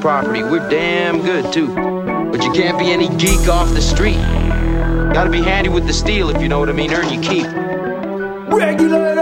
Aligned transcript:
property. 0.00 0.42
We're 0.42 0.68
damn 0.68 1.22
good, 1.22 1.52
too. 1.52 1.74
But 2.30 2.42
you 2.44 2.52
can't 2.52 2.78
be 2.78 2.90
any 2.90 3.08
geek 3.16 3.48
off 3.48 3.68
the 3.70 3.80
street. 3.80 4.18
Gotta 5.12 5.30
be 5.30 5.42
handy 5.42 5.70
with 5.70 5.86
the 5.86 5.92
steel, 5.92 6.30
if 6.30 6.40
you 6.42 6.48
know 6.48 6.58
what 6.58 6.68
I 6.68 6.72
mean. 6.72 6.92
Earn 6.92 7.08
your 7.12 7.22
keep. 7.22 7.46
Regulators! 8.52 9.18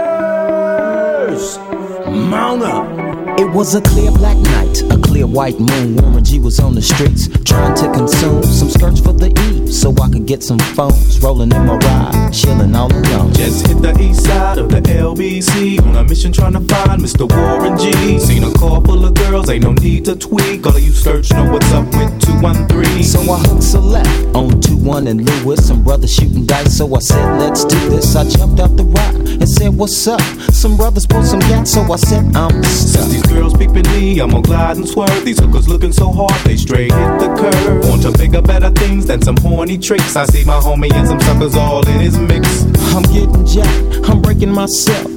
Mount 2.07 2.63
up! 2.63 2.96
It 3.39 3.51
was 3.51 3.75
a 3.75 3.81
clear 3.81 4.09
black 4.09 4.35
night, 4.37 4.81
a 4.89 4.97
clear 4.97 5.27
white 5.27 5.59
moon. 5.59 5.95
Warren 5.97 6.23
G 6.23 6.39
was 6.39 6.59
on 6.59 6.73
the 6.73 6.81
streets 6.81 7.27
trying 7.45 7.75
to 7.75 7.91
consume 7.91 8.41
some 8.41 8.67
skirts 8.67 8.99
for 8.99 9.13
the 9.13 9.29
E 9.29 9.71
so 9.71 9.93
I 10.01 10.09
could 10.09 10.25
get 10.25 10.41
some 10.41 10.57
phones. 10.57 11.21
Rolling 11.21 11.51
in 11.51 11.65
my 11.67 11.77
ride, 11.77 12.31
chilling 12.33 12.75
all 12.75 12.91
alone. 12.91 13.33
Just 13.33 13.67
hit 13.67 13.79
the 13.79 13.95
east 14.01 14.25
side 14.25 14.57
of 14.57 14.69
the 14.69 14.81
LBC 14.81 15.79
on 15.85 15.95
a 15.97 16.03
mission 16.03 16.33
trying 16.33 16.53
to 16.53 16.61
find 16.61 16.99
Mr. 16.99 17.29
Warren 17.29 17.77
G. 17.77 18.17
Seen 18.17 18.43
a 18.43 18.51
car 18.53 18.81
full 18.81 19.05
of 19.05 19.13
girls, 19.13 19.49
ain't 19.51 19.63
no 19.63 19.73
need 19.73 20.05
to 20.05 20.15
tweak. 20.15 20.65
All 20.65 20.75
of 20.75 20.81
you 20.81 20.91
search 20.91 21.31
know 21.31 21.51
what's 21.51 21.71
up 21.73 21.85
with 21.85 22.19
213. 22.21 23.03
So 23.03 23.21
I 23.21 23.37
hooked 23.37 23.61
select 23.61 24.09
on 24.35 24.59
21 24.61 25.07
and 25.07 25.29
Lewis. 25.29 25.67
Some 25.67 25.83
brothers 25.83 26.11
shooting 26.11 26.47
dice, 26.47 26.75
so 26.75 26.95
I 26.95 26.99
said, 26.99 27.37
let's 27.39 27.65
do 27.65 27.77
this. 27.89 28.15
I 28.15 28.27
jumped 28.27 28.59
out 28.59 28.75
the 28.75 28.83
ride 28.83 29.15
and 29.15 29.47
said, 29.47 29.77
what's 29.77 30.07
up? 30.07 30.21
Some 30.51 30.75
brothers 30.75 31.05
pulled 31.05 31.25
some 31.25 31.39
gas, 31.41 31.71
so 31.71 31.81
I 31.81 31.97
said, 31.97 32.35
I'm 32.35 32.63
stuck 32.63 33.26
girls 33.27 33.53
peeping 33.53 33.87
me, 33.91 34.19
I'm 34.19 34.29
gonna 34.29 34.41
glide 34.41 34.77
and 34.77 34.87
swerve. 34.87 35.23
These 35.25 35.39
hookers 35.39 35.67
looking 35.67 35.91
so 35.91 36.11
hard, 36.11 36.33
they 36.45 36.57
straight 36.57 36.91
hit 36.91 37.19
the 37.19 37.27
curve. 37.39 37.89
Want 37.89 38.03
to 38.03 38.11
bigger, 38.17 38.41
better 38.41 38.69
things 38.71 39.05
than 39.05 39.21
some 39.21 39.37
horny 39.37 39.77
tricks. 39.77 40.15
I 40.15 40.25
see 40.25 40.43
my 40.43 40.59
homie 40.59 40.93
and 40.93 41.07
some 41.07 41.19
suckers 41.21 41.55
all 41.55 41.87
in 41.87 41.99
his 41.99 42.17
mix. 42.17 42.63
I'm 42.95 43.03
getting 43.03 43.45
jacked, 43.45 44.09
I'm 44.09 44.21
breaking 44.21 44.51
myself. 44.51 45.16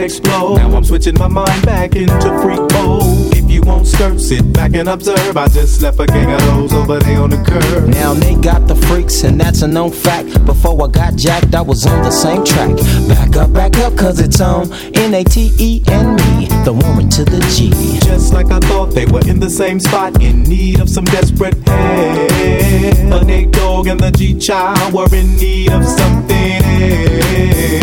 Explode. 0.00 0.56
Now 0.56 0.76
I'm 0.76 0.84
switching 0.84 1.18
my 1.18 1.28
mind 1.28 1.64
back 1.64 1.96
into 1.96 2.40
freak 2.42 2.60
mode. 2.72 3.25
Won't 3.66 3.84
skirt, 3.88 4.20
sit 4.20 4.52
back 4.52 4.74
and 4.74 4.88
observe. 4.88 5.36
I 5.36 5.48
just 5.48 5.82
left 5.82 5.98
a 5.98 6.06
gang 6.06 6.32
of 6.32 6.40
those 6.42 6.72
over 6.72 7.00
there 7.00 7.20
on 7.20 7.30
the 7.30 7.36
curb. 7.36 7.88
Now 7.88 8.14
they 8.14 8.36
got 8.36 8.68
the 8.68 8.76
freaks, 8.76 9.24
and 9.24 9.40
that's 9.40 9.62
a 9.62 9.66
known 9.66 9.90
fact. 9.90 10.44
Before 10.46 10.80
I 10.84 10.88
got 10.88 11.16
jacked, 11.16 11.52
I 11.52 11.62
was 11.62 11.84
on 11.84 12.04
the 12.04 12.12
same 12.12 12.44
track. 12.44 12.76
Back 13.08 13.36
up, 13.36 13.52
back 13.52 13.76
up, 13.78 13.96
cause 13.96 14.20
it's 14.20 14.40
on 14.40 14.72
N 14.94 15.14
A 15.14 15.24
T 15.24 15.50
E 15.58 15.82
and 15.88 16.14
me, 16.14 16.46
the 16.64 16.72
woman 16.72 17.08
to 17.10 17.24
the 17.24 17.40
G. 17.50 17.70
Just 18.06 18.32
like 18.32 18.52
I 18.52 18.60
thought 18.60 18.92
they 18.92 19.06
were 19.06 19.26
in 19.28 19.40
the 19.40 19.50
same 19.50 19.80
spot, 19.80 20.22
in 20.22 20.44
need 20.44 20.78
of 20.78 20.88
some 20.88 21.04
desperate 21.04 21.56
help. 21.66 22.30
The 22.30 23.24
Nate 23.26 23.50
Dogg 23.50 23.88
and 23.88 23.98
the 23.98 24.12
G 24.12 24.38
Child 24.38 24.94
were 24.94 25.12
in 25.12 25.34
need 25.36 25.72
of 25.72 25.84
something. 25.84 26.62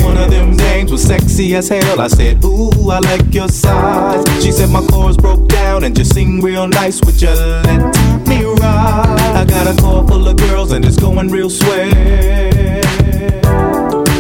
One 0.06 0.18
of 0.18 0.32
them 0.32 0.56
dames 0.56 0.94
was 0.94 1.04
sexy 1.04 1.56
as 1.56 1.68
hell. 1.68 2.00
I 2.00 2.08
said, 2.08 2.42
Ooh, 2.46 2.90
I 2.90 3.00
like 3.00 3.34
your 3.34 3.50
size. 3.50 4.24
She 4.42 4.54
said 4.54 4.70
my 4.70 4.86
chords 4.88 5.18
broke 5.18 5.50
down 5.50 5.73
and 5.82 5.96
just 5.96 6.14
sing 6.14 6.42
real 6.42 6.68
nice. 6.68 7.02
with 7.02 7.22
your 7.22 7.34
let 7.34 8.28
me 8.28 8.44
ride? 8.44 9.18
I 9.36 9.46
got 9.46 9.68
a 9.68 9.82
car 9.82 10.06
full 10.08 10.28
of 10.28 10.38
girls 10.38 10.72
and 10.72 10.86
it's 10.86 11.00
going 11.00 11.30
real 11.30 11.50
swell. 11.50 11.90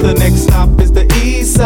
The 0.01 0.15
next 0.17 0.43
stop 0.43 0.81
is 0.81 0.91
the 0.91 1.05
East 1.23 1.55
Side 1.55 1.62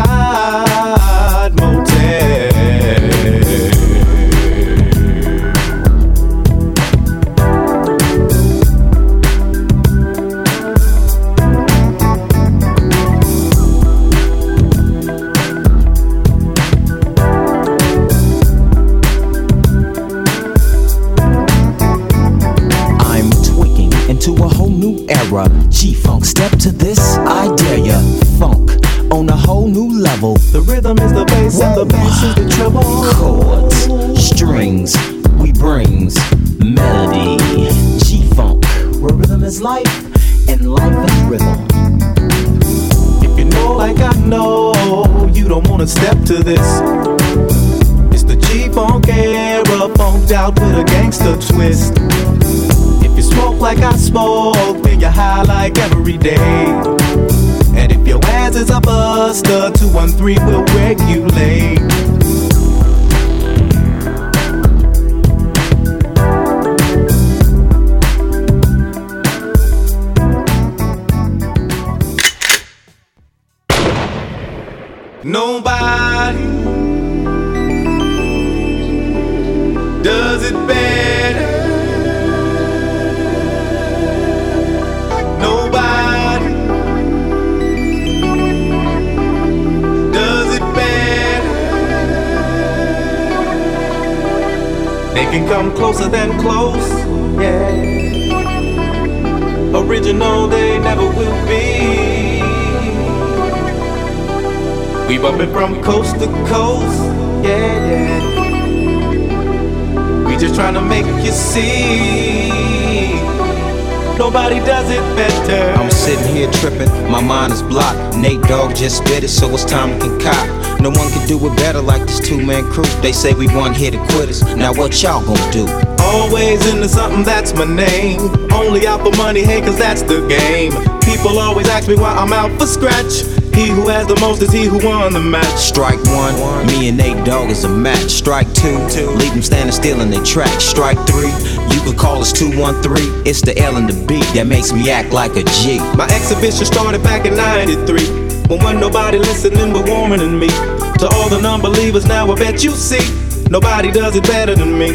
man 122.47 122.63
crew. 122.71 122.85
They 123.01 123.11
say 123.11 123.33
we 123.33 123.47
one 123.47 123.73
hit 123.73 123.94
and 123.94 124.09
quitters. 124.09 124.41
Now 124.55 124.73
what 124.73 125.03
y'all 125.03 125.23
gonna 125.23 125.51
do? 125.51 125.67
Always 125.99 126.65
into 126.65 126.88
something, 126.88 127.23
that's 127.23 127.53
my 127.53 127.65
name. 127.65 128.21
Only 128.51 128.88
out 128.88 129.01
for 129.01 129.15
money, 129.17 129.44
hey, 129.44 129.59
cause 129.59 129.77
that's 129.77 130.01
the 130.01 130.25
game. 130.27 130.71
People 131.01 131.38
always 131.38 131.67
ask 131.67 131.88
me 131.88 131.95
why 131.95 132.13
I'm 132.13 132.31
out 132.31 132.57
for 132.57 132.65
scratch. 132.65 133.23
He 133.53 133.67
who 133.67 133.89
has 133.89 134.07
the 134.07 134.17
most 134.21 134.41
is 134.41 134.51
he 134.51 134.65
who 134.65 134.79
won 134.85 135.13
the 135.13 135.19
match. 135.19 135.57
Strike 135.57 136.01
one, 136.05 136.65
me 136.67 136.88
and 136.88 136.97
Nate 136.97 137.25
Dogg 137.25 137.49
is 137.49 137.65
a 137.65 137.69
match. 137.69 138.09
Strike 138.09 138.51
two, 138.53 138.77
leave 139.17 139.33
him 139.33 139.41
standing 139.41 139.73
still 139.73 140.00
in 140.00 140.09
their 140.09 140.23
track. 140.23 140.61
Strike 140.61 141.00
three, 141.07 141.33
you 141.73 141.81
could 141.81 141.97
call 141.97 142.21
us 142.21 142.31
213. 142.31 143.27
It's 143.27 143.41
the 143.41 143.57
L 143.59 143.75
and 143.75 143.89
the 143.89 144.05
B 144.07 144.21
that 144.35 144.47
makes 144.47 144.71
me 144.71 144.89
act 144.89 145.11
like 145.11 145.35
a 145.35 145.43
G. 145.43 145.79
My 145.97 146.05
exhibition 146.05 146.65
started 146.65 147.03
back 147.03 147.25
in 147.25 147.35
93. 147.35 148.27
When 148.47 148.59
wasn't 148.59 148.79
nobody 148.79 149.17
listening 149.17 149.73
but 149.73 149.89
warmer 149.89 150.17
than 150.17 150.39
me. 150.39 150.76
To 150.99 151.07
all 151.13 151.29
the 151.29 151.39
non 151.39 151.61
believers, 151.61 152.07
now 152.07 152.31
I 152.31 152.35
bet 152.35 152.63
you 152.63 152.71
see. 152.71 153.05
Nobody 153.51 153.91
does 153.91 154.15
it 154.15 154.23
better 154.23 154.55
than 154.55 154.79
me. 154.79 154.89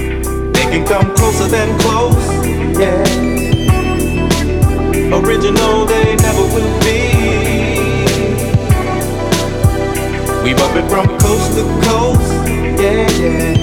They 0.53 0.65
can 0.65 0.85
come 0.85 1.15
closer 1.15 1.47
than 1.47 1.79
close. 1.79 2.17
Yeah. 2.77 3.05
Original, 5.15 5.87
they 5.87 6.17
never 6.17 6.43
will 6.43 6.81
be. 6.83 7.01
We 10.43 10.55
bump 10.55 10.75
it 10.75 10.89
from 10.91 11.07
coast 11.21 11.55
to 11.57 11.63
coast. 11.87 12.33
Yeah, 12.83 13.09
yeah. 13.23 13.55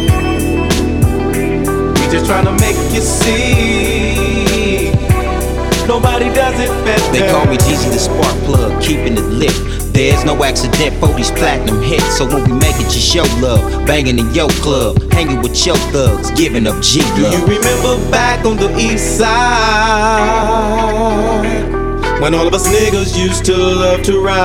We 1.91 2.07
just 2.09 2.25
trying 2.25 2.45
to 2.45 2.53
make 2.53 2.77
you 2.93 3.01
see. 3.01 4.93
Nobody 5.87 6.29
does 6.33 6.57
it 6.57 6.69
better. 6.85 7.11
They 7.11 7.29
call 7.29 7.45
me 7.47 7.57
Jeezy 7.57 7.91
the 7.91 7.99
spark 7.99 8.37
plug, 8.45 8.81
keeping 8.81 9.17
it 9.17 9.25
lit. 9.25 9.78
There's 9.99 10.23
no 10.23 10.41
accident 10.45 10.95
for 11.01 11.09
these 11.09 11.29
platinum 11.29 11.81
hits. 11.81 12.17
So 12.17 12.25
when 12.25 12.45
we 12.49 12.53
make 12.53 12.77
it, 12.77 12.83
just 12.83 13.05
show 13.05 13.25
love. 13.41 13.85
Banging 13.85 14.17
in 14.17 14.33
your 14.33 14.47
club, 14.63 15.11
hanging 15.11 15.41
with 15.41 15.65
your 15.65 15.75
thugs, 15.91 16.31
giving 16.31 16.67
up 16.67 16.81
G 16.81 17.01
Do 17.01 17.23
love. 17.23 17.33
you 17.33 17.41
remember 17.45 17.97
back 18.09 18.45
on 18.45 18.55
the 18.55 18.73
east 18.79 19.17
side? 19.17 19.35
When 22.21 22.33
all 22.33 22.47
of 22.47 22.53
us 22.53 22.65
niggas 22.69 23.17
used 23.19 23.43
to 23.47 23.57
love 23.57 24.01
to 24.03 24.23
ride. 24.23 24.39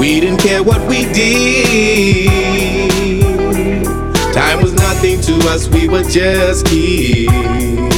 We 0.00 0.18
didn't 0.18 0.40
care 0.40 0.64
what 0.64 0.84
we 0.88 1.04
did. 1.12 2.26
Time 4.34 4.60
was 4.60 4.72
nothing 4.72 5.20
to 5.20 5.34
us, 5.48 5.68
we 5.68 5.86
were 5.88 6.02
just 6.02 6.66
kids. 6.66 7.89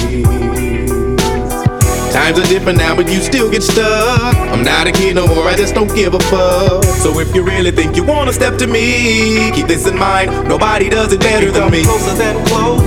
Times 2.33 2.49
are 2.49 2.53
different 2.55 2.79
now, 2.79 2.97
but 2.97 3.11
you 3.11 3.21
still 3.21 3.51
get 3.51 3.63
stuck. 3.63 4.35
I'm 4.35 4.65
not 4.65 4.87
a 4.87 4.93
kid 4.93 5.17
no 5.17 5.27
more, 5.27 5.47
I 5.47 5.55
just 5.55 5.75
don't 5.75 5.95
give 5.95 6.15
a 6.15 6.19
fuck. 6.19 6.83
So 6.85 7.19
if 7.21 7.35
you 7.35 7.43
really 7.45 7.71
think 7.71 7.95
you 7.95 8.05
wanna 8.05 8.33
step 8.33 8.57
to 8.59 8.67
me, 8.67 9.51
keep 9.53 9.67
this 9.67 9.87
in 9.87 9.99
mind. 9.99 10.49
Nobody 10.49 10.89
does 10.89 11.13
it 11.13 11.21
better 11.21 11.51
than 11.51 11.71
me. 11.71 11.85
Closer 11.85 12.15
than 12.15 12.43
close, 12.47 12.81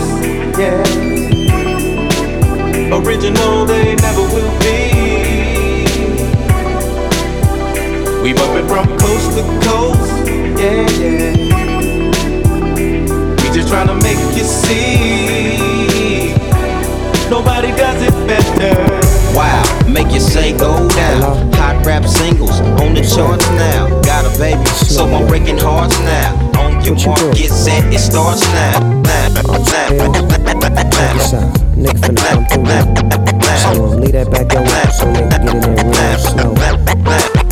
yeah. 0.57 0.83
Original, 2.91 3.65
they 3.65 3.95
never 3.95 4.21
will 4.33 4.59
be. 4.61 5.85
We 8.23 8.33
bump 8.33 8.57
it 8.57 8.65
from 8.67 8.87
coast 8.97 9.37
to 9.37 9.43
coast, 9.61 10.27
yeah, 10.57 10.89
yeah. 10.97 11.33
We 13.43 13.49
just 13.53 13.67
trying 13.69 13.89
to 13.89 13.95
make 13.95 14.17
you 14.35 14.43
see. 14.43 15.75
Nobody 17.29 17.71
does 17.75 17.94
make 19.95 20.11
you 20.11 20.19
say 20.19 20.51
go 20.51 20.87
down. 20.89 21.23
Uh-huh. 21.23 21.55
Hot 21.55 21.85
rap 21.85 22.05
singles 22.05 22.59
on 22.83 22.93
the 22.93 23.01
charts 23.01 23.47
now. 23.55 23.87
Got 24.01 24.27
a 24.27 24.37
baby, 24.37 24.65
so 24.65 25.07
I'm 25.07 25.25
breaking 25.25 25.57
hearts 25.57 25.97
now. 25.99 26.35
On 26.59 26.83
your 26.83 26.95
mark, 27.07 27.33
get 27.35 27.49
set, 27.49 27.83
it 27.93 27.99
starts 27.99 28.43
now. 28.51 28.79
Now, 29.07 29.29
now, 29.31 29.41
now. 29.41 30.35
Nigga 31.75 31.99
finna 32.03 32.23
come 32.29 32.45
through 32.45 32.63
now. 32.63 32.83
So 33.63 33.95
that 34.11 34.31
back 34.31 34.47
door 34.49 34.67
so 34.91 35.05
they 35.11 35.27
get 35.29 35.41
in 35.41 35.59
there 35.61 35.75
real 35.83 36.19
slow. 36.19 36.53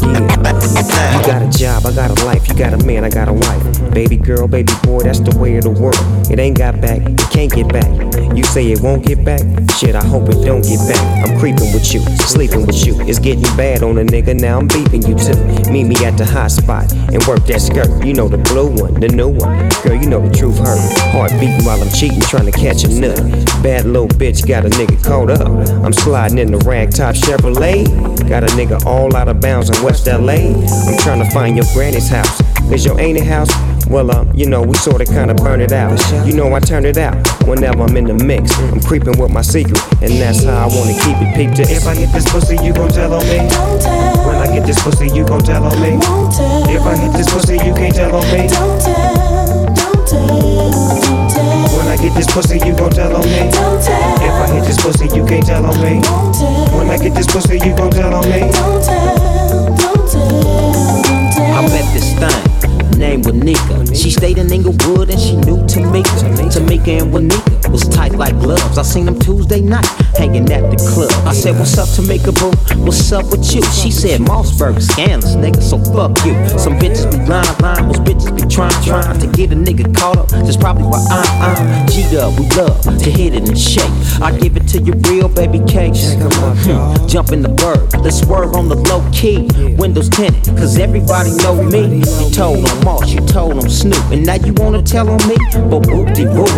Yeah, 0.04 1.18
you 1.18 1.25
got 1.25 1.42
a 1.42 1.50
job, 1.57 1.86
I 1.86 1.92
got 1.94 2.12
a 2.12 2.25
life. 2.25 2.48
You 2.48 2.56
got 2.56 2.74
a 2.74 2.86
man, 2.86 3.04
I 3.06 3.10
got 3.10 3.28
a 3.30 3.34
wife. 3.34 3.94
Baby 3.94 4.18
girl, 4.18 4.48
baby 4.48 4.74
boy, 4.84 5.00
that's 5.04 5.19
the 5.19 5.38
way 5.38 5.56
of 5.57 5.63
the 5.63 5.69
world. 5.69 5.95
It 6.30 6.40
ain't 6.40 6.57
got 6.57 6.80
back, 6.81 7.01
it 7.01 7.18
can't 7.31 7.51
get 7.51 7.72
back. 7.72 8.12
You 8.35 8.44
say 8.44 8.71
it 8.71 8.81
won't 8.81 9.06
get 9.06 9.24
back? 9.24 9.41
Shit, 9.77 9.95
I 9.95 10.03
hope 10.03 10.27
it 10.30 10.44
don't 10.44 10.63
get 10.63 10.80
back. 10.89 11.30
I'm 11.30 11.38
creeping 11.39 11.71
with 11.71 11.94
you, 11.94 12.01
sleeping 12.25 12.65
with 12.65 12.83
you. 12.85 13.00
It's 13.01 13.19
getting 13.19 13.44
bad 13.56 13.83
on 13.83 14.00
a 14.00 14.03
nigga, 14.03 14.39
now 14.39 14.57
I'm 14.57 14.68
beeping 14.68 15.07
you 15.07 15.13
too. 15.13 15.71
Meet 15.71 15.83
me 15.83 15.95
at 16.03 16.18
the 16.18 16.25
hot 16.25 16.50
spot 16.50 16.91
and 16.91 17.24
work 17.25 17.45
that 17.45 17.62
skirt. 17.62 18.03
You 18.03 18.13
know 18.13 18.27
the 18.27 18.39
blue 18.39 18.69
one, 18.69 18.95
the 18.95 19.09
new 19.09 19.30
one. 19.30 19.69
Girl, 19.83 19.95
you 19.95 20.09
know 20.09 20.27
the 20.27 20.35
truth 20.35 20.57
hurt. 20.57 20.80
Heart 21.12 21.31
beating 21.39 21.63
while 21.63 21.81
I'm 21.81 21.89
cheating, 21.89 22.21
trying 22.21 22.45
to 22.45 22.51
catch 22.51 22.83
a 22.83 22.89
nut. 22.89 23.18
Bad 23.62 23.85
little 23.85 24.07
bitch 24.07 24.47
got 24.47 24.65
a 24.65 24.69
nigga 24.69 25.03
caught 25.03 25.30
up. 25.30 25.47
I'm 25.85 25.94
sliding 25.94 26.39
in 26.39 26.51
the 26.51 26.59
ragtop 26.59 27.13
Chevrolet. 27.13 27.85
Got 28.27 28.44
a 28.44 28.47
nigga 28.57 28.83
all 28.85 29.15
out 29.15 29.27
of 29.27 29.41
bounds 29.41 29.69
in 29.69 29.83
West 29.83 30.07
LA. 30.07 30.57
I'm 30.89 30.97
trying 31.00 31.24
to 31.24 31.30
find 31.31 31.56
your 31.56 31.65
granny's 31.74 32.09
house. 32.09 32.41
Is 32.71 32.83
your 32.83 33.00
auntie 33.00 33.21
house? 33.21 33.51
Well, 33.94 34.10
um, 34.10 34.31
you 34.34 34.48
know, 34.50 34.63
we 34.63 34.74
sorta 34.74 35.06
kinda 35.06 35.36
burn 35.36 35.62
it 35.62 35.72
out. 35.72 35.94
You 36.25 36.34
know, 36.34 36.51
I 36.56 36.60
turn 36.60 36.84
it 36.84 36.98
out 36.98 37.13
whenever 37.45 37.84
I'm 37.84 37.95
in 37.95 38.06
the 38.06 38.16
mix. 38.25 38.50
I'm 38.57 38.81
creeping 38.81 39.19
with 39.19 39.31
my 39.31 39.44
secret, 39.44 39.78
and 40.01 40.12
that's 40.19 40.44
how 40.44 40.66
I 40.66 40.66
wanna 40.66 40.98
keep 40.98 41.16
it. 41.22 41.36
Peep 41.36 41.54
this. 41.56 41.69
If 41.69 41.86
I 41.86 41.94
get 41.94 42.12
this 42.12 42.25
pussy, 42.25 42.57
you 42.66 42.74
gon' 42.74 42.90
tell 42.90 43.13
on 43.13 43.24
me. 43.30 43.38
Don't 43.48 43.80
tell, 43.80 44.25
When 44.25 44.38
I 44.38 44.48
get 44.48 44.66
this 44.66 44.81
pussy, 44.81 45.10
you 45.13 45.24
gon' 45.24 45.44
tell 45.44 45.63
on 45.63 45.80
me. 45.80 45.92
won't 46.01 46.34
tell. 46.34 46.69
If 46.74 46.81
I 46.81 46.95
hit 46.98 47.13
this 47.13 47.30
pussy, 47.31 47.54
you 47.54 47.74
can't 47.75 47.94
tell 47.94 48.16
on 48.16 48.25
me. 48.34 48.48
Don't 48.48 48.81
tell, 48.81 49.66
don't 49.78 50.07
tell, 50.10 50.72
don't 50.98 51.30
tell. 51.30 51.78
When 51.78 51.88
I 51.88 51.95
get 52.02 52.16
this 52.16 52.28
pussy, 52.33 52.57
you 52.66 52.73
gon' 52.73 52.90
tell 52.90 53.16
on 53.16 53.21
me. 53.30 53.52
Don't 53.54 53.78
tell, 53.78 54.26
If 54.26 54.33
I 54.42 54.47
hit 54.57 54.66
this 54.66 54.81
pussy, 54.81 55.06
you 55.16 55.23
can't 55.23 55.45
tell 55.45 55.64
on 55.69 55.78
me. 55.85 56.02
won't 56.02 56.33
tell. 56.33 56.78
When 56.80 56.90
I 56.90 56.97
get 56.97 57.14
this 57.14 57.28
pussy, 57.28 57.59
you 57.62 57.76
gon' 57.78 57.92
tell 57.92 58.12
on 58.12 58.26
me. 58.26 58.40
Don't 58.40 58.81
tell, 58.81 59.69
don't 59.78 60.09
tell, 60.09 61.02
don't 61.06 61.31
tell. 61.38 61.45
I 61.45 61.62
met 61.69 61.94
this 61.94 62.09
thing. 62.18 62.53
Name 62.97 63.21
Wanika. 63.23 63.95
She 63.95 64.12
stayed 64.12 64.38
in 64.38 64.52
Inglewood 64.52 65.09
and 65.09 65.19
she 65.19 65.35
knew 65.35 65.57
Tamika. 65.66 66.04
Tamika 66.50 67.02
and 67.02 67.12
Wanika 67.14 67.71
was 67.71 67.88
tight 67.90 68.14
like 68.14 68.38
gloves. 68.40 68.78
I 68.78 68.83
seen 68.83 69.06
them 69.06 69.19
Tuesday 69.19 69.62
night 69.62 69.85
hanging 70.18 70.52
at 70.52 70.69
the 70.69 70.78
club. 70.78 71.12
I 71.28 71.33
said, 71.33 71.57
What's 71.57 71.78
up, 71.78 71.88
Tamika 71.90 72.33
boo? 72.33 72.52
What's 72.83 73.12
up 73.12 73.26
with 73.31 73.54
you? 73.54 73.62
She 73.64 73.92
said, 73.92 74.21
Mossberg 74.21 74.81
scandalous, 74.81 75.35
nigga, 75.35 75.62
so 75.62 75.78
fuck 75.94 76.14
you. 76.26 76.33
Some 76.59 76.78
bitches 76.80 77.09
be 77.12 77.18
lying, 77.28 77.57
lying, 77.59 77.88
most 77.88 78.04
bitches 78.04 78.35
be 78.35 78.47
trying, 78.54 78.71
trying 78.83 79.19
to 79.19 79.28
get 79.28 79.52
a 79.52 79.56
nigga 79.56 79.94
caught 79.95 80.18
up. 80.18 80.30
That's 80.30 80.57
probably 80.57 80.83
why 80.83 81.04
I, 81.09 81.56
I'm 81.57 81.88
G 81.88 82.04
Dub. 82.12 82.38
We 82.40 82.47
love 82.56 82.81
to 82.83 83.09
hit 83.12 83.33
it 83.33 83.47
and 83.50 83.57
shake. 83.57 83.92
I 84.21 84.31
give 84.38 84.56
it 84.56 84.68
to 84.69 84.80
you 84.81 84.94
real, 85.09 85.28
baby 85.30 85.59
cakes. 85.68 86.14
Hmm, 86.14 87.07
Jump 87.07 87.31
in 87.31 87.42
the 87.42 87.50
bird, 87.50 87.94
let's 88.02 88.19
swerve 88.21 88.54
on 88.56 88.69
the 88.69 88.76
low 88.76 89.02
key. 89.12 89.50
Windows 89.78 90.09
tinted, 90.09 90.56
cause 90.57 90.78
everybody 90.78 91.31
know 91.44 91.62
me. 91.64 91.97
You 92.00 92.30
told 92.31 92.64
Moss, 92.83 93.11
you 93.13 93.21
told 93.21 93.54
on 93.57 93.69
Snoop, 93.69 94.04
and 94.11 94.25
now 94.25 94.35
you 94.35 94.54
wanna 94.54 94.81
tell 94.81 95.09
on 95.09 95.18
me? 95.28 95.35
But 95.69 95.87
whoop 95.87 96.13
de 96.13 96.25
whoop, 96.28 96.49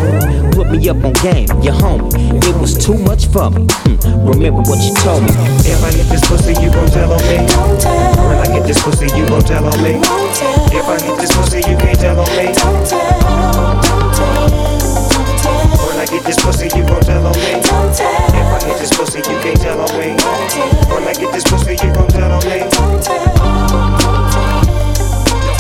put 0.53 0.72
me 0.72 0.89
up 0.89 1.03
on 1.03 1.13
game, 1.22 1.48
you 1.62 1.72
homie. 1.72 2.10
It 2.44 2.55
was 2.58 2.74
too 2.77 2.98
much 2.98 3.27
for 3.27 3.50
me. 3.51 3.67
Hmm, 3.86 4.27
Remember 4.27 4.62
what 4.62 4.79
you 4.82 4.94
told 5.05 5.24
me. 5.24 5.29
If 5.65 5.84
I 5.84 5.91
hit 5.91 6.08
this 6.10 6.22
pussy, 6.27 6.53
you 6.62 6.70
gon' 6.72 6.88
tell 6.89 7.12
on 7.13 7.22
me. 7.29 7.38
Don't 7.48 7.79
tell, 7.79 8.27
When 8.27 8.38
I 8.39 8.48
get 8.48 8.65
this 8.65 8.82
pussy, 8.82 9.05
you 9.17 9.25
gon' 9.27 9.41
tell 9.44 9.65
on 9.65 9.84
me. 9.84 9.94
won't 10.01 10.36
tell. 10.36 10.77
If 10.77 10.86
I 10.89 10.98
hit 11.05 11.17
this 11.20 11.32
pussy, 11.36 11.58
you 11.70 11.77
can't 11.77 12.00
tell 12.00 12.20
on 12.20 12.29
me. 12.38 12.46
Don't 12.53 12.86
tell, 12.88 13.20
don't 13.22 14.13
tell, 14.15 14.50
don't 14.50 15.38
tell. 15.38 15.88
When 15.88 15.98
I 16.00 16.05
get 16.05 16.24
this 16.25 16.39
pussy, 16.41 16.65
you 16.75 16.84
gon' 16.86 17.01
tell 17.01 17.25
on 17.25 17.34
me. 17.38 17.62
Don't 17.62 17.94
tell, 17.94 18.34
If 18.34 18.50
I 18.50 18.60
hit 18.65 18.77
this 18.79 18.91
pussy, 18.98 19.20
you 19.20 19.38
can't 19.44 19.62
tell 19.62 19.79
on 19.82 19.91
me. 20.00 20.15
Don't 20.17 20.50
tell. 20.50 20.96
When 20.96 21.03
I 21.08 21.13
get 21.13 21.32
this 21.34 21.44
pussy, 21.46 21.74
you 21.74 21.94
gon' 21.94 22.08
tell 22.08 22.32
on 22.32 22.44
me. 22.50 22.60
don't 22.72 23.03
tell. 23.03 24.05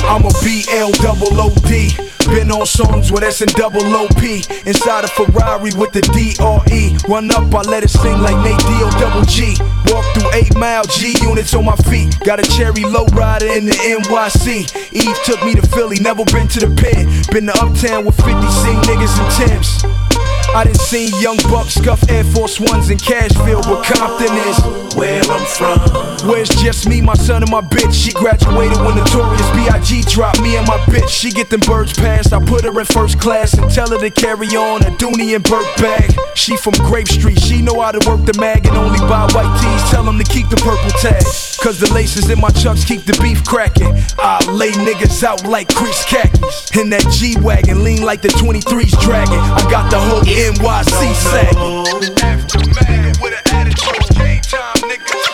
I'm 0.07 0.23
a 0.23 0.29
BL 0.29 0.91
double 1.01 1.41
OD. 1.41 2.14
Been 2.25 2.51
on 2.51 2.65
songs 2.65 3.11
with 3.11 3.23
S 3.23 3.41
and 3.41 3.51
double 3.53 3.81
OP. 3.95 4.21
Inside 4.65 5.03
a 5.03 5.07
Ferrari 5.07 5.71
with 5.77 5.91
the 5.93 6.01
DRE. 6.01 6.97
Run 7.11 7.31
up, 7.31 7.53
I 7.53 7.61
let 7.69 7.83
it 7.83 7.89
sing 7.89 8.19
like 8.21 8.37
Nate 8.43 8.59
Dio 8.65 8.89
double 8.99 9.25
G. 9.25 9.55
Walk 9.87 10.05
through 10.13 10.31
8 10.33 10.57
mile 10.57 10.83
G 10.85 11.15
units 11.21 11.53
on 11.53 11.65
my 11.65 11.75
feet. 11.87 12.19
Got 12.21 12.39
a 12.39 12.43
cherry 12.43 12.83
low 12.83 13.05
rider 13.13 13.47
in 13.47 13.65
the 13.65 13.73
NYC. 13.73 14.93
Eve 14.93 15.17
took 15.23 15.43
me 15.45 15.55
to 15.55 15.61
Philly, 15.69 15.99
never 15.99 16.25
been 16.25 16.47
to 16.49 16.59
the 16.59 16.73
pen. 16.75 17.05
Been 17.31 17.45
to 17.45 17.53
Uptown 17.61 18.05
with 18.05 18.15
50 18.17 18.31
seen 18.31 18.79
niggas 18.89 19.15
and 19.19 19.49
Timbs. 19.49 20.05
I 20.55 20.63
done 20.63 20.73
seen 20.75 21.11
young 21.19 21.35
bucks 21.51 21.75
scuff 21.75 22.09
Air 22.09 22.23
Force 22.23 22.61
Ones 22.61 22.89
in 22.89 22.97
Cashville, 22.97 23.61
but 23.63 23.83
Compton 23.83 24.31
is 24.47 24.95
Where 24.95 25.21
I'm 25.23 25.45
from. 25.45 26.29
Where's 26.29 26.47
just 26.47 26.87
me, 26.87 27.01
my 27.01 27.13
son, 27.13 27.43
and 27.43 27.51
my 27.51 27.59
bitch? 27.59 27.91
She 27.93 28.13
graduated 28.13 28.77
when 28.79 28.95
Notorious 28.95 29.49
B.I.G. 29.51 30.03
dropped 30.03 30.41
me 30.41 30.55
and 30.55 30.65
my 30.65 30.77
bitch. 30.87 31.09
She 31.09 31.31
get 31.31 31.49
them 31.49 31.59
birds 31.59 31.91
passed. 32.15 32.33
I 32.33 32.43
put 32.43 32.63
her 32.63 32.79
in 32.79 32.85
first 32.85 33.19
class 33.19 33.53
and 33.53 33.69
tell 33.69 33.89
her 33.89 33.97
to 33.97 34.09
carry 34.09 34.47
on 34.49 34.83
a 34.83 34.91
Dooney 34.97 35.35
and 35.35 35.43
Burke 35.43 35.75
bag. 35.77 36.15
She 36.35 36.57
from 36.57 36.73
Grape 36.85 37.07
Street, 37.07 37.39
she 37.39 37.61
know 37.61 37.81
how 37.81 37.91
to 37.91 38.09
work 38.09 38.25
the 38.25 38.37
mag 38.39 38.65
and 38.65 38.77
only 38.77 38.99
buy 38.99 39.27
white 39.33 39.51
tees. 39.61 39.91
Tell 39.91 40.03
them 40.03 40.17
to 40.17 40.23
keep 40.23 40.49
the 40.49 40.57
purple 40.57 40.91
tag. 41.01 41.23
Cause 41.61 41.79
the 41.79 41.91
laces 41.93 42.29
in 42.29 42.39
my 42.39 42.49
chucks 42.49 42.85
keep 42.85 43.05
the 43.05 43.17
beef 43.21 43.43
cracking. 43.43 43.93
I 44.19 44.39
lay 44.51 44.71
niggas 44.71 45.23
out 45.23 45.45
like 45.45 45.73
Chris 45.73 46.05
khakis. 46.05 46.75
In 46.77 46.89
that 46.91 47.05
G 47.11 47.35
Wagon, 47.41 47.83
lean 47.83 48.03
like 48.03 48.21
the 48.21 48.29
23's 48.29 48.97
dragging. 49.03 49.39
I 49.39 49.61
got 49.69 49.89
the 49.89 49.99
whole 49.99 50.21
NYC 50.21 51.15
sagging. 51.15 52.13
Aftermath 52.23 53.21
with 53.21 53.33
an 53.33 53.53
attitude, 53.53 54.17
game 54.17 54.41
time, 54.41 54.75
nigga. 54.89 55.24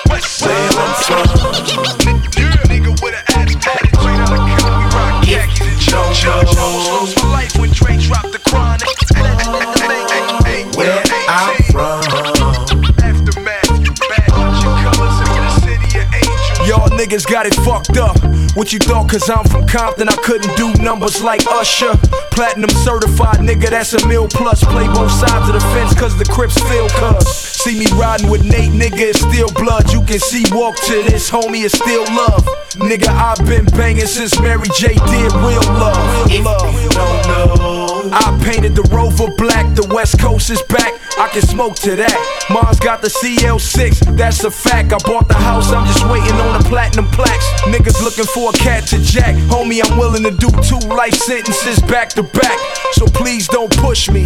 What 18.55 18.71
you 18.71 18.79
thought, 18.79 19.09
cause 19.09 19.29
I'm 19.29 19.43
from 19.45 19.67
Compton, 19.67 20.07
I 20.07 20.15
couldn't 20.23 20.55
do 20.55 20.73
numbers 20.81 21.21
like 21.21 21.45
Usher. 21.47 21.91
Platinum 22.31 22.69
certified, 22.69 23.39
nigga, 23.39 23.69
that's 23.69 23.93
a 23.93 24.07
mil 24.07 24.29
plus. 24.29 24.63
Play 24.63 24.87
both 24.87 25.11
sides 25.11 25.49
of 25.49 25.53
the 25.53 25.59
fence, 25.73 25.93
cause 25.93 26.17
the 26.17 26.23
Crips 26.25 26.57
feel 26.69 26.87
cuz. 26.89 27.27
See 27.27 27.77
me 27.77 27.85
riding 27.99 28.29
with 28.29 28.43
Nate, 28.43 28.71
nigga, 28.71 29.11
it's 29.11 29.19
still 29.19 29.49
blood. 29.55 29.91
You 29.91 30.01
can 30.03 30.19
see 30.19 30.43
walk 30.51 30.77
to 30.87 31.03
this, 31.03 31.29
homie, 31.29 31.65
it's 31.65 31.77
still 31.77 32.03
love. 32.15 32.45
Nigga, 32.79 33.07
I've 33.07 33.45
been 33.45 33.65
banging 33.65 34.05
since 34.05 34.39
Mary 34.39 34.67
J 34.77 34.93
did 34.93 35.33
real 35.33 35.61
love. 35.75 36.29
Real 36.29 36.43
love. 36.43 37.80
I 38.09 38.39
painted 38.43 38.75
the 38.75 38.83
Rover 38.89 39.31
black, 39.37 39.75
the 39.75 39.85
West 39.93 40.19
Coast 40.19 40.49
is 40.49 40.61
back. 40.63 40.93
I 41.17 41.27
can 41.29 41.41
smoke 41.41 41.75
to 41.85 41.95
that. 41.95 42.17
Mars 42.49 42.79
got 42.79 43.01
the 43.01 43.09
CL6, 43.09 44.17
that's 44.17 44.43
a 44.43 44.49
fact. 44.49 44.93
I 44.93 44.97
bought 45.05 45.27
the 45.27 45.35
house, 45.35 45.71
I'm 45.71 45.85
just 45.85 46.03
waiting 46.09 46.33
on 46.41 46.61
the 46.61 46.67
platinum 46.67 47.05
plaques. 47.11 47.45
Niggas 47.69 48.01
looking 48.01 48.25
for 48.25 48.49
a 48.49 48.53
cat 48.53 48.87
to 48.87 48.99
jack. 48.99 49.35
Homie, 49.51 49.81
I'm 49.83 49.97
willing 49.97 50.23
to 50.23 50.31
do 50.31 50.49
two 50.63 50.81
life 50.87 51.13
sentences 51.13 51.79
back 51.83 52.09
to 52.17 52.23
back. 52.23 52.57
So 52.93 53.05
please 53.05 53.47
don't 53.47 53.71
push 53.77 54.09
me. 54.09 54.23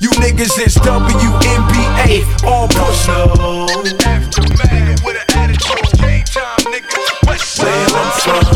You 0.00 0.10
niggas 0.22 0.56
is 0.64 0.76
WNBA, 0.80 2.44
all 2.44 2.68
push 2.68 3.08
Aftermath 3.08 5.04
with 5.04 5.16
an 5.16 5.36
attitude, 5.36 6.00
game 6.00 6.24
time, 6.24 6.58
nigga. 6.72 7.26
West 7.26 7.62
Where 7.62 7.86
I'm 7.92 8.44
from. 8.44 8.51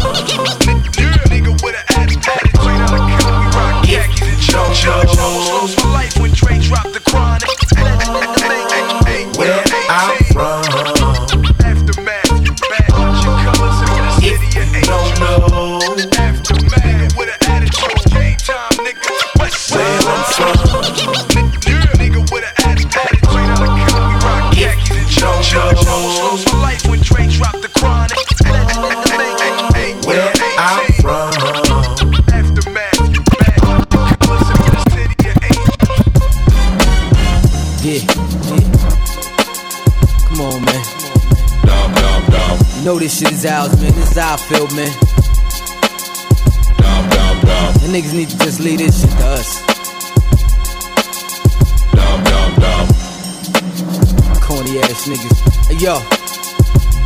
And 4.89 5.66
this 43.07 43.21
shit 43.21 43.31
is 43.31 43.47
ours, 43.47 43.81
man. 43.81 43.93
This 43.93 44.11
is 44.11 44.19
our 44.19 44.37
field, 44.37 44.75
man. 44.75 44.91
The 47.79 47.89
niggas 47.93 48.13
need 48.13 48.29
to 48.31 48.39
just 48.39 48.59
leave 48.59 48.79
this 48.79 49.01
shit 49.01 49.11
to 49.11 49.27
us. 49.27 49.61
Corny 54.43 54.81
ass 54.81 55.07
niggas. 55.07 55.39
Hey, 55.69 55.77
yo. 55.77 55.95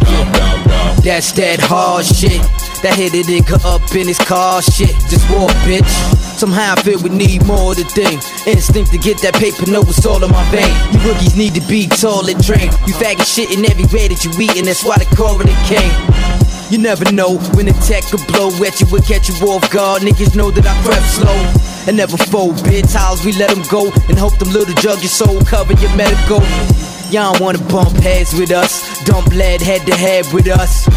Yeah. 0.08 0.94
That's 1.04 1.32
that 1.32 1.60
hard 1.60 2.06
shit. 2.06 2.40
That 2.82 2.94
hit 2.96 3.12
a 3.12 3.22
nigga 3.30 3.62
up 3.66 3.94
in 3.94 4.08
his 4.08 4.18
car 4.20 4.62
shit. 4.62 4.96
Just 5.10 5.30
walk, 5.30 5.50
bitch. 5.68 6.19
Somehow 6.40 6.72
I 6.72 6.80
feel 6.80 6.96
we 7.04 7.10
need 7.10 7.44
more 7.44 7.72
of 7.72 7.76
the 7.76 7.84
thing. 7.84 8.16
Instinct 8.48 8.92
to 8.92 8.98
get 8.98 9.20
that 9.20 9.36
paper, 9.36 9.68
know 9.68 9.84
it's 9.84 10.08
all 10.08 10.24
in 10.24 10.32
my 10.32 10.40
vein. 10.48 10.72
You 10.88 10.96
rookies 11.04 11.36
need 11.36 11.52
to 11.52 11.60
be 11.68 11.84
tall 11.84 12.24
and 12.32 12.40
trained. 12.40 12.72
You 12.88 12.96
faggot 12.96 13.28
shit 13.28 13.52
in 13.52 13.68
every 13.68 13.84
way 13.92 14.08
that 14.08 14.24
you 14.24 14.32
eat, 14.40 14.56
and 14.56 14.64
that's 14.64 14.80
why 14.80 14.96
the 14.96 15.04
coroner 15.12 15.52
came. 15.68 15.92
You 16.72 16.80
never 16.80 17.04
know 17.12 17.36
when 17.52 17.68
the 17.68 17.76
tech 17.84 18.08
could 18.08 18.24
blow 18.32 18.48
at 18.64 18.80
you 18.80 18.88
and 18.88 19.04
catch 19.04 19.28
you 19.28 19.36
off 19.52 19.68
guard. 19.68 20.00
Niggas 20.00 20.32
know 20.32 20.48
that 20.48 20.64
I 20.64 20.72
prep 20.80 21.04
slow 21.12 21.36
and 21.84 22.00
never 22.00 22.16
fold. 22.16 22.56
Bid 22.64 22.88
tiles, 22.88 23.20
we 23.20 23.36
let 23.36 23.52
them 23.52 23.60
go 23.68 23.92
and 24.08 24.16
hope 24.16 24.40
them 24.40 24.48
little 24.48 24.72
jug 24.80 25.04
your 25.04 25.12
soul 25.12 25.44
cover 25.44 25.76
your 25.76 25.92
medical. 25.92 26.40
Y'all 27.12 27.36
wanna 27.36 27.60
bump 27.68 27.92
heads 28.00 28.32
with 28.32 28.48
us, 28.48 28.80
dump 29.04 29.28
lead 29.36 29.60
head 29.60 29.84
to 29.84 29.92
head 29.92 30.24
with 30.32 30.48
us. 30.48 30.88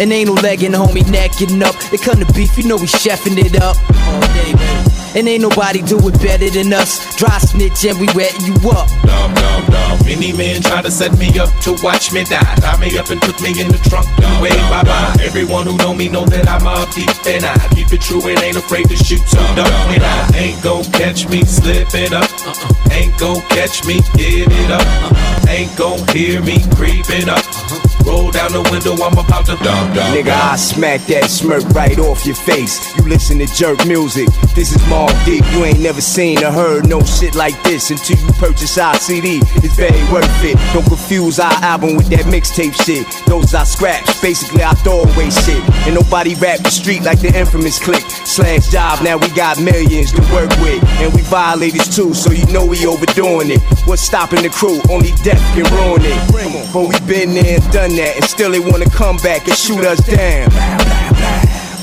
And 0.00 0.12
ain't 0.12 0.28
no 0.28 0.34
legging, 0.34 0.72
homie, 0.72 1.08
necking 1.10 1.62
up. 1.62 1.74
It 1.92 2.02
come 2.02 2.20
to 2.24 2.32
beef, 2.32 2.56
you 2.56 2.68
know 2.68 2.76
we 2.76 2.86
chefing 2.86 3.36
it 3.36 3.60
up. 3.60 3.76
All 4.06 4.20
day, 4.34 4.52
baby. 4.54 4.98
And 5.16 5.26
ain't 5.26 5.42
nobody 5.42 5.80
do 5.82 5.96
it 6.06 6.20
better 6.20 6.50
than 6.50 6.72
us. 6.72 7.16
Dry 7.16 7.38
snitch 7.38 7.84
and 7.84 7.98
we 7.98 8.06
wetting 8.14 8.46
you 8.46 8.54
up. 8.70 8.86
Dum, 9.02 9.34
dum, 9.34 9.64
dum. 9.66 9.98
Many 10.04 10.32
men 10.32 10.62
try 10.62 10.82
to 10.82 10.90
set 10.90 11.16
me 11.18 11.36
up 11.38 11.48
to 11.62 11.74
watch 11.82 12.12
me 12.12 12.24
die. 12.24 12.54
Tie 12.60 12.78
me 12.78 12.96
up 12.98 13.10
and 13.10 13.20
put 13.20 13.40
me 13.42 13.50
in 13.58 13.68
the 13.68 13.80
trunk. 13.88 14.06
Dum, 14.18 14.42
Way 14.42 14.50
bye 14.70 14.84
bye. 14.84 15.16
Everyone 15.22 15.66
who 15.66 15.76
know 15.78 15.94
me 15.94 16.08
know 16.08 16.24
that 16.26 16.46
I'm 16.46 16.66
up 16.66 16.92
deep 16.94 17.10
and 17.26 17.44
I 17.44 17.56
keep 17.74 17.90
it 17.92 18.02
true 18.02 18.22
and 18.28 18.38
ain't 18.38 18.56
afraid 18.56 18.88
to 18.90 18.96
shoot 18.96 19.24
some 19.26 19.56
dumb. 19.56 19.66
And 19.90 20.04
I 20.04 20.30
ain't 20.36 20.62
gon' 20.62 20.84
catch 20.92 21.28
me 21.28 21.42
slipping 21.42 22.12
up. 22.12 22.28
Uh-uh. 22.46 22.92
Ain't 22.92 23.18
gon' 23.18 23.40
catch 23.48 23.84
me 23.86 24.00
give 24.14 24.46
it 24.46 24.70
up. 24.70 24.86
Uh-uh. 24.86 25.48
Ain't 25.48 25.74
gon' 25.76 26.06
hear 26.14 26.42
me 26.42 26.62
creeping 26.76 27.28
up. 27.28 27.42
Roll 28.08 28.30
down 28.30 28.52
the 28.52 28.62
window, 28.72 28.96
I'm 29.04 29.12
about 29.12 29.44
to 29.52 29.56
dum 29.60 29.92
dum. 29.92 30.16
Nigga, 30.16 30.32
I 30.32 30.56
smack 30.56 31.02
that 31.12 31.28
smirk 31.28 31.62
right 31.76 31.98
off 31.98 32.24
your 32.24 32.34
face. 32.34 32.80
You 32.96 33.04
listen 33.04 33.38
to 33.38 33.46
jerk 33.46 33.84
music. 33.86 34.28
This 34.56 34.72
is 34.72 34.80
Mark 34.88 35.12
Deep. 35.26 35.44
You 35.52 35.66
ain't 35.66 35.80
never 35.80 36.00
seen 36.00 36.42
or 36.42 36.50
heard 36.50 36.88
no 36.88 37.04
shit 37.04 37.34
like 37.34 37.52
this 37.64 37.90
until 37.90 38.16
you 38.16 38.32
purchase 38.40 38.78
our 38.78 38.94
CD. 38.96 39.40
It's 39.60 39.76
very 39.76 40.00
worth 40.10 40.24
it. 40.42 40.56
Don't 40.72 40.88
confuse 40.88 41.38
our 41.38 41.52
album 41.60 41.96
with 41.96 42.08
that 42.08 42.24
mixtape 42.24 42.72
shit. 42.72 43.04
Those 43.26 43.52
are 43.52 43.66
scraps, 43.66 44.18
basically 44.22 44.62
our 44.62 44.74
throwaway 44.76 45.28
shit. 45.28 45.60
And 45.84 45.94
nobody 45.94 46.34
rap 46.36 46.60
the 46.60 46.70
street 46.70 47.02
like 47.02 47.20
the 47.20 47.36
infamous 47.36 47.78
click. 47.78 48.02
Slash 48.24 48.72
job, 48.72 49.04
now 49.04 49.18
we 49.18 49.28
got 49.36 49.60
millions 49.60 50.12
to 50.12 50.22
work 50.32 50.48
with. 50.64 50.80
And 51.04 51.12
we 51.12 51.20
violators 51.28 51.94
too, 51.94 52.14
so 52.14 52.32
you 52.32 52.46
know 52.46 52.64
we 52.64 52.86
overdoing 52.86 53.50
it. 53.50 53.60
What's 53.84 54.00
stopping 54.00 54.42
the 54.42 54.48
crew? 54.48 54.80
Only 54.88 55.12
death 55.20 55.44
can 55.52 55.68
ruin 55.76 56.00
it. 56.08 56.72
But 56.72 56.88
we 56.88 56.96
been 57.04 57.34
there 57.34 57.60
and 57.60 57.72
done 57.72 57.97
and 57.98 58.24
still 58.24 58.50
they 58.50 58.60
wanna 58.60 58.88
come 58.90 59.16
back 59.18 59.46
and 59.48 59.56
shoot 59.56 59.84
us 59.84 59.98
down. 60.06 60.87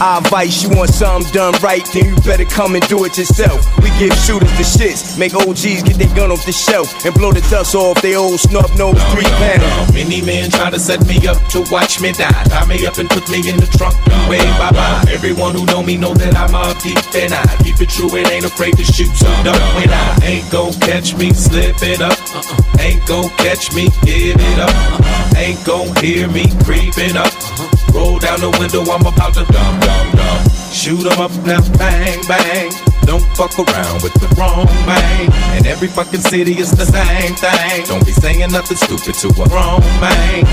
I 0.02 0.20
advise 0.20 0.62
you 0.62 0.70
want 0.76 0.90
something 0.90 1.32
done 1.32 1.54
right, 1.64 1.86
then 1.94 2.06
you 2.12 2.16
better 2.28 2.44
come 2.44 2.76
and 2.76 2.86
do 2.88 3.06
it 3.06 3.18
yourself. 3.18 3.64
We 3.80 3.88
give 3.96 4.12
shooters 4.28 4.52
the 4.60 4.68
shits, 4.68 5.18
make 5.18 5.34
OGs 5.34 5.84
get 5.88 5.96
their 5.96 6.14
gun 6.16 6.32
off 6.32 6.46
the 6.46 6.52
shelf, 6.52 6.92
and 7.06 7.14
blow 7.16 7.32
the 7.32 7.40
dust 7.50 7.76
off 7.76 8.02
they 8.02 8.16
old 8.16 8.40
snub 8.40 8.68
nose 8.76 9.00
three 9.16 9.30
pound. 9.40 9.94
Many 9.94 10.22
men 10.22 10.52
try 10.52 10.70
to 10.70 10.80
set 10.80 11.00
me 11.08 11.26
up 11.28 11.40
to 11.56 11.64
watch 11.72 12.02
me 12.02 12.12
die. 12.12 12.44
Tie 12.52 12.66
me 12.68 12.86
up 12.86 12.98
and 12.98 13.10
put 13.10 13.30
me 13.32 13.40
in 13.48 13.56
the 13.56 13.68
trunk. 13.78 13.96
Way 14.28 14.44
bye 14.60 14.72
bye. 14.72 15.06
Everyone 15.08 15.56
who 15.56 15.66
know 15.66 15.82
me 15.82 15.96
know 15.96 16.14
that 16.14 16.36
I'm 16.36 16.54
up 16.56 16.76
deep 16.84 17.00
and 17.16 17.32
I 17.34 17.46
keep 17.64 17.80
it 17.80 17.90
true 17.90 18.12
and 18.16 18.28
ain't 18.28 18.46
afraid 18.46 18.76
to 18.76 18.84
shoot 18.84 19.12
some 19.16 19.44
dumb. 19.44 19.56
When 19.80 19.90
I 19.90 20.20
ain't 20.24 20.52
gon' 20.52 20.74
catch 20.84 21.16
me 21.16 21.32
slipping 21.32 22.02
up. 22.02 22.20
Uh-uh. 22.36 22.84
Ain't 22.84 23.06
gon' 23.08 23.30
catch 23.40 23.74
me 23.74 23.88
give 24.04 24.36
it 24.36 24.60
up. 24.60 24.76
Uh-uh. 24.76 25.40
Ain't 25.40 25.64
gon' 25.64 25.96
hear 26.04 26.28
me 26.28 26.52
creeping 26.68 27.16
up. 27.16 27.32
Uh-huh. 27.32 27.85
Roll 27.96 28.20
down 28.20 28.42
the 28.42 28.52
window, 28.60 28.84
I'm 28.92 29.06
about 29.08 29.34
to 29.36 29.46
dumb 29.46 29.80
dumb 29.80 30.12
dumb. 30.20 30.42
Shoot 30.72 31.06
'em 31.08 31.20
up 31.22 31.32
now, 31.48 31.62
bang 31.80 32.20
bang. 32.28 32.70
Don't 33.06 33.24
fuck 33.38 33.58
around 33.58 34.04
with 34.04 34.14
the 34.20 34.28
wrong 34.36 34.66
man. 34.86 35.32
And 35.56 35.66
every 35.66 35.88
fucking 35.88 36.20
city, 36.20 36.54
it's 36.54 36.72
the 36.72 36.86
same 36.86 37.36
thing. 37.36 37.86
Don't 37.88 38.06
be 38.06 38.12
saying 38.12 38.52
nothing 38.52 38.78
stupid 38.78 39.16
to 39.24 39.28
a 39.42 39.46
wrong 39.48 39.82
man. 40.02 40.44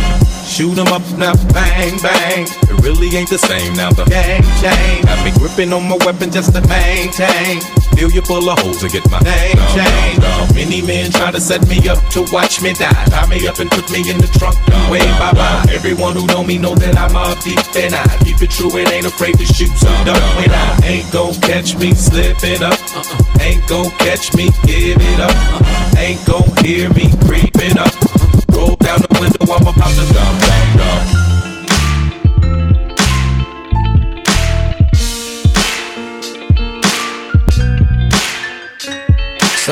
Shoot 0.46 0.78
'em 0.78 0.92
up 0.92 1.02
now, 1.18 1.34
bang 1.52 1.98
bang. 1.98 2.46
It 2.70 2.76
really 2.84 3.10
ain't 3.16 3.30
the 3.30 3.38
same 3.38 3.74
now. 3.74 3.90
The 3.90 4.04
game 4.04 4.46
change. 4.62 5.04
Got 5.04 5.24
me 5.24 5.30
gripping 5.32 5.72
on 5.72 5.88
my 5.88 5.96
weapon 6.06 6.30
just 6.30 6.52
to 6.54 6.60
maintain. 6.68 7.60
Fill 7.96 8.10
you 8.10 8.22
full 8.22 8.48
of 8.48 8.58
holes 8.58 8.82
and 8.82 8.92
get 8.92 9.08
my 9.10 9.20
name 9.20 9.56
changed. 9.74 10.22
Many 10.54 10.82
men 10.82 11.10
try 11.10 11.30
to 11.30 11.40
set 11.40 11.66
me 11.68 11.88
up 11.88 11.98
to 12.10 12.24
watch 12.32 12.60
me 12.62 12.72
die. 12.72 12.90
Tie 12.90 13.26
me 13.28 13.46
up 13.46 13.58
and 13.58 13.70
put 13.70 13.90
me 13.90 14.00
in 14.10 14.18
the 14.18 14.28
trunk. 14.38 14.56
Way 14.90 15.04
bye 15.18 15.32
bye. 15.32 15.66
Everyone 15.70 16.14
who 16.14 16.26
know 16.26 16.42
me 16.42 16.58
know 16.58 16.74
that 16.74 16.96
I'm 16.98 17.16
up 17.16 17.38
deep 17.42 17.58
and 17.76 17.94
I 17.94 18.04
keep 18.24 18.40
it 18.42 18.50
true 18.50 18.70
and 18.76 18.88
ain't 18.88 19.06
afraid 19.06 19.38
to 19.38 19.46
shoot 19.46 19.72
some 19.76 20.04
dumb. 20.04 20.22
When 20.36 20.50
I 20.50 20.80
ain't 20.84 21.12
gon' 21.12 21.34
catch 21.40 21.76
me 21.76 21.94
slipping 21.94 22.62
up. 22.62 22.78
Uh-uh. 22.94 23.40
Ain't 23.40 23.66
gon' 23.68 23.90
catch 24.02 24.34
me 24.34 24.50
give 24.64 24.98
it 25.00 25.20
up. 25.20 25.30
Uh-uh. 25.30 25.98
Ain't 25.98 26.24
gon' 26.26 26.48
hear 26.64 26.88
me 26.90 27.10
creeping 27.26 27.78
up. 27.78 27.92
Uh-uh. 28.02 28.56
Roll 28.56 28.76
down 28.76 29.00
the 29.00 29.08
window, 29.20 29.52
I'm 29.52 29.62
about 29.62 29.90
to 29.94 30.04
dumb, 30.12 30.38
dumb, 30.40 30.76
dumb. 30.76 31.31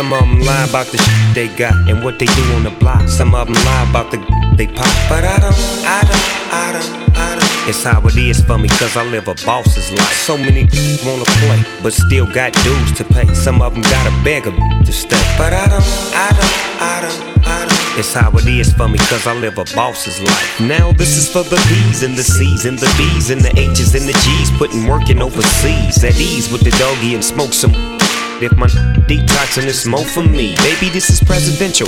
Some 0.01 0.15
of 0.15 0.21
them 0.21 0.41
lie 0.41 0.65
about 0.67 0.87
the 0.87 0.97
shit 0.97 1.35
they 1.35 1.49
got 1.59 1.75
and 1.87 2.03
what 2.03 2.19
they 2.19 2.25
do 2.25 2.43
on 2.57 2.65
the 2.65 2.71
block. 2.71 3.07
Some 3.07 3.35
of 3.35 3.49
them 3.49 3.55
lie 3.67 3.91
about 3.91 4.11
the 4.11 4.17
they 4.57 4.67
pop. 4.67 4.89
But 5.11 5.25
I 5.25 5.37
don't, 5.37 5.53
I 5.85 6.01
don't, 6.09 6.27
I 6.49 6.73
don't, 6.73 7.19
I 7.19 7.37
don't. 7.37 7.69
It's 7.69 7.85
how 7.85 8.01
it 8.09 8.17
is 8.17 8.41
for 8.41 8.57
me, 8.57 8.69
cause 8.81 8.97
I 8.97 9.05
live 9.05 9.29
a 9.29 9.35
boss's 9.45 9.93
life. 9.93 10.17
So 10.25 10.39
many 10.39 10.63
wanna 11.05 11.29
play, 11.45 11.63
but 11.83 11.93
still 11.93 12.25
got 12.25 12.55
dues 12.65 12.93
to 12.97 13.05
pay. 13.05 13.29
Some 13.35 13.61
of 13.61 13.75
them 13.75 13.83
gotta 13.83 14.11
beg 14.25 14.47
a 14.47 14.53
to 14.87 14.91
stay. 14.91 15.21
But 15.37 15.53
I 15.53 15.69
don't, 15.69 15.85
I 16.17 16.29
don't, 16.33 16.57
I 16.81 17.01
don't, 17.03 17.47
I 17.47 17.69
don't. 17.69 17.99
It's 17.99 18.15
how 18.15 18.31
it 18.39 18.47
is 18.47 18.73
for 18.73 18.89
me, 18.89 18.97
cause 19.01 19.27
I 19.27 19.35
live 19.35 19.59
a 19.59 19.67
boss's 19.77 20.19
life. 20.23 20.61
Now 20.63 20.93
this 20.93 21.19
is 21.19 21.31
for 21.31 21.43
the 21.43 21.61
B's 21.69 22.03
and 22.05 22.17
the 22.17 22.25
C's 22.25 22.65
and 22.65 22.79
the 22.79 22.89
B's 22.97 23.29
and 23.29 23.43
the 23.43 23.53
H's 23.55 23.95
and 23.95 24.09
the 24.09 24.17
G's, 24.25 24.51
putting 24.57 24.87
work 24.87 25.11
in 25.11 25.21
overseas 25.21 26.03
at 26.03 26.19
ease 26.19 26.51
with 26.51 26.63
the 26.63 26.71
doggy 26.79 27.15
and 27.15 27.23
smoke 27.23 27.53
some. 27.53 28.00
If 28.43 28.57
my 28.57 28.69
detoxing 29.05 29.67
is 29.67 29.87
more 29.87 30.03
for 30.03 30.23
me, 30.23 30.57
baby, 30.57 30.89
this 30.89 31.11
is 31.11 31.21
presidential. 31.21 31.87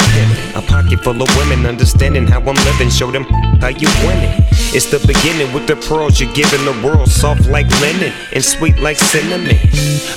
A 0.54 0.60
pocket 0.60 1.00
full 1.00 1.22
of 1.22 1.36
women 1.38 1.64
understanding 1.64 2.26
how 2.26 2.40
I'm 2.40 2.54
living, 2.68 2.90
show 2.90 3.10
them 3.10 3.24
how 3.62 3.68
you 3.68 3.88
winning. 4.04 4.44
It's 4.76 4.90
the 4.90 4.98
beginning 5.06 5.50
with 5.54 5.66
the 5.66 5.76
pearls 5.76 6.20
you're 6.20 6.32
giving 6.34 6.62
the 6.66 6.78
world, 6.86 7.08
soft 7.08 7.46
like 7.46 7.68
linen 7.80 8.12
and 8.34 8.44
sweet 8.44 8.78
like 8.80 8.98
cinnamon. 8.98 9.56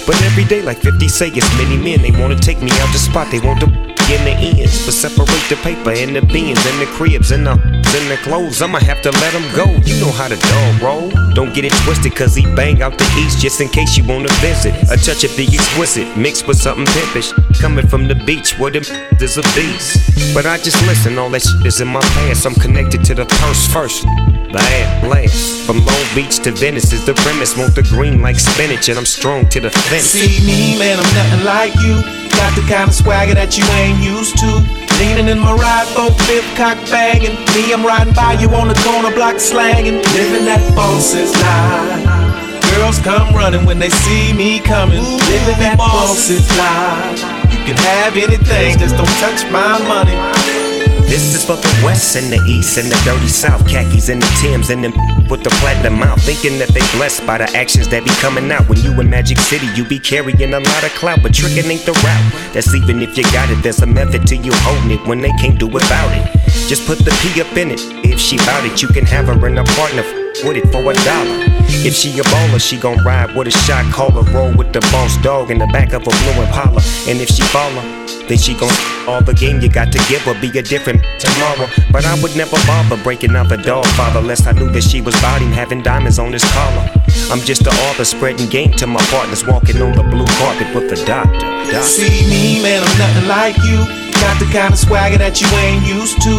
But 0.06 0.22
every 0.24 0.44
day, 0.44 0.62
like 0.62 0.80
50 0.80 1.08
say, 1.08 1.30
it's 1.30 1.50
many 1.56 1.78
men. 1.78 2.02
They 2.02 2.12
wanna 2.12 2.36
take 2.36 2.62
me 2.62 2.72
out 2.84 2.92
the 2.92 3.00
spot, 3.00 3.32
they 3.32 3.40
want 3.40 3.62
to 3.62 3.95
in 4.10 4.24
the 4.24 4.32
ends. 4.32 4.86
But 4.86 4.94
separate 4.94 5.46
the 5.50 5.58
paper 5.64 5.92
and 5.92 6.16
the 6.16 6.22
beans 6.22 6.64
and 6.66 6.82
the 6.82 6.86
cribs 6.98 7.32
and 7.32 7.46
the 7.46 7.54
and 7.96 8.12
the 8.12 8.18
clothes. 8.18 8.62
I'ma 8.62 8.80
have 8.80 9.02
to 9.04 9.12
let 9.12 9.34
him 9.34 9.48
go. 9.56 9.66
You 9.88 10.00
know 10.04 10.12
how 10.12 10.28
the 10.28 10.36
dog 10.36 10.82
roll. 10.82 11.10
Don't 11.34 11.54
get 11.54 11.66
it 11.66 11.74
twisted, 11.84 12.16
cause 12.16 12.36
he 12.36 12.44
bang 12.56 12.82
out 12.82 12.98
the 12.98 13.08
east 13.18 13.40
just 13.40 13.62
in 13.62 13.70
case 13.70 13.98
you 13.98 14.04
wanna 14.04 14.32
visit. 14.40 14.74
A 14.92 14.98
touch 14.98 15.24
of 15.24 15.36
the 15.36 15.48
exquisite 15.48 16.18
mixed 16.18 16.48
with 16.48 16.58
something 16.58 16.86
pimpish. 16.86 17.32
Coming 17.60 17.88
from 17.88 18.08
the 18.08 18.16
beach 18.16 18.58
where 18.60 18.72
the 18.72 18.80
is 19.22 19.38
a 19.38 19.44
beast. 19.56 20.34
But 20.34 20.46
I 20.46 20.58
just 20.58 20.80
listen, 20.86 21.18
all 21.18 21.30
that 21.32 21.42
shit 21.42 21.66
is 21.66 21.82
in 21.82 21.88
my 21.88 22.02
past. 22.02 22.46
I'm 22.46 22.56
connected 22.56 23.04
to 23.06 23.16
the 23.16 23.26
purse 23.26 23.68
first. 23.68 24.04
Bad 24.52 25.04
blast. 25.04 25.66
From 25.66 25.84
Long 25.86 26.06
Beach 26.16 26.40
to 26.44 26.52
Venice 26.52 26.94
is 26.94 27.06
the 27.06 27.14
premise. 27.14 27.58
Want 27.58 27.76
the 27.76 27.84
green 27.84 28.22
like 28.22 28.40
spinach, 28.40 28.90
and 28.90 28.98
I'm 28.98 29.06
strong 29.06 29.50
to 29.50 29.60
the 29.60 29.70
fence. 29.70 30.04
See 30.04 30.46
me, 30.46 30.78
man, 30.78 31.00
I'm 31.00 31.14
nothing 31.16 31.46
like 31.46 31.76
you. 31.82 32.26
Got 32.36 32.56
the 32.56 32.62
kind 32.68 32.90
of 32.90 32.96
swagger 32.96 33.34
that 33.34 33.58
you 33.58 33.64
ain't 33.80 33.95
used 34.02 34.38
to. 34.40 34.52
Leaning 35.00 35.28
in 35.28 35.40
my 35.40 35.54
ride, 35.54 35.88
both 35.96 36.16
fifth 36.26 36.48
cock 36.56 36.78
banging. 36.90 37.36
Me, 37.54 37.74
I'm 37.74 37.86
riding 37.86 38.14
by 38.14 38.34
you 38.34 38.50
on 38.56 38.68
the 38.68 38.76
corner 38.86 39.14
block 39.14 39.40
slanging. 39.40 40.02
Living 40.16 40.46
that 40.46 40.64
boss's 40.76 41.32
life. 41.36 42.76
Girls 42.76 43.00
come 43.00 43.34
running 43.36 43.66
when 43.66 43.80
they 43.80 43.90
see 43.90 44.34
me 44.34 44.60
coming. 44.60 45.04
Living 45.04 45.60
that 45.60 45.78
boss's 45.78 46.48
life. 46.58 47.20
You 47.52 47.60
can 47.64 47.78
have 47.78 48.16
anything, 48.16 48.78
just 48.80 48.96
don't 48.96 49.16
touch 49.20 49.44
my 49.52 49.80
money. 49.88 50.65
This 51.08 51.36
is 51.36 51.46
for 51.46 51.56
the 51.56 51.70
west 51.86 52.16
and 52.16 52.32
the 52.32 52.42
east 52.50 52.78
and 52.78 52.92
the 52.92 52.98
dirty 53.06 53.28
south. 53.28 53.66
Khakis 53.68 54.10
and 54.10 54.22
the 54.22 54.32
Tims 54.42 54.70
and 54.70 54.84
them 54.84 54.94
with 55.30 55.44
the 55.44 55.52
platinum 55.62 56.00
mouth. 56.00 56.22
Thinking 56.22 56.58
that 56.60 56.70
they 56.70 56.82
blessed 56.98 57.26
by 57.26 57.38
the 57.38 57.50
actions 57.56 57.88
that 57.90 58.04
be 58.04 58.10
coming 58.22 58.52
out. 58.52 58.68
When 58.68 58.80
you 58.80 58.92
in 59.00 59.10
Magic 59.10 59.38
City, 59.38 59.68
you 59.76 59.86
be 59.86 60.00
carrying 60.00 60.54
a 60.54 60.60
lot 60.60 60.84
of 60.84 60.92
clout. 60.96 61.22
But 61.22 61.34
tricking 61.34 61.70
ain't 61.70 61.86
the 61.86 61.94
route. 61.94 62.54
That's 62.54 62.74
even 62.74 63.02
if 63.02 63.18
you 63.18 63.24
got 63.32 63.50
it. 63.50 63.62
There's 63.62 63.82
a 63.82 63.86
method 63.86 64.26
to 64.28 64.36
you 64.36 64.52
holding 64.54 64.92
it 64.92 65.08
when 65.08 65.22
they 65.22 65.32
can't 65.42 65.60
do 65.60 65.68
without 65.68 66.12
it. 66.12 66.45
Just 66.68 66.88
put 66.88 66.98
the 66.98 67.12
P 67.22 67.40
up 67.42 67.56
in 67.58 67.70
it. 67.70 67.80
If 68.04 68.20
she 68.20 68.38
bout 68.38 68.66
it, 68.66 68.82
you 68.82 68.88
can 68.88 69.06
have 69.06 69.28
her 69.28 69.48
in 69.48 69.58
a 69.60 69.64
partner 69.78 70.02
with 70.44 70.58
it 70.58 70.66
for 70.72 70.82
a 70.82 70.96
dollar. 71.06 71.38
If 71.86 71.94
she 71.94 72.10
a 72.18 72.24
baller, 72.24 72.60
she 72.60 72.78
gon' 72.78 72.98
ride 73.06 73.36
with 73.36 73.48
a 73.48 73.52
shot 73.52 73.86
caller, 73.94 74.24
roll 74.34 74.52
with 74.58 74.74
the 74.74 74.82
boss 74.92 75.16
dog 75.22 75.52
in 75.52 75.60
the 75.60 75.68
back 75.68 75.94
of 75.94 76.02
a 76.02 76.10
blue 76.10 76.42
Impala. 76.42 76.82
And 77.06 77.22
if 77.22 77.30
she 77.30 77.44
baller, 77.54 77.86
then 78.28 78.40
she 78.40 78.56
gon' 78.56 78.74
all 79.08 79.22
the 79.22 79.36
game 79.36 79.62
you 79.62 79.70
got 79.70 79.92
to 79.92 80.00
give 80.10 80.22
her 80.24 80.34
be 80.42 80.50
a 80.58 80.64
different 80.64 81.06
tomorrow. 81.20 81.70
But 81.92 82.04
I 82.04 82.20
would 82.24 82.36
never 82.36 82.58
bother 82.66 82.98
breaking 83.04 83.36
out 83.36 83.50
the 83.50 83.58
dog 83.58 83.86
father 83.94 84.20
unless 84.20 84.48
I 84.48 84.52
knew 84.54 84.72
that 84.72 84.84
she 84.84 85.02
was 85.02 85.14
body 85.22 85.46
having 85.46 85.84
diamonds 85.84 86.18
on 86.18 86.34
his 86.34 86.44
collar. 86.46 86.90
I'm 87.30 87.42
just 87.42 87.64
the 87.64 87.70
author 87.86 88.06
spreading 88.06 88.50
game 88.50 88.72
to 88.82 88.88
my 88.88 89.02
partners 89.14 89.46
walking 89.46 89.80
on 89.84 89.94
the 89.94 90.02
blue 90.02 90.26
carpet 90.42 90.74
with 90.74 90.90
the 90.90 90.98
doctor. 91.06 91.46
doctor. 91.70 91.84
See 91.84 92.26
me, 92.28 92.64
man, 92.64 92.82
I'm 92.82 92.98
nothing 92.98 93.28
like 93.28 93.58
you. 93.62 94.05
Got 94.22 94.40
the 94.40 94.50
kind 94.52 94.74
of 94.74 94.80
swagger 94.80 95.18
that 95.18 95.42
you 95.42 95.48
ain't 95.60 95.86
used 95.86 96.22
to. 96.24 96.34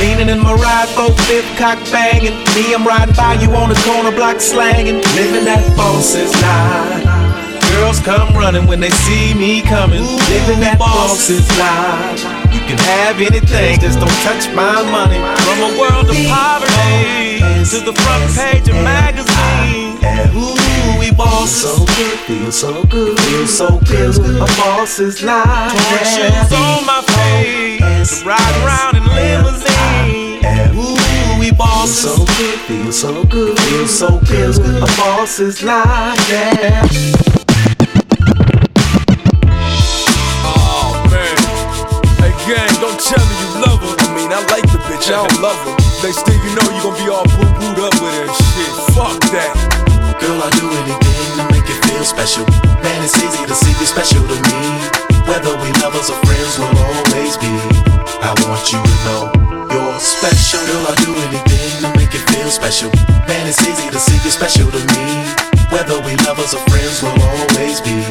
Leaning 0.00 0.28
in 0.28 0.42
my 0.42 0.54
ride, 0.54 0.90
both 0.96 1.14
fifth 1.28 1.48
cock 1.56 1.78
banging. 1.92 2.34
Me, 2.54 2.74
I'm 2.74 2.86
riding 2.86 3.14
by 3.14 3.34
you 3.40 3.48
on 3.54 3.68
the 3.68 3.78
corner 3.86 4.10
block 4.10 4.40
slanging. 4.40 5.00
Living 5.14 5.44
that 5.46 5.62
boss's 5.76 6.32
life. 6.42 7.06
Girls 7.72 8.00
come 8.00 8.34
running 8.34 8.66
when 8.66 8.80
they 8.80 8.90
see 8.90 9.32
me 9.34 9.62
coming. 9.62 10.02
Living 10.28 10.60
that 10.60 10.78
boss's 10.78 11.46
life. 11.56 12.20
You 12.52 12.60
can 12.68 12.78
have 12.78 13.20
anything, 13.20 13.80
just 13.80 13.98
don't 13.98 14.18
touch 14.26 14.52
my 14.54 14.82
money. 14.90 15.20
From 15.46 15.58
a 15.64 15.70
world 15.80 16.10
of 16.10 16.16
poverty 16.28 17.31
to 17.72 17.80
the 17.80 17.92
front 17.92 18.24
page 18.36 18.68
of 18.68 18.74
magazines. 18.84 19.98
Ooh, 20.34 20.98
we 20.98 21.10
boss 21.10 21.50
so 21.50 21.84
good, 21.96 22.18
feel 22.26 22.52
so 22.52 22.84
good, 22.84 23.18
feel 23.18 23.46
so 23.46 23.80
good. 23.80 24.16
A 24.36 24.46
boss's 24.60 25.22
life. 25.22 25.72
Torn 25.72 26.04
shoes 26.04 26.52
on 26.52 26.84
my 26.84 27.02
face, 27.16 28.24
ride 28.24 28.56
around 28.62 28.96
in 28.96 29.04
limousine. 29.16 30.44
Ooh, 30.76 31.40
we 31.40 31.50
boss 31.52 31.90
so 31.90 32.16
good, 32.36 32.58
feel 32.66 32.92
so 32.92 33.24
good, 33.24 33.58
feel 33.58 33.86
so 33.88 34.20
good. 34.20 34.82
A 34.82 34.86
boss's 34.98 35.62
life, 35.62 36.30
yeah. 36.30 36.86
Oh 40.44 40.92
man. 41.10 41.36
Hey 42.18 42.34
gang, 42.46 42.74
don't 42.80 43.00
tell 43.00 43.24
me 43.24 43.34
you 43.40 43.50
love 43.64 43.80
her. 43.80 43.94
I 43.98 44.14
mean, 44.14 44.30
I 44.30 44.40
like 44.50 44.66
the 44.70 44.78
bitch, 44.86 45.08
I 45.08 45.26
don't 45.26 45.40
love 45.40 45.56
her. 45.66 45.81
Next 46.02 46.26
thing 46.26 46.42
you 46.42 46.50
know, 46.58 46.66
you 46.74 46.82
gon' 46.82 46.98
be 46.98 47.06
all 47.06 47.22
boo 47.22 47.46
booed 47.62 47.78
up 47.78 47.94
with 48.02 48.26
and 48.26 48.34
shit. 48.34 48.74
Fuck 48.90 49.22
that. 49.30 49.54
Girl, 50.18 50.34
I 50.42 50.50
do 50.58 50.66
anything 50.66 51.30
to 51.38 51.44
make 51.54 51.62
it 51.70 51.78
feel 51.86 52.02
special. 52.02 52.42
Man, 52.82 52.98
it's 53.06 53.14
easy 53.22 53.46
to 53.46 53.54
see 53.54 53.70
you 53.70 53.86
special 53.86 54.26
to 54.26 54.34
me. 54.50 54.60
Whether 55.30 55.54
we 55.62 55.70
lovers 55.78 56.10
or 56.10 56.18
friends, 56.26 56.58
we'll 56.58 56.74
always 56.74 57.38
be. 57.38 57.54
I 58.18 58.34
want 58.50 58.66
you 58.74 58.82
to 58.82 58.94
know 59.06 59.30
you're 59.70 60.00
special. 60.02 60.58
Girl, 60.66 60.90
I 60.90 60.94
do 61.06 61.14
anything 61.30 61.86
to 61.86 61.88
make 61.94 62.10
it 62.10 62.26
feel 62.34 62.50
special. 62.50 62.90
Man, 63.30 63.46
it's 63.46 63.62
easy 63.62 63.86
to 63.86 64.00
see 64.02 64.18
you 64.26 64.30
special 64.34 64.74
to 64.74 64.82
me. 64.98 65.51
Whether 65.72 65.98
we 66.04 66.14
lovers 66.28 66.52
or 66.52 66.60
friends, 66.68 67.02
we'll 67.02 67.16
always 67.16 67.80
be. 67.80 68.04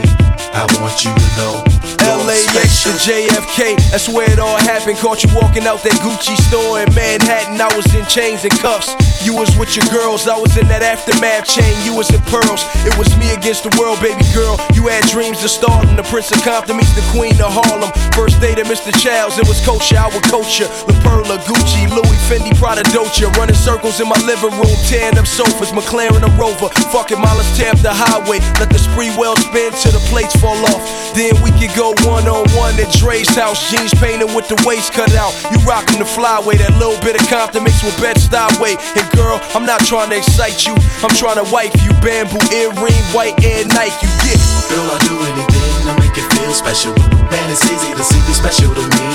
I 0.52 0.66
want 0.82 1.06
you 1.06 1.14
to 1.14 1.28
know. 1.38 1.82
LAX 2.26 2.84
to. 2.84 2.90
JFK, 3.02 3.78
that's 3.90 4.10
where 4.10 4.30
it 4.30 4.40
all 4.40 4.58
happened. 4.58 4.98
Caught 4.98 5.24
you 5.24 5.30
walking 5.34 5.66
out 5.66 5.82
that 5.84 5.94
Gucci 6.02 6.36
store 6.50 6.82
in 6.82 6.90
Manhattan. 6.94 7.62
I 7.62 7.70
was 7.78 7.86
in 7.94 8.06
chains 8.06 8.44
and 8.44 8.54
cuffs. 8.60 8.94
You 9.22 9.38
was 9.38 9.54
with 9.58 9.78
your 9.78 9.86
girls, 9.94 10.28
I 10.28 10.34
was 10.34 10.58
in 10.58 10.68
that 10.74 10.82
aftermath 10.82 11.46
chain. 11.46 11.78
You 11.86 11.94
was 11.94 12.10
in 12.10 12.22
pearls. 12.34 12.66
It 12.82 12.98
was 12.98 13.14
me 13.22 13.30
against 13.38 13.62
the 13.62 13.74
world, 13.78 14.02
baby 14.02 14.26
girl. 14.34 14.58
You 14.74 14.90
had 14.90 15.06
dreams 15.06 15.46
of 15.46 15.54
starting. 15.54 15.94
The 15.94 16.06
Prince 16.10 16.34
of 16.34 16.42
Compton 16.42 16.78
meets 16.78 16.94
the 16.98 17.06
Queen 17.14 17.38
of 17.38 17.54
Harlem. 17.54 17.94
First 18.18 18.42
date 18.42 18.58
at 18.58 18.66
Mr. 18.66 18.90
Childs, 18.90 19.38
it 19.38 19.46
was 19.46 19.62
kosher. 19.62 20.02
I 20.02 20.10
would 20.10 20.26
coach 20.26 20.58
you. 20.58 20.66
La 20.90 20.98
Perla, 21.06 21.38
Gucci, 21.46 21.86
Louis, 21.94 22.18
Fendi, 22.26 22.50
Prada, 22.58 22.82
Dolce. 22.90 23.30
Running 23.38 23.58
circles 23.58 24.02
in 24.02 24.10
my 24.10 24.18
living 24.26 24.58
room, 24.58 24.74
tearing 24.90 25.18
up 25.22 25.30
sofas. 25.30 25.70
McLaren, 25.70 26.26
a 26.26 26.32
Rover. 26.34 26.74
Fucking 26.90 27.22
miles, 27.22 27.46
tear 27.56 27.72
up 27.72 27.82
the 27.84 27.94
highway. 27.94 28.40
Let 28.60 28.70
the 28.70 28.80
spree 28.80 29.12
well 29.18 29.36
spin 29.36 29.72
till 29.78 29.92
the 29.92 30.04
plates 30.10 30.36
fall 30.40 30.58
off. 30.72 30.84
Then 31.14 31.36
we 31.44 31.52
could 31.60 31.76
go 31.76 31.92
one 32.08 32.28
on 32.28 32.48
one 32.56 32.76
at 32.80 32.92
Dre's 32.96 33.30
house. 33.36 33.60
Jeans 33.70 33.94
painted 33.96 34.32
with 34.36 34.48
the 34.48 34.58
waist 34.66 34.94
cut 34.94 35.14
out. 35.16 35.36
You 35.52 35.60
rockin' 35.68 36.00
the 36.00 36.08
flyway, 36.08 36.58
that 36.58 36.74
little 36.80 37.00
bit 37.04 37.20
of 37.20 37.24
Compton 37.28 37.64
mixed 37.64 37.84
with 37.84 37.96
bed 38.00 38.18
way. 38.62 38.78
And 38.96 39.06
girl, 39.18 39.42
I'm 39.58 39.66
not 39.66 39.82
trying 39.82 40.10
to 40.14 40.18
excite 40.18 40.66
you. 40.66 40.78
I'm 41.02 41.14
trying 41.18 41.42
to 41.42 41.48
wife 41.52 41.74
you. 41.82 41.92
Bamboo 42.00 42.40
earring, 42.54 43.04
white 43.12 43.36
air 43.44 43.66
Nike. 43.74 43.98
You 44.06 44.12
get. 44.22 44.40
Girl, 44.70 44.88
I 44.88 44.98
do 45.04 45.16
anything 45.18 45.72
to 45.90 45.94
make 45.98 46.16
it 46.16 46.28
feel 46.38 46.54
special. 46.54 46.94
Man, 47.34 47.46
it's 47.50 47.66
easy 47.66 47.92
to 47.92 48.04
see 48.04 48.22
you 48.30 48.36
special 48.38 48.72
to 48.74 48.86
me. 48.96 49.08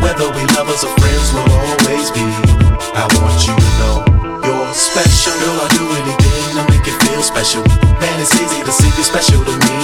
Whether 0.00 0.26
we 0.32 0.42
lovers 0.56 0.82
or 0.82 0.92
friends, 0.98 1.32
we'll 1.36 1.52
always 1.52 2.10
be. 2.10 2.24
I 2.96 3.04
want 3.14 3.46
you 3.46 3.54
to 3.54 3.70
know 3.78 4.17
special. 4.74 5.32
Girl, 5.40 5.58
I 5.60 5.68
do 5.74 5.84
anything 5.96 6.56
to 6.56 6.62
make 6.72 6.86
it 6.86 6.96
feel 7.04 7.22
special. 7.22 7.62
Man, 8.00 8.16
it's 8.20 8.34
easy 8.34 8.60
to 8.62 8.72
see 8.72 8.90
you 8.96 9.04
special 9.04 9.40
to 9.44 9.54
me. 9.66 9.78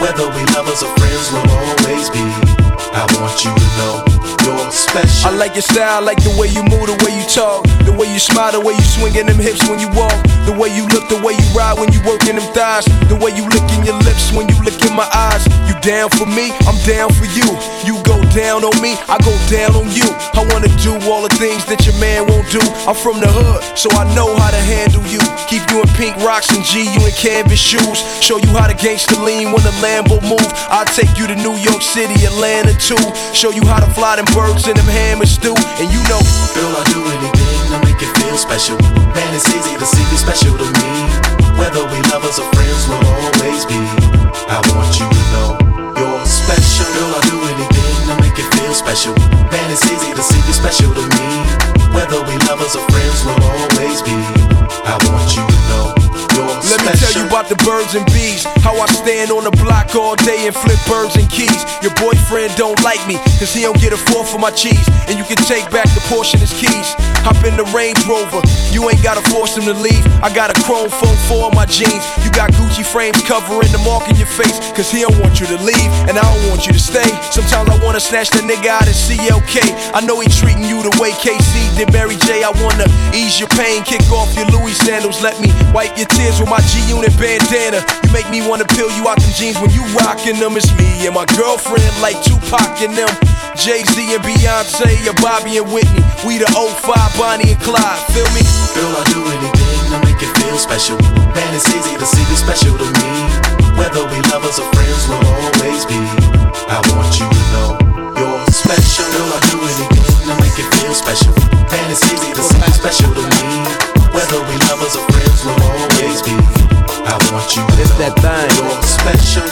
Whether 0.00 0.26
we 0.32 0.42
lovers 0.56 0.82
or 0.82 0.92
friends, 0.98 1.30
we'll 1.32 1.46
always 1.48 2.10
be. 2.10 2.24
I 2.94 3.06
want 3.18 3.42
you 3.44 3.50
to 3.50 3.68
know 3.78 4.04
you're 4.46 4.70
special. 4.70 5.30
I 5.30 5.34
like 5.34 5.54
your 5.54 5.66
style, 5.66 5.98
I 5.98 6.04
like 6.04 6.22
the 6.22 6.34
way 6.38 6.48
you 6.48 6.62
move, 6.62 6.86
the 6.86 6.98
way 7.02 7.10
you 7.10 7.26
talk, 7.26 7.66
the 7.84 7.92
way 7.92 8.06
you 8.06 8.18
smile, 8.18 8.52
the 8.52 8.60
way 8.60 8.74
you 8.74 8.86
swingin' 8.86 9.26
them 9.26 9.38
hips 9.38 9.66
when 9.68 9.80
you 9.80 9.88
walk, 9.98 10.14
the 10.46 10.54
way 10.54 10.70
you 10.70 10.86
look, 10.88 11.08
the 11.08 11.18
way 11.20 11.34
you 11.34 11.46
ride 11.56 11.78
when 11.78 11.90
you 11.92 12.00
workin' 12.06 12.36
them 12.36 12.46
thighs, 12.54 12.84
the 13.10 13.18
way 13.18 13.34
you 13.34 13.44
lickin' 13.50 13.84
your 13.84 13.98
lips 14.06 14.30
when 14.32 14.48
you 14.48 14.56
look 14.62 14.78
in 14.86 14.94
my 14.94 15.08
eyes. 15.10 15.42
You 15.66 15.74
down 15.82 16.10
for 16.10 16.26
me, 16.26 16.54
I'm 16.70 16.78
down 16.86 17.10
for 17.12 17.26
you. 17.26 17.46
You 17.82 17.98
go 18.06 18.23
down 18.34 18.66
on 18.66 18.74
me, 18.82 18.98
I 19.06 19.14
go 19.22 19.30
down 19.46 19.78
on 19.78 19.86
you. 19.94 20.10
I 20.34 20.42
wanna 20.50 20.66
do 20.82 20.98
all 21.06 21.22
the 21.22 21.30
things 21.38 21.62
that 21.70 21.86
your 21.86 21.94
man 22.02 22.26
won't 22.26 22.50
do. 22.50 22.58
I'm 22.82 22.98
from 22.98 23.22
the 23.22 23.30
hood, 23.30 23.62
so 23.78 23.86
I 23.94 24.02
know 24.18 24.34
how 24.34 24.50
to 24.50 24.58
handle 24.58 25.06
you. 25.06 25.22
Keep 25.46 25.70
you 25.70 25.78
in 25.86 25.88
pink 25.94 26.18
rocks 26.26 26.50
and 26.50 26.66
G, 26.66 26.82
you 26.82 27.00
in 27.06 27.14
canvas 27.14 27.62
shoes. 27.62 28.02
Show 28.18 28.42
you 28.42 28.50
how 28.58 28.66
to 28.66 28.74
gangster 28.74 29.14
lean 29.22 29.54
when 29.54 29.62
the 29.62 29.70
Lambo 29.78 30.18
move. 30.26 30.42
I'll 30.66 30.84
take 30.90 31.14
you 31.14 31.30
to 31.30 31.36
New 31.38 31.54
York 31.62 31.80
City, 31.80 32.26
Atlanta 32.26 32.74
too. 32.74 32.98
Show 33.30 33.54
you 33.54 33.62
how 33.70 33.78
to 33.78 33.88
fly 33.94 34.18
them 34.18 34.26
birds 34.34 34.66
and 34.66 34.74
them 34.74 34.90
hammers 34.90 35.38
do. 35.38 35.54
And 35.78 35.86
you 35.94 36.02
know, 36.10 36.18
Girl, 36.58 36.74
I 36.74 36.82
do 36.90 37.00
anything 37.06 37.58
to 37.70 37.78
make 37.86 38.02
it 38.02 38.10
feel 38.18 38.34
special. 38.34 38.76
Man, 39.14 39.30
it's 39.30 39.46
easy 39.54 39.78
to 39.78 39.86
see 39.86 40.02
you 40.10 40.18
special 40.18 40.58
to 40.58 40.66
me. 40.82 40.90
Whether 41.54 41.86
we 41.86 42.02
lovers 42.10 42.42
or 42.42 42.50
friends, 42.50 42.82
we'll 42.90 42.98
always 42.98 43.62
be. 43.62 43.78
I 44.50 44.58
want 44.74 44.90
you 44.98 45.06
to 45.06 45.22
know 45.30 45.50
you're 45.94 46.26
special. 46.26 46.90
Girl, 46.98 47.14
I 47.14 47.20
do 47.30 47.38
anything 47.54 47.93
special. 48.74 49.14
Man, 49.52 49.70
it's 49.70 49.86
easy 49.86 50.12
to 50.12 50.22
see 50.22 50.42
you 50.46 50.52
special 50.52 50.92
to 50.92 51.00
me. 51.00 51.28
Whether 51.94 52.20
we 52.26 52.34
lovers 52.48 52.74
or 52.74 52.82
friends, 52.90 53.24
we'll 53.24 53.42
always 53.42 54.02
be. 54.02 54.18
I 54.84 54.98
want 55.06 55.30
you 55.36 55.46
to 55.46 55.58
know 55.68 56.03
you're 56.34 56.46
Let 56.68 56.82
me 56.82 56.92
tell 56.98 57.14
you 57.14 57.24
about 57.26 57.48
the 57.48 57.58
birds 57.62 57.94
and 57.94 58.04
bees. 58.10 58.44
How 58.66 58.74
I 58.74 58.86
stand 58.90 59.30
on 59.30 59.44
the 59.44 59.54
block 59.62 59.94
all 59.94 60.16
day 60.16 60.46
and 60.46 60.54
flip 60.54 60.78
birds 60.90 61.14
and 61.16 61.30
keys. 61.30 61.62
Your 61.80 61.94
boyfriend 61.94 62.56
don't 62.56 62.78
like 62.82 63.00
me, 63.06 63.16
cause 63.38 63.54
he 63.54 63.62
don't 63.62 63.78
get 63.78 63.92
a 63.92 64.00
four 64.10 64.26
for 64.26 64.38
my 64.38 64.50
cheese. 64.50 64.84
And 65.06 65.14
you 65.18 65.24
can 65.24 65.38
take 65.46 65.70
back 65.70 65.86
the 65.94 66.02
portion 66.10 66.42
as 66.42 66.52
keys. 66.52 66.94
Hop 67.24 67.38
in 67.46 67.56
the 67.56 67.64
Range 67.72 67.98
Rover, 68.04 68.42
you 68.74 68.84
ain't 68.90 69.02
gotta 69.02 69.22
force 69.30 69.56
him 69.56 69.64
to 69.64 69.76
leave. 69.76 70.02
I 70.20 70.28
got 70.34 70.50
a 70.50 70.56
chrome 70.66 70.90
phone 70.90 71.16
for 71.28 71.50
my 71.54 71.64
jeans. 71.64 72.04
You 72.20 72.30
got 72.34 72.52
Gucci 72.52 72.84
frames 72.84 73.20
covering 73.24 73.70
the 73.72 73.80
mark 73.86 74.10
in 74.10 74.16
your 74.16 74.28
face, 74.28 74.58
cause 74.74 74.90
he 74.90 75.06
don't 75.06 75.16
want 75.22 75.40
you 75.40 75.46
to 75.46 75.58
leave, 75.62 75.90
and 76.08 76.18
I 76.18 76.24
don't 76.24 76.50
want 76.50 76.66
you 76.66 76.72
to 76.72 76.82
stay. 76.82 77.08
Sometimes 77.30 77.70
I 77.70 77.76
wanna 77.84 78.00
snatch 78.00 78.30
the 78.30 78.42
nigga 78.42 78.68
out 78.68 78.88
of 78.88 78.96
CLK. 78.96 79.60
I 79.94 80.00
know 80.04 80.20
he 80.20 80.28
treating 80.28 80.64
you 80.64 80.82
the 80.82 80.92
way 81.00 81.12
KC 81.16 81.76
did 81.76 81.92
Mary 81.92 82.16
J. 82.26 82.42
I 82.42 82.52
wanna 82.60 82.88
ease 83.14 83.38
your 83.38 83.48
pain, 83.54 83.84
kick 83.84 84.04
off 84.10 84.34
your 84.36 84.46
Louis 84.52 84.74
sandals. 84.74 85.22
Let 85.22 85.40
me 85.40 85.52
wipe 85.72 85.96
your 85.96 86.08
tears 86.08 86.23
with 86.24 86.48
my 86.48 86.60
G 86.72 86.80
Unit 86.88 87.12
bandana. 87.20 87.84
You 88.02 88.10
make 88.12 88.28
me 88.32 88.40
wanna 88.40 88.64
peel 88.64 88.88
you 88.96 89.04
out 89.08 89.20
them 89.20 89.32
jeans 89.36 89.60
when 89.60 89.70
you 89.70 89.84
rockin' 89.92 90.40
them. 90.40 90.56
It's 90.56 90.70
me 90.80 91.04
and 91.04 91.14
my 91.14 91.26
girlfriend, 91.36 91.92
like 92.00 92.16
Tupac 92.24 92.80
and 92.80 92.96
them. 92.96 93.10
Jay 93.52 93.84
Z 93.84 93.94
and 94.14 94.24
Beyonce, 94.24 95.04
or 95.04 95.16
Bobby 95.20 95.60
and 95.60 95.68
Whitney. 95.68 96.00
We 96.24 96.40
the 96.40 96.48
05 96.48 96.80
Bonnie 97.20 97.52
and 97.52 97.60
Clyde. 97.60 98.00
Feel 98.16 98.26
me? 98.32 98.40
Girl, 98.72 98.88
I'll 98.96 99.04
do 99.12 99.20
anything 99.20 99.84
to 99.92 99.98
make 100.08 100.20
you 100.24 100.30
feel 100.40 100.56
special. 100.56 100.96
Man, 101.36 101.50
it's 101.52 101.68
easy 101.68 101.92
to 101.92 102.06
see 102.06 102.24
you 102.24 102.38
special 102.40 102.72
to 102.72 102.88
me. 102.88 103.10
Whether 103.76 104.02
we 104.08 104.18
lovers 104.32 104.58
or 104.58 104.68
friends, 104.72 105.04
we'll 105.06 105.20
always 105.20 105.84
be. 105.84 106.00
I 106.72 106.80
want 106.88 107.12
you 107.20 107.28
to 107.28 107.42
know 107.52 107.70
you're 108.16 108.40
special. 108.48 109.04
Girl, 109.12 109.28
I'll 109.28 109.44
do 109.52 109.60
anything 109.60 110.08
to 110.24 110.34
make 110.40 110.56
you 110.56 110.66
feel 110.80 110.94
special. 110.96 111.36
Man, 111.68 111.84
it's 111.92 112.00
easy 112.08 112.32
to 112.32 112.42
see 112.42 112.62
you 112.64 112.74
special 112.74 113.12
to 113.12 113.22
me. 113.22 113.94
Whether 114.14 114.40
we 114.46 114.54
lovers 114.70 114.94
or 114.94 115.04
friends, 115.10 115.44
we'll 115.44 115.58
always 115.58 115.93
want 117.34 117.56
you 117.56 117.66
to 117.66 117.82
It's 117.82 117.90
that 117.98 118.14
thing. 118.22 118.46
you're 118.62 118.82
special. 118.86 119.42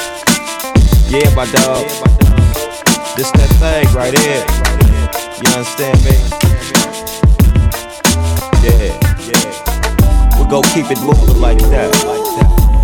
Yeah, 1.10 1.34
my 1.34 1.50
dog. 1.50 1.82
This 3.18 3.30
that 3.34 3.50
thing 3.58 3.90
right 3.90 4.14
here. 4.14 4.46
You 5.42 5.50
understand 5.50 5.98
me? 6.06 6.14
Yeah, 8.62 8.94
yeah. 9.26 10.38
We 10.38 10.46
go 10.48 10.62
keep 10.70 10.86
it 10.94 11.00
moving 11.02 11.40
like 11.42 11.58
that. 11.74 11.90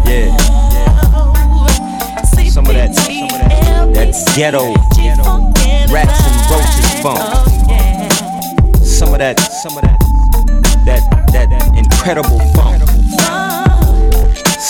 Yeah. 0.05 0.35
Some 2.51 2.67
of 2.67 2.75
that, 2.75 2.93
some 2.97 3.23
of 3.23 3.31
that, 3.31 3.95
that 3.95 4.11
ghetto 4.35 4.75
rats 5.95 6.19
and 6.27 6.39
roaches 6.51 6.91
funk. 6.99 7.23
Some 8.83 9.13
of 9.15 9.19
that, 9.21 9.39
some 9.39 9.77
of 9.79 9.83
that, 9.83 9.99
that, 10.85 11.03
that 11.33 11.79
incredible 11.79 12.41
funk. 12.57 12.88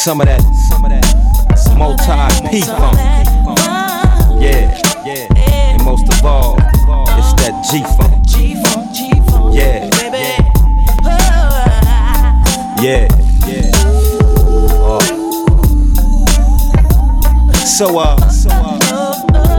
Some 0.09 0.23
of 0.23 0.27
that, 0.27 0.41
some 0.71 0.85
of 0.87 0.91
that 0.91 1.05
multi 1.77 2.49
P 2.49 2.63
funk. 2.63 2.97
Yeah, 4.41 4.73
yeah. 5.05 5.29
And 5.75 5.85
most 5.85 6.09
of 6.09 6.25
all, 6.25 6.57
it's 6.57 7.35
that 7.37 7.53
G 7.71 7.85
funk. 7.85 8.25
Yeah, 9.55 9.85
yeah, 12.81 13.07
yeah. 13.47 13.71
Oh. 14.81 15.05
So 17.67 17.99
uh, 17.99 18.17
so 18.31 18.49
uh, 18.51 18.79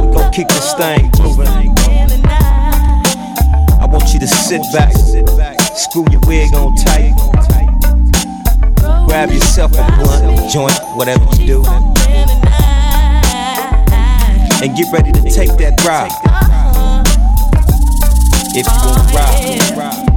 we 0.04 0.12
gon' 0.12 0.32
kick 0.32 0.48
this 0.48 0.74
thing 0.74 1.12
moving. 1.22 1.78
I 3.78 3.86
want 3.88 4.12
you 4.16 4.20
to 4.20 4.28
sit 4.28 4.64
back, 4.74 4.94
screw 5.78 6.06
your 6.10 6.22
wig 6.26 6.56
on 6.56 6.76
tight, 6.76 7.14
grab 9.10 9.32
yourself 9.32 9.72
a 9.74 9.84
blunt, 9.98 10.52
joint, 10.52 10.78
whatever 10.94 11.26
you 11.42 11.48
do, 11.48 11.64
and 14.62 14.78
get 14.78 14.86
ready 14.94 15.12
to 15.12 15.24
take 15.32 15.50
that 15.58 15.84
ride. 15.84 16.12
If 18.56 18.68
you 18.68 18.72
wanna 18.86 19.76
ride, 19.76 20.09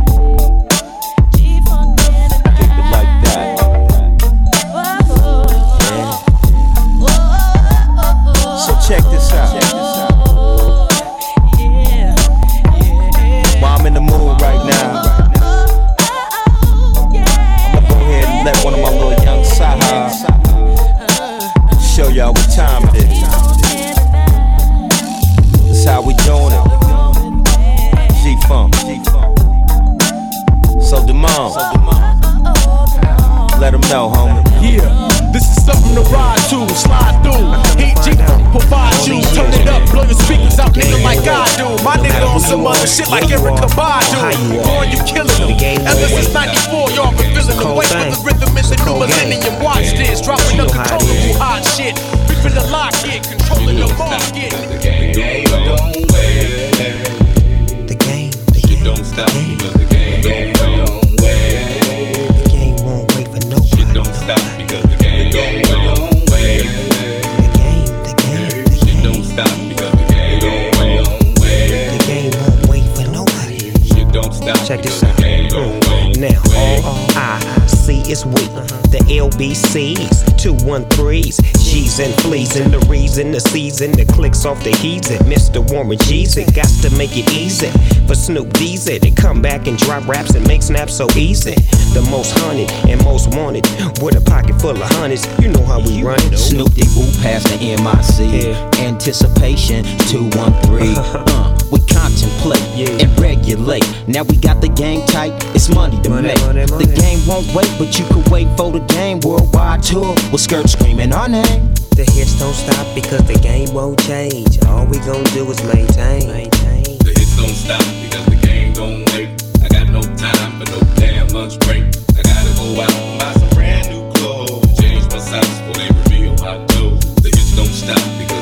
she's 80.42 81.72
G's 81.72 81.98
and 82.00 82.14
fleas, 82.22 82.57
and 82.57 82.72
the 82.72 82.81
reason 82.90 83.31
the 83.31 83.40
season 83.40 83.92
the 83.92 84.05
clicks 84.05 84.44
off 84.44 84.62
the 84.64 84.70
heathen. 84.70 85.18
Mr. 85.26 85.62
Warren 85.70 85.96
G's, 85.98 86.37
it 86.37 86.52
got 86.55 86.68
to 86.83 86.90
make 86.96 87.16
it 87.16 87.31
easy 87.33 87.70
for 88.07 88.14
Snoop 88.14 88.52
D's 88.55 88.88
it. 88.88 89.02
They 89.02 89.12
come 89.12 89.40
back 89.40 89.68
and 89.68 89.78
drop 89.78 90.09
raps 90.09 90.35
and 90.35 90.46
make 90.46 90.62
snaps 90.62 90.94
so 90.96 91.07
easy. 91.16 91.55
The 91.94 92.07
most 92.11 92.37
hunted 92.38 92.70
and 92.90 93.02
most 93.05 93.35
wanted 93.37 93.66
with 94.02 94.16
a 94.16 94.20
pocket 94.20 94.61
full 94.61 94.70
of 94.70 94.90
hundreds. 94.98 95.26
You 95.40 95.48
know 95.48 95.64
how 95.64 95.78
we 95.78 96.02
run 96.02 96.18
it. 96.20 96.37
Snoop 96.37 96.74
D 96.74 96.85
Who 96.87 97.07
passed 97.22 97.46
the 97.46 97.59
MIC. 97.62 98.42
Yeah. 98.42 98.70
Anticipation 98.85 99.85
213. 100.11 100.96
uh, 100.98 101.59
we 101.70 101.78
contemplate 102.12 102.62
Yeah. 102.77 103.03
and 103.05 103.20
regulate. 103.20 103.87
Now 104.07 104.22
we 104.22 104.37
got 104.37 104.61
the 104.61 104.68
game 104.68 105.05
tight, 105.07 105.33
it's 105.55 105.68
money 105.68 106.01
to 106.03 106.11
Money, 106.11 106.29
make. 106.29 106.40
money, 106.42 106.64
money. 106.70 106.87
The 106.87 106.94
game 107.01 107.20
won't 107.27 107.46
wait, 107.55 107.70
but 107.79 107.98
you 107.98 108.05
can 108.07 108.22
wait 108.31 108.48
for 108.57 108.70
the 108.72 108.81
game. 108.81 109.20
Worldwide 109.20 109.83
tour 109.83 110.14
with 110.31 110.40
skirts 110.40 110.72
screaming 110.72 111.12
our 111.12 111.29
name. 111.29 111.75
The 111.96 112.05
hits 112.05 112.38
don't 112.38 112.55
stop 112.55 112.87
because 112.94 113.22
the 113.27 113.38
game 113.38 113.72
won't 113.75 113.98
change. 114.01 114.59
All 114.64 114.87
we 114.87 114.98
gon' 115.01 115.25
do 115.37 115.51
is 115.51 115.62
maintain. 115.64 116.27
maintain. 116.29 116.98
The 116.98 117.12
hits 117.16 117.37
don't 117.37 117.48
stop 117.55 117.85
because 118.03 118.27
the 118.27 118.37
game 118.46 118.72
don't 118.72 119.05
wait. 119.12 119.29
I 119.64 119.68
got 119.68 119.88
no 119.88 120.01
time 120.16 120.51
for 120.61 120.66
no 120.72 120.81
damn 120.96 121.29
lunch 121.29 121.59
break. 121.61 121.85
I 122.18 122.22
gotta 122.22 122.53
go 122.57 122.81
out 122.81 122.92
and 122.92 123.20
buy 123.20 123.33
some 123.40 123.51
brand 123.51 123.88
new 123.90 124.11
clothes. 124.16 124.81
Change 124.81 125.05
my 125.12 125.18
socks 125.18 125.48
before 125.61 125.75
they 125.81 125.88
reveal 126.01 126.33
my 126.44 126.57
dough. 126.72 126.96
The 127.20 127.29
hits 127.29 127.55
don't 127.57 127.68
stop 127.68 128.01
because 128.18 128.41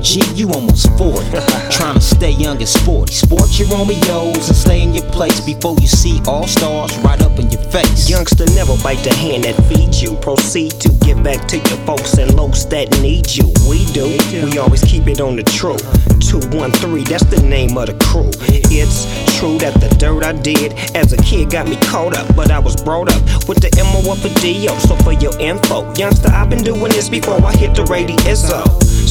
OG, 0.00 0.38
you 0.38 0.48
almost 0.52 0.88
40. 0.96 1.30
Trying 1.70 1.96
to 1.96 2.00
stay 2.00 2.30
young 2.30 2.56
and 2.56 2.68
sporty. 2.68 3.12
Sport 3.12 3.58
your 3.58 3.68
Romeos 3.68 4.48
and 4.48 4.56
stay 4.56 4.82
in 4.82 4.94
your 4.94 5.04
place 5.10 5.40
before 5.40 5.76
you 5.78 5.86
see 5.86 6.22
all 6.26 6.46
stars 6.46 6.96
right 7.00 7.20
up 7.20 7.38
in 7.38 7.50
your 7.50 7.62
face. 7.64 8.08
Youngster, 8.08 8.46
never 8.54 8.76
bite 8.82 9.04
the 9.04 9.12
hand 9.12 9.44
that 9.44 9.56
feeds 9.68 10.00
you. 10.00 10.16
Proceed 10.16 10.72
to 10.80 10.88
give 11.04 11.22
back 11.22 11.46
to 11.48 11.58
your 11.58 11.78
folks 11.84 12.16
and 12.16 12.34
locs 12.34 12.64
that 12.66 12.90
need 13.02 13.28
you. 13.30 13.44
We 13.68 13.84
do. 13.92 14.16
We 14.46 14.58
always 14.58 14.82
keep 14.82 15.06
it 15.06 15.20
on 15.20 15.36
the 15.36 15.42
true. 15.42 15.76
213, 16.20 17.04
that's 17.04 17.24
the 17.24 17.42
name 17.42 17.76
of 17.76 17.86
the 17.86 17.94
crew. 18.04 18.30
It's 18.70 19.04
true 19.38 19.58
that 19.58 19.74
the 19.80 19.88
dirt 19.96 20.24
I 20.24 20.32
did 20.32 20.74
as 20.94 21.12
a 21.12 21.16
kid 21.18 21.50
got 21.50 21.66
me 21.68 21.76
caught 21.76 22.16
up, 22.16 22.34
but 22.36 22.50
I 22.50 22.58
was 22.58 22.76
brought 22.76 23.10
up 23.10 23.48
with 23.48 23.58
the 23.60 23.70
MO 23.82 24.12
of 24.12 24.24
a 24.24 24.30
DO. 24.40 24.72
So 24.86 24.96
for 25.02 25.12
your 25.12 25.38
info, 25.40 25.92
youngster, 25.94 26.28
I've 26.28 26.50
been 26.50 26.62
doing 26.62 26.92
this 26.92 27.08
before 27.08 27.42
I 27.44 27.56
hit 27.56 27.74
the 27.74 27.84
radio. 27.84 28.16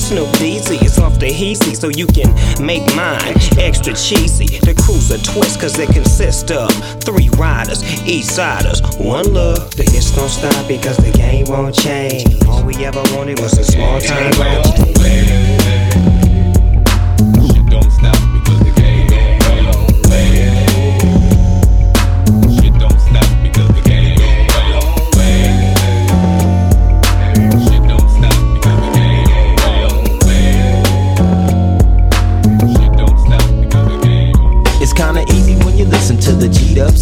Snoop 0.09 0.29
DZ 0.39 0.81
is 0.81 0.97
off 0.97 1.19
the 1.19 1.27
heezy, 1.27 1.75
so 1.75 1.89
you 1.89 2.07
can 2.07 2.33
make 2.65 2.83
mine 2.95 3.35
extra 3.59 3.93
cheesy. 3.93 4.47
The 4.59 4.73
cruiser 4.73 5.17
twist, 5.17 5.59
cause 5.59 5.77
it 5.77 5.89
consists 5.89 6.49
of 6.51 6.71
three 7.03 7.29
riders, 7.37 7.83
east 8.07 8.35
siders, 8.35 8.81
one 8.97 9.33
love. 9.33 9.75
The 9.75 9.83
hits 9.83 10.15
don't 10.15 10.29
stop 10.29 10.67
because 10.67 10.97
the 10.97 11.11
game 11.11 11.45
won't 11.47 11.75
change. 11.75 12.25
All 12.47 12.63
we 12.63 12.85
ever 12.85 13.03
wanted 13.15 13.39
was 13.39 13.57
a 13.57 13.63
small 13.63 13.99
time 13.99 14.31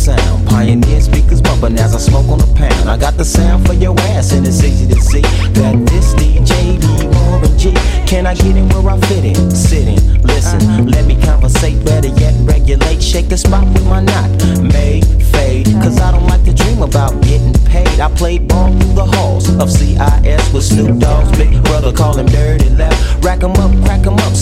sound. 0.07 0.47
Pioneer 0.47 1.01
speakers 1.01 1.41
bumping 1.41 1.77
as 1.77 1.93
I 1.93 1.99
smoke 1.99 2.29
on 2.29 2.39
a 2.39 2.49
pound. 2.55 2.89
I 2.89 2.97
got 2.97 3.17
the 3.17 3.25
sound 3.25 3.65
for 3.67 3.73
your 3.73 3.95
ass, 4.15 4.31
and 4.31 4.47
it's 4.47 4.63
easy 4.63 4.87
to 4.93 4.99
see 5.01 5.25
that 5.59 5.75
this 5.89 6.13
DJ 6.15 6.79
be 6.79 7.07
Warren 7.15 7.53
G. 7.59 7.73
Can 8.07 8.25
I 8.25 8.33
get 8.33 8.55
in 8.55 8.69
where 8.69 8.87
I 8.93 8.97
fit 9.07 9.25
in? 9.25 9.51
Sit 9.51 9.87
in, 9.87 10.21
listen, 10.21 10.61
uh-huh. 10.61 10.83
let 10.95 11.05
me 11.05 11.15
conversate. 11.21 11.83
Better 11.83 12.11
yet, 12.23 12.33
regulate. 12.47 13.03
Shake 13.03 13.27
the 13.27 13.37
spot 13.37 13.65
with 13.73 13.85
my 13.85 14.01
knot. 14.01 14.29
May 14.61 15.01
fade, 15.33 15.67
cause 15.83 15.99
I 15.99 16.11
don't 16.11 16.27
like 16.27 16.43
to 16.45 16.53
dream 16.53 16.81
about 16.81 17.11
getting 17.23 17.53
paid. 17.65 17.99
I 17.99 18.09
played 18.15 18.47
ball 18.47 18.71
through 18.79 18.95
the 19.01 19.05
halls 19.05 19.49
of 19.61 19.69
CIS 19.69 20.53
with 20.53 20.63
Snoop 20.63 20.99
Dogg's 20.99 21.37
big 21.37 21.51
brother, 21.65 21.91
call 21.91 22.15
him 22.17 22.27
Dirty 22.27 22.69
Left. 22.69 22.97
Rack 23.25 23.43
'em 23.43 23.51
up, 23.63 23.71
crack 23.83 24.07
'em 24.07 24.13
up, 24.13 24.27
up 24.27 24.35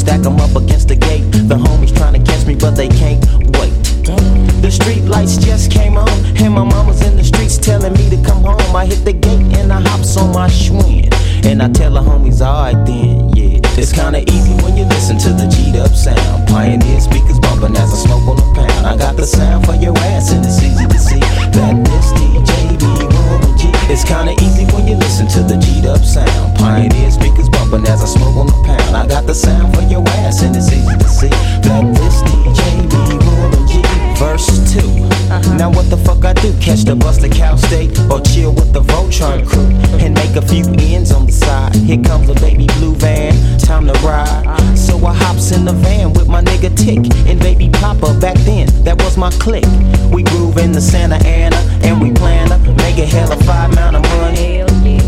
clique. 49.39 49.65
We 50.11 50.23
groove 50.23 50.57
in 50.57 50.71
the 50.71 50.81
Santa 50.81 51.15
Ana 51.25 51.57
and 51.83 52.01
we 52.01 52.11
plan 52.11 52.49
to 52.49 52.57
make 52.83 52.97
a 52.97 53.05
hell 53.05 53.31
of 53.31 53.39
five 53.45 53.71
amount 53.71 53.97
of 53.97 54.03
money. 54.03 54.55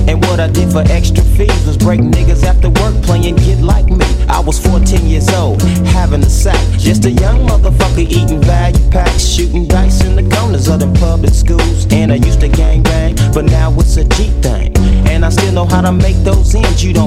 And 0.08 0.24
what 0.26 0.40
I 0.40 0.48
did 0.48 0.72
for 0.72 0.84
extra 0.90 1.24
fees 1.24 1.66
was 1.66 1.78
break 1.78 2.00
niggas 2.00 2.44
after 2.44 2.70
work 2.70 2.96
playing 3.04 3.36
Get 3.36 3.60
Like 3.60 3.88
Me. 3.88 4.06
I 4.30 4.40
was 4.40 4.58
14 4.58 5.06
years 5.06 5.28
old, 5.30 5.62
having 5.88 6.22
a 6.22 6.30
sack. 6.30 6.64
Just 6.80 7.06
a 7.06 7.12
young 7.12 7.46
motherfucker 7.46 8.08
eating 8.08 8.42
value 8.42 8.90
packs, 8.90 9.26
shooting 9.26 9.68
dice 9.68 10.04
in 10.06 10.16
the 10.16 10.36
corners 10.36 10.70
of 10.70 10.80
them 10.80 10.94
public 10.94 11.34
schools. 11.34 11.88
And 11.92 12.12
I 12.12 12.16
used 12.16 12.40
to 12.40 12.48
gang 12.48 12.84
bang, 12.84 13.16
but 13.34 13.46
now 13.46 13.74
it's 13.80 13.98
a 13.98 14.06
G 14.06 14.30
thing. 14.42 14.78
And 15.08 15.26
I 15.26 15.30
still 15.30 15.52
know 15.52 15.66
how 15.66 15.82
to 15.82 15.92
make 15.92 16.16
those 16.24 16.56
ends. 16.56 16.84
You 16.84 16.94
don't 16.94 17.07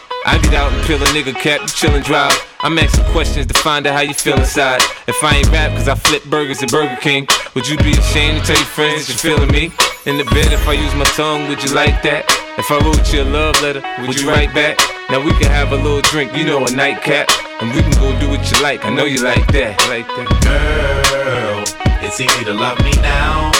I 0.23 0.37
get 0.37 0.53
out 0.53 0.71
and 0.71 0.83
peel 0.85 1.01
a 1.01 1.05
nigga 1.07 1.33
cap, 1.33 1.61
you 1.61 1.67
chillin' 1.67 2.03
drive. 2.03 2.37
I'm 2.59 2.77
asking 2.77 3.05
questions 3.05 3.47
to 3.47 3.55
find 3.55 3.87
out 3.87 3.95
how 3.95 4.01
you 4.01 4.13
feel 4.13 4.37
inside. 4.37 4.81
If 5.07 5.23
I 5.23 5.37
ain't 5.37 5.49
rap 5.49 5.71
cause 5.71 5.87
I 5.87 5.95
flip 5.95 6.23
burgers 6.25 6.61
at 6.61 6.69
Burger 6.69 6.95
King, 7.01 7.27
would 7.55 7.67
you 7.67 7.75
be 7.77 7.93
ashamed 7.93 8.39
to 8.39 8.45
tell 8.45 8.55
your 8.55 8.65
friends 8.65 9.09
you're 9.09 9.17
feeling 9.17 9.51
me? 9.51 9.71
In 10.05 10.17
the 10.17 10.25
bed, 10.25 10.53
if 10.53 10.67
I 10.67 10.73
use 10.73 10.93
my 10.93 11.05
tongue, 11.17 11.49
would 11.49 11.63
you 11.63 11.73
like 11.73 12.03
that? 12.03 12.25
If 12.59 12.69
I 12.69 12.77
wrote 12.85 13.11
you 13.11 13.23
a 13.23 13.25
love 13.25 13.59
letter, 13.63 13.81
would 14.05 14.19
you 14.19 14.29
write 14.29 14.53
back? 14.53 14.77
Now 15.09 15.25
we 15.25 15.31
can 15.41 15.49
have 15.49 15.71
a 15.71 15.75
little 15.75 16.01
drink, 16.01 16.37
you 16.37 16.45
know, 16.45 16.63
a 16.65 16.71
nightcap. 16.71 17.27
And 17.59 17.73
we 17.73 17.81
can 17.81 17.91
go 17.97 18.13
do 18.19 18.29
what 18.29 18.45
you 18.51 18.61
like, 18.61 18.85
I 18.85 18.93
know 18.93 19.05
you 19.05 19.23
like 19.23 19.47
that. 19.53 19.81
Like 19.89 20.05
that. 20.05 20.29
Girl, 20.45 21.63
it's 22.05 22.21
easy 22.21 22.45
to 22.45 22.53
love 22.53 22.77
me 22.83 22.91
now. 23.01 23.51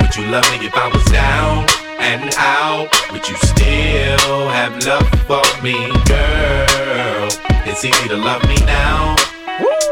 Would 0.00 0.16
you 0.16 0.26
love 0.26 0.50
me 0.50 0.66
if 0.66 0.74
I 0.74 0.88
was 0.88 1.04
down 1.06 1.85
and 1.98 2.34
out? 2.38 2.88
Would 3.12 3.28
you 3.28 3.36
still 3.36 4.48
have 4.48 4.84
love 4.84 5.08
for 5.26 5.42
me, 5.62 5.74
girl? 6.06 7.28
It's 7.68 7.84
easy 7.84 8.08
to 8.08 8.16
love 8.16 8.42
me 8.48 8.56
now. 8.64 9.16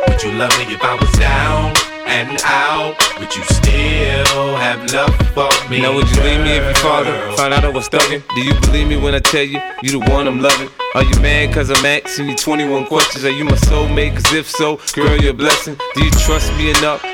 Would 0.09 0.23
you 0.23 0.33
love 0.33 0.57
me 0.59 0.75
if 0.75 0.83
I 0.83 0.95
was 0.95 1.11
down 1.19 1.73
and 2.07 2.40
out? 2.45 2.97
Would 3.19 3.35
you 3.35 3.43
still 3.45 4.57
have 4.57 4.93
love 4.93 5.14
for 5.35 5.51
me? 5.71 5.81
Now 5.81 5.95
would 5.95 6.09
you 6.11 6.23
leave 6.23 6.40
me 6.40 6.53
if 6.57 6.64
your 6.64 6.75
father 6.75 7.12
found 7.37 7.55
out 7.55 7.64
I 7.64 7.69
was 7.69 7.88
thugging? 7.88 8.23
Do 8.35 8.43
you 8.43 8.55
believe 8.61 8.88
me 8.88 8.97
when 8.97 9.14
I 9.14 9.19
tell 9.19 9.43
you 9.43 9.61
you 9.83 9.99
the 9.99 10.11
one 10.11 10.27
I'm 10.27 10.40
loving? 10.40 10.69
Are 10.95 11.03
you 11.03 11.19
mad 11.21 11.53
cause 11.53 11.71
I'm 11.71 11.85
asking 11.85 12.29
you 12.29 12.37
21 12.37 12.87
questions? 12.87 13.25
Are 13.25 13.31
you 13.31 13.45
my 13.45 13.53
soulmate? 13.53 14.14
Cause 14.14 14.33
if 14.33 14.49
so, 14.49 14.79
girl, 14.93 15.17
you're 15.17 15.33
a 15.33 15.35
blessing. 15.35 15.77
Do 15.95 16.05
you 16.05 16.11
trust 16.12 16.53
me 16.57 16.71
enough? 16.71 17.13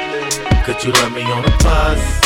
Could 0.65 0.83
you 0.83 0.91
love 0.93 1.13
me 1.13 1.23
on 1.23 1.43
a 1.43 1.57
bus? 1.63 2.21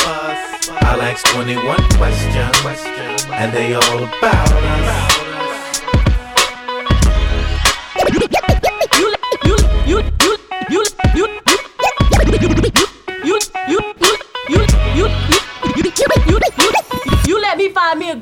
I'll 0.68 1.02
ask 1.02 1.26
21 1.34 1.76
questions, 1.98 3.26
and 3.30 3.52
they 3.52 3.74
all 3.74 4.04
about 4.04 4.52
us. 4.52 5.16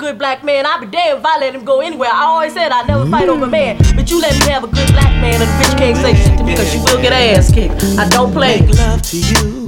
good 0.04 0.18
black 0.18 0.44
man, 0.44 0.66
I 0.66 0.78
be 0.78 0.86
damn 0.86 1.18
if 1.18 1.24
I 1.24 1.38
let 1.38 1.54
him 1.54 1.64
go 1.64 1.80
anywhere. 1.80 2.10
I 2.12 2.24
always 2.24 2.52
said 2.52 2.72
I 2.72 2.82
never 2.82 3.08
fight 3.10 3.28
over 3.28 3.46
man, 3.46 3.78
but 3.96 4.10
you 4.10 4.20
let 4.20 4.32
me 4.38 4.50
have 4.52 4.64
a 4.64 4.66
good 4.66 4.88
black 4.92 5.10
man, 5.20 5.40
and 5.40 5.42
the 5.42 5.46
bitch 5.46 5.78
can't 5.78 5.96
say 5.96 6.14
shit 6.14 6.38
to 6.38 6.44
me 6.44 6.52
because 6.52 6.74
you 6.74 6.80
will 6.80 7.00
get 7.00 7.12
ass 7.12 7.52
kicked. 7.52 7.82
I 7.98 8.08
don't 8.08 8.32
play. 8.32 8.60
Make 8.60 8.76
love 8.76 9.02
to 9.02 9.16
you 9.16 9.63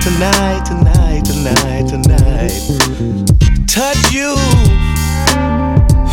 tonight, 0.00 0.64
tonight, 0.64 1.24
tonight, 1.24 1.86
tonight. 1.88 2.52
Touch 3.66 4.12
you, 4.12 4.34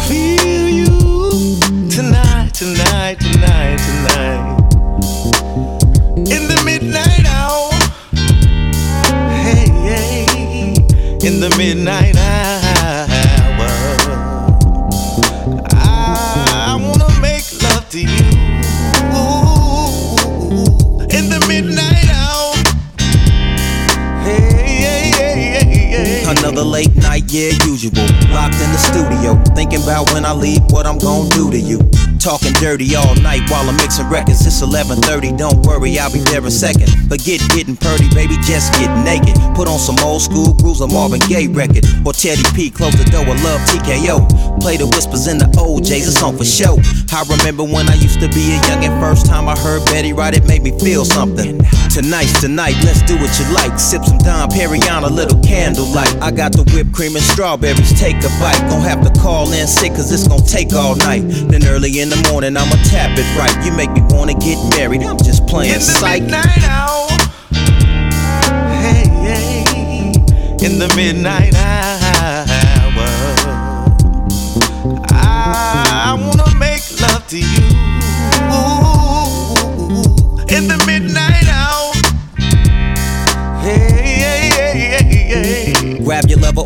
feel 0.08 0.69
you 0.69 1.58
tonight, 1.89 2.54
tonight, 2.54 3.19
tonight, 3.19 3.80
tonight. 3.88 4.45
In 6.30 6.48
the 6.48 6.62
midnight 6.65 7.26
hour, 7.28 7.71
hey, 9.43 9.67
hey, 9.89 10.26
in 11.28 11.39
the 11.39 11.54
midnight 11.58 12.15
hour. 12.15 12.25
Another 26.56 26.70
late 26.70 26.96
night, 26.96 27.24
yeah, 27.28 27.52
usual. 27.68 27.91
Locked 28.32 28.56
in 28.63 28.72
the 28.72 28.80
studio, 28.80 29.36
thinking 29.56 29.84
about 29.84 30.13
when 30.13 30.24
I 30.24 30.32
leave, 30.32 30.62
what 30.72 30.88
I'm 30.88 30.98
gonna 30.98 31.28
do 31.32 31.52
to 31.52 31.60
you. 31.60 31.80
Talking 32.18 32.54
dirty 32.54 32.96
all 32.96 33.13
night 33.15 33.44
while 33.52 33.68
I'm 33.68 33.76
mixing 33.76 34.08
records. 34.08 34.48
It's 34.48 34.62
11:30. 34.62 35.36
Don't 35.36 35.65
worry, 35.68 36.00
I'll 36.00 36.10
be 36.10 36.20
there 36.20 36.39
in 36.39 36.46
a 36.46 36.50
second. 36.50 36.88
Forget 37.10 37.41
getting 37.50 37.76
purdy, 37.76 38.08
baby, 38.15 38.38
just 38.48 38.72
get 38.80 38.88
naked. 39.04 39.36
Put 39.54 39.68
on 39.68 39.80
some 39.80 40.00
old 40.00 40.22
school 40.22 40.54
grooves, 40.54 40.80
a 40.80 40.88
Marvin 40.88 41.20
Gaye 41.28 41.48
record, 41.48 41.86
or 42.06 42.13
Teddy 42.13 42.44
P. 42.56 42.70
Close 42.72 42.96
the 42.96 43.04
door, 43.12 43.28
I 43.28 43.36
love 43.44 43.60
TKO. 43.68 44.26
Play 44.62 44.78
the 44.78 44.88
whispers 44.88 45.28
in 45.28 45.38
the 45.38 45.52
O'Jays, 45.60 46.08
it's 46.08 46.24
on 46.24 46.38
for 46.38 46.46
show. 46.46 46.80
I 47.12 47.24
remember 47.30 47.63
when 47.63 47.89
I 47.89 47.96
used 47.96 48.22
to 48.22 48.30
be 48.30 48.56
a 48.56 48.60
youngin'. 48.71 48.98
First 49.02 49.25
time 49.25 49.50
I 49.50 49.60
heard 49.60 49.84
Betty 49.86 50.13
Wright, 50.13 50.34
it 50.34 50.46
made 50.48 50.63
me 50.63 50.71
feel 50.79 51.04
something. 51.04 51.60
Tonight's 51.94 52.40
tonight, 52.42 52.75
let's 52.84 53.02
do 53.04 53.15
what 53.17 53.32
you 53.40 53.46
like. 53.54 53.77
Sip 53.79 54.04
some 54.04 54.17
Dom 54.19 54.50
Perignon, 54.50 55.04
a 55.04 55.08
little 55.08 55.40
candlelight. 55.44 56.15
I 56.21 56.32
got 56.32 56.44
the 56.54 56.63
whipped 56.73 56.93
cream 56.93 57.15
and 57.15 57.23
strawberries, 57.23 57.98
take 58.00 58.17
a 58.17 58.29
bite. 58.39 58.60
Gonna 58.69 58.81
have 58.87 59.02
to 59.02 59.19
call 59.19 59.52
in 59.52 59.67
sick, 59.67 59.93
cause 59.93 60.12
it's 60.12 60.27
gonna 60.27 60.43
take 60.43 60.73
all 60.73 60.96
night. 60.96 61.23
Then 61.50 61.65
early 61.67 62.00
in 62.00 62.10
the 62.10 62.27
morning, 62.31 62.56
I'ma 62.58 62.75
tap 62.83 63.17
it 63.17 63.25
right. 63.37 63.56
You 63.65 63.71
make 63.71 63.91
me 63.91 64.02
wanna 64.10 64.33
get 64.35 64.58
married, 64.77 65.04
I'm 65.04 65.17
just 65.17 65.48
playing 65.48 65.73
In 65.73 65.79
the 65.79 65.85
psych. 65.85 66.21
midnight 66.23 66.63
hour. 66.69 67.08
Hey, 68.83 69.08
hey, 69.25 70.13
in 70.65 70.79
the 70.79 70.91
midnight 70.96 71.54
hour. 71.56 73.06
I 75.10 76.15
wanna 76.19 76.56
make 76.60 76.83
love 77.02 77.27
to 77.29 77.39
you. 77.39 78.85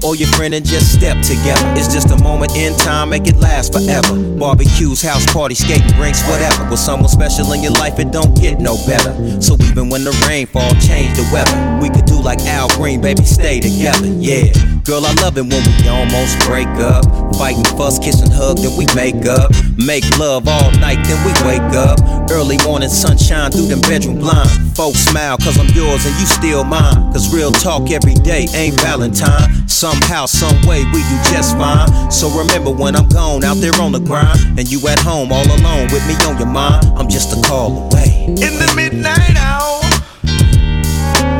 Or 0.03 0.15
your 0.15 0.27
friend 0.29 0.53
and 0.53 0.65
just 0.65 0.93
step 0.93 1.21
together. 1.21 1.65
It's 1.75 1.91
just 1.93 2.09
a 2.11 2.21
moment 2.23 2.55
in 2.55 2.75
time, 2.77 3.09
make 3.09 3.27
it 3.27 3.37
last 3.37 3.73
forever. 3.73 4.15
Barbecues, 4.37 5.01
house 5.01 5.25
parties, 5.31 5.59
skating 5.59 5.97
rinks, 5.99 6.21
whatever. 6.27 6.69
With 6.69 6.79
someone 6.79 7.09
special 7.09 7.51
in 7.53 7.61
your 7.63 7.73
life, 7.73 7.99
it 7.99 8.11
don't 8.11 8.35
get 8.39 8.59
no 8.59 8.75
better. 8.85 9.41
So 9.41 9.55
even 9.65 9.89
when 9.89 10.03
the 10.03 10.15
rain 10.27 10.47
fall, 10.47 10.71
change 10.79 11.15
the 11.17 11.27
weather. 11.33 11.57
We 11.81 11.89
could 11.89 12.05
do 12.05 12.21
like 12.21 12.39
Al 12.41 12.69
Green, 12.75 13.01
baby, 13.01 13.25
stay 13.25 13.59
together. 13.59 14.07
Yeah, 14.07 14.51
girl, 14.83 15.05
I 15.05 15.13
love 15.21 15.37
it 15.37 15.45
when 15.45 15.63
we 15.63 15.89
almost 15.89 16.39
break 16.45 16.67
up. 16.79 17.05
Fighting, 17.35 17.63
fuss, 17.77 17.99
kiss 17.99 18.21
and 18.21 18.31
hug, 18.31 18.57
then 18.57 18.77
we 18.77 18.85
make 18.95 19.25
up. 19.25 19.51
Make 19.77 20.05
love 20.17 20.47
all 20.47 20.71
night, 20.79 21.03
then 21.05 21.19
we 21.25 21.31
wake 21.47 21.73
up. 21.75 21.99
Early 22.31 22.57
morning 22.63 22.89
sunshine 22.89 23.51
through 23.51 23.67
them 23.67 23.81
bedroom 23.81 24.19
blinds 24.19 24.68
folks 24.79 24.99
smile, 24.99 25.37
cause 25.37 25.59
I'm 25.59 25.67
yours 25.75 26.05
and 26.05 26.17
you 26.21 26.25
still 26.25 26.63
mine. 26.63 27.11
Cause 27.11 27.35
real 27.35 27.51
talk 27.51 27.91
every 27.91 28.13
day 28.13 28.47
ain't 28.53 28.79
Valentine. 28.79 29.67
Somehow, 29.67 30.25
some 30.25 30.55
way, 30.65 30.85
we 30.93 31.01
do 31.03 31.17
just 31.33 31.57
fine. 31.57 32.09
So 32.09 32.29
remember 32.29 32.71
when 32.71 32.95
I'm 32.95 33.09
gone 33.09 33.43
out 33.43 33.57
there 33.57 33.75
on 33.81 33.91
the 33.91 33.99
grind, 33.99 34.57
and 34.57 34.71
you 34.71 34.79
at 34.87 34.97
home 34.97 35.33
all 35.33 35.45
alone 35.45 35.89
with 35.91 36.07
me 36.07 36.15
on 36.25 36.37
your 36.37 36.47
mind, 36.47 36.85
I'm 36.95 37.09
just 37.09 37.37
a 37.37 37.41
call 37.45 37.91
away. 37.91 38.23
In 38.27 38.55
the 38.57 38.71
midnight 38.73 39.35
hour, 39.35 39.81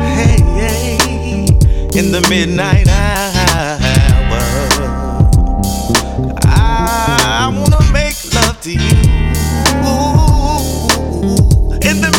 hey, 0.04 0.36
hey, 0.60 0.98
in 1.98 2.12
the 2.12 2.20
midnight 2.28 2.88
hour, 2.88 4.36
I 6.44 7.48
wanna 7.56 7.80
make 7.90 8.16
love 8.34 8.60
to 8.60 8.70
you. 8.70 8.96
Ooh, 9.88 10.60
in 11.88 12.02
the 12.02 12.09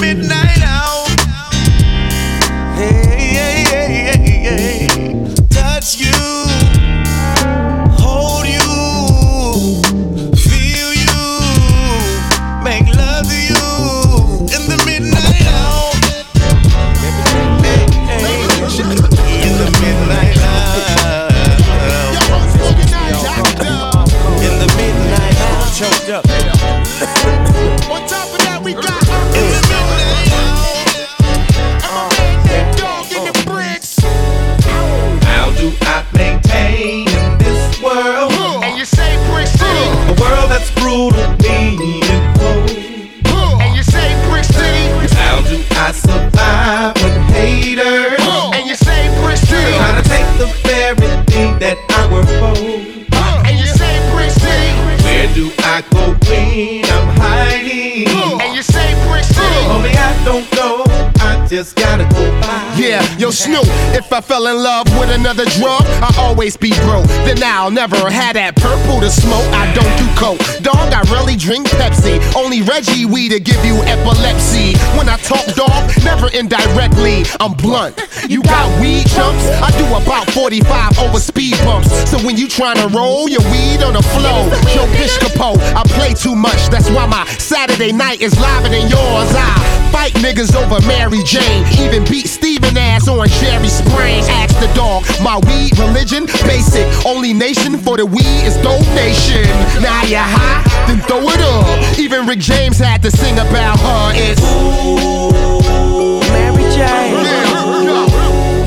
if 63.94 64.12
I 64.14 64.22
fell 64.22 64.48
in 64.48 64.58
love 64.58 64.91
with 65.02 65.10
another 65.10 65.45
drug, 65.58 65.82
I 66.06 66.14
always 66.20 66.56
be 66.56 66.70
broke. 66.86 67.10
Then 67.26 67.41
I'll 67.41 67.72
never 67.72 67.97
have 68.12 68.38
that 68.38 68.56
purple 68.56 69.02
to 69.02 69.10
smoke. 69.10 69.49
I 69.49 69.66
don't 69.74 69.89
do 69.97 70.06
coke. 70.14 70.38
Dog, 70.62 70.93
I 70.93 71.02
really 71.10 71.36
drink 71.36 71.66
Pepsi. 71.82 72.22
Only 72.38 72.62
Reggie 72.62 73.10
weed 73.10 73.34
to 73.34 73.39
give 73.39 73.58
you 73.66 73.82
epilepsy. 73.89 74.78
When 74.93 75.10
I 75.10 75.18
talk 75.26 75.41
dog, 75.58 75.89
never 76.06 76.30
indirectly. 76.30 77.26
I'm 77.41 77.58
blunt. 77.58 77.97
You 78.30 78.45
got 78.45 78.70
weed 78.78 79.10
chumps? 79.10 79.49
I 79.58 79.74
do 79.82 79.89
about 79.97 80.30
45 80.38 80.99
over 80.99 81.20
speed 81.20 81.58
bumps. 81.66 81.89
So 82.06 82.22
when 82.22 82.38
you 82.38 82.45
tryna 82.45 82.93
roll 82.93 83.26
your 83.26 83.43
weed 83.49 83.82
on 83.82 83.97
the 83.97 84.06
flow, 84.14 84.45
Joe 84.70 84.86
Piscopo, 84.93 85.58
I 85.74 85.82
play 85.97 86.14
too 86.14 86.36
much. 86.36 86.70
That's 86.70 86.89
why 86.93 87.10
my 87.10 87.26
Saturday 87.41 87.91
night 87.91 88.22
is 88.22 88.38
liver 88.38 88.70
than 88.70 88.86
yours. 88.86 89.34
I 89.34 89.82
fight 89.91 90.14
niggas 90.22 90.56
over 90.56 90.86
Mary 90.86 91.22
Jane. 91.26 91.66
Even 91.82 92.06
beat 92.06 92.28
Steven 92.28 92.78
ass 92.78 93.08
on 93.08 93.28
Jerry 93.41 93.68
Sprain. 93.68 94.24
Ask 94.30 94.54
the 94.60 94.72
dog, 94.74 94.91
my 95.24 95.39
weed 95.48 95.78
religion, 95.80 96.26
basic. 96.44 96.86
Only 97.06 97.34
nation 97.34 97.78
for 97.78 97.96
the 97.98 98.06
weed 98.06 98.44
is 98.44 98.58
donation. 98.58 99.48
Now 99.82 100.04
you 100.04 100.18
high, 100.20 100.64
then 100.88 101.00
throw 101.08 101.24
it 101.30 101.39
up. 101.39 101.98
Even 101.98 102.26
Rick 102.28 102.39
James 102.39 102.78
had 102.78 103.02
to 103.04 103.12
sing 103.12 103.36
about 103.39 103.80
her. 103.80 104.12
It's 104.16 104.42
Ooh, 104.44 106.20
Mary 106.34 106.64
Jane. 106.76 107.16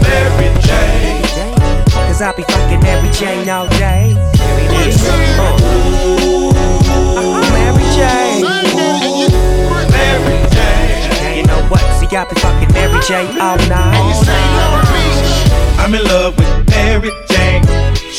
Mary 0.00 0.48
Jane. 0.64 1.22
Cause 2.08 2.22
I 2.22 2.32
be 2.36 2.42
fucking 2.44 2.80
Mary 2.80 3.10
Jane 3.12 3.48
all 3.50 3.68
day. 3.76 4.16
Here 4.38 4.58
it 4.64 4.88
is. 4.88 4.96
Uh. 5.06 5.44
Mary 7.52 7.84
Jane. 7.92 8.42
Mary 9.90 10.38
Jane. 10.56 11.36
You 11.36 11.44
know 11.44 11.60
what? 11.68 11.82
See, 11.98 12.08
I 12.16 12.24
be 12.24 12.34
fucking 12.40 12.72
Mary 12.72 13.00
Jane 13.06 13.38
all 13.40 13.58
night. 13.68 13.83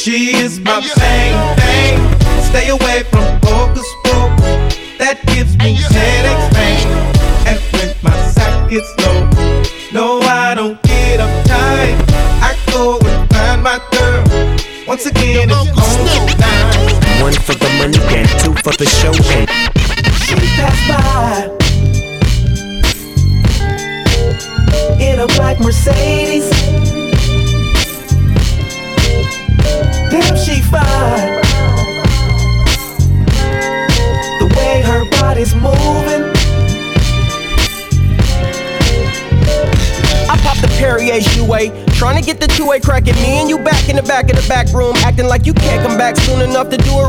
She 0.05 0.37
is 0.37 0.59
my 0.59 0.81
main 0.81 1.57
thing. 1.57 1.97
Stay 2.43 2.69
away 2.69 3.01
from 3.09 3.25
hocus 3.41 3.87
pocus. 4.03 4.77
That 4.99 5.19
gives 5.25 5.57
me 5.57 5.73
headaches, 5.73 6.53
man. 6.53 7.47
And 7.47 7.59
when 7.73 7.95
my 8.03 8.15
sack 8.29 8.69
gets 8.69 8.93
low, 8.99 9.25
no, 9.91 10.19
I 10.19 10.53
don't 10.53 10.79
get 10.83 11.21
uptight. 11.21 11.97
I 12.39 12.55
go 12.71 12.99
and 13.01 13.33
find 13.33 13.63
my 13.63 13.81
girl. 13.97 14.87
Once 14.87 15.07
again, 15.07 15.49
it's 15.49 15.69
home 15.73 16.27
time. 16.37 17.23
One 17.23 17.33
for 17.33 17.55
the 17.55 17.69
money 17.79 17.97
and 18.15 18.29
two 18.39 18.53
for 18.61 18.77
the 18.77 18.85
show. 18.85 19.64
Back 44.55 44.73
room, 44.73 44.95
acting 45.03 45.27
like 45.27 45.45
you 45.45 45.53
can't 45.53 45.84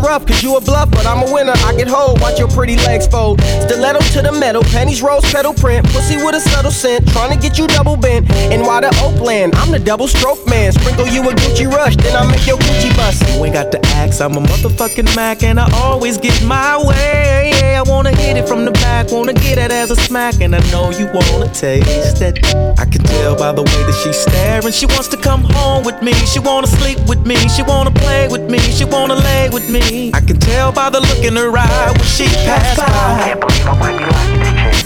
rough. 0.06 0.24
Cause 0.26 0.42
you 0.42 0.56
a 0.56 0.60
bluff, 0.60 0.90
but 0.90 1.04
I'm 1.04 1.26
a 1.26 1.32
winner. 1.32 1.52
I 1.66 1.74
get 1.76 1.88
hold, 1.88 2.20
watch 2.20 2.38
your 2.38 2.48
pretty 2.48 2.76
legs 2.76 3.06
fold. 3.06 3.40
Stiletto 3.42 4.00
to 4.14 4.22
the 4.22 4.32
metal, 4.32 4.62
panties 4.62 5.02
rose 5.02 5.24
pedal 5.32 5.52
print, 5.52 5.84
pussy 5.92 6.16
with 6.16 6.34
a 6.34 6.40
subtle 6.40 6.70
scent, 6.70 7.08
trying 7.10 7.34
to 7.34 7.38
get 7.38 7.58
you 7.58 7.66
double 7.66 7.96
bent. 7.96 8.30
And 8.52 8.62
why 8.62 8.80
the 8.80 8.94
Oakland? 9.02 9.54
I'm 9.56 9.72
the 9.72 9.78
double 9.78 10.08
stroke 10.08 10.46
man. 10.48 10.72
Sprinkle 10.72 11.08
you 11.08 11.22
a 11.28 11.34
Gucci 11.34 11.66
rush, 11.66 11.96
then 11.96 12.14
I 12.16 12.24
make 12.30 12.46
your 12.46 12.58
Gucci 12.58 12.96
bust. 12.96 13.22
You 13.34 13.44
ain't 13.44 13.54
got 13.54 13.72
to 13.72 13.80
ask, 13.98 14.20
I'm 14.20 14.34
a 14.34 14.40
motherfucking 14.40 15.14
Mac 15.16 15.42
and 15.42 15.58
I 15.58 15.68
always 15.82 16.18
get 16.18 16.36
my 16.44 16.76
way. 16.78 17.74
I 17.76 17.82
wanna 17.82 18.14
hit 18.16 18.36
it 18.36 18.48
from 18.48 18.64
the 18.64 18.70
back, 18.72 19.10
wanna 19.10 19.34
get 19.34 19.58
it 19.58 19.70
as 19.70 19.90
a 19.90 19.96
smack, 19.96 20.40
and 20.40 20.54
I 20.54 20.60
know 20.70 20.90
you 20.90 21.06
wanna 21.12 21.52
taste 21.52 22.22
it. 22.22 22.44
I 22.78 22.84
can 22.84 23.02
tell 23.02 23.36
by 23.36 23.52
the 23.52 23.62
way 23.62 23.80
that 23.88 24.00
she's 24.02 24.16
staring. 24.16 24.72
She 24.72 24.86
wants 24.86 25.08
to 25.08 25.16
come 25.16 25.42
home 25.42 25.84
with 25.84 26.00
me, 26.02 26.12
she 26.32 26.38
wanna 26.38 26.66
sleep 26.66 26.98
with 27.08 27.26
me, 27.26 27.36
she 27.48 27.62
wanna 27.62 27.90
play 27.90 28.28
with 28.28 28.50
me, 28.50 28.58
she 28.58 28.84
wanna 28.84 29.14
lay 29.14 29.50
with 29.50 29.68
me. 29.68 29.95
I 29.96 30.20
can 30.20 30.38
tell 30.38 30.72
by 30.72 30.90
the 30.90 31.00
look 31.00 31.24
in 31.24 31.36
her 31.36 31.50
eye 31.56 31.90
when 31.90 32.04
she 32.04 32.26
passed 32.44 32.76
by. 32.76 32.84
I 32.84 33.24
can't 33.24 33.40
believe 33.40 33.64
my 33.64 33.80
wife 33.80 33.96
be 33.98 34.04
like 34.04 34.60
this. 34.68 34.84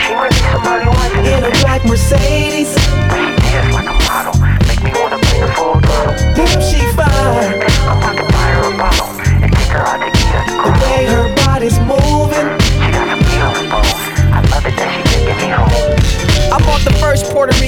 She 0.00 0.14
might 0.14 0.30
be 0.30 0.40
somebody 0.48 0.86
once 0.88 1.28
In 1.28 1.44
a 1.44 1.50
black 1.60 1.84
Mercedes. 1.84 2.72
She 2.72 2.80
dance 3.44 3.74
like 3.74 3.88
a 3.88 3.96
model. 4.08 4.40
Make 4.66 4.82
me 4.82 4.90
wanna 4.98 5.18
bring 5.18 5.42
a 5.42 5.48
full 5.54 5.80
throttle. 5.80 6.14
Damn, 6.34 6.60
she 6.64 6.80
fine. 6.96 7.61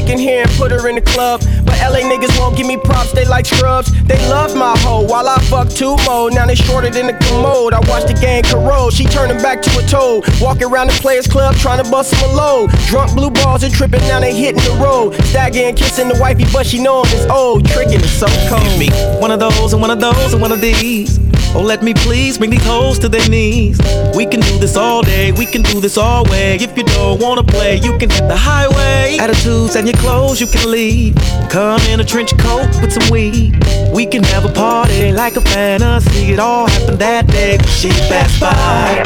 First 0.04 0.12
Puerto 0.12 0.12
Rican 0.12 0.18
here 0.18 0.42
and 0.42 0.50
put 0.52 0.70
her 0.70 0.88
in 0.88 0.96
the 0.96 1.00
club. 1.00 1.40
But 1.64 1.78
LA 1.80 2.00
niggas 2.00 2.38
won't 2.38 2.56
give 2.56 2.66
me 2.66 2.76
props, 2.76 3.12
they 3.12 3.24
like 3.24 3.46
scrubs. 3.46 3.90
They 4.04 4.18
love 4.28 4.56
my 4.56 4.76
hoe 4.78 5.02
while 5.02 5.28
I 5.28 5.38
fuck 5.50 5.68
two 5.68 5.96
more. 6.06 6.30
Now 6.30 6.46
they 6.46 6.54
shorter 6.54 6.90
than 6.90 7.06
the 7.06 7.12
commode. 7.12 7.72
I 7.72 7.80
watch 7.88 8.06
the 8.06 8.14
game 8.14 8.42
corrode. 8.44 8.92
She 8.92 9.04
turning 9.04 9.38
back 9.38 9.62
to 9.62 9.70
a 9.78 9.82
toad. 9.86 10.24
Walking 10.40 10.64
around 10.64 10.88
the 10.88 10.94
players 11.00 11.26
club 11.26 11.56
trying 11.56 11.82
to 11.82 11.90
bust 11.90 12.10
some 12.18 12.34
load. 12.34 12.70
Drunk 12.88 13.14
blue 13.14 13.30
balls 13.30 13.62
and 13.62 13.72
tripping, 13.72 14.02
now 14.02 14.20
they 14.20 14.34
hitting 14.34 14.62
the 14.62 14.78
road. 14.82 15.14
Staggering, 15.26 15.76
kissing 15.76 16.08
the 16.08 16.18
wifey, 16.20 16.44
but 16.52 16.66
she 16.66 16.82
know 16.82 17.02
it's 17.06 17.26
old. 17.30 17.66
Tricking 17.68 18.00
is 18.00 18.12
so 18.12 18.26
cold. 18.48 18.62
Give 18.62 18.78
me 18.78 18.90
one 19.20 19.30
of 19.30 19.40
those 19.40 19.72
and 19.72 19.80
one 19.80 19.90
of 19.90 20.00
those 20.00 20.32
and 20.32 20.42
one 20.42 20.52
of 20.52 20.60
these. 20.60 21.18
Oh, 21.56 21.62
let 21.62 21.84
me 21.84 21.94
please 21.94 22.36
bring 22.36 22.50
these 22.50 22.66
hoes 22.66 22.98
to 22.98 23.08
their 23.08 23.28
knees. 23.28 23.78
We 24.16 24.26
can 24.26 24.40
do 24.40 24.58
this 24.58 24.76
all 24.76 25.02
day, 25.02 25.30
we 25.30 25.46
can 25.46 25.62
do 25.62 25.80
this 25.80 25.96
all 25.96 26.24
way. 26.24 26.56
If 26.56 26.76
you 26.76 26.82
don't 26.82 27.22
wanna 27.22 27.44
play, 27.44 27.76
you 27.76 27.96
can 27.96 28.10
hit 28.10 28.26
the 28.26 28.36
highway. 28.36 29.18
Attitudes 29.20 29.76
and 29.76 29.86
your 29.86 29.93
clothes, 29.96 30.40
you 30.40 30.46
can 30.46 30.70
leave. 30.70 31.14
Come 31.50 31.80
in 31.90 32.00
a 32.00 32.04
trench 32.04 32.36
coat 32.38 32.68
with 32.80 32.92
some 32.92 33.08
weed. 33.10 33.56
We 33.92 34.06
can 34.06 34.22
have 34.24 34.44
a 34.44 34.52
party 34.52 35.12
like 35.12 35.36
a 35.36 35.40
fantasy. 35.40 36.32
It 36.32 36.38
all 36.38 36.66
happened 36.66 36.98
that 36.98 37.26
day 37.26 37.56
when 37.58 37.68
she 37.68 37.90
passed 38.08 38.40
by. 38.40 39.04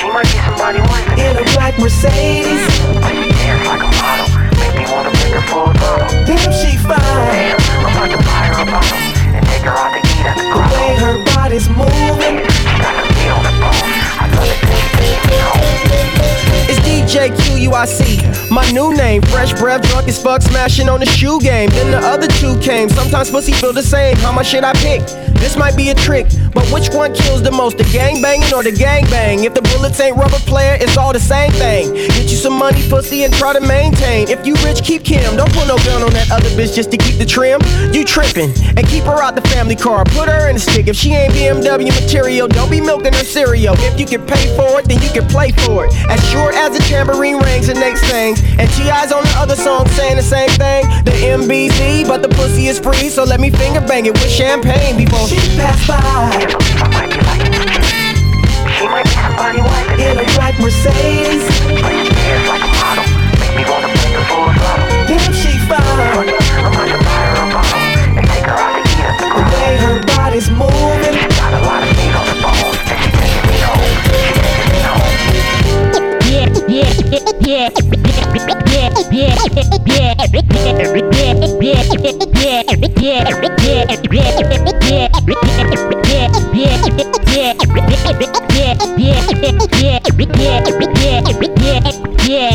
She 0.00 0.06
might 0.08 0.24
be 0.24 0.38
somebody 0.44 0.80
white 0.80 1.18
in 1.18 1.36
a 1.36 1.44
black 1.54 1.78
Mercedes. 1.78 2.62
Dance 3.00 3.66
like 3.66 3.82
a 3.82 3.90
model. 4.00 4.28
Make 4.58 4.74
me 4.76 4.84
wanna 4.92 5.10
bring 5.10 5.32
her 5.32 5.44
full 5.48 5.72
throttle. 5.74 6.08
Damn, 6.26 6.52
she 6.52 6.76
fine. 6.76 6.98
Damn, 6.98 7.58
I'm 7.84 7.92
about 7.92 8.10
to 8.10 8.18
buy 8.24 8.44
her 8.48 8.62
a 8.62 8.66
bottle 8.66 8.98
and 9.34 9.46
take 9.46 9.62
her 9.62 9.76
out 9.76 9.92
to 9.94 10.00
eat 10.00 10.26
at 10.26 10.36
the 10.36 10.58
way 10.72 10.94
her 11.00 11.16
body's 11.34 11.68
moving. 11.68 12.44
It's 14.42 14.60
DJ 14.66 16.39
Quik, 17.10 18.50
my 18.52 18.70
new 18.70 18.94
name. 18.94 19.20
Fresh 19.22 19.58
breath, 19.58 19.82
drunk 19.90 20.06
as 20.06 20.22
fuck, 20.22 20.42
smashing 20.42 20.88
on 20.88 21.00
the 21.00 21.06
shoe 21.06 21.40
game. 21.40 21.68
Then 21.70 21.90
the 21.90 21.98
other 21.98 22.28
two 22.28 22.56
came. 22.60 22.88
Sometimes 22.88 23.30
pussy 23.30 23.52
feel 23.52 23.72
the 23.72 23.82
same. 23.82 24.16
How 24.18 24.30
much 24.30 24.46
should 24.46 24.62
I 24.62 24.72
pick? 24.74 25.02
This 25.40 25.56
might 25.56 25.74
be 25.74 25.88
a 25.88 25.94
trick, 25.94 26.26
but 26.52 26.68
which 26.68 26.90
one 26.90 27.14
kills 27.14 27.42
the 27.42 27.50
most? 27.50 27.78
The 27.78 27.84
gang 27.84 28.20
banging 28.20 28.52
or 28.52 28.62
the 28.62 28.72
gang 28.72 29.04
bang? 29.06 29.44
If 29.44 29.54
the 29.54 29.62
bullets 29.62 29.98
ain't 29.98 30.16
rubber 30.16 30.38
player, 30.44 30.76
it's 30.78 30.98
all 30.98 31.14
the 31.14 31.18
same 31.18 31.50
thing. 31.52 31.94
Get 31.94 32.30
you 32.30 32.36
some 32.36 32.52
money, 32.52 32.86
pussy, 32.90 33.24
and 33.24 33.32
try 33.32 33.54
to 33.54 33.60
maintain. 33.60 34.28
If 34.28 34.46
you 34.46 34.54
rich, 34.56 34.84
keep 34.84 35.02
Kim. 35.02 35.36
Don't 35.36 35.50
put 35.54 35.66
no 35.66 35.78
gun 35.78 36.02
on 36.02 36.12
that 36.12 36.30
other 36.30 36.50
bitch 36.50 36.76
just 36.76 36.90
to 36.90 36.98
keep 36.98 37.16
the 37.18 37.24
trim. 37.24 37.58
You 37.92 38.04
tripping, 38.04 38.52
and 38.76 38.86
keep 38.86 39.04
her 39.04 39.22
out 39.22 39.34
the 39.34 39.46
family 39.48 39.76
car. 39.76 40.04
Put 40.04 40.28
her 40.28 40.48
in 40.48 40.56
the 40.56 40.60
stick. 40.60 40.88
If 40.88 40.96
she 40.96 41.14
ain't 41.14 41.32
BMW 41.32 41.88
material, 41.88 42.46
don't 42.46 42.70
be 42.70 42.80
milking 42.80 43.14
her 43.14 43.24
cereal. 43.24 43.74
If 43.78 43.98
you 43.98 44.04
can 44.04 44.26
pay 44.26 44.54
for 44.56 44.78
it, 44.78 44.86
then 44.86 45.00
you 45.00 45.08
can 45.08 45.26
play 45.26 45.52
for 45.64 45.86
it. 45.86 45.94
As 46.10 46.20
sure 46.30 46.52
as 46.52 46.76
the 46.76 46.84
tambourine 47.00 47.38
rings 47.38 47.66
the 47.66 47.74
next 47.74 48.04
thing. 48.10 48.36
And 48.58 48.68
T.I.'s 48.72 49.10
on 49.10 49.22
the 49.24 49.34
other 49.38 49.56
song 49.56 49.88
saying 49.96 50.16
the 50.16 50.22
same 50.22 50.50
thing. 50.60 50.84
The 51.04 51.12
MBZ, 51.32 52.06
but 52.06 52.20
the 52.20 52.28
pussy 52.28 52.66
is 52.66 52.78
free, 52.78 53.08
so 53.08 53.24
let 53.24 53.40
me 53.40 53.48
finger 53.50 53.80
bang 53.80 54.04
it 54.04 54.12
with 54.12 54.28
champagne 54.28 54.98
before 54.98 55.26
she 55.26 55.36
pass 55.56 55.80
by. 55.88 55.96
She 58.76 58.86
might 58.86 59.04
be 59.04 59.10
somebody 59.16 59.60
wife 59.64 59.98
In 59.98 60.18
a 60.18 60.24
black 60.36 60.60
Mercedes. 60.60 61.48
Damn, 65.08 65.32
she 65.32 65.56
fine. 65.68 66.26
The 69.20 69.40
way 69.52 69.76
her 69.78 70.00
body's 70.04 70.50
moving. 70.50 71.09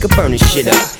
nigga, 0.00 0.16
burn 0.16 0.32
this 0.32 0.52
shit 0.52 0.66
up. 0.66 0.99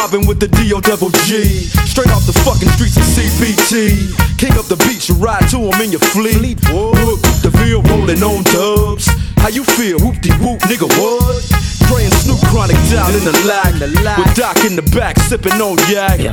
Mobbing 0.00 0.26
with 0.26 0.40
the 0.40 0.48
D.O. 0.48 0.80
Double 0.80 1.10
G. 1.28 1.44
Straight 1.84 2.08
off 2.08 2.24
the 2.24 2.32
fucking 2.40 2.72
streets 2.72 2.96
of 2.96 3.04
CPT. 3.04 4.08
King 4.40 4.56
up 4.56 4.64
the 4.64 4.80
beach, 4.88 5.10
you 5.10 5.14
ride 5.16 5.44
to 5.52 5.58
him 5.60 5.76
in 5.76 5.92
your 5.92 6.00
fleet. 6.00 6.56
Look, 6.72 7.20
the 7.44 7.52
field 7.60 7.84
rolling 7.90 8.22
on 8.24 8.40
dubs. 8.48 9.12
How 9.44 9.52
you 9.52 9.62
feel? 9.62 10.00
Whoop 10.00 10.16
de 10.24 10.32
whoop, 10.40 10.60
nigga, 10.72 10.88
what? 10.96 11.36
And 12.00 12.14
Snoop 12.24 12.40
Chronic 12.48 12.80
down 12.88 13.12
in 13.12 13.24
the 13.28 13.36
lag. 13.44 13.76
With 14.16 14.32
Doc 14.34 14.64
in 14.64 14.74
the 14.74 14.86
back, 14.96 15.18
sipping 15.20 15.60
on 15.60 15.76
yak. 15.92 16.32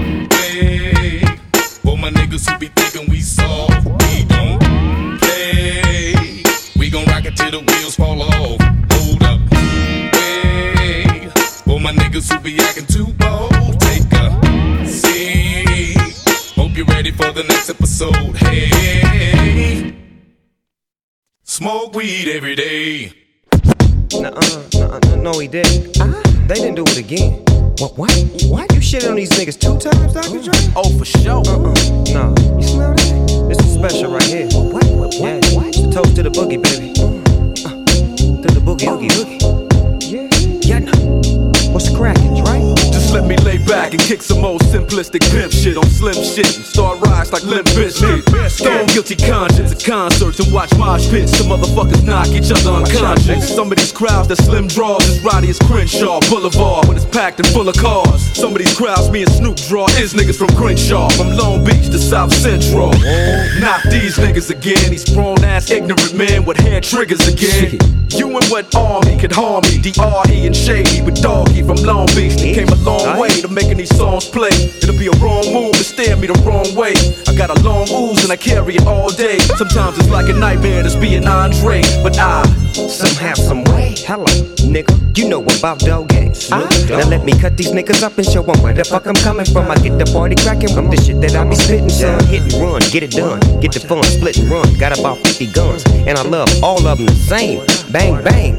Hey, 0.41 1.19
for 1.83 1.97
my 1.97 2.09
niggas 2.09 2.49
who 2.49 2.57
be 2.57 2.67
thinking 2.67 3.09
we 3.11 3.21
soft, 3.21 3.85
we 3.85 4.25
don't 4.25 4.59
play. 5.21 6.43
We 6.75 6.89
gon' 6.89 7.05
rock 7.05 7.25
it 7.25 7.37
till 7.37 7.51
the 7.51 7.59
wheels 7.59 7.95
fall 7.95 8.21
off. 8.23 8.59
Hold 8.91 9.23
up. 9.23 9.39
Hey, 9.53 11.29
for 11.63 11.79
my 11.79 11.91
niggas 11.93 12.33
who 12.33 12.39
be 12.39 12.59
acting 12.59 12.87
too 12.87 13.05
bold, 13.13 13.79
take 13.79 14.11
a 14.13 14.87
seat. 14.87 15.97
Hope 16.55 16.75
you're 16.75 16.87
ready 16.87 17.11
for 17.11 17.31
the 17.31 17.43
next 17.43 17.69
episode. 17.69 18.35
Hey, 18.37 19.95
smoke 21.43 21.93
weed 21.93 22.27
every 22.29 22.55
day. 22.55 23.13
Nuh-uh, 24.11 24.63
nuh-uh, 24.73 25.15
no, 25.17 25.33
he 25.39 25.47
didn't. 25.47 25.97
Ah. 26.01 26.19
They 26.47 26.55
didn't 26.55 26.75
do 26.75 26.83
it 26.83 26.97
again. 26.97 27.45
What? 27.79 27.97
What? 27.97 28.11
What? 28.45 28.71
You 28.73 28.79
shitted 28.79 29.09
on 29.09 29.15
these 29.15 29.29
niggas 29.31 29.59
two 29.59 29.77
times, 29.79 30.13
Dr. 30.13 30.41
Dre? 30.41 30.53
Oh, 30.75 30.97
for 30.97 31.05
sure. 31.05 31.41
Uh-uh. 31.47 31.73
No. 32.13 32.35
You 32.57 32.67
smell 32.67 32.93
that? 32.95 33.45
This 33.49 33.59
is 33.59 33.73
special 33.73 34.11
right 34.11 34.23
here. 34.23 34.47
What? 34.51 34.85
What? 34.85 34.85
What? 34.85 35.13
Yeah. 35.15 35.39
What? 35.55 35.73
Toast 35.93 36.15
to 36.15 36.23
the 36.23 36.29
boogie, 36.29 36.61
baby. 36.61 36.91
Uh, 37.65 37.71
to 38.41 38.47
the 38.53 38.61
boogie, 38.61 38.87
oogie, 38.91 39.09
oogie. 39.17 39.39
Yeah. 40.05 40.79
Yeah. 40.79 41.71
What's 41.71 41.89
cracking, 41.95 42.43
Dre? 42.43 42.80
Let 43.11 43.25
me 43.25 43.35
lay 43.37 43.57
back 43.57 43.91
and 43.91 44.01
kick 44.01 44.21
some 44.21 44.45
old 44.45 44.61
simplistic 44.61 45.19
pimp 45.31 45.51
shit 45.51 45.75
on 45.75 45.83
slim 45.85 46.15
shit 46.15 46.55
and 46.55 46.65
start 46.65 47.01
rise 47.01 47.31
like 47.33 47.43
Limp 47.43 47.67
Bizkit. 47.67 48.49
Stone 48.49 48.87
guilty 48.87 49.17
conscience 49.17 49.73
at 49.73 49.83
concerts 49.83 50.39
and 50.39 50.53
watch 50.53 50.73
mosh 50.77 51.09
pits. 51.09 51.37
Some 51.37 51.47
motherfuckers 51.47 52.03
knock 52.05 52.29
each 52.29 52.51
other 52.51 52.71
unconscious. 52.71 53.53
Some 53.53 53.69
of 53.69 53.77
these 53.77 53.91
crowds 53.91 54.29
that 54.29 54.37
slim 54.37 54.67
draws 54.67 55.05
is 55.09 55.21
rowdy 55.23 55.49
as 55.49 55.59
Crenshaw 55.59 56.21
Boulevard 56.29 56.87
when 56.87 56.95
it's 56.95 57.05
packed 57.05 57.39
and 57.39 57.47
full 57.49 57.67
of 57.67 57.75
cars. 57.75 58.21
Some 58.37 58.53
of 58.53 58.59
these 58.59 58.75
crowds 58.77 59.11
me 59.11 59.23
and 59.23 59.31
Snoop 59.31 59.57
draw 59.67 59.87
is 59.99 60.13
niggas 60.13 60.37
from 60.37 60.47
Crenshaw, 60.55 61.09
from 61.09 61.35
Long 61.35 61.65
Beach 61.65 61.89
to 61.91 61.99
South 61.99 62.33
Central. 62.33 62.91
Not 63.59 63.83
these 63.91 64.15
niggas 64.17 64.49
again, 64.51 64.89
these 64.89 65.03
grown 65.13 65.43
ass 65.43 65.69
ignorant 65.69 66.13
men 66.13 66.45
with 66.45 66.57
hair 66.57 66.79
triggers 66.79 67.27
again. 67.27 67.77
You 68.09 68.27
and 68.27 68.45
what 68.47 68.73
army 68.75 69.17
could 69.17 69.31
harm 69.31 69.63
me? 69.63 69.79
D.R.E. 69.79 70.45
and 70.45 70.55
Shady 70.55 71.01
with 71.01 71.21
Doggy 71.21 71.63
from 71.63 71.77
Long 71.77 72.07
Beach. 72.07 72.35
They 72.35 72.53
came 72.53 72.67
a 72.67 72.75
long 73.05 73.19
way 73.19 73.29
to 73.29 73.47
making 73.47 73.77
these 73.77 73.95
songs 73.95 74.27
play. 74.27 74.53
It'll 74.81 74.97
be 74.97 75.07
a 75.07 75.17
wrong 75.23 75.45
move 75.53 75.73
to 75.73 75.83
stare 75.83 76.15
me 76.15 76.27
the 76.27 76.39
wrong 76.45 76.67
way. 76.75 76.93
I 77.27 77.35
got 77.35 77.49
a 77.49 77.61
long 77.63 77.87
ooze 77.89 78.23
and 78.23 78.31
I 78.31 78.37
carry 78.37 78.75
it 78.75 78.85
all 78.85 79.09
day. 79.09 79.39
Sometimes 79.57 79.97
it's 79.97 80.09
like 80.09 80.29
a 80.29 80.33
nightmare 80.33 80.83
to 80.83 80.99
be 80.99 81.15
an 81.15 81.27
Andre, 81.27 81.81
but 82.03 82.17
I 82.17 82.43
Somehow, 82.73 83.33
some 83.33 83.63
way. 83.65 83.93
Hello, 84.07 84.25
nigga. 84.63 84.95
You 85.17 85.27
know 85.27 85.43
about 85.43 85.79
dog 85.79 86.07
games. 86.07 86.49
Now 86.49 87.07
let 87.09 87.25
me 87.25 87.33
cut 87.33 87.57
these 87.57 87.71
niggas 87.71 88.01
up 88.01 88.17
and 88.17 88.25
show 88.25 88.43
'em 88.43 88.61
where 88.61 88.73
the 88.73 88.85
fuck 88.85 89.05
I'm 89.07 89.15
coming 89.15 89.45
from. 89.45 89.69
I 89.69 89.75
get 89.75 89.99
the 89.99 90.05
party 90.13 90.35
cracking 90.35 90.73
with 90.75 90.89
the 90.89 91.03
shit 91.03 91.19
that 91.21 91.35
I 91.35 91.43
be 91.43 91.55
spitting, 91.55 91.89
son. 91.89 92.23
Hit 92.27 92.41
and 92.43 92.53
run, 92.63 92.81
get 92.91 93.03
it 93.03 93.11
done. 93.11 93.39
Get 93.59 93.73
the 93.73 93.81
fun, 93.81 94.03
split 94.03 94.37
and 94.37 94.49
run. 94.49 94.73
Got 94.79 94.97
about 94.97 95.17
50 95.17 95.47
guns, 95.47 95.83
and 96.07 96.17
I 96.17 96.21
love 96.21 96.49
all 96.63 96.87
of 96.87 96.97
them 96.97 97.07
the 97.07 97.15
same. 97.27 97.61
Bang, 97.91 98.23
bang. 98.23 98.57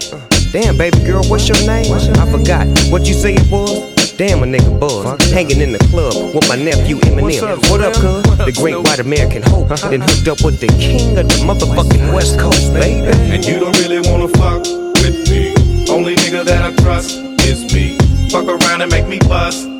Damn, 0.53 0.77
baby 0.77 0.99
girl, 1.01 1.25
what's 1.25 1.49
your 1.49 1.61
name? 1.67 1.91
I 1.93 2.27
forgot 2.31 2.67
what 2.91 3.07
you 3.07 3.15
say 3.15 3.35
it 3.35 3.51
was. 3.51 4.02
Damn, 4.23 4.41
a 4.41 4.47
nigga 4.47 4.79
buzz. 4.79 5.33
Hanging 5.33 5.61
in 5.61 5.73
the 5.73 5.81
club 5.91 6.33
with 6.33 6.49
my 6.49 6.55
nephew 6.55 6.95
Eminem. 6.99 7.59
What 7.69 7.81
up, 7.81 7.93
cuz? 7.95 8.23
The 8.47 8.53
great 8.53 8.79
white 8.79 9.01
American 9.01 9.43
hope. 9.43 9.67
Then 9.91 10.01
hooked 10.01 10.29
up 10.29 10.45
with 10.45 10.61
the 10.61 10.69
king 10.79 11.19
of 11.19 11.27
the 11.27 11.35
motherfucking 11.43 12.15
West 12.15 12.39
Coast, 12.39 12.73
baby. 12.73 13.05
And 13.35 13.45
you 13.45 13.59
don't 13.59 13.77
really 13.81 13.99
wanna 14.09 14.29
fuck 14.29 14.63
with 15.03 15.29
me. 15.29 15.51
Only 15.91 16.15
nigga 16.15 16.45
that 16.45 16.63
I 16.63 16.73
trust 16.85 17.19
is 17.51 17.75
me. 17.75 17.99
Fuck 18.31 18.47
around 18.47 18.83
and 18.83 18.93
make 18.93 19.09
me 19.09 19.19
bust 19.19 19.67
this 19.67 19.67
heat. 19.67 19.69
The 19.69 19.72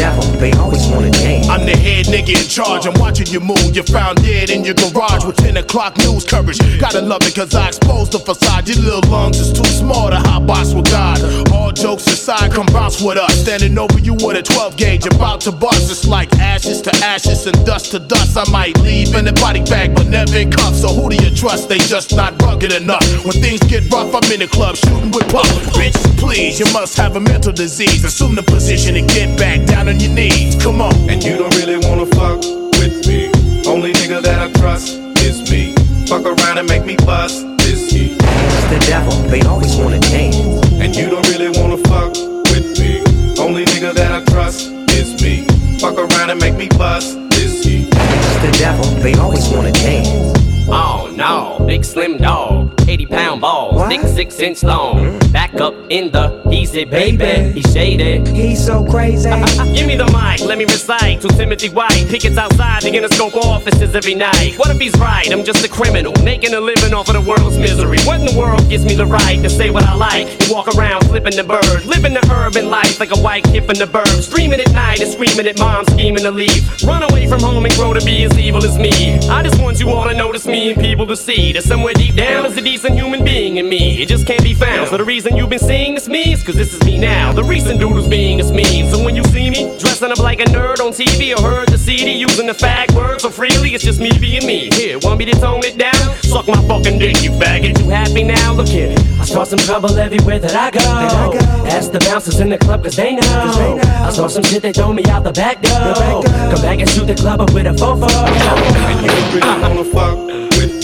devil, 0.00 0.24
they 0.40 0.50
always 0.52 0.86
wanna 0.88 1.10
dance. 1.10 1.46
I'm 1.48 1.66
the 1.66 1.76
head 1.76 2.06
nigga 2.06 2.32
in 2.40 2.48
charge. 2.48 2.86
I'm 2.86 2.98
watching 2.98 3.26
you 3.26 3.40
move. 3.40 3.76
You're 3.76 3.84
found 3.84 4.22
dead 4.22 4.48
in 4.48 4.64
your 4.64 4.72
garage 4.72 5.26
with 5.26 5.36
10 5.36 5.58
o'clock 5.58 5.98
news 5.98 6.24
coverage. 6.24 6.58
Gotta 6.80 7.02
love 7.02 7.20
it 7.28 7.34
cause 7.34 7.54
I 7.54 7.68
exposed 7.68 8.12
the 8.12 8.18
facade. 8.18 8.66
Your 8.66 8.78
little 8.78 9.10
lungs 9.10 9.38
is 9.38 9.52
too 9.52 9.68
small 9.68 10.08
to 10.08 10.16
hot 10.16 10.46
box 10.46 10.72
with 10.72 10.90
God. 10.90 11.20
All 11.52 11.70
jokes 11.70 12.06
aside, 12.06 12.50
come 12.50 12.66
bounce 12.72 13.02
with 13.02 13.18
us. 13.18 13.34
Standing 13.42 13.76
over 13.76 13.98
you 13.98 14.14
with 14.14 14.38
a 14.38 14.42
12 14.42 14.78
gauge, 14.78 15.04
about 15.04 15.42
to 15.42 15.52
bust. 15.52 15.90
It's 15.90 16.06
like 16.06 16.32
ashes 16.38 16.80
to 16.82 16.92
ashes 17.04 17.46
and 17.46 17.56
dust 17.66 17.90
to 17.92 17.98
dust. 17.98 18.38
I 18.38 18.50
might 18.50 18.80
leave 18.80 19.14
in 19.14 19.28
a 19.28 19.34
body 19.34 19.62
bag, 19.64 19.94
but 19.94 20.06
never 20.06 20.34
in 20.38 20.50
cuffs. 20.50 20.80
So 20.80 20.88
who 20.88 21.10
do 21.10 21.16
you 21.22 21.30
trust? 21.34 21.68
They 21.68 21.78
just 21.78 22.16
not 22.16 22.40
rugged 22.40 22.72
enough. 22.72 23.04
When 23.26 23.36
things 23.44 23.60
get 23.68 23.92
rough, 23.92 24.14
I'm 24.14 24.32
in 24.32 24.40
the 24.40 24.48
club 24.48 24.76
shooting 24.76 25.10
with 25.10 25.28
puff. 25.28 25.50
Bitch, 25.76 25.98
please, 26.16 26.58
you 26.58 26.66
must 26.72 26.96
have 26.96 27.16
a 27.16 27.20
mental 27.20 27.52
disease. 27.52 28.02
Assume 28.02 28.34
the 28.34 28.42
position 28.42 28.96
and 28.96 29.06
get 29.06 29.38
back 29.38 29.66
down 29.66 29.89
on 29.90 29.98
your 29.98 30.12
knees. 30.12 30.54
Come 30.62 30.80
on. 30.80 30.94
And 31.10 31.22
you 31.22 31.36
don't 31.36 31.54
really 31.56 31.78
wanna 31.88 32.06
fuck 32.06 32.38
with 32.78 33.06
me. 33.06 33.26
Only 33.66 33.92
nigga 33.92 34.22
that 34.22 34.38
I 34.38 34.52
trust 34.60 34.98
is 35.26 35.50
me. 35.50 35.74
Fuck 36.06 36.24
around 36.24 36.58
and 36.58 36.68
make 36.68 36.84
me 36.84 36.96
bust 36.96 37.44
this 37.58 37.90
heat. 37.90 38.16
It's 38.20 38.68
the 38.70 38.78
devil, 38.86 39.12
they 39.28 39.42
always 39.42 39.74
wanna 39.76 39.98
dance. 39.98 40.36
And 40.82 40.94
you 40.94 41.10
don't 41.10 41.26
really 41.28 41.50
wanna 41.58 41.78
fuck 41.90 42.12
with 42.52 42.78
me. 42.78 43.02
Only 43.38 43.64
nigga 43.64 43.92
that 43.94 44.12
I 44.12 44.24
trust 44.32 44.70
is 44.90 45.20
me. 45.22 45.44
Fuck 45.78 45.98
around 45.98 46.30
and 46.30 46.40
make 46.40 46.56
me 46.56 46.68
bust 46.78 47.18
this 47.30 47.64
heat. 47.64 47.88
It's 47.90 48.42
the 48.46 48.52
devil, 48.58 48.86
they 49.02 49.14
always 49.14 49.48
wanna 49.48 49.72
dance. 49.72 50.38
Oh 50.68 51.12
no, 51.16 51.64
big 51.66 51.84
slim 51.84 52.18
dog, 52.18 52.76
80 52.90 53.06
pound 53.06 53.40
balls, 53.40 53.86
thick 53.86 54.00
six 54.00 54.40
inch 54.40 54.64
long. 54.64 54.96
Mm-hmm. 54.96 55.32
Back 55.32 55.54
up 55.60 55.74
in 55.90 56.10
the 56.10 56.42
easy, 56.50 56.84
baby. 56.84 57.52
He's 57.52 57.72
shaded. 57.72 58.26
He's 58.26 58.64
so 58.66 58.84
crazy. 58.84 59.30
Give 59.76 59.86
me 59.86 59.94
the 59.94 60.06
mic, 60.06 60.40
let 60.40 60.58
me 60.58 60.64
recite 60.64 61.20
to 61.20 61.28
Timothy 61.28 61.68
White. 61.68 62.06
Pickets 62.08 62.36
outside, 62.36 62.82
the 62.82 62.90
Interscope 62.90 63.36
offices 63.36 63.94
every 63.94 64.16
night. 64.16 64.54
What 64.56 64.70
if 64.70 64.80
he's 64.80 64.98
right? 64.98 65.30
I'm 65.32 65.44
just 65.44 65.64
a 65.64 65.68
criminal, 65.68 66.12
making 66.24 66.52
a 66.54 66.60
living 66.60 66.92
off 66.92 67.08
of 67.08 67.14
the 67.14 67.20
world's 67.20 67.56
misery. 67.58 67.98
What 68.00 68.18
in 68.18 68.26
the 68.26 68.36
world 68.36 68.68
gives 68.68 68.84
me 68.84 68.96
the 68.96 69.06
right 69.06 69.40
to 69.40 69.48
say 69.48 69.70
what 69.70 69.84
I 69.84 69.94
like 69.94 70.26
and 70.26 70.50
walk 70.50 70.66
around 70.74 71.04
flipping 71.06 71.36
the 71.36 71.44
bird, 71.44 71.84
living 71.86 72.12
the 72.12 72.26
urban 72.44 72.70
life 72.70 72.98
like 72.98 73.14
a 73.14 73.20
white 73.20 73.44
kid 73.44 73.66
from 73.66 73.78
the 73.78 73.86
burbs, 73.86 74.22
streaming 74.22 74.58
at 74.58 74.72
night 74.72 75.00
and 75.00 75.08
screaming 75.12 75.46
at 75.46 75.60
mom, 75.60 75.84
scheming 75.84 76.24
to 76.24 76.32
leave. 76.32 76.66
Run 76.82 77.04
away 77.04 77.28
from 77.28 77.38
home 77.38 77.64
and 77.64 77.74
grow 77.74 77.94
to 77.94 78.04
be 78.04 78.24
as 78.24 78.36
evil 78.36 78.64
as 78.64 78.76
me. 78.78 79.14
I 79.28 79.44
just 79.44 79.62
want 79.62 79.78
you 79.78 79.90
all 79.90 80.08
to 80.08 80.14
notice 80.14 80.44
me 80.44 80.72
and 80.72 80.80
people 80.80 81.06
to 81.06 81.16
see 81.16 81.52
that 81.52 81.62
somewhere 81.62 81.94
deep 81.94 82.16
down 82.16 82.46
is 82.46 82.56
a 82.56 82.60
decent 82.60 82.79
human 82.88 83.24
being 83.24 83.58
in 83.58 83.68
me. 83.68 84.00
It 84.02 84.08
just 84.08 84.26
can't 84.26 84.42
be 84.42 84.54
found. 84.54 84.88
So 84.88 84.96
the 84.96 85.04
reason 85.04 85.36
you've 85.36 85.50
been 85.50 85.58
seeing 85.58 85.94
this 85.94 86.08
me 86.08 86.32
is 86.32 86.42
cause 86.42 86.54
this 86.54 86.72
is 86.72 86.82
me 86.84 86.98
now. 86.98 87.32
The 87.32 87.44
recent 87.44 87.78
dude 87.78 87.92
who's 87.92 88.08
being 88.08 88.38
is 88.38 88.50
me. 88.52 88.88
So 88.90 89.04
when 89.04 89.14
you 89.14 89.24
see 89.24 89.50
me 89.50 89.76
dressing 89.78 90.10
up 90.10 90.18
like 90.18 90.40
a 90.40 90.44
nerd 90.44 90.80
on 90.80 90.92
TV 90.92 91.36
or 91.36 91.42
heard 91.42 91.68
the 91.68 91.76
CD 91.76 92.12
using 92.12 92.46
the 92.46 92.52
fag 92.52 92.94
word 92.94 93.20
so 93.20 93.28
freely, 93.28 93.74
it's 93.74 93.84
just 93.84 94.00
me 94.00 94.10
being 94.18 94.46
me. 94.46 94.70
Here, 94.72 94.98
want 95.00 95.18
me 95.18 95.26
to 95.26 95.32
tone 95.32 95.64
it 95.64 95.76
down? 95.76 95.94
Suck 96.22 96.46
my 96.48 96.62
fucking 96.66 96.98
dick, 96.98 97.22
you 97.22 97.30
faggot. 97.32 97.78
You 97.78 97.90
happy 97.90 98.24
now? 98.24 98.54
Look 98.54 98.68
here. 98.68 98.94
I 99.20 99.24
start 99.24 99.48
some 99.48 99.58
trouble 99.58 99.98
everywhere 99.98 100.38
that 100.38 100.54
I 100.54 100.70
go. 100.70 101.38
Ask 101.66 101.92
the 101.92 101.98
bouncers 102.00 102.40
in 102.40 102.48
the 102.48 102.58
club 102.58 102.82
cause 102.82 102.96
they 102.96 103.16
know. 103.16 103.80
I 103.84 104.10
saw 104.10 104.26
some 104.28 104.44
shit 104.44 104.62
they 104.62 104.72
throw 104.72 104.92
me 104.92 105.04
out 105.06 105.24
the 105.24 105.32
back 105.32 105.60
door. 105.60 106.22
Come 106.22 106.62
back 106.62 106.80
and 106.80 106.88
shoot 106.88 107.06
the 107.06 107.14
club 107.14 107.40
up 107.40 107.52
with 107.52 107.66
a 107.66 107.70
fofo. 107.70 108.08
And 108.08 109.04
you 109.04 109.40
really 109.40 109.60
wanna 109.60 109.84
fuck 109.84 110.16
with 110.56 110.74
me? 110.74 110.79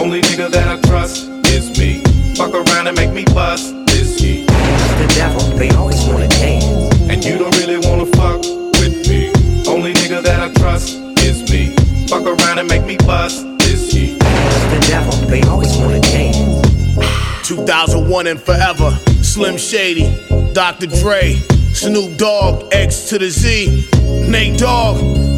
Only 0.00 0.22
nigga 0.22 0.50
that 0.50 0.66
I 0.66 0.80
trust 0.88 1.28
is 1.48 1.78
me. 1.78 2.00
Fuck 2.34 2.54
around 2.54 2.86
and 2.86 2.96
make 2.96 3.12
me 3.12 3.26
bust 3.34 3.74
this 3.84 4.18
heat. 4.18 4.46
It's 4.48 4.94
the 4.94 5.14
devil, 5.14 5.42
they 5.58 5.68
always 5.72 6.02
wanna 6.06 6.26
dance. 6.26 6.64
And 7.10 7.22
you 7.22 7.36
don't 7.36 7.54
really 7.58 7.76
wanna 7.86 8.06
fuck 8.16 8.40
with 8.80 9.06
me. 9.06 9.28
Only 9.68 9.92
nigga 9.92 10.22
that 10.22 10.40
I 10.40 10.50
trust 10.54 10.96
is 11.20 11.42
me. 11.52 11.76
Fuck 12.08 12.24
around 12.24 12.58
and 12.58 12.66
make 12.66 12.86
me 12.86 12.96
bust 12.96 13.44
this 13.58 13.92
heat. 13.92 14.16
It's 14.22 14.66
the 14.72 14.90
devil, 14.90 15.12
they 15.28 15.42
always 15.42 15.76
wanna 15.76 16.00
dance. 16.00 17.46
2001 17.46 18.26
and 18.26 18.40
forever. 18.40 18.98
Slim 19.20 19.58
Shady, 19.58 20.08
Dr. 20.54 20.86
Dre, 20.86 21.34
Snoop 21.74 22.16
Dogg, 22.16 22.72
X 22.72 23.10
to 23.10 23.18
the 23.18 23.28
Z, 23.28 23.86
Nate 24.30 24.58
Dogg. 24.58 24.96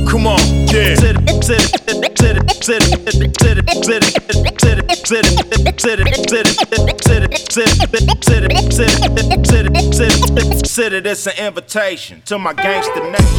Come 0.08 0.28
on, 0.28 0.38
yeah. 0.68 2.11
Consider 10.72 11.02
this 11.02 11.26
an 11.26 11.34
invitation 11.38 12.22
to 12.24 12.38
my 12.38 12.54
gangster 12.54 13.10
nation. 13.10 13.32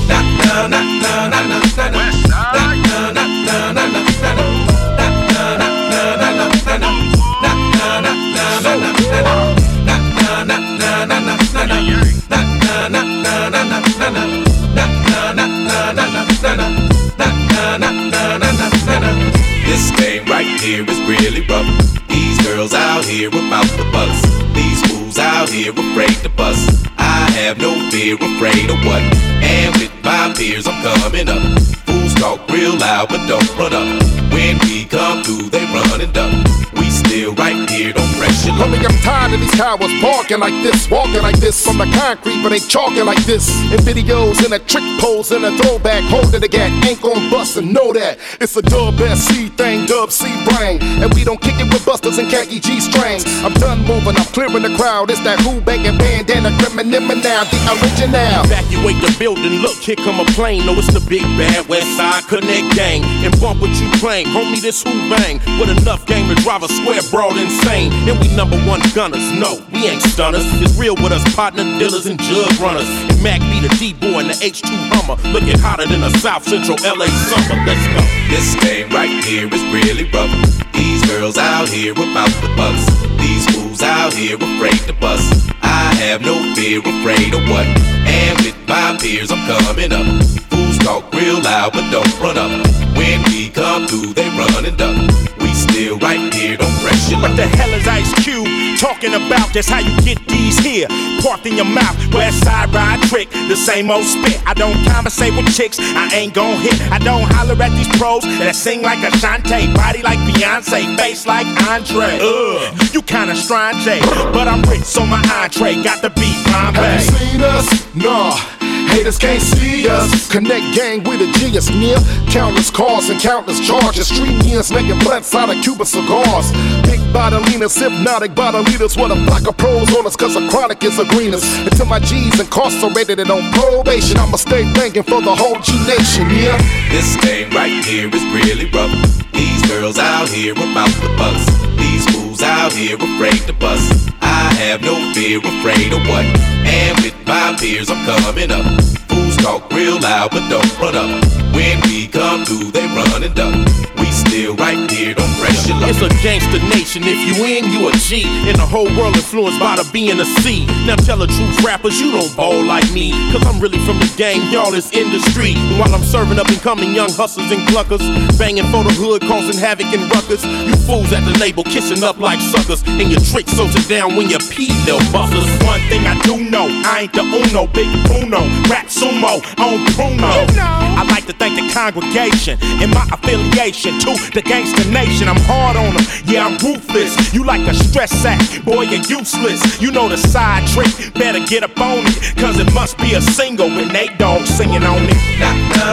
Here 20.63 20.89
is 20.89 20.99
really 21.01 21.45
rough. 21.47 21.67
These 22.07 22.41
girls 22.47 22.73
out 22.73 23.03
here 23.03 23.27
about 23.27 23.67
the 23.75 23.83
bus. 23.91 24.21
These 24.55 24.81
fools 24.87 25.19
out 25.19 25.49
here 25.49 25.71
afraid 25.71 26.15
to 26.23 26.29
bust. 26.29 26.87
I 26.97 27.29
have 27.31 27.57
no 27.57 27.89
fear, 27.91 28.15
afraid 28.15 28.69
of 28.69 28.77
what? 28.85 29.01
And 29.43 29.75
with 29.75 29.91
my 30.05 30.33
peers, 30.37 30.65
I'm 30.65 30.81
coming 30.81 31.27
up. 31.27 31.82
Fools 32.23 32.37
talk 32.37 32.49
real 32.49 32.77
loud, 32.77 33.09
but 33.09 33.25
don't 33.27 33.57
run 33.57 33.73
up. 33.73 34.03
When 34.31 34.57
we 34.59 34.85
come 34.85 35.23
through, 35.23 35.49
they 35.49 35.65
run 35.65 36.01
and 36.01 36.13
duck. 36.13 36.33
We 36.73 36.89
still 36.89 37.35
right 37.35 37.69
here, 37.69 37.93
don't 37.93 38.11
press 38.17 38.45
your 38.45 38.55
luck. 38.55 38.69
Homie, 38.69 38.83
I'm 38.83 38.97
tired 39.01 39.33
of 39.33 39.39
these 39.39 39.51
cowards 39.51 39.93
barking 40.01 40.39
like 40.39 40.57
this, 40.63 40.89
walking 40.89 41.21
like 41.21 41.37
this 41.39 41.63
from 41.63 41.77
the 41.77 41.85
concrete, 41.85 42.41
but 42.41 42.49
they 42.49 42.59
chalking 42.59 43.05
like 43.05 43.23
this. 43.25 43.47
In 43.71 43.79
videos, 43.85 44.43
in 44.45 44.53
a 44.53 44.59
trick 44.59 44.83
pose, 44.99 45.31
in 45.31 45.43
a 45.43 45.51
throwback, 45.57 46.03
holding 46.09 46.41
the 46.41 46.47
gat, 46.47 46.71
ain't 46.85 47.01
gon' 47.01 47.29
bust 47.29 47.57
and 47.57 47.73
know 47.73 47.93
that. 47.93 48.17
It's 48.41 48.55
a 48.57 48.61
dub 48.61 48.97
SC 48.97 49.53
thing, 49.53 49.85
dub 49.85 50.11
C 50.11 50.25
brain. 50.49 50.81
And 50.81 51.13
we 51.13 51.23
don't 51.23 51.39
kick 51.39 51.59
it 51.59 51.71
with 51.71 51.85
busters 51.85 52.17
and 52.17 52.29
khaki 52.29 52.59
G 52.59 52.79
strings. 52.79 53.23
I'm 53.43 53.53
done 53.53 53.85
moving, 53.85 54.17
I'm 54.17 54.29
clearing 54.33 54.63
the 54.63 54.75
crowd. 54.75 55.11
It's 55.11 55.21
that 55.21 55.39
who 55.41 55.61
banging 55.61 55.97
bandana, 55.97 56.49
criminal 56.57 57.15
now, 57.21 57.43
the 57.45 57.59
original. 57.77 58.43
Evacuate 58.49 58.99
the 59.01 59.15
building, 59.19 59.61
look, 59.61 59.77
here 59.77 59.95
come 59.95 60.19
a 60.19 60.25
plane. 60.33 60.65
No, 60.65 60.73
it's 60.73 60.91
the 60.91 61.03
big 61.07 61.23
bad 61.37 61.67
West 61.67 61.89
Side 61.97 62.12
Connect 62.21 62.75
gang. 62.75 63.03
And 63.25 63.33
bump 63.41 63.61
what 63.61 63.73
you 63.81 63.89
claim, 63.97 64.27
homie, 64.27 64.61
this 64.61 64.83
who 64.83 64.91
bang. 65.09 65.39
With 65.59 65.69
enough 65.69 66.05
game 66.05 66.29
to 66.29 66.35
drive 66.43 66.63
a 66.63 66.67
square 66.67 67.01
broad 67.09 67.37
insane. 67.37 67.91
And 68.07 68.19
we 68.19 68.33
number 68.35 68.57
one 68.69 68.81
gunners, 68.93 69.25
no, 69.33 69.63
we 69.71 69.87
ain't 69.87 70.01
stunners. 70.01 70.45
It's 70.61 70.77
real 70.77 70.95
with 70.95 71.11
us, 71.11 71.23
partner 71.35 71.63
dealers 71.79 72.05
and 72.05 72.19
jug 72.21 72.53
runners. 72.59 72.87
And 73.09 73.21
Mac 73.23 73.41
be 73.41 73.59
the 73.65 73.73
D-boy 73.79 74.21
and 74.21 74.29
the 74.29 74.37
H2 74.37 74.69
Hummer. 74.93 75.17
Looking 75.33 75.57
hotter 75.57 75.87
than 75.87 76.03
a 76.03 76.11
South 76.19 76.43
Central 76.43 76.77
LA 76.83 77.07
summer. 77.29 77.57
Let's 77.65 77.85
go. 77.89 78.01
This 78.29 78.55
game 78.61 78.89
right 78.89 79.23
here 79.23 79.47
is 79.47 79.63
really 79.73 80.09
rough. 80.11 80.31
These 80.73 81.05
girls 81.07 81.37
out 81.37 81.67
here 81.67 81.93
about 81.93 82.29
the 82.41 82.53
bus. 82.55 82.85
These 83.17 83.45
fools 83.55 83.81
out 83.81 84.13
here 84.13 84.35
afraid 84.35 84.79
to 84.87 84.93
bust. 84.93 85.51
I 85.61 85.93
have 85.95 86.21
no 86.21 86.53
fear, 86.55 86.79
afraid 86.79 87.33
of 87.33 87.41
what? 87.49 87.65
And 88.05 88.37
with 88.41 88.57
my 88.67 88.97
peers, 88.99 89.31
I'm 89.31 89.45
coming 89.47 89.91
up. 89.91 90.42
Talk 90.83 91.13
real 91.13 91.41
loud, 91.41 91.73
but 91.73 91.89
don't 91.91 92.19
run 92.19 92.37
up. 92.37 92.51
When 92.97 93.23
we 93.31 93.49
come 93.49 93.87
through, 93.87 94.13
they 94.13 94.27
run 94.29 94.65
and 94.65 94.77
duck. 94.77 94.95
We 95.39 95.53
still 95.53 95.97
right 95.99 96.33
here, 96.33 96.57
don't 96.57 96.75
press 96.81 97.09
your 97.09 97.21
What 97.21 97.35
the 97.35 97.47
hell 97.47 97.69
is 97.73 97.87
Ice 97.87 98.13
Cube 98.23 98.45
talking 98.79 99.13
about? 99.13 99.53
That's 99.53 99.69
how 99.69 99.79
you 99.79 99.95
get 100.01 100.19
these 100.27 100.59
here. 100.59 100.87
Parked 101.21 101.45
in 101.45 101.55
your 101.55 101.65
mouth, 101.65 101.95
West 102.13 102.43
Side 102.43 102.73
ride 102.73 103.01
trick, 103.07 103.29
the 103.31 103.55
same 103.55 103.89
old 103.89 104.03
spit. 104.03 104.41
I 104.45 104.53
don't 104.53 104.75
conversate 104.85 105.33
with 105.35 105.47
chicks, 105.55 105.79
I 105.79 106.09
ain't 106.13 106.33
gon' 106.33 106.59
hit. 106.61 106.79
I 106.91 106.99
don't 106.99 107.23
holler 107.31 107.61
at 107.61 107.71
these 107.71 107.87
pros 107.97 108.23
that 108.23 108.55
sing 108.55 108.81
like 108.81 108.99
Ashanti, 108.99 109.73
body 109.73 110.01
like 110.01 110.19
Beyonce, 110.19 110.97
face 110.97 111.25
like 111.25 111.47
Andre. 111.69 112.19
Ugh, 112.21 112.93
you 112.93 113.01
kinda 113.01 113.35
strange, 113.35 113.87
eh? 113.87 113.99
but 114.33 114.47
I'm 114.47 114.61
rich, 114.63 114.83
so 114.83 115.05
my 115.05 115.23
entree 115.31 115.81
got 115.81 116.01
to 116.03 116.09
be 116.09 116.27
Have 116.51 116.75
Bombay. 116.75 116.95
you 116.95 117.01
seen 117.01 117.41
us? 117.41 117.95
Nah. 117.95 118.62
Haters 118.93 119.17
can't 119.17 119.41
see 119.41 119.87
us. 119.89 120.29
Connect 120.29 120.75
gang 120.75 121.03
with 121.03 121.19
a 121.19 121.25
G 121.39 121.57
is 121.57 121.67
near. 121.71 121.97
Countless 122.29 122.69
cars 122.69 123.09
and 123.09 123.19
countless 123.19 123.59
charges. 123.59 124.07
Street 124.07 124.45
years 124.45 124.71
making 124.71 124.99
blunts 124.99 125.33
out 125.33 125.49
of 125.49 125.63
Cuban 125.63 125.87
cigars. 125.87 126.51
Big 126.85 126.99
bottleinas, 127.09 127.73
hypnotic 127.73 128.33
bottleinas. 128.33 128.95
What 128.95 129.09
a 129.09 129.15
block 129.25 129.47
of 129.47 129.57
pros 129.57 129.89
on 129.95 130.05
us, 130.05 130.15
cause 130.15 130.35
a 130.35 130.47
chronic 130.47 130.83
is 130.83 130.99
a 130.99 131.05
greenest. 131.05 131.43
Until 131.65 131.87
my 131.87 131.99
G's 131.99 132.39
incarcerated 132.39 133.19
and 133.19 133.31
on 133.31 133.51
probation, 133.51 134.17
I'ma 134.17 134.37
stay 134.37 134.61
banging 134.73 135.01
for 135.01 135.21
the 135.23 135.35
whole 135.35 135.59
G 135.61 135.73
Nation, 135.87 136.29
yeah? 136.29 136.57
This 136.91 137.17
game 137.17 137.49
right 137.49 137.83
here 137.83 138.13
is 138.13 138.23
really 138.29 138.69
rough. 138.69 138.93
These 139.33 139.65
girls 139.67 139.97
out 139.97 140.29
here 140.29 140.53
about 140.53 140.93
the 141.01 141.09
bus. 141.17 141.72
These 141.77 142.05
fools 142.11 142.41
out 142.41 142.73
here 142.73 142.95
afraid 142.95 143.41
to 143.47 143.53
bust. 143.53 144.09
I 144.21 144.53
have 144.55 144.81
no 144.81 145.13
fear, 145.13 145.39
afraid 145.39 145.93
of 145.93 146.01
what? 146.07 146.25
And 146.65 146.97
with 147.01 147.15
my 147.27 147.55
peers, 147.59 147.89
I'm 147.89 148.05
coming 148.05 148.51
up. 148.51 148.65
Fools 149.09 149.37
talk 149.37 149.71
real 149.71 149.99
loud, 149.99 150.31
but 150.31 150.47
don't 150.49 150.79
run 150.79 150.95
up. 150.95 151.42
When 151.53 151.79
we 151.81 152.07
come 152.07 152.45
through, 152.45 152.71
they 152.71 152.85
run 152.87 153.23
and 153.23 153.33
duck. 153.35 153.53
We 153.97 154.09
still 154.11 154.55
right 154.55 154.89
here, 154.89 155.13
don't 155.13 155.29
press 155.39 155.67
your 155.67 155.77
luck. 155.77 155.89
It's 155.89 156.01
a 156.01 156.09
gangster 156.25 156.59
nation. 156.73 157.03
If 157.05 157.21
you 157.29 157.45
in, 157.45 157.69
you 157.71 157.87
a 157.87 157.91
G. 157.93 158.25
And 158.49 158.57
the 158.57 158.65
whole 158.65 158.89
world 158.97 159.15
influenced 159.15 159.59
by 159.59 159.75
the 159.77 159.87
B 159.93 160.09
and 160.09 160.19
the 160.19 160.25
C. 160.25 160.65
Now 160.85 160.95
tell 160.95 161.17
the 161.17 161.27
truth, 161.27 161.63
rappers, 161.63 162.01
you 162.01 162.11
don't 162.11 162.35
bowl 162.35 162.65
like 162.65 162.89
me. 162.91 163.11
Cause 163.31 163.45
I'm 163.45 163.61
really 163.61 163.79
from 163.85 163.99
the 163.99 164.11
game, 164.17 164.41
y'all 164.51 164.73
is 164.73 164.91
industry. 164.91 165.53
And 165.53 165.79
while 165.79 165.93
I'm 165.93 166.03
serving 166.03 166.39
up 166.39 166.49
and 166.49 166.59
coming 166.61 166.93
young 166.93 167.11
hustlers 167.11 167.51
and 167.51 167.61
cluckers, 167.69 168.03
banging 168.37 168.67
for 168.73 168.83
the 168.83 168.93
hood, 168.97 169.21
causing 169.21 169.59
havoc 169.59 169.87
and 169.93 170.09
ruckus. 170.11 170.43
You 170.43 170.75
fools 170.89 171.13
at 171.13 171.21
the 171.21 171.37
label, 171.39 171.63
kissing 171.63 172.03
up 172.03 172.17
like 172.17 172.41
suckers. 172.41 172.81
And 172.87 173.11
your 173.11 173.21
trick 173.21 173.47
so 173.47 173.69
it 173.69 173.87
down 173.87 174.15
when 174.15 174.29
you 174.29 174.39
pee, 174.49 174.73
little 174.89 175.05
busters. 175.13 175.45
One 175.63 175.81
thing 175.87 176.05
I 176.09 176.19
do 176.25 176.49
know, 176.49 176.65
I 176.85 177.05
ain't 177.05 177.13
the 177.13 177.23
Uno, 177.23 177.67
big 177.67 177.87
Uno, 178.09 178.41
rap 178.67 178.87
sumo 178.89 179.37
on 179.61 179.85
Bruno. 179.95 180.49
I 180.59 181.03
like 181.09 181.25
to 181.27 181.33
thank 181.43 181.59
the 181.59 181.73
congregation 181.73 182.57
and 182.79 182.93
my 182.93 183.05
affiliation 183.11 183.99
to 183.99 184.15
the 184.31 184.41
gangster 184.41 184.89
nation. 184.89 185.27
I'm 185.27 185.41
hard 185.43 185.75
on 185.75 185.95
them, 185.95 186.05
yeah, 186.25 186.45
I'm 186.45 186.57
ruthless. 186.63 187.33
You 187.33 187.43
like 187.43 187.67
a 187.67 187.73
stress 187.73 188.11
sack, 188.11 188.39
boy, 188.63 188.83
you're 188.83 189.03
useless. 189.03 189.81
You 189.81 189.91
know 189.91 190.07
the 190.07 190.17
side 190.17 190.65
trick, 190.69 191.13
better 191.13 191.45
get 191.45 191.63
up 191.63 191.77
on 191.77 192.05
it, 192.07 192.37
cause 192.37 192.59
it 192.59 192.73
must 192.73 192.97
be 192.97 193.15
a 193.15 193.21
single 193.21 193.69
Nate 193.69 194.17
Dogg 194.17 194.45
singing 194.45 194.83
on 194.83 195.01
it. 195.03 195.19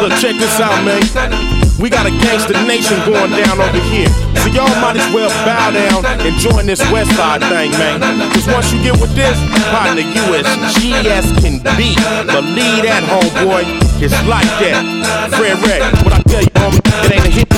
Look, 0.00 0.12
check 0.20 0.36
this 0.38 0.60
out, 0.60 0.84
man. 0.84 1.59
We 1.80 1.88
got 1.88 2.04
a 2.04 2.10
gangster 2.10 2.52
nation 2.68 2.98
going 3.08 3.30
down 3.32 3.58
over 3.58 3.80
here. 3.88 4.08
So 4.44 4.52
y'all 4.52 4.68
might 4.84 5.00
as 5.00 5.14
well 5.14 5.30
bow 5.48 5.70
down 5.70 6.04
and 6.04 6.36
join 6.36 6.66
this 6.66 6.80
West 6.92 7.10
Side 7.16 7.40
thing, 7.40 7.70
man. 7.72 8.00
Cause 8.32 8.46
once 8.46 8.70
you 8.70 8.82
get 8.82 9.00
with 9.00 9.14
this, 9.14 9.38
partner, 9.72 10.02
you 10.02 10.22
as 10.36 10.44
GS 10.76 11.40
can 11.40 11.56
be. 11.80 11.96
Believe 12.28 12.84
that, 12.84 13.00
homeboy. 13.08 13.64
It's 13.96 14.12
like 14.28 14.44
that. 14.60 14.84
Fred 15.32 15.56
Red, 15.64 16.04
what 16.04 16.12
I 16.12 16.22
tell 16.28 16.42
you, 16.42 16.52
homie, 16.60 16.80
it 17.06 17.12
ain't 17.12 17.26
a 17.26 17.30
hit 17.30 17.49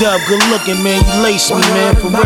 Dub, 0.00 0.20
good 0.26 0.42
looking 0.50 0.82
man, 0.82 1.04
you 1.06 1.22
lace 1.22 1.50
me 1.50 1.60
man, 1.70 1.94
for 1.94 2.08
real. 2.08 2.24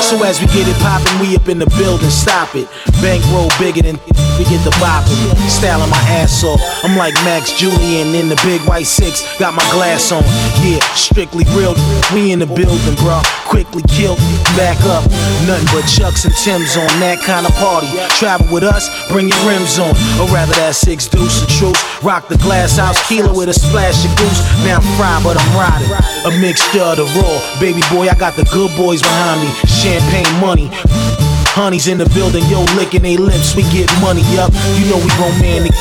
So 0.00 0.22
as 0.22 0.40
we 0.40 0.46
get 0.46 0.68
it 0.68 0.76
poppin', 0.78 1.18
we 1.20 1.34
up 1.34 1.48
in 1.48 1.58
the 1.58 1.66
building, 1.76 2.10
stop 2.10 2.54
it. 2.54 2.68
Bankroll 3.02 3.50
bigger 3.58 3.82
than 3.82 3.98
we 4.44 4.56
get 4.56 4.64
the 4.64 4.70
bopping. 4.76 5.34
Styling 5.48 5.90
my 5.90 6.04
ass 6.08 6.44
off, 6.44 6.60
I'm 6.84 6.96
like 6.96 7.14
Max 7.24 7.52
Julien 7.52 8.14
in 8.14 8.28
the 8.28 8.36
big 8.44 8.60
white 8.62 8.86
six, 8.86 9.24
got 9.38 9.54
my 9.54 9.64
glass 9.72 10.12
on. 10.12 10.22
Yeah, 10.62 10.80
strictly 10.94 11.44
real, 11.56 11.74
we 12.12 12.32
in 12.32 12.38
the 12.38 12.46
building, 12.46 12.94
bro. 12.96 13.20
Quickly 13.46 13.82
killed, 13.88 14.18
back 14.56 14.78
up. 14.84 15.04
Nothing 15.46 15.68
but 15.72 15.86
Chucks 15.88 16.24
and 16.24 16.34
Tim's 16.34 16.76
on 16.76 16.88
that 17.00 17.20
kind 17.22 17.46
of 17.46 17.52
party. 17.56 17.88
Travel 18.18 18.46
with 18.52 18.64
us, 18.64 18.90
bring 19.08 19.28
your 19.28 19.42
rims 19.46 19.78
on. 19.78 19.94
Or 20.20 20.28
rather 20.32 20.54
that 20.54 20.74
six 20.74 21.06
deuce 21.06 21.42
of 21.42 21.48
truth. 21.48 21.78
Rock 22.02 22.28
the 22.28 22.38
glass 22.38 22.76
house 22.76 23.00
kilo 23.08 23.36
with 23.36 23.48
a 23.48 23.54
splash 23.54 24.04
of 24.04 24.12
goose. 24.16 24.40
Now 24.64 24.78
I'm 24.78 24.86
fried, 24.96 25.22
but 25.22 25.36
I'm 25.38 25.50
riding. 25.56 25.90
A 26.26 26.32
mixture 26.40 26.82
of 26.82 26.96
the 26.96 27.06
raw. 27.20 27.60
Baby 27.60 27.82
boy, 27.92 28.08
I 28.08 28.14
got 28.14 28.34
the 28.36 28.44
good 28.50 28.74
boys 28.76 29.00
behind 29.00 29.40
me. 29.40 29.50
Champagne 29.68 30.40
money. 30.40 31.23
Honey's 31.54 31.86
in 31.86 31.98
the 31.98 32.08
building, 32.10 32.42
yo, 32.50 32.64
licking 32.74 33.02
they 33.02 33.16
lips. 33.16 33.54
We 33.54 33.62
get 33.70 33.86
money 34.00 34.22
up. 34.38 34.50
You 34.74 34.90
know 34.90 34.98
we 34.98 35.10
romantic. 35.22 35.72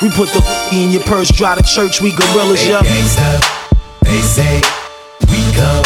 We 0.00 0.10
put 0.10 0.30
the 0.30 0.42
in 0.72 0.90
your 0.90 1.02
purse, 1.02 1.30
drive 1.30 1.58
to 1.58 1.64
church, 1.64 2.00
we 2.00 2.10
gorillas, 2.14 2.60
Hey, 2.62 2.70
yup. 2.70 2.84
gangsta, 2.86 3.38
they 4.02 4.20
say 4.22 4.62
we 5.30 5.38
come 5.54 5.84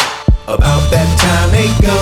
about 0.49 0.85
that 0.93 1.09
time 1.21 1.49
they 1.53 1.69
go. 1.85 1.97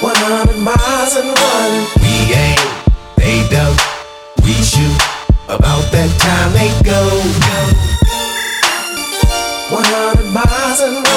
100 0.00 0.56
miles 0.60 1.12
and 1.16 1.28
running. 1.28 1.86
We 2.00 2.32
ain't, 2.32 2.60
they 3.16 3.44
don't. 3.52 3.76
We 4.44 4.52
shoot 4.64 4.96
about 5.48 5.84
that 5.92 6.08
time 6.20 6.52
they 6.56 6.72
go. 6.84 7.00
100 9.72 10.32
miles 10.32 10.80
and 10.80 11.07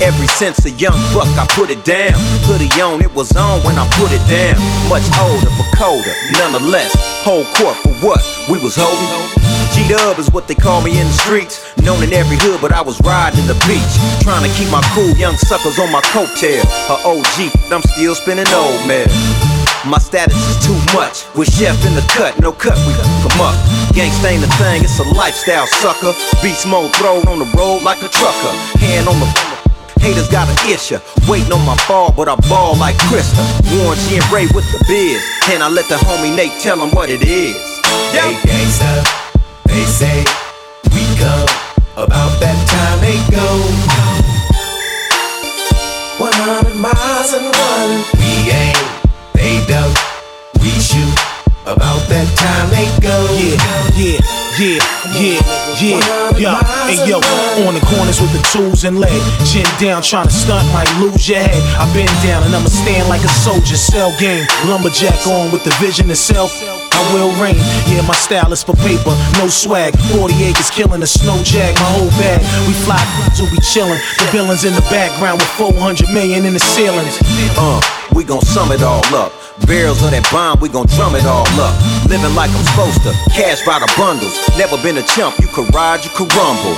running. 0.00 0.08
Ever 0.08 0.26
since 0.26 0.64
a 0.64 0.70
young 0.70 0.98
buck, 1.14 1.28
I 1.38 1.46
put 1.50 1.70
it 1.70 1.84
down. 1.84 2.14
Hoodie 2.46 2.70
on, 2.80 3.00
it 3.02 3.12
was 3.14 3.34
on 3.36 3.60
when 3.62 3.76
I 3.76 3.88
put 3.98 4.10
it 4.12 4.24
down. 4.28 4.56
Much 4.88 5.04
older, 5.20 5.50
but 5.56 5.68
colder, 5.76 6.14
nonetheless. 6.32 6.92
Whole 7.24 7.44
court 7.56 7.76
for 7.76 7.92
what? 8.06 8.20
We 8.48 8.58
was 8.58 8.76
holding. 8.76 9.40
G 9.74 9.86
Dub 9.88 10.18
is 10.18 10.30
what 10.32 10.48
they 10.48 10.54
call 10.54 10.82
me 10.82 10.98
in 10.98 11.06
the 11.06 11.12
streets. 11.12 11.62
Known 11.82 12.02
in 12.02 12.12
every 12.12 12.36
hood, 12.40 12.60
but 12.60 12.72
I 12.72 12.82
was 12.82 13.00
riding 13.02 13.46
the 13.46 13.54
beach. 13.66 13.94
Trying 14.22 14.42
to 14.42 14.52
keep 14.56 14.70
my 14.70 14.82
cool 14.94 15.10
young 15.16 15.36
suckers 15.36 15.78
on 15.78 15.92
my 15.92 16.00
coattail. 16.10 16.64
A 16.90 16.96
OG, 17.06 17.72
I'm 17.72 17.82
still 17.82 18.14
spinning 18.14 18.48
old 18.52 18.86
man. 18.86 19.08
My 19.86 19.96
status 19.96 20.36
is 20.36 20.58
too 20.60 20.76
much. 20.92 21.24
With 21.34 21.48
chef 21.48 21.78
in 21.86 21.94
the 21.94 22.04
cut, 22.12 22.38
no 22.38 22.52
cut, 22.52 22.76
we 22.84 22.92
come 23.24 23.40
up. 23.40 23.56
Gangsta 23.96 24.28
ain't 24.28 24.44
a 24.44 24.50
thing, 24.60 24.84
it's 24.84 24.98
a 24.98 25.08
lifestyle 25.14 25.66
sucker. 25.66 26.12
Beast 26.42 26.66
mode 26.66 26.92
thrown 26.96 27.26
on 27.28 27.38
the 27.38 27.48
road 27.56 27.82
like 27.82 28.02
a 28.02 28.08
trucker. 28.08 28.52
Hand 28.76 29.08
on 29.08 29.18
the 29.20 29.49
Haters 30.00 30.28
got 30.28 30.48
an 30.48 30.56
issue, 30.70 30.98
waiting 31.28 31.52
on 31.52 31.64
my 31.64 31.76
fall, 31.84 32.10
but 32.12 32.28
I 32.28 32.34
ball 32.48 32.76
like 32.76 32.96
Krista. 33.08 33.44
Warren 33.76 33.98
G 34.08 34.16
and 34.16 34.24
Ray 34.32 34.46
with 34.54 34.64
the 34.72 34.82
biz, 34.88 35.22
and 35.52 35.62
I 35.62 35.68
let 35.68 35.88
the 35.88 35.96
homie 35.96 36.34
Nate 36.34 36.58
tell 36.60 36.80
him 36.80 36.90
what 36.94 37.10
it 37.10 37.22
is. 37.22 37.56
Hey, 38.10 38.34
gangsta, 38.42 39.04
they 39.66 39.84
say 39.84 40.24
we 40.96 41.04
come 41.20 41.46
about 42.00 42.32
that 42.40 42.56
time 42.66 42.98
they 43.04 43.20
go. 43.28 43.46
100 46.18 46.76
miles 46.76 47.32
and 47.32 47.48
running. 47.48 48.04
We 48.16 48.52
ain't, 48.52 48.80
they 49.34 49.60
don't. 49.68 49.96
We 50.60 50.70
shoot 50.80 51.16
about 51.64 52.00
that 52.08 52.28
time 52.40 52.68
they 52.72 52.88
go. 53.00 53.16
Yeah, 53.36 54.16
yeah, 54.16 54.39
yeah, 54.58 54.82
yeah, 55.14 55.38
yeah, 55.78 56.00
yeah. 56.36 56.62
Hey 56.88 56.98
yo, 57.06 57.20
on 57.66 57.74
the 57.74 57.84
corners 57.86 58.20
with 58.20 58.32
the 58.32 58.42
tools 58.50 58.84
and 58.84 58.98
lead. 58.98 59.22
Chin 59.46 59.66
down, 59.78 60.02
trying 60.02 60.26
to 60.26 60.32
stunt, 60.32 60.66
might 60.72 60.90
lose 60.98 61.28
your 61.28 61.38
head. 61.38 61.62
i 61.78 61.86
been 61.94 62.10
down 62.26 62.42
and 62.42 62.54
I'ma 62.54 62.68
stand 62.68 63.08
like 63.08 63.22
a 63.22 63.28
soldier. 63.28 63.76
Cell 63.76 64.12
game, 64.18 64.46
lumberjack 64.66 65.26
on 65.26 65.52
with 65.52 65.64
the 65.64 65.70
vision 65.78 66.10
itself. 66.10 66.50
I 66.92 67.14
will 67.14 67.30
reign. 67.40 67.60
Yeah, 67.88 68.02
my 68.06 68.14
style 68.14 68.52
is 68.52 68.62
for 68.62 68.74
paper, 68.76 69.14
no 69.38 69.48
swag. 69.48 69.96
40 70.16 70.34
acres 70.44 70.70
killing 70.70 71.02
a 71.02 71.06
snow 71.06 71.40
jag, 71.44 71.74
my 71.76 71.90
whole 71.96 72.10
bag. 72.18 72.40
We 72.66 72.74
fly 72.74 73.00
be 73.38 73.60
chillin'. 73.62 74.00
The 74.18 74.28
villains 74.32 74.64
in 74.64 74.74
the 74.74 74.84
background 74.92 75.40
with 75.40 75.48
400 75.56 76.12
million 76.12 76.44
in 76.44 76.52
the 76.54 76.60
ceilings. 76.60 77.18
Uh, 77.56 77.80
we 78.14 78.24
gon' 78.24 78.40
sum 78.40 78.72
it 78.72 78.82
all 78.82 79.04
up. 79.14 79.32
Barrels 79.66 80.02
of 80.02 80.10
that 80.10 80.26
bomb, 80.32 80.60
we 80.60 80.68
gon' 80.68 80.86
drum 80.86 81.14
it 81.14 81.26
all 81.26 81.46
up. 81.60 81.74
Living 82.08 82.34
like 82.34 82.50
I'm 82.50 82.64
supposed 82.72 83.02
to, 83.04 83.12
cash 83.30 83.60
by 83.66 83.78
the 83.78 83.90
bundles. 83.96 84.32
Never 84.56 84.80
been 84.82 84.96
a 84.98 85.04
chump, 85.14 85.38
you 85.38 85.48
could 85.48 85.68
ride, 85.74 86.04
you 86.04 86.10
could 86.16 86.32
rumble. 86.34 86.74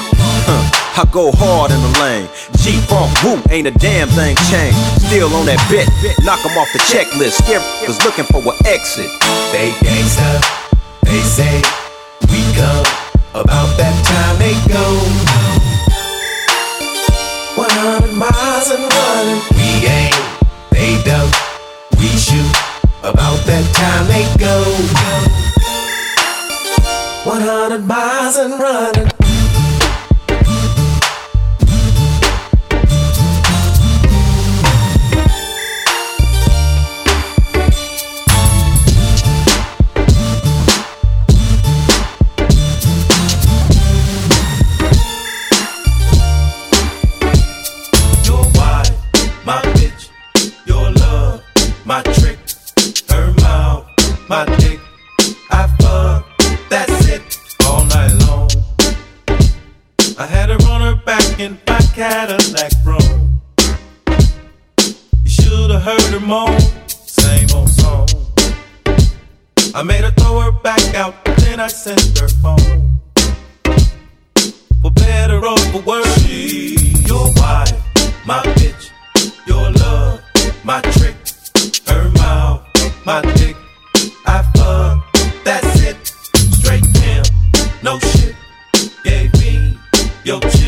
Huh, 0.49 1.03
I 1.03 1.05
go 1.11 1.31
hard 1.33 1.71
in 1.71 1.81
the 1.81 1.93
lane. 2.03 2.29
G 2.59 2.81
Funk 2.91 3.11
Woo, 3.23 3.39
ain't 3.51 3.67
a 3.67 3.75
damn 3.77 4.09
thing 4.13 4.37
changed. 4.51 4.79
Still 5.07 5.31
on 5.35 5.47
that 5.47 5.63
bit, 5.71 5.87
knock 6.25 6.43
'em 6.45 6.59
off 6.59 6.71
the 6.73 6.83
checklist. 6.91 7.43
Scare 7.45 7.63
was 7.87 8.03
looking 8.05 8.27
for 8.27 8.43
an 8.43 8.57
exit. 8.67 9.11
They 9.53 9.71
gangsta, 9.81 10.43
they 11.07 11.23
say 11.23 11.63
we 12.29 12.41
come 12.59 12.87
about 13.35 13.71
that 13.79 13.97
time 14.05 14.37
they 14.43 14.57
go. 14.69 14.87
100 17.55 18.13
miles 18.17 18.71
and 18.73 18.83
running. 18.83 19.41
We 19.55 19.87
ain't, 19.87 20.32
don't. 21.13 21.37
We 21.99 22.09
shoot 22.17 22.57
about 23.03 23.41
that 23.45 23.67
time 23.77 24.07
they 24.09 24.25
go. 24.41 24.57
100 27.25 27.87
miles 27.87 28.37
and 28.37 28.59
running. 28.59 29.22
Cadillac 62.03 62.73
room. 62.85 63.41
You 65.23 65.31
should've 65.31 65.83
heard 65.83 66.11
her 66.11 66.19
moan, 66.19 66.59
same 66.89 67.47
old 67.55 67.69
song. 67.69 68.09
I 69.73 69.85
made 69.85 70.03
her 70.03 70.11
throw 70.11 70.41
her 70.41 70.51
back 70.51 70.97
out, 70.97 71.15
then 71.25 71.61
I 71.61 71.69
sent 71.69 72.19
her 72.19 72.27
home. 72.43 72.99
For 74.83 74.91
better 74.91 75.47
or 75.47 75.57
for 75.71 75.81
worse, 75.83 76.13
she 76.23 76.75
your 77.07 77.31
wife, 77.37 77.73
my 78.27 78.43
bitch, 78.57 78.91
your 79.47 79.71
love, 79.71 80.21
my 80.65 80.81
trick, 80.97 81.15
her 81.87 82.11
mouth, 82.17 82.67
my 83.07 83.21
dick. 83.37 83.55
I 84.27 84.43
fuck, 84.57 85.45
that's 85.45 85.81
it, 85.83 85.97
straight 86.59 86.83
pimp, 86.95 87.29
no 87.81 88.01
shit. 88.01 88.35
Gave 89.05 89.33
me 89.35 89.79
your 90.25 90.41
chips, 90.41 90.62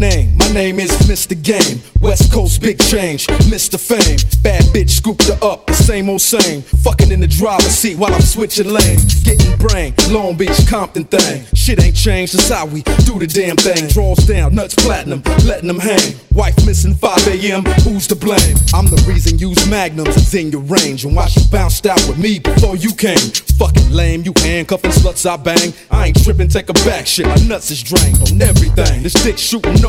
name, 0.00 0.39
my 0.52 0.54
name 0.54 0.80
is 0.80 0.90
Mr. 1.06 1.40
Game. 1.40 1.80
West 2.00 2.32
Coast 2.32 2.60
big 2.60 2.78
change, 2.78 3.26
Mr. 3.52 3.78
Fame. 3.78 4.18
Bad 4.42 4.62
bitch 4.74 4.90
scooped 4.90 5.24
her 5.28 5.38
up, 5.42 5.66
the 5.66 5.74
same 5.74 6.08
old 6.08 6.20
same. 6.20 6.62
Fucking 6.62 7.12
in 7.12 7.20
the 7.20 7.26
driver's 7.26 7.66
seat 7.66 7.98
while 7.98 8.12
I'm 8.12 8.20
switching 8.20 8.68
lanes. 8.68 9.22
Getting 9.22 9.56
brain, 9.58 9.94
Long 10.08 10.36
Beach, 10.36 10.66
Compton 10.68 11.04
thing. 11.04 11.44
Shit 11.54 11.82
ain't 11.82 11.94
changed, 11.94 12.34
that's 12.34 12.48
how 12.48 12.66
we 12.66 12.82
do 12.82 13.18
the 13.18 13.26
damn 13.26 13.56
thing. 13.56 13.88
Draws 13.88 14.26
down, 14.26 14.54
nuts 14.54 14.74
platinum, 14.74 15.22
letting 15.44 15.68
them 15.68 15.78
hang. 15.78 16.14
Wife 16.32 16.56
missing 16.64 16.94
5 16.94 17.28
a.m., 17.28 17.64
who's 17.84 18.06
to 18.08 18.16
blame? 18.16 18.56
I'm 18.72 18.86
the 18.86 19.04
reason 19.06 19.38
use 19.38 19.68
magnums 19.68 20.16
is 20.16 20.34
in 20.34 20.50
your 20.50 20.62
range. 20.62 21.04
And 21.04 21.14
why 21.14 21.26
she 21.26 21.40
bounced 21.50 21.86
out 21.86 22.00
with 22.08 22.18
me 22.18 22.38
before 22.38 22.76
you 22.76 22.94
came? 22.94 23.18
Fucking 23.58 23.90
lame, 23.90 24.22
you 24.22 24.32
handcuffing 24.38 24.92
sluts 24.92 25.28
I 25.28 25.36
bang. 25.36 25.74
I 25.90 26.06
ain't 26.06 26.24
tripping, 26.24 26.48
take 26.48 26.70
a 26.70 26.72
back 26.72 27.06
shit. 27.06 27.26
My 27.26 27.36
nuts 27.46 27.70
is 27.70 27.82
drained 27.82 28.20
on 28.22 28.40
everything. 28.40 29.02
This 29.02 29.14
dick 29.14 29.38
shooting 29.38 29.80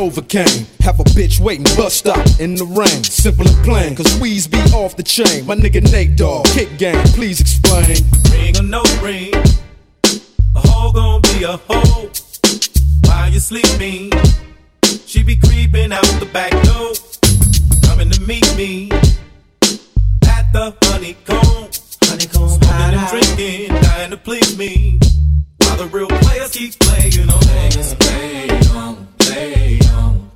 Novocaine. 0.51 0.83
Have 0.83 0.99
a 0.99 1.03
bitch 1.03 1.39
waiting 1.39 1.63
bus 1.75 1.93
stop 1.93 2.25
in 2.39 2.55
the 2.55 2.65
rain. 2.65 3.03
Simple 3.03 3.47
and 3.47 3.65
plain, 3.65 3.95
cause 3.95 4.19
weeds 4.19 4.47
be 4.47 4.59
off 4.73 4.95
the 4.95 5.03
chain. 5.03 5.45
My 5.45 5.55
nigga 5.55 5.81
Nate 5.91 6.15
Dogg, 6.15 6.45
kick 6.47 6.77
game, 6.77 7.03
please 7.13 7.39
explain. 7.39 7.97
Ring 8.31 8.57
or 8.57 8.63
no 8.63 8.83
ring, 9.01 9.33
a 10.55 10.59
hoe 10.67 10.91
gon' 10.91 11.21
be 11.21 11.43
a 11.43 11.57
hoe. 11.57 12.09
While 13.05 13.29
you 13.31 13.39
sleeping, 13.39 14.11
she 15.05 15.23
be 15.23 15.35
creeping 15.35 15.91
out 15.91 16.05
the 16.19 16.29
back 16.31 16.51
door, 16.63 16.93
coming 17.87 18.09
to 18.09 18.21
meet 18.21 18.55
me 18.55 18.89
at 20.27 20.51
the 20.53 20.75
honeycomb. 20.83 21.69
Honeycomb, 22.03 22.49
smoking 22.49 22.99
and 22.99 23.09
drinking, 23.09 23.81
dying 23.81 24.11
to 24.11 24.17
please 24.17 24.57
me. 24.57 24.99
While 25.59 25.77
the 25.77 25.85
real 25.87 26.07
players 26.07 26.51
keep 26.51 26.77
playing 26.79 27.29
on, 27.29 27.39
players 27.39 27.93
play 27.95 28.49
on, 28.71 29.07
play 29.19 29.31
playing 29.31 29.87
on. 29.87 29.87
Ladies 29.87 29.87
play 29.87 29.87
on, 29.87 29.87
play 29.87 29.87
on, 29.87 29.87
keep 29.87 29.87
playing 29.87 29.87
on. 29.87 30.30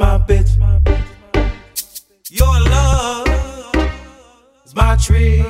My 0.00 0.16
bitch, 0.16 0.56
my 0.56 0.78
bitch. 0.78 2.00
Your 2.30 2.58
love 2.70 3.26
is 4.64 4.74
my 4.74 4.96
tree. 4.96 5.44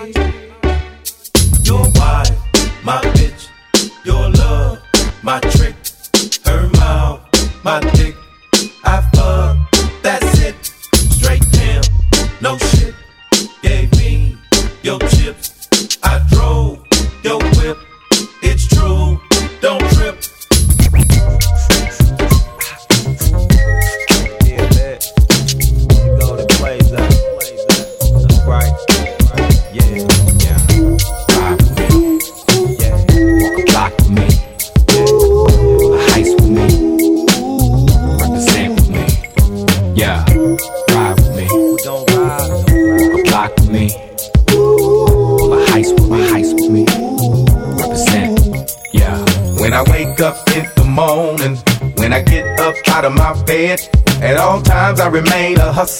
Your 1.63 1.89
wife, 1.95 2.85
my 2.85 3.01
bitch. 3.15 3.31
Mouth, 7.71 8.20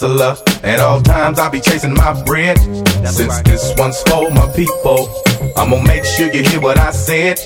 hustler. 0.01 0.37
At 0.63 0.81
all 0.81 1.01
times 1.03 1.39
I 1.39 1.49
be 1.49 1.61
chasing 1.61 1.95
my 1.95 2.23
bread. 2.25 2.59
Since 3.07 3.43
this 3.43 3.75
one's 3.77 4.01
for 4.03 4.31
my 4.31 4.51
people, 4.55 5.09
I'm 5.57 5.71
gonna 5.71 5.87
make 5.87 6.05
sure 6.05 6.33
you 6.33 6.43
hear 6.43 6.61
what 6.61 6.79
I 6.79 6.91
said. 6.91 7.41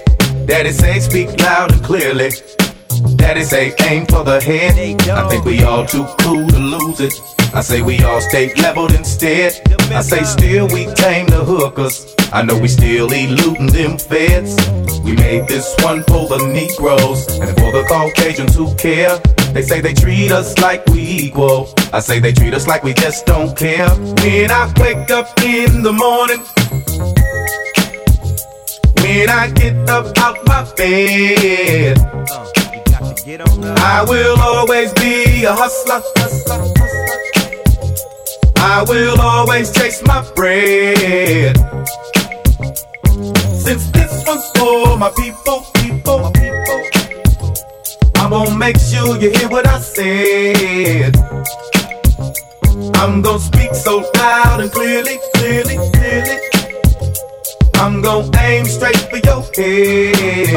Daddy 0.46 0.72
say 0.72 1.00
speak 1.00 1.40
loud 1.40 1.72
and 1.72 1.82
clearly. 1.84 2.30
Daddy 3.16 3.44
say 3.44 3.74
aim 3.82 4.06
for 4.06 4.24
the 4.24 4.40
head. 4.40 4.74
I 5.10 5.28
think 5.28 5.44
we 5.44 5.62
all 5.62 5.86
too 5.86 6.06
cool 6.20 6.46
to 6.46 6.58
lose 6.58 7.00
it. 7.00 7.14
I 7.54 7.60
say 7.60 7.82
we 7.82 8.02
all 8.02 8.20
stay 8.20 8.52
leveled 8.54 8.92
instead. 8.94 9.52
I 9.92 10.02
say 10.02 10.22
still 10.24 10.66
we 10.68 10.86
tame 10.94 11.26
the 11.26 11.44
hookers. 11.44 12.14
I 12.32 12.42
know 12.42 12.58
we 12.58 12.68
still 12.68 13.12
eluding 13.12 13.68
them 13.68 13.98
feds. 13.98 14.56
We 15.00 15.14
made 15.14 15.46
this 15.46 15.74
one 15.80 16.02
for 16.04 16.26
the 16.28 16.38
Negroes 16.52 17.26
and 17.38 17.50
for 17.56 17.70
the 17.72 17.84
Caucasians 17.88 18.54
who 18.54 18.74
care. 18.74 19.20
They 19.54 19.62
say 19.62 19.80
they 19.80 19.94
treat 19.94 20.32
us 20.32 20.58
like 20.58 20.84
we 20.86 21.00
equal. 21.00 21.72
I 21.92 22.00
say 22.00 22.18
they 22.18 22.32
treat 22.32 22.52
us 22.54 22.66
like 22.66 22.82
we 22.82 22.92
just 22.92 23.24
don't 23.24 23.56
care. 23.56 23.88
When 23.88 24.50
I 24.50 24.72
wake 24.80 25.08
up 25.12 25.28
in 25.42 25.84
the 25.84 25.92
morning, 25.92 26.40
when 29.00 29.30
I 29.30 29.52
get 29.52 29.88
up 29.88 30.18
out 30.18 30.44
my 30.44 30.64
bed, 30.74 31.98
I 33.78 34.04
will 34.08 34.40
always 34.40 34.92
be 34.94 35.44
a 35.44 35.52
hustler. 35.52 36.02
I 38.56 38.84
will 38.88 39.20
always 39.20 39.70
chase 39.72 40.02
my 40.04 40.28
bread. 40.34 41.56
Since 43.62 43.88
this 43.92 44.24
one's 44.26 44.50
for 44.58 44.98
my 44.98 45.12
people, 45.16 45.64
people, 45.74 46.32
people, 46.32 47.03
I'm 48.24 48.30
gonna 48.30 48.56
make 48.56 48.78
sure 48.78 49.18
you 49.20 49.28
hear 49.28 49.50
what 49.50 49.66
I 49.66 49.78
said. 49.80 51.14
I'm 52.96 53.20
gonna 53.20 53.38
speak 53.38 53.74
so 53.74 53.98
loud 54.16 54.62
and 54.62 54.72
clearly, 54.72 55.18
clearly, 55.34 55.76
clearly. 55.92 56.38
I'm 57.74 58.00
gonna 58.00 58.30
aim 58.38 58.64
straight 58.64 58.96
for 58.96 59.18
your 59.18 59.42
head. 59.54 60.56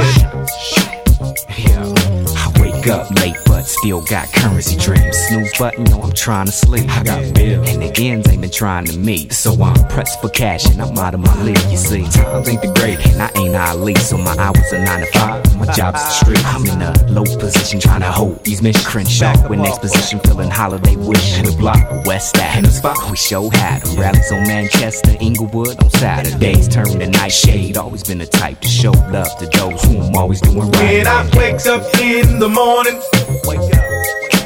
I 2.38 2.47
wake 2.78 2.88
up 2.88 3.10
late, 3.20 3.36
but 3.46 3.64
still 3.64 4.02
got 4.02 4.32
currency 4.34 4.78
dreams. 4.78 5.18
Snooze 5.28 5.58
button, 5.58 5.84
know 5.86 6.02
I'm 6.02 6.14
trying 6.14 6.46
to 6.46 6.52
sleep. 6.52 6.90
I 6.90 7.04
got 7.04 7.34
bills, 7.34 7.70
and 7.70 7.82
the 7.82 7.92
ends 7.98 8.28
ain't 8.30 8.42
been 8.42 8.50
trying 8.50 8.86
to 8.86 8.98
meet. 8.98 9.34
So 9.34 9.54
I'm 9.62 9.88
pressed 9.88 10.22
for 10.22 10.30
cash, 10.30 10.66
and 10.66 10.82
I'm 10.82 10.98
out 10.98 11.14
of 11.14 11.20
my 11.20 11.44
league. 11.44 11.62
You 11.70 11.78
see, 11.78 12.04
times 12.04 12.48
ain't 12.50 12.62
the 12.62 12.74
great, 12.80 13.00
and 13.08 13.22
I 13.22 13.32
ain't 13.36 13.56
Ali. 13.56 13.96
So 13.96 14.18
my 14.18 14.36
hours 14.38 14.74
are 14.74 14.84
nine 14.84 15.02
to 15.02 15.12
five. 15.18 15.58
My 15.58 15.66
job's 15.74 16.04
the 16.04 16.10
street. 16.10 16.46
I'm 16.46 16.66
in 16.66 16.82
a 16.82 17.12
low 17.12 17.26
position, 17.40 17.80
trying 17.80 18.02
to 18.02 18.12
hold 18.12 18.44
these 18.44 18.62
men. 18.62 18.74
Crenshaw, 18.74 19.34
with 19.48 19.60
next 19.60 19.80
position, 19.80 20.20
feeling 20.20 20.50
holiday 20.50 20.96
wish. 20.96 21.40
In 21.40 21.46
the 21.46 21.56
block, 21.58 22.06
West 22.06 22.38
Ave. 22.38 22.60
In 22.60 22.64
the 22.64 22.72
spot, 22.72 22.98
we 23.10 23.18
show 23.18 23.50
had. 23.50 23.88
Rallies 23.98 24.32
on 24.32 24.44
Manchester, 24.48 25.16
Inglewood 25.20 25.82
on 25.84 25.90
Saturdays. 25.92 26.68
Turn 26.68 27.00
the 27.00 27.08
night 27.08 27.32
shade. 27.32 27.78
Always 27.78 28.04
been 28.04 28.20
the 28.20 28.26
type 28.26 28.60
to 28.62 28.68
show 28.68 28.92
love 29.12 29.36
to 29.40 29.46
those 29.58 29.84
who 29.86 30.00
I'm 30.00 30.16
always 30.16 30.42
doing 30.42 30.70
right. 30.72 30.98
When 30.98 31.08
I 31.08 31.24
wake 31.36 31.66
up 31.66 31.84
in 32.00 32.40
the 32.40 32.50
morning, 32.50 32.67
morning. 32.68 33.02
Wake 33.46 33.74
up 33.78 34.37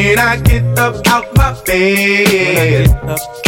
when 0.00 0.18
I 0.18 0.40
get 0.40 0.64
up 0.78 1.06
out 1.08 1.26
my 1.36 1.52
bed, 1.66 2.88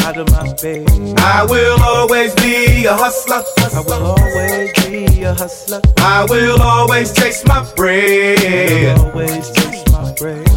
out 0.05 0.16
of 0.18 0.30
my 0.30 0.53
bed. 0.61 0.86
I 1.18 1.46
will 1.48 1.80
always 1.82 2.34
be 2.34 2.84
a 2.84 2.94
hustler. 2.94 3.42
I 3.78 3.80
will 3.88 4.05
always 4.14 4.72
be 4.84 5.22
a 5.22 5.32
hustler. 5.34 5.80
I 5.98 6.26
will 6.28 6.61
always 6.61 7.12
chase 7.14 7.44
my 7.46 7.61
bread. 7.74 8.98
Always 8.98 9.50
chase 9.53 9.84
my 9.92 10.12
bread. 10.18 10.48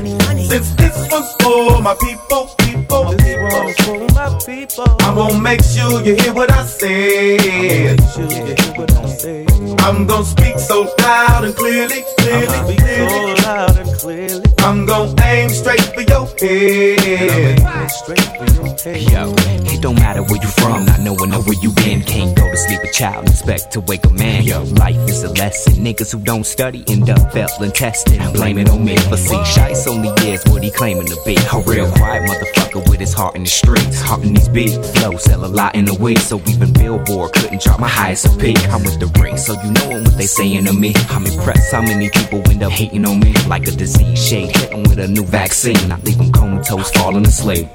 Since 0.49 0.75
this 0.75 0.97
one's 1.11 1.31
for 1.41 1.81
my 1.81 1.95
people, 2.01 2.43
people, 2.59 3.15
people, 3.23 3.73
for 3.83 3.99
my 4.19 4.29
people. 4.45 4.97
I'm 4.99 5.15
gonna 5.15 5.39
make 5.39 5.63
sure 5.63 6.01
you 6.01 6.15
hear 6.15 6.33
what 6.33 6.51
I 6.51 6.65
said. 6.65 7.99
I'm 9.85 10.07
gonna 10.07 10.25
speak 10.25 10.57
so 10.59 10.93
loud 10.99 11.45
and 11.45 11.55
clearly, 11.55 12.03
clearly, 12.17 12.59
clearly. 12.75 13.37
So 13.37 13.47
loud 13.47 13.77
and 13.77 13.99
clearly. 13.99 14.45
I'm 14.59 14.85
gonna 14.85 15.21
aim 15.23 15.49
straight 15.49 15.84
for 15.93 16.01
your 16.01 16.25
head. 16.39 17.59
Yo, 18.85 19.33
it 19.73 19.81
don't 19.81 19.95
matter 19.95 20.21
where 20.21 20.41
you 20.41 20.47
from, 20.47 20.85
not 20.85 20.99
knowing 20.99 21.29
know 21.29 21.41
where 21.41 21.57
you 21.61 21.71
been. 21.73 22.01
Can't 22.01 22.35
go 22.37 22.49
to 22.49 22.57
sleep 22.57 22.81
a 22.83 22.91
child, 22.91 23.27
expect 23.27 23.71
to 23.71 23.81
wake 23.81 24.05
a 24.05 24.09
man. 24.11 24.43
Yo, 24.43 24.63
life 24.63 24.97
is 25.09 25.23
a 25.23 25.31
lesson. 25.33 25.73
Niggas 25.83 26.11
who 26.11 26.19
don't 26.19 26.45
study 26.45 26.83
end 26.87 27.09
up 27.09 27.31
failing 27.31 27.71
tested. 27.71 28.19
Blame 28.33 28.57
it 28.57 28.69
on 28.69 28.83
me, 28.85 28.95
but 29.09 29.17
see, 29.17 29.35
Shice 29.43 29.87
only 29.87 30.09
is 30.29 30.43
what 30.45 30.63
he 30.63 30.71
claiming 30.71 31.07
to 31.07 31.17
be. 31.25 31.35
A 31.35 31.59
real 31.61 31.89
quiet 31.91 32.29
motherfucker 32.29 32.87
with 32.89 32.99
his 32.99 33.13
heart 33.13 33.35
in 33.35 33.43
the 33.43 33.49
streets. 33.49 34.01
Heart 34.01 34.23
in 34.23 34.33
these 34.33 34.49
beats, 34.49 34.91
flow, 34.97 35.17
sell 35.17 35.45
a 35.45 35.47
lot 35.47 35.75
in 35.75 35.85
the 35.85 35.95
week. 35.95 36.19
So 36.19 36.39
even 36.47 36.71
Billboard 36.73 37.33
couldn't 37.33 37.61
drop 37.61 37.79
my 37.79 37.87
highest 37.87 38.39
peak. 38.39 38.59
I'm 38.69 38.83
with 38.83 38.99
the 38.99 39.07
ring, 39.19 39.37
so 39.37 39.53
you 39.63 39.71
know 39.71 40.01
what 40.01 40.17
they 40.17 40.27
saying 40.27 40.65
to 40.65 40.73
me. 40.73 40.93
I'm 41.09 41.25
impressed 41.25 41.71
how 41.71 41.81
many 41.81 42.09
people 42.09 42.41
end 42.49 42.61
up 42.63 42.71
hating 42.71 43.05
on 43.05 43.19
me. 43.19 43.33
Like 43.47 43.67
a 43.67 43.71
disease 43.71 44.23
shade, 44.23 44.55
hit 44.55 44.71
'em 44.73 44.83
with 44.83 44.99
a 44.99 45.07
new 45.07 45.25
vaccine. 45.25 45.74
I 45.91 45.99
leave 46.03 46.17
them 46.17 46.31
comatose, 46.31 46.91
falling 46.91 47.25
asleep. 47.25 47.67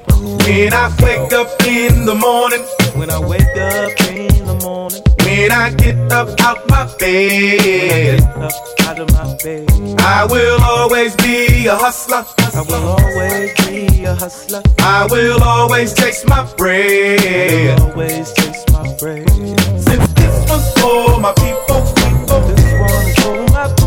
When 0.47 0.73
I 0.73 0.91
wake 1.01 1.33
up 1.33 1.49
in 1.67 2.05
the 2.05 2.15
morning, 2.15 2.63
when 2.99 3.11
I 3.11 3.19
wake 3.19 3.43
up 3.57 4.01
in 4.11 4.45
the 4.47 4.59
morning, 4.63 5.03
when 5.25 5.53
I 5.53 5.73
get 5.75 5.97
up 6.13 6.29
out 6.41 6.69
my 6.69 6.85
bed, 6.99 8.21
up 8.23 8.53
out 8.87 8.99
of 9.01 9.13
my 9.13 9.37
bed, 9.43 9.71
I 10.01 10.27
will 10.31 10.61
always 10.63 11.15
be 11.17 11.67
a 11.67 11.77
hustler. 11.77 12.25
I 12.55 12.63
will 12.63 12.89
always 12.99 13.55
be 13.67 14.05
a 14.05 14.15
hustler. 14.15 14.63
I 14.79 15.07
will 15.11 15.43
always 15.43 15.95
chase 15.95 16.25
my 16.27 16.45
bread. 16.57 17.81
I 17.81 17.85
will 17.85 17.91
always 17.91 18.33
chase 18.35 18.65
my 18.73 18.95
bread. 18.99 19.29
Since 19.31 20.13
this 20.15 20.51
one's 20.51 20.73
for 20.81 21.21
my 21.21 21.33
people, 21.35 21.81
people. 22.01 22.41
This 22.55 22.73
one 22.81 23.07
is 23.07 23.17
for 23.23 23.53
my 23.53 23.69
people. 23.69 23.80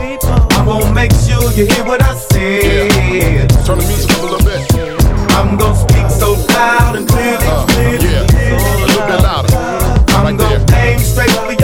I'm 0.64 0.70
gonna 0.80 0.94
make 0.96 1.12
sure 1.12 1.52
you 1.52 1.66
hear 1.68 1.84
what 1.84 2.02
I 2.02 2.16
said. 2.16 3.50
Turn 3.66 3.80
the 3.80 3.86
music 3.86 4.12
up 4.12 4.20
a 4.20 4.26
little 4.32 4.46
bit. 4.48 4.64
I'm 5.36 5.58
gonna 5.58 5.76
speak 5.76 6.08
so 6.10 6.34
loud 6.56 6.96
and 6.96 7.06
clearly, 7.06 7.46
Uh, 7.48 7.66
clearly, 7.68 8.08
yeah, 8.08 8.24
a 8.24 8.86
little 8.88 9.08
bit 9.08 9.22
louder. 9.22 9.56
I'm 10.16 10.24
Right 10.24 10.38
gonna 10.38 10.60
there. 10.66 10.94
aim 10.94 11.00
straight 11.00 11.32
for 11.32 11.52
your 11.52 11.63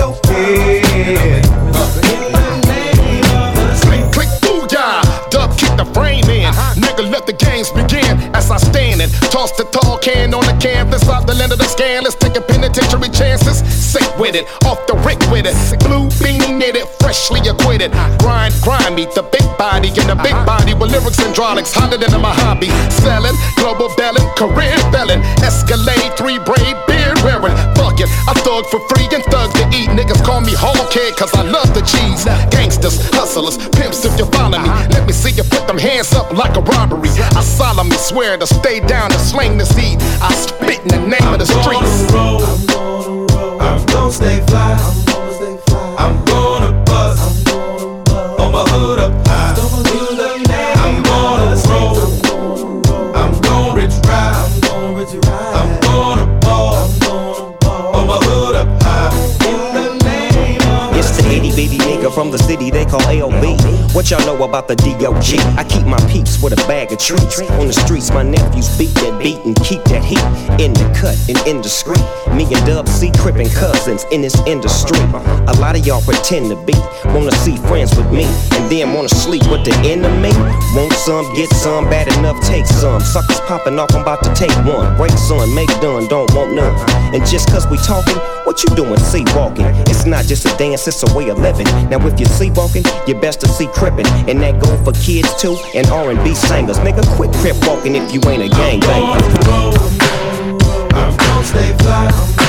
stand 9.09 9.23
and 9.23 9.31
toss 9.31 9.51
the 9.53 9.63
tall 9.65 9.97
can 9.97 10.33
on 10.33 10.45
the 10.45 10.57
canvas. 10.61 11.07
Out 11.09 11.27
the 11.27 11.33
land 11.35 11.51
of 11.51 11.59
the 11.59 11.65
scandalous, 11.65 12.15
taking 12.15 12.43
penitentiary 12.43 13.09
chances. 13.09 13.61
Sick 13.73 14.05
with 14.17 14.35
it, 14.35 14.45
off 14.65 14.85
the 14.87 14.95
rick 15.05 15.19
with 15.31 15.45
it. 15.45 15.55
Blue 15.79 16.07
beanie 16.21 16.55
knitted, 16.57 16.87
freshly 16.99 17.39
acquitted. 17.47 17.91
Grind, 18.19 18.53
grind 18.61 18.95
me, 18.95 19.05
the 19.15 19.23
big 19.23 19.45
body 19.57 19.89
and 19.89 20.09
the 20.09 20.15
big 20.15 20.33
uh-huh. 20.33 20.45
body 20.45 20.73
with 20.73 20.91
lyrics 20.91 21.19
hydraulics 21.19 21.73
hotter 21.73 21.97
than 21.97 22.13
a 22.13 22.33
hobby. 22.45 22.69
Selling, 23.01 23.35
global 23.57 23.89
belling, 23.95 24.25
career 24.35 24.75
belling. 24.91 25.21
Escalade, 25.41 26.13
three 26.17 26.39
braid, 26.39 26.75
beard 26.87 27.17
wearing. 27.25 27.55
Fuck 27.75 27.99
it, 27.99 28.09
I 28.27 28.33
thug 28.45 28.65
for 28.67 28.81
free 28.93 29.09
and 29.11 29.23
thug 29.31 29.51
to 29.57 29.65
eat. 29.73 29.89
Niggas 29.89 30.23
call 30.23 30.41
me 30.41 30.53
whole 30.53 30.85
kid 30.89 31.15
cause 31.17 31.33
I 31.33 31.43
love 31.43 31.73
the 31.73 31.81
cheese. 31.81 32.25
Gangsters, 32.51 32.97
hustlers, 33.13 33.57
pimps 33.75 34.05
if 34.05 34.17
you 34.19 34.25
follow 34.29 34.59
me. 34.59 34.69
Uh-huh. 34.69 34.93
Let 34.93 35.07
me 35.07 35.13
see 35.13 35.31
you 35.31 35.43
put 35.43 35.65
them 35.67 35.77
hands 35.77 36.13
up 36.13 36.31
like 36.33 36.55
a 36.55 36.61
robbery. 36.61 37.09
I 37.35 37.41
solemnly 37.41 37.97
swear 37.97 38.37
to 38.37 38.47
stay 38.47 38.79
down 38.79 38.98
and 39.03 39.13
sling 39.13 39.57
this 39.57 39.71
heat. 39.71 39.97
I 40.21 40.33
spit 40.33 40.79
in 40.81 40.87
the 40.87 40.99
name 40.99 41.33
of 41.33 41.39
the 41.39 41.45
streets. 41.45 42.13
I'm 43.61 43.85
gonna 43.85 44.11
stay 44.11 44.41
fly. 44.47 44.98
Nigga 62.09 62.13
from 62.13 62.31
the 62.31 62.37
city 62.37 62.71
they 62.71 62.85
call 62.85 63.01
AOB. 63.01 63.93
What 63.93 64.09
y'all 64.09 64.25
know 64.25 64.43
about 64.43 64.67
the 64.67 64.75
DOG? 64.75 65.39
I 65.57 65.63
keep 65.63 65.85
my 65.85 65.99
peeps 66.11 66.41
with 66.41 66.53
a 66.53 66.67
bag 66.67 66.91
of 66.91 66.99
treats. 66.99 67.41
On 67.41 67.67
the 67.67 67.73
streets, 67.73 68.11
my 68.11 68.23
nephews 68.23 68.77
beat 68.77 68.93
that 68.95 69.19
beat 69.21 69.37
and 69.45 69.55
keep 69.63 69.83
that 69.85 70.03
heat 70.03 70.23
in 70.63 70.73
the 70.73 70.85
cut 70.97 71.17
and 71.29 71.37
indiscreet. 71.47 72.03
Me 72.33 72.45
and 72.45 72.65
Dub 72.65 72.87
C 72.87 73.11
crippin' 73.17 73.49
cousins 73.49 74.05
in 74.11 74.21
this 74.21 74.35
industry. 74.45 74.99
A 75.47 75.55
lot 75.59 75.75
of 75.75 75.85
y'all 75.85 76.01
pretend 76.01 76.49
to 76.49 76.57
be, 76.65 76.73
wanna 77.13 77.31
see 77.31 77.57
friends 77.67 77.95
with 77.95 78.11
me, 78.11 78.25
and 78.53 78.69
then 78.71 78.93
wanna 78.93 79.09
sleep 79.09 79.43
with 79.49 79.65
the 79.65 79.75
enemy. 79.83 80.33
Want 80.75 80.93
some, 80.93 81.25
get 81.35 81.49
some, 81.49 81.89
bad 81.89 82.07
enough, 82.19 82.39
take 82.45 82.65
some. 82.65 83.01
Suckers 83.01 83.39
popping 83.41 83.79
off, 83.79 83.93
I'm 83.93 84.01
about 84.01 84.23
to 84.23 84.33
take 84.33 84.53
one. 84.65 84.95
Break 84.97 85.17
some, 85.17 85.53
make 85.55 85.69
done, 85.81 86.07
don't 86.07 86.31
want 86.33 86.53
none. 86.53 86.73
And 87.13 87.25
just 87.25 87.49
cause 87.49 87.67
we 87.67 87.77
talking, 87.77 88.17
what 88.45 88.63
you 88.63 88.75
doing, 88.75 88.97
see 88.97 89.23
walking? 89.35 89.65
It's 89.89 90.05
not 90.05 90.25
just 90.25 90.45
a 90.45 90.55
dance, 90.57 90.87
it's 90.87 91.03
a 91.03 91.13
way 91.15 91.29
of 91.29 91.39
living. 91.39 91.67
Now 91.89 91.98
if 92.05 92.19
you 92.19 92.25
see 92.25 92.51
walking, 92.51 92.83
you 93.07 93.15
best 93.15 93.41
to 93.41 93.47
see 93.47 93.67
crippin'. 93.67 94.07
And 94.29 94.41
that 94.41 94.61
go 94.61 94.75
for 94.83 94.93
kids 94.93 95.33
too, 95.41 95.57
and 95.75 95.87
R&B 95.87 96.35
singers. 96.35 96.79
Nigga, 96.79 97.05
quit 97.15 97.31
crip 97.35 97.55
walking 97.67 97.95
if 97.95 98.13
you 98.13 98.21
ain't 98.29 98.43
a 98.43 98.55
gangbanger. 98.55 99.21
I'm 100.93 101.17
gonna 101.17 101.45
stay 101.45 101.73
fly. 101.83 102.48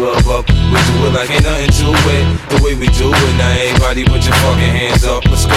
Club 0.00 0.24
up. 0.32 0.48
We 0.48 0.80
do 0.88 0.94
it 1.04 1.12
like 1.12 1.28
ain't 1.30 1.44
nothing 1.44 1.68
to 1.68 1.92
it. 1.92 2.24
The 2.48 2.56
way 2.64 2.74
we 2.74 2.88
do 2.96 3.12
it. 3.12 3.34
Now 3.36 3.52
everybody 3.52 4.04
put 4.04 4.24
your 4.24 4.32
fucking 4.40 4.72
hands 4.80 5.04
up. 5.04 5.24
Let's 5.28 5.44
go. 5.44 5.52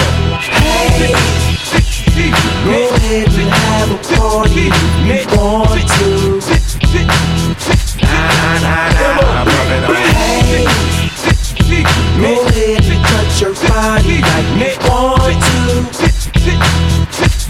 Ahead 2.84 3.28
and 3.40 3.48
have 3.48 3.90
a 3.90 3.98
party 4.12 4.68
you 5.08 5.24
want 5.32 5.88
to. 5.96 6.08
Nah, 8.04 8.60
nah, 8.60 8.92
nah, 8.92 9.00
nah. 9.00 9.94
Hey, 10.52 10.68
go 12.20 12.44
ahead 12.44 12.84
and 12.84 13.02
touch 13.08 13.40
your 13.40 13.54
body 13.54 14.20
like 14.28 14.48
you 14.60 14.76
want 14.84 15.40
to. 15.48 15.56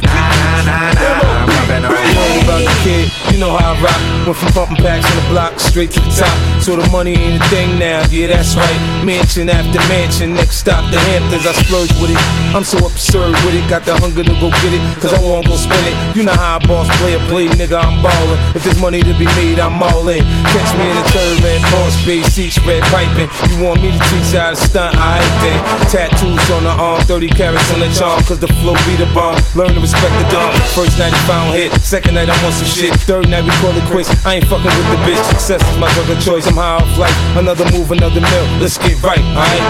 Nah, 0.02 0.62
nah, 0.62 0.92
nah, 0.92 1.46
nah. 1.46 1.53
Don't 1.64 1.88
worry 1.88 2.40
about 2.44 2.60
the 2.60 2.74
kid, 2.84 3.08
you 3.32 3.40
know 3.40 3.56
how 3.56 3.72
I 3.72 3.80
rock. 3.80 4.00
Went 4.26 4.36
from 4.36 4.52
pumping 4.52 4.84
packs 4.84 5.08
on 5.08 5.16
the 5.16 5.26
block 5.32 5.58
straight 5.58 5.90
to 5.92 6.00
the 6.00 6.12
top. 6.12 6.36
So 6.60 6.76
the 6.76 6.84
money 6.90 7.16
ain't 7.16 7.40
a 7.40 7.44
thing 7.48 7.78
now, 7.78 8.04
yeah, 8.10 8.28
that's 8.28 8.54
right. 8.56 9.04
Mansion 9.04 9.48
after 9.48 9.80
mansion, 9.88 10.34
next 10.34 10.60
stop 10.60 10.84
the 10.92 10.98
Hamptons. 11.00 11.46
I 11.46 11.52
splurge 11.64 11.92
with 12.00 12.12
it. 12.12 12.20
I'm 12.52 12.64
so 12.64 12.78
absurd 12.84 13.32
with 13.44 13.56
it, 13.56 13.64
got 13.68 13.84
the 13.84 13.96
hunger 13.96 14.22
to 14.24 14.34
go 14.40 14.52
get 14.60 14.72
it, 14.76 14.82
cause 15.00 15.12
I 15.12 15.20
won't 15.20 15.46
go 15.48 15.56
spend 15.56 15.84
it. 15.88 15.96
You 16.16 16.24
know 16.24 16.36
how 16.36 16.56
I 16.56 16.66
boss 16.66 16.88
player 17.00 17.20
play, 17.32 17.48
nigga, 17.48 17.80
I'm 17.80 18.00
ballin'. 18.04 18.40
If 18.54 18.64
there's 18.64 18.80
money 18.80 19.00
to 19.02 19.14
be 19.16 19.24
made, 19.40 19.58
I'm 19.58 19.82
all 19.82 20.08
in. 20.08 20.20
Catch 20.52 20.70
me 20.76 20.84
in 20.84 20.96
the 21.00 21.06
third 21.16 21.36
man, 21.40 21.60
boss 21.72 21.96
space, 22.04 22.28
seat 22.28 22.52
spread 22.52 22.84
piping. 22.92 23.28
You 23.48 23.64
want 23.64 23.80
me 23.80 23.92
to 23.92 24.00
teach 24.12 24.32
you 24.32 24.40
how 24.40 24.52
to 24.52 24.56
stunt, 24.56 24.96
I 25.00 25.20
ain't 25.20 25.36
then. 25.40 25.58
Tattoos 25.88 26.44
on 26.52 26.64
the 26.64 26.74
arm, 26.76 27.00
30 27.08 27.28
carats 27.32 27.72
on 27.72 27.80
the 27.80 27.88
charm, 27.92 28.20
cause 28.24 28.38
the 28.38 28.48
flow 28.60 28.76
be 28.84 28.96
the 29.00 29.08
bomb. 29.16 29.40
Learn 29.56 29.72
to 29.72 29.80
respect 29.80 30.12
the 30.20 30.28
dawn. 30.28 30.52
First 30.76 30.98
night 30.98 31.12
he 31.12 31.20
found 31.24 31.53
hit, 31.54 31.70
second 31.80 32.14
night 32.14 32.28
I 32.28 32.36
want 32.42 32.54
some 32.54 32.66
shit. 32.66 32.92
Third 33.06 33.28
night 33.30 33.44
we 33.44 33.50
call 33.62 33.70
it 33.70 33.84
quits. 33.90 34.10
I 34.26 34.34
ain't 34.36 34.46
fucking 34.46 34.64
with 34.66 34.90
the 34.90 34.96
bitch. 35.06 35.22
Success 35.30 35.62
is 35.62 35.78
my 35.78 35.88
drug 35.94 36.10
of 36.10 36.20
choice. 36.20 36.46
I'm 36.46 36.54
high 36.54 36.76
off 36.82 36.98
life. 36.98 37.14
Another 37.38 37.64
move, 37.70 37.92
another 37.92 38.20
mill. 38.20 38.46
Let's 38.58 38.76
get 38.78 39.00
right, 39.02 39.22
alright? 39.38 39.62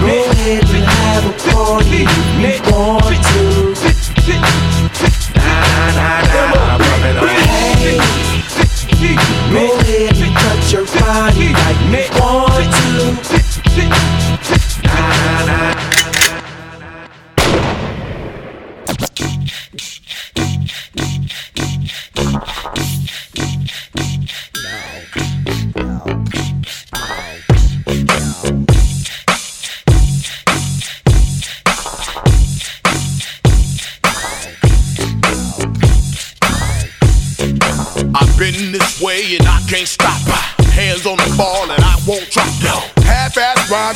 Go 0.00 0.24
ahead 0.32 0.64
and 0.64 0.84
have 0.84 1.24
a 1.28 1.32
party 1.52 2.08
you 2.40 2.56
want 2.72 3.04
to. 3.04 3.74
Nah, 5.36 5.92
nah, 5.94 6.24
nah, 6.24 6.56
nah. 6.56 6.78
Hey, 7.84 8.00
go 9.52 9.76
ahead 9.80 10.16
and 10.16 10.34
touch 10.34 10.72
your 10.72 10.86
body 10.98 11.52
like 11.52 11.80
you 11.92 12.08
want 12.18 12.72
to. 12.72 12.84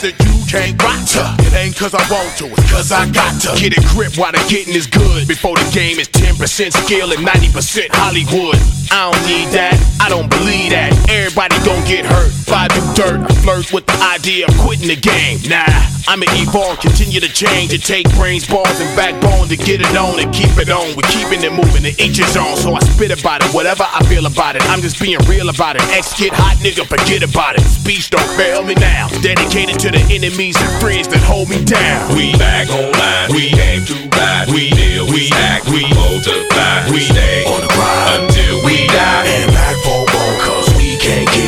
That 0.01 0.15
you 0.25 0.47
can't 0.47 0.81
rock. 0.83 1.38
Ain't 1.55 1.77
cause 1.77 1.95
I 1.95 2.03
want 2.11 2.37
to, 2.39 2.47
it's 2.47 2.71
cause 2.71 2.93
I 2.93 3.09
got 3.11 3.41
to. 3.43 3.57
Get 3.61 3.77
a 3.77 3.83
grip 3.95 4.17
while 4.17 4.33
the 4.33 4.45
getting 4.49 4.75
is 4.75 4.87
good. 4.87 5.27
Before 5.27 5.57
the 5.57 5.69
game 5.73 5.99
is 5.99 6.09
10% 6.09 6.39
skill 6.73 7.13
and 7.13 7.27
90% 7.27 7.89
Hollywood. 7.93 8.57
I 8.91 9.13
don't 9.13 9.23
need 9.29 9.49
that, 9.53 9.77
I 10.01 10.09
don't 10.09 10.31
believe 10.31 10.73
that. 10.73 10.97
Everybody 11.09 11.57
gon' 11.65 11.85
get 11.85 12.07
hurt. 12.07 12.33
If 12.49 12.53
I 12.53 12.69
do 12.73 12.81
dirt, 12.97 13.21
I 13.21 13.33
flirt 13.45 13.73
with 13.73 13.85
the 13.85 13.97
idea 14.01 14.49
of 14.49 14.57
quitting 14.65 14.89
the 14.89 14.97
game. 14.97 15.45
Nah, 15.45 15.69
I'ma 16.09 16.25
evolve, 16.41 16.81
continue 16.81 17.21
to 17.21 17.29
change. 17.29 17.77
It 17.77 17.85
take 17.85 18.09
brains, 18.17 18.49
balls, 18.49 18.81
and 18.81 18.89
backbone 18.97 19.49
to 19.53 19.57
get 19.57 19.85
it 19.85 19.93
on 19.95 20.17
and 20.17 20.33
keep 20.33 20.57
it 20.57 20.73
on. 20.73 20.97
We're 20.97 21.13
keeping 21.13 21.45
it 21.45 21.53
moving, 21.53 21.85
the 21.85 21.93
each 22.01 22.19
is 22.19 22.37
on. 22.37 22.57
So 22.57 22.73
I 22.73 22.81
spit 22.81 23.13
about 23.13 23.45
it, 23.45 23.53
whatever 23.53 23.85
I 23.85 24.01
feel 24.09 24.25
about 24.25 24.57
it. 24.57 24.65
I'm 24.73 24.81
just 24.81 24.97
being 24.97 25.21
real 25.29 25.53
about 25.53 25.77
it. 25.77 25.85
X 25.93 26.17
get 26.17 26.33
hot, 26.33 26.57
nigga, 26.65 26.89
forget 26.89 27.21
about 27.21 27.61
it. 27.61 27.65
Speech 27.69 28.09
don't 28.09 28.31
fail 28.41 28.65
me 28.65 28.75
now. 28.81 29.13
Dedicated 29.21 29.79
to 29.85 29.93
the 29.93 30.01
enemies 30.09 30.57
and 30.57 30.73
friends 30.81 31.09
that 31.09 31.21
hold 31.21 31.38
me 31.47 31.65
down. 31.65 32.17
We 32.17 32.33
back 32.33 32.69
online, 32.71 33.31
we 33.31 33.55
aim 33.61 33.85
to 33.85 33.95
ride, 34.17 34.49
we 34.49 34.71
deal, 34.71 35.07
we 35.07 35.31
act, 35.35 35.69
we 35.69 35.83
multiply, 35.95 36.91
we 36.91 37.01
stay 37.01 37.45
on 37.45 37.61
the 37.61 37.69
grind 37.69 38.25
until 38.25 38.65
we 38.65 38.87
die. 38.89 39.25
And 39.27 39.53
back 39.53 39.77
for 39.85 40.03
more, 40.11 40.35
cause 40.43 40.69
we 40.77 40.97
can't 40.97 41.31
get 41.31 41.48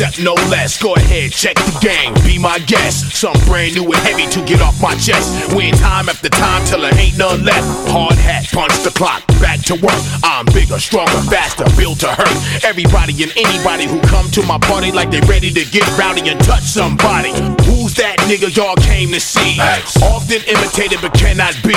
rest, 0.00 0.22
no 0.22 0.34
less. 0.48 0.80
Go 0.80 0.94
ahead, 0.94 1.32
check 1.32 1.54
the 1.56 1.78
game, 1.80 2.14
be 2.24 2.38
my 2.38 2.58
guest. 2.60 3.12
Some 3.16 3.36
brand 3.46 3.74
new 3.74 3.84
and 3.84 4.02
heavy 4.06 4.26
to 4.30 4.44
get 4.44 4.60
off 4.60 4.80
my 4.80 4.94
chest. 4.96 5.54
Win 5.54 5.74
time 5.74 6.08
after 6.08 6.28
time 6.28 6.64
till 6.66 6.80
there 6.80 6.96
ain't 6.98 7.18
none 7.18 7.44
left. 7.44 7.66
Hard 7.90 8.14
hat, 8.14 8.46
punch 8.52 8.72
the 8.82 8.90
clock, 8.90 9.26
back 9.40 9.60
to 9.68 9.74
work. 9.74 10.00
I'm 10.24 10.46
bigger, 10.46 10.78
stronger, 10.78 11.20
faster, 11.28 11.64
built 11.76 12.00
to 12.00 12.08
hurt. 12.08 12.64
Everybody 12.64 13.22
and 13.22 13.32
anybody 13.36 13.86
who 13.86 14.00
come 14.08 14.30
to 14.32 14.42
my 14.46 14.58
party 14.58 14.92
like 14.92 15.10
they 15.10 15.20
ready 15.28 15.50
to 15.50 15.64
get 15.70 15.86
rowdy 15.98 16.28
and 16.28 16.40
touch 16.44 16.62
somebody. 16.62 17.32
Who's 17.68 17.94
that 17.94 18.16
nigga 18.28 18.54
y'all 18.54 18.76
came 18.76 19.10
to 19.12 19.20
see? 19.20 19.60
Often 20.02 20.42
imitated 20.48 21.00
but 21.00 21.12
cannot 21.14 21.56
be. 21.62 21.76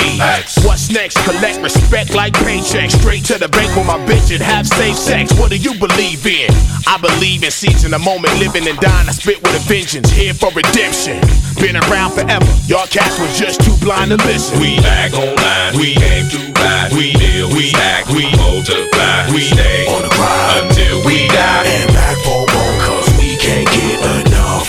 What's 0.64 0.90
next? 0.90 1.18
Collect 1.24 1.60
respect 1.60 2.14
like 2.14 2.32
paycheck. 2.44 2.90
Straight 2.90 3.24
to 3.26 3.38
the 3.38 3.48
bank 3.48 3.74
with 3.76 3.86
my 3.86 3.98
bitch 4.06 4.32
and 4.32 4.42
have 4.42 4.66
safe 4.66 4.96
sex. 4.96 5.32
What 5.38 5.50
do 5.50 5.56
you 5.56 5.74
believe 5.78 6.26
in? 6.26 6.50
I 6.86 6.98
believe 7.00 7.42
in 7.42 7.50
seizing 7.50 7.90
the 7.90 7.98
moment, 7.98 8.13
living 8.22 8.68
and 8.68 8.78
dying. 8.78 9.08
I 9.08 9.12
spit 9.12 9.42
with 9.42 9.56
a 9.56 9.62
vengeance, 9.66 10.10
here 10.10 10.34
for 10.34 10.50
redemption. 10.52 11.20
Been 11.58 11.76
around 11.76 12.12
forever. 12.12 12.46
Y'all 12.66 12.86
cats 12.86 13.18
was 13.18 13.38
just 13.38 13.62
too 13.62 13.74
blind 13.80 14.10
to 14.10 14.16
listen. 14.28 14.60
We 14.60 14.76
back 14.80 15.12
online, 15.14 15.78
we 15.78 15.96
aim 15.98 16.28
to 16.30 16.52
ride, 16.60 16.92
we 16.92 17.12
deal, 17.14 17.48
we 17.50 17.72
act, 17.74 18.10
we 18.10 18.30
multiply, 18.36 19.30
we 19.32 19.42
stay 19.42 19.86
on 19.88 20.02
the 20.02 20.12
grind 20.14 20.70
until 20.70 21.04
we 21.04 21.26
die. 21.28 21.64
And 21.66 21.92
back 21.94 22.16
for 22.22 22.46
more, 22.46 22.76
cause 22.84 23.08
we 23.18 23.36
can't 23.36 23.68
get 23.70 23.98
enough. 24.26 24.68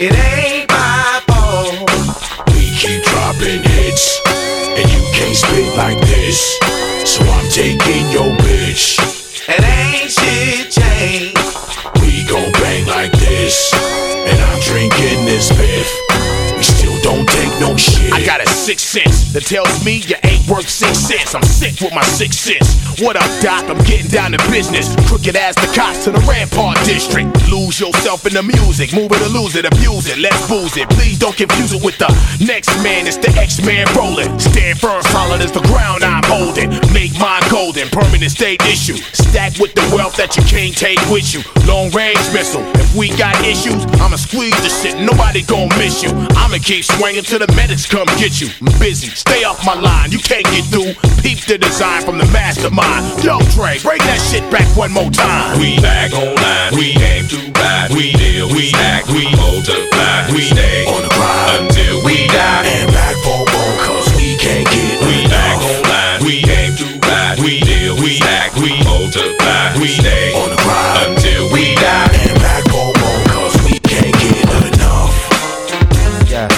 It 0.00 0.14
ain't 0.14 0.70
my 0.70 1.20
fault. 1.28 1.76
We 2.54 2.70
keep 2.72 3.02
dropping 3.04 3.62
hits, 3.64 4.20
and 4.78 4.86
you 4.88 5.02
can't 5.12 5.36
spit 5.36 5.76
like 5.76 6.00
this. 6.00 6.56
So 7.04 7.24
I'm 7.24 7.48
taking 7.50 8.08
your 8.12 8.30
bitch. 8.38 8.98
It 9.48 9.64
ain't 9.64 9.89
shit. 17.80 18.12
I 18.12 18.24
got 18.24 18.44
a 18.44 18.48
sixth 18.48 18.86
sense 18.86 19.32
that 19.32 19.48
tells 19.48 19.72
me 19.84 20.04
you 20.04 20.16
ain't 20.24 20.44
worth 20.46 20.68
six 20.68 20.98
cents. 20.98 21.34
I'm 21.34 21.42
sick 21.42 21.80
with 21.80 21.94
my 21.94 22.04
six 22.04 22.36
cents. 22.36 23.00
What 23.00 23.16
up, 23.16 23.30
Doc? 23.40 23.64
I'm 23.72 23.80
getting 23.88 24.12
down 24.12 24.32
to 24.32 24.40
business. 24.52 24.92
Crooked 25.08 25.36
as 25.36 25.56
the 25.56 25.68
cops 25.72 26.04
to 26.04 26.10
the 26.12 26.20
Rampart 26.28 26.76
District. 26.84 27.28
Lose 27.48 27.80
yourself 27.80 28.26
in 28.26 28.34
the 28.34 28.42
music, 28.42 28.92
move 28.92 29.10
it 29.12 29.22
or 29.24 29.32
lose 29.32 29.56
it, 29.56 29.64
abuse 29.64 30.06
it, 30.06 30.18
let's 30.18 30.40
booze 30.48 30.76
it. 30.76 30.88
Please 30.90 31.18
don't 31.18 31.36
confuse 31.36 31.72
it 31.72 31.82
with 31.82 31.96
the 31.98 32.10
next 32.44 32.70
man. 32.84 33.06
It's 33.06 33.16
the 33.16 33.32
X-Man 33.32 33.86
rolling. 33.96 34.38
Stand 34.38 34.78
firm, 34.78 35.02
solid 35.08 35.40
as 35.40 35.52
the 35.52 35.64
ground 35.64 36.04
I'm 36.04 36.22
holding. 36.24 36.39
Permanent 37.92 38.30
state 38.30 38.62
issue. 38.62 38.96
Stack 39.12 39.58
with 39.58 39.74
the 39.74 39.82
wealth 39.94 40.16
that 40.16 40.36
you 40.36 40.42
can't 40.44 40.76
take 40.76 41.00
with 41.10 41.34
you. 41.34 41.42
Long 41.66 41.90
range 41.90 42.22
missile. 42.32 42.62
If 42.78 42.94
we 42.94 43.10
got 43.18 43.34
issues, 43.44 43.82
I'ma 43.98 44.16
squeeze 44.16 44.56
the 44.62 44.70
shit. 44.70 44.96
Nobody 44.98 45.42
gon' 45.42 45.68
miss 45.78 46.02
you. 46.02 46.10
I'ma 46.38 46.58
keep 46.62 46.84
swinging 46.84 47.22
till 47.22 47.40
the 47.40 47.50
medics 47.54 47.86
come 47.86 48.06
get 48.18 48.40
you. 48.40 48.48
I'm 48.62 48.78
busy, 48.78 49.08
stay 49.10 49.44
off 49.44 49.64
my 49.66 49.74
line. 49.74 50.10
You 50.10 50.18
can't 50.18 50.46
get 50.54 50.64
through. 50.70 50.94
Peep 51.22 51.44
the 51.46 51.58
design 51.58 52.02
from 52.02 52.18
the 52.18 52.26
mastermind. 52.30 53.22
Yo, 53.22 53.38
Dre, 53.52 53.78
break 53.82 54.00
that 54.06 54.20
shit 54.22 54.46
back 54.50 54.66
one 54.76 54.92
more 54.92 55.10
time. 55.10 55.58
We 55.58 55.76
back 55.82 56.12
online, 56.14 56.78
we 56.78 56.94
aim 56.96 57.26
to 57.28 57.38
ride, 57.58 57.90
we 57.90 58.12
deal, 58.12 58.48
we 58.48 58.72
act, 58.74 59.08
we 59.08 59.26
multiply, 59.36 60.30
we 60.32 60.46
stay 60.46 60.86
on 60.86 61.02
the 61.02 61.12
grind 61.12 61.66
until 61.66 62.04
we 62.04 62.26
die. 62.28 62.69
Multiply, 69.40 69.80
we 69.80 69.88
stay 69.88 70.32
on 70.34 70.50
the 70.50 70.56
grind 70.56 71.16
until 71.16 71.52
we 71.52 71.74
die. 71.74 72.10
And 72.28 72.38
back 72.40 72.64
for 72.68 72.92
more, 73.00 73.20
cause 73.32 73.56
we 73.64 73.78
can't 73.80 74.14
get 74.20 74.74
enough. 74.74 75.14
Yeah. 76.28 76.48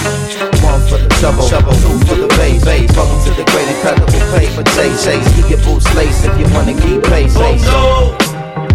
One 0.63 0.81
for 0.87 0.97
the 0.97 1.09
trouble, 1.19 1.47
trouble, 1.47 1.73
two 1.73 1.97
for 2.05 2.15
the 2.15 2.27
bass, 2.37 2.63
bass. 2.63 2.95
Welcome 2.95 3.21
to 3.25 3.31
the 3.37 3.45
great 3.51 3.67
incredible 3.67 4.07
play 4.31 4.47
for 4.47 4.63
taste, 4.63 5.05
taste. 5.05 5.35
Keep 5.35 5.49
your 5.49 5.61
boots 5.65 5.87
laced 5.95 6.25
if 6.25 6.39
you 6.39 6.47
wanna 6.53 6.73
keep 6.81 7.03
pace, 7.03 7.33
Oh 7.37 7.55
no! 7.71 8.17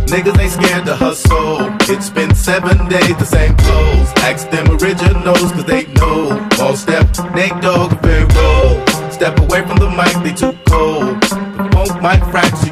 Niggas 0.09 0.39
ain't 0.41 0.53
scared 0.53 0.87
to 0.87 0.97
hustle. 0.97 1.69
It's 1.83 2.09
been 2.09 2.35
seven 2.35 2.89
days, 2.89 3.17
the 3.19 3.27
same 3.27 3.55
clothes. 3.57 4.09
Ask 4.25 4.51
them 4.51 4.67
originals, 4.71 5.53
cause 5.53 5.65
they 5.67 5.85
know. 6.01 6.49
All 6.61 6.77
step, 6.77 7.07
Nate 7.35 7.61
Dogg, 7.61 7.93
very 8.01 8.25
roll. 8.25 8.87
Step 9.11 9.39
away 9.41 9.61
from 9.67 9.77
the 9.77 9.91
mic, 9.91 10.15
they 10.25 10.33
too 10.33 10.57
cold. 10.67 11.21
The 11.21 11.69
funk 11.73 12.01
might 12.01 12.25
fracture 12.31 12.68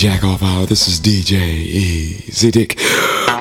Jack 0.00 0.24
Off 0.24 0.42
Hour. 0.42 0.64
This 0.64 0.88
is 0.88 0.98
DJ 0.98 1.36
Easy 1.36 2.50
Dick 2.50 2.80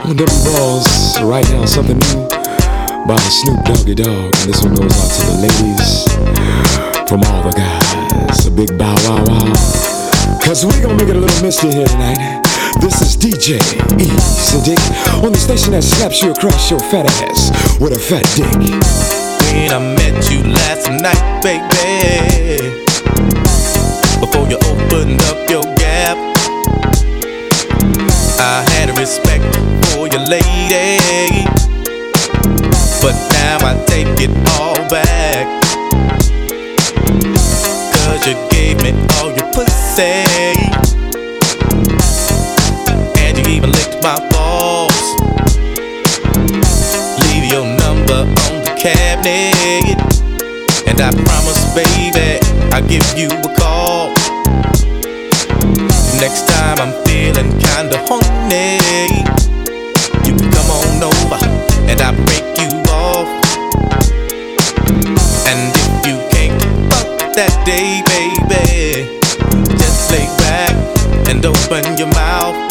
on 0.03 0.13
W 0.13 0.25
Balls. 0.43 1.15
Right 1.23 1.47
now, 1.51 1.63
something 1.63 1.95
new 1.95 2.27
by 3.07 3.15
Snoop 3.31 3.63
Doggy 3.63 3.95
Dogg. 3.95 4.35
And 4.35 4.51
this 4.51 4.61
one 4.61 4.75
goes 4.75 4.91
out 4.91 5.07
to 5.07 5.21
the 5.23 5.37
ladies 5.39 6.03
from 7.07 7.23
all 7.31 7.47
the 7.47 7.55
guys. 7.55 8.45
A 8.45 8.51
big 8.51 8.77
bow 8.77 8.93
wow 9.07 9.23
wow. 9.23 10.39
Cause 10.43 10.65
we 10.65 10.73
gonna 10.83 10.99
make 10.99 11.07
it 11.07 11.15
a 11.15 11.19
little 11.23 11.41
misty 11.41 11.71
here 11.71 11.87
tonight. 11.87 12.43
This 12.81 12.99
is 12.99 13.15
DJ 13.15 13.55
Easy 13.95 14.59
Dick 14.75 14.83
on 15.23 15.31
the 15.31 15.39
station 15.39 15.71
that 15.71 15.81
slaps 15.81 16.21
you 16.21 16.31
across 16.31 16.69
your 16.69 16.81
fat 16.91 17.07
ass 17.23 17.79
with 17.79 17.93
a 17.93 17.99
fat 17.99 18.27
dick. 18.35 18.51
when 19.55 19.71
I 19.71 19.79
met 19.95 20.29
you 20.29 20.43
last 20.43 20.91
night, 20.91 21.23
baby. 21.39 22.83
Before 24.19 24.45
you 24.49 24.57
opened 24.67 25.21
up 25.23 25.49
your 25.49 25.68
I 28.41 28.63
had 28.71 28.97
respect 28.97 29.43
for 29.91 30.07
your 30.07 30.23
lady. 30.23 31.43
But 33.01 33.15
now 33.35 33.59
I 33.67 33.75
take 33.85 34.07
it 34.15 34.31
all 34.55 34.79
back. 34.87 35.45
Cause 37.99 38.25
you 38.25 38.35
gave 38.49 38.81
me 38.81 38.91
all 39.19 39.35
your 39.35 39.51
pussy. 39.51 40.23
And 43.19 43.37
you 43.37 43.45
even 43.51 43.71
licked 43.73 44.01
my 44.01 44.15
balls. 44.31 45.03
Leave 47.27 47.51
your 47.51 47.65
number 47.65 48.23
on 48.23 48.63
the 48.63 48.73
cabinet. 48.79 49.99
And 50.87 51.01
I 51.01 51.11
promise, 51.11 51.75
baby, 51.75 52.39
I'll 52.71 52.87
give 52.87 53.03
you 53.17 53.27
a. 53.27 53.58
Next 56.19 56.49
time 56.49 56.77
I'm 56.79 56.91
feeling 57.05 57.49
kinda 57.59 57.97
horny, 58.05 58.77
you 60.25 60.35
can 60.35 60.51
come 60.51 60.69
on 60.69 61.01
over 61.01 61.39
and 61.87 62.01
I 62.01 62.11
break 62.25 62.43
you 62.59 62.69
off. 62.91 63.29
And 65.47 65.71
if 65.83 66.07
you 66.07 66.17
can't 66.29 66.61
fuck 66.91 67.33
that 67.35 67.55
day, 67.65 68.03
baby, 68.11 69.19
just 69.77 70.11
lay 70.11 70.27
back 70.43 70.75
and 71.29 71.45
open 71.45 71.97
your 71.97 72.07
mouth. 72.07 72.68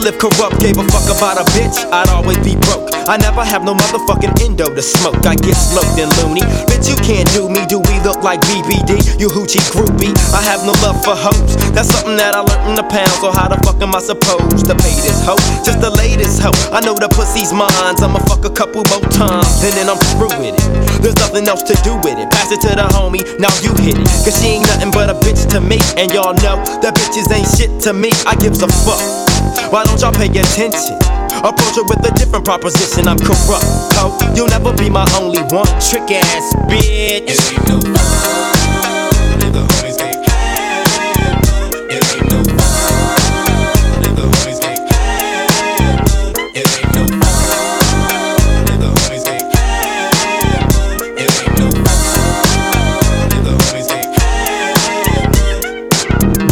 Well, 0.00 0.08
if 0.08 0.16
Kurupt 0.16 0.56
gave 0.64 0.80
a 0.80 0.84
fuck 0.88 1.04
about 1.12 1.36
a 1.36 1.44
bitch, 1.52 1.76
I'd 1.92 2.08
always 2.08 2.40
be 2.40 2.56
broke. 2.64 2.88
I 3.04 3.20
never 3.20 3.44
have 3.44 3.68
no 3.68 3.76
motherfucking 3.76 4.32
endo 4.40 4.72
to 4.72 4.80
smoke. 4.80 5.28
I 5.28 5.36
get 5.36 5.52
smoked 5.52 5.92
and 6.00 6.08
loony. 6.16 6.40
Bitch, 6.72 6.88
you 6.88 6.96
can't 7.04 7.28
do 7.36 7.52
me. 7.52 7.68
Do 7.68 7.84
we 7.84 8.00
look 8.00 8.24
like 8.24 8.40
BBD? 8.48 9.20
You 9.20 9.28
hoochie 9.28 9.60
groupie. 9.68 10.16
I 10.32 10.40
have 10.40 10.64
no 10.64 10.72
love 10.80 10.96
for 11.04 11.12
hoes. 11.12 11.52
That's 11.76 11.92
something 11.92 12.16
that 12.16 12.32
I 12.32 12.40
learned 12.40 12.72
in 12.72 12.74
the 12.80 12.86
pound. 12.88 13.12
So 13.20 13.28
how 13.28 13.52
the 13.52 13.60
fuck 13.60 13.76
am 13.84 13.92
I 13.92 14.00
supposed 14.00 14.64
to 14.72 14.74
pay 14.80 14.96
this 15.04 15.20
hoe? 15.20 15.36
Just 15.68 15.84
the 15.84 15.92
latest 15.92 16.40
hoe. 16.40 16.56
I 16.72 16.80
know 16.80 16.96
the 16.96 17.12
pussy's 17.12 17.52
mine. 17.52 17.68
I'ma 18.00 18.24
fuck 18.24 18.48
a 18.48 18.54
couple 18.56 18.80
more 18.88 19.04
times. 19.12 19.60
And 19.60 19.76
then 19.76 19.92
I'm 19.92 20.00
through 20.16 20.32
with 20.40 20.56
it. 20.56 20.64
There's 21.04 21.20
nothing 21.20 21.44
else 21.44 21.60
to 21.68 21.76
do 21.84 22.00
with 22.00 22.16
it. 22.16 22.32
Pass 22.32 22.48
it 22.48 22.64
to 22.64 22.72
the 22.72 22.88
homie. 22.96 23.20
Now 23.36 23.52
you 23.60 23.76
hit 23.84 24.00
it. 24.00 24.08
Cause 24.24 24.40
she 24.40 24.56
ain't 24.56 24.64
nothing 24.64 24.96
but 24.96 25.12
a 25.12 25.16
bitch 25.20 25.44
to 25.52 25.60
me. 25.60 25.76
And 26.00 26.08
y'all 26.08 26.32
know 26.40 26.56
that 26.80 26.96
bitches 26.96 27.28
ain't 27.28 27.52
shit 27.52 27.68
to 27.84 27.92
me. 27.92 28.08
I 28.24 28.32
gives 28.40 28.64
a 28.64 28.68
fuck. 28.88 29.28
Why 29.70 29.84
don't 29.90 30.00
y'all 30.00 30.12
pay 30.12 30.28
attention? 30.28 30.96
Approach 31.42 31.76
it 31.76 31.86
with 31.86 32.06
a 32.06 32.12
different 32.16 32.44
proposition. 32.44 33.08
I'm 33.08 33.18
Kurupt, 33.18 33.92
ho. 33.94 34.16
You'll 34.36 34.48
never 34.48 34.72
be 34.76 34.88
my 34.88 35.08
only 35.18 35.40
one. 35.54 35.66
Trick 35.80 36.10
ass 36.10 36.54
bitch. 36.68 37.26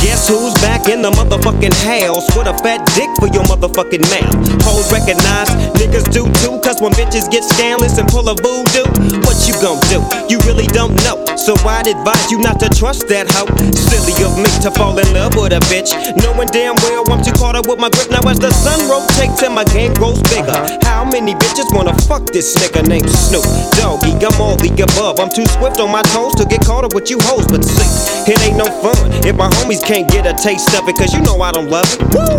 Guess 0.02 0.28
who's 0.28 0.54
back 0.54 0.88
in 0.88 1.02
the 1.02 1.10
motherfucking 1.58 2.06
house 2.06 2.36
with 2.36 2.46
a 2.46 2.56
fat 2.62 2.84
dick 2.94 3.10
for 3.18 3.28
your 3.34 3.44
motherfucking 3.44 4.02
mouth? 4.10 4.62
Hoes 4.62 4.90
recognize 4.92 5.48
niggas 5.74 6.10
do 6.12 6.24
too, 6.42 6.60
cause 6.62 6.80
when 6.80 6.92
bitches 6.92 7.30
get 7.30 7.44
scandalous 7.44 7.98
and 7.98 8.08
pull 8.08 8.28
a 8.28 8.34
voodoo, 8.34 8.86
what 9.26 9.36
you 9.46 9.54
gon' 9.60 9.80
do? 9.90 10.02
You 10.28 10.38
really 10.46 10.66
don't 10.68 10.94
know. 11.04 11.24
So 11.36 11.54
I'd 11.66 11.86
advise 11.86 12.30
you 12.30 12.38
not 12.38 12.60
to 12.60 12.68
trust 12.68 13.08
that 13.08 13.26
hoe. 13.30 13.48
Silly 13.74 14.14
of 14.24 14.36
me 14.38 14.50
to 14.62 14.70
fall 14.70 14.98
in 14.98 15.08
love 15.14 15.34
with 15.34 15.52
a 15.52 15.60
bitch, 15.70 15.94
knowing 16.22 16.48
damn 16.48 16.74
well 16.86 17.04
I'm 17.10 17.22
too 17.22 17.32
caught 17.32 17.56
up 17.56 17.66
with 17.66 17.78
my 17.78 17.90
grip. 17.90 18.10
Now 18.10 18.22
as 18.28 18.38
the 18.38 18.50
sun 18.50 18.78
rotates 18.90 19.42
and 19.42 19.54
my 19.54 19.64
game 19.64 19.94
grows 19.94 20.22
bigger, 20.30 20.58
how 20.84 21.04
many 21.04 21.34
bitches 21.34 21.70
wanna 21.74 21.94
fuck 22.06 22.26
this 22.26 22.54
nigga 22.58 22.86
named 22.86 23.10
Snoop 23.10 23.44
Doggy? 23.78 24.14
I'm 24.18 24.36
all 24.40 24.56
the 24.56 24.70
above. 24.82 25.18
I'm 25.18 25.30
too 25.30 25.46
swift 25.58 25.80
on 25.80 25.90
my 25.90 26.02
toes 26.14 26.34
to 26.36 26.44
get 26.44 26.64
caught 26.64 26.84
up 26.84 26.94
with 26.94 27.10
you 27.10 27.18
hoes, 27.22 27.46
but 27.46 27.64
see, 27.64 28.30
it 28.30 28.38
ain't 28.44 28.58
no 28.58 28.66
fun 28.82 28.98
if 29.24 29.36
my 29.36 29.48
homies 29.62 29.82
can't 29.82 30.08
get 30.10 30.26
a 30.26 30.34
taste 30.34 30.74
of 30.76 30.88
it, 30.88 30.96
cause 30.96 31.14
you 31.14 31.22
know 31.22 31.40
I 31.40 31.47
don't 31.52 31.70
love. 31.70 31.88
Woo! 32.12 32.38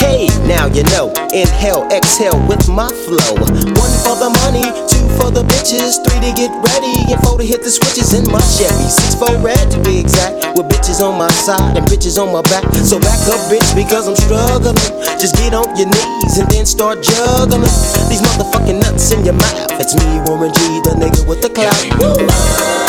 Hey, 0.00 0.28
now 0.48 0.66
you 0.66 0.82
know. 0.90 1.12
Inhale, 1.32 1.86
exhale 1.92 2.36
with 2.48 2.68
my 2.68 2.88
flow. 3.06 3.36
One 3.76 3.94
for 4.02 4.16
the 4.16 4.30
money, 4.44 4.64
two 4.88 5.06
for 5.20 5.30
the 5.30 5.44
bitches, 5.44 6.00
three 6.02 6.20
to 6.20 6.32
get 6.34 6.50
ready, 6.72 7.12
and 7.12 7.20
four 7.22 7.38
to 7.38 7.44
hit 7.44 7.62
the 7.62 7.70
switches 7.70 8.12
in 8.12 8.24
my 8.32 8.40
Chevy. 8.40 8.88
Six 8.88 9.14
for 9.14 9.30
red 9.38 9.70
to 9.70 9.78
be 9.84 10.00
exact, 10.00 10.56
with 10.56 10.66
bitches 10.68 11.00
on 11.00 11.16
my 11.16 11.30
side 11.30 11.76
and 11.76 11.86
bitches 11.86 12.20
on 12.20 12.32
my 12.32 12.42
back. 12.48 12.64
So 12.82 12.98
back 12.98 13.20
up, 13.28 13.40
bitch, 13.52 13.68
because 13.76 14.08
I'm 14.08 14.16
struggling. 14.16 14.76
Just 15.20 15.36
get 15.36 15.54
on 15.54 15.68
your 15.76 15.88
knees 15.88 16.38
and 16.38 16.48
then 16.50 16.66
start 16.66 17.02
juggling 17.02 17.62
these 18.08 18.24
motherfucking 18.24 18.80
nuts 18.80 19.12
in 19.12 19.24
your 19.24 19.34
mouth. 19.34 19.78
It's 19.78 19.94
me, 19.94 20.20
Warren 20.26 20.52
G, 20.52 20.60
the 20.82 20.96
nigga 20.96 21.28
with 21.28 21.42
the 21.42 21.50
clout. 21.50 21.76
Woo! 22.00 22.79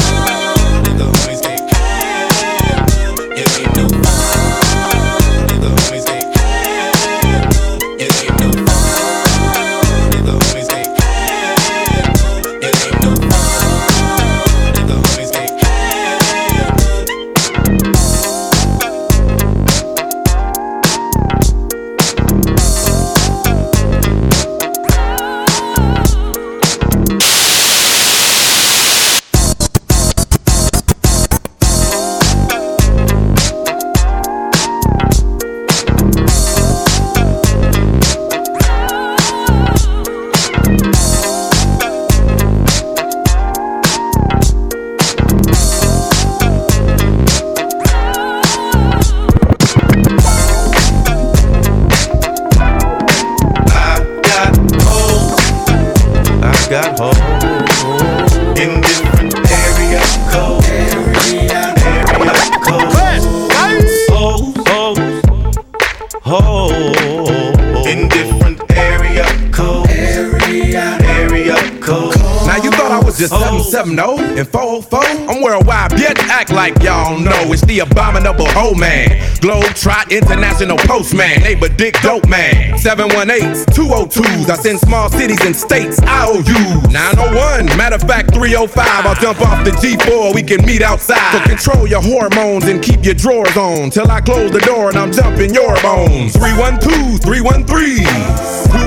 470 73.72 74.38
and 74.40 74.48
404. 74.50 75.00
I'm 75.32 75.42
worldwide, 75.42 75.92
bitch. 75.92 76.20
Act 76.28 76.52
like 76.52 76.76
y'all 76.84 77.18
know 77.18 77.54
it's 77.54 77.64
the 77.64 77.80
abominable 77.80 78.48
hoe 78.48 78.76
man. 78.76 79.08
Globetrot 79.40 80.12
International 80.12 80.76
Postman. 80.78 81.40
Neighbor 81.40 81.70
Dick 81.70 81.96
Dope 82.02 82.28
Man. 82.28 82.74
718s, 82.76 83.66
202s. 83.72 84.50
I 84.50 84.56
send 84.58 84.80
small 84.80 85.10
cities 85.10 85.40
and 85.46 85.56
states. 85.56 86.02
IOUs. 86.02 86.92
901. 86.92 87.78
Matter 87.78 87.96
of 87.96 88.04
fact, 88.04 88.31
305. 88.42 89.06
I'll 89.06 89.14
jump 89.14 89.40
off 89.42 89.64
the 89.64 89.70
G4, 89.70 90.34
we 90.34 90.42
can 90.42 90.66
meet 90.66 90.82
outside. 90.82 91.32
So 91.32 91.40
control 91.48 91.86
your 91.86 92.02
hormones 92.02 92.66
and 92.66 92.82
keep 92.82 93.06
your 93.06 93.14
drawers 93.14 93.56
on 93.56 93.92
till 93.92 94.10
I 94.10 94.20
close 94.20 94.50
the 94.52 94.62
door 94.62 94.90
and 94.90 94.98
I'm 94.98 95.12
jumping 95.12 95.54
your 95.54 95.80
bones. 95.84 96.34
312, 96.34 97.22
313, 97.22 98.02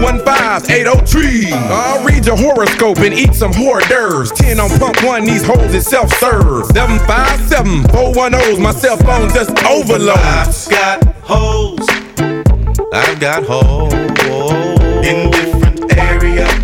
215, 0.03 0.75
803. 0.75 1.53
I'll 1.71 2.05
read 2.05 2.27
your 2.27 2.37
horoscope 2.37 2.99
and 2.99 3.15
eat 3.15 3.33
some 3.33 3.53
hors 3.53 3.87
d'oeuvres. 3.87 4.33
10 4.33 4.59
on 4.59 4.71
pump 4.81 5.01
one, 5.05 5.25
these 5.25 5.47
hoes 5.47 5.73
is 5.73 5.87
self 5.87 6.11
serve. 6.19 6.67
757, 6.75 7.85
410's, 7.95 8.59
my 8.59 8.73
cell 8.73 8.97
phone 8.97 9.31
just 9.31 9.51
overload. 9.63 10.19
I've 10.19 10.69
got 10.69 11.05
hoes. 11.23 11.87
I've 12.93 13.21
got 13.21 13.45
hoes 13.45 13.93
in 15.07 15.31
different 15.31 15.97
area 15.97 16.64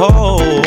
hoes 0.00 0.64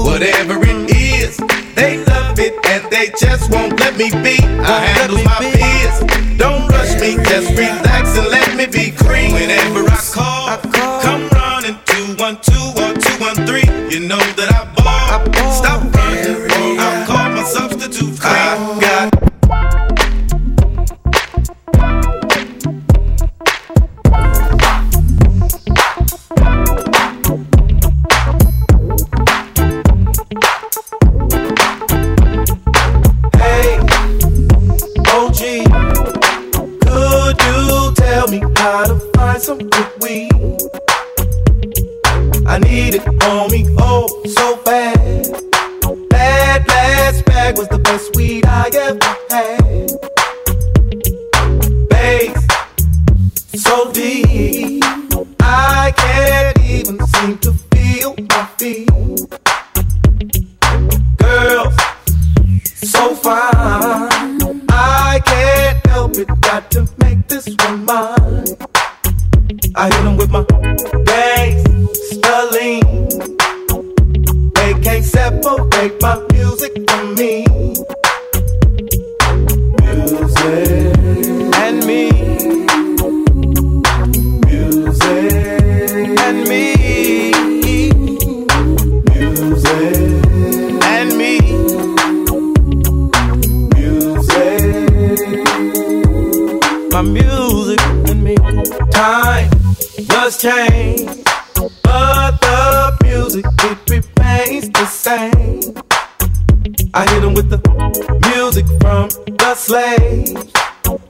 Whatever 0.00 0.56
it 0.64 0.90
is, 0.90 1.36
they 1.74 2.02
love 2.06 2.38
it 2.38 2.54
and 2.64 2.90
they 2.90 3.12
just 3.20 3.50
won't 3.52 3.78
let 3.80 3.98
me 3.98 4.08
be. 4.22 4.38
I 4.64 4.80
handle 4.80 5.22
my 5.22 5.36
fears. 5.52 6.38
Don't 6.38 6.66
rush 6.68 6.98
me, 6.98 7.22
just 7.24 7.50
relax 7.50 8.16
and 8.16 8.28
let 8.28 8.56
me 8.56 8.64
be 8.64 8.90
cream. 8.90 9.34
Whenever 9.34 9.84
I 9.90 10.00
call, 10.14 10.56
come 11.02 11.28
running 11.36 11.76
two 11.84 12.16
one 12.16 12.40
two 12.40 12.72
or 12.80 12.96
two 12.96 13.16
one 13.20 13.36
three. 13.44 13.68
You 13.92 14.08
know 14.08 14.24
that 14.40 14.48
I 14.56 14.59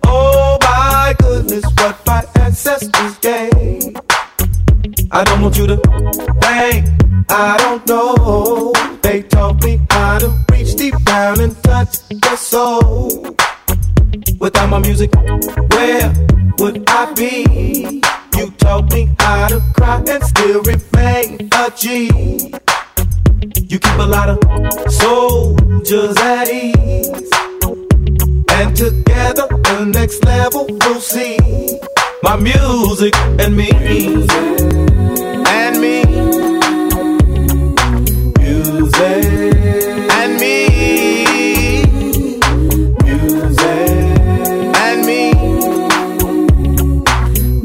Oh 0.04 0.58
my 0.62 1.14
goodness, 1.18 1.64
what 1.78 1.96
my 2.06 2.24
ancestors 2.36 3.18
gave. 3.18 3.96
I 5.10 5.24
don't 5.24 5.42
want 5.42 5.58
you 5.58 5.66
to 5.66 5.76
think 6.40 6.86
I 7.28 7.56
don't 7.58 7.86
know. 7.86 8.72
They 9.02 9.22
taught 9.22 9.62
me 9.62 9.80
how 9.90 10.18
to 10.18 10.36
reach 10.50 10.74
deep 10.76 10.94
down 11.04 11.40
and 11.40 11.54
touch 11.62 11.98
the 12.08 12.36
soul. 12.36 13.36
Without 14.38 14.68
my 14.68 14.78
music, 14.78 15.14
where 15.14 16.12
would 16.58 16.84
I 16.88 17.12
be? 17.14 18.02
You 18.36 18.50
taught 18.58 18.92
me 18.92 19.14
how 19.18 19.48
to 19.48 19.60
cry 19.74 20.02
and 20.08 20.24
still 20.24 20.62
remain 20.62 21.48
a 21.52 21.70
G. 21.76 22.52
You 23.68 23.78
keep 23.78 23.98
a 23.98 24.06
lot 24.06 24.28
of 24.28 24.92
soldiers 24.92 26.16
at 26.18 26.48
ease. 26.48 27.49
And 28.60 28.76
together, 28.76 29.46
the 29.48 29.86
next 29.86 30.22
level 30.22 30.66
we'll 30.68 31.00
see. 31.00 31.38
My 32.22 32.36
music 32.36 33.16
and 33.16 33.56
me. 33.56 33.70
And 35.48 35.80
me. 35.80 36.04
Music 38.38 39.24
and 40.12 40.36
me. 40.38 40.66
and 44.76 45.06
me. 45.06 45.32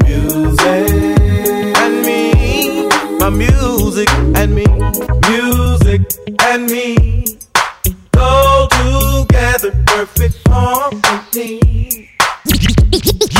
Music 0.06 0.88
and 1.76 2.06
me. 2.06 2.88
My 3.18 3.28
music 3.28 4.08
and 4.34 4.54
me. 4.54 4.64
Music 5.28 6.00
and 6.40 6.70
me. 6.70 6.95
Harmony. 11.36 12.08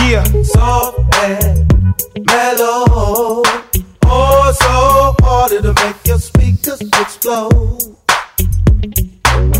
Yeah, 0.08 0.24
soft 0.42 0.98
and 1.16 1.68
mellow. 2.26 3.42
Oh, 4.04 4.52
so 4.60 5.24
hard 5.24 5.50
to 5.50 5.74
make 5.84 6.06
your 6.06 6.18
speakers 6.18 6.80
explode. 6.80 7.96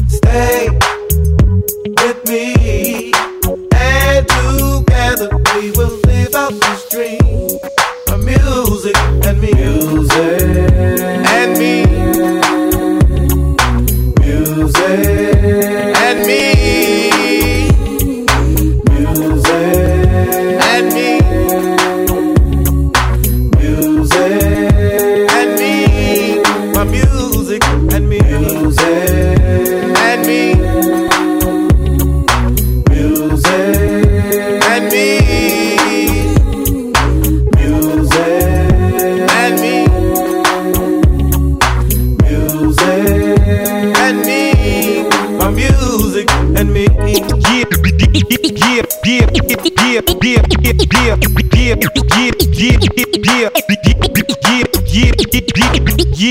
Stay 0.08 0.68
with 1.98 2.28
me, 2.28 3.12
and 3.74 4.28
together 4.28 5.30
we 5.54 5.70
will 5.72 5.98
live 6.04 6.34
out 6.34 6.52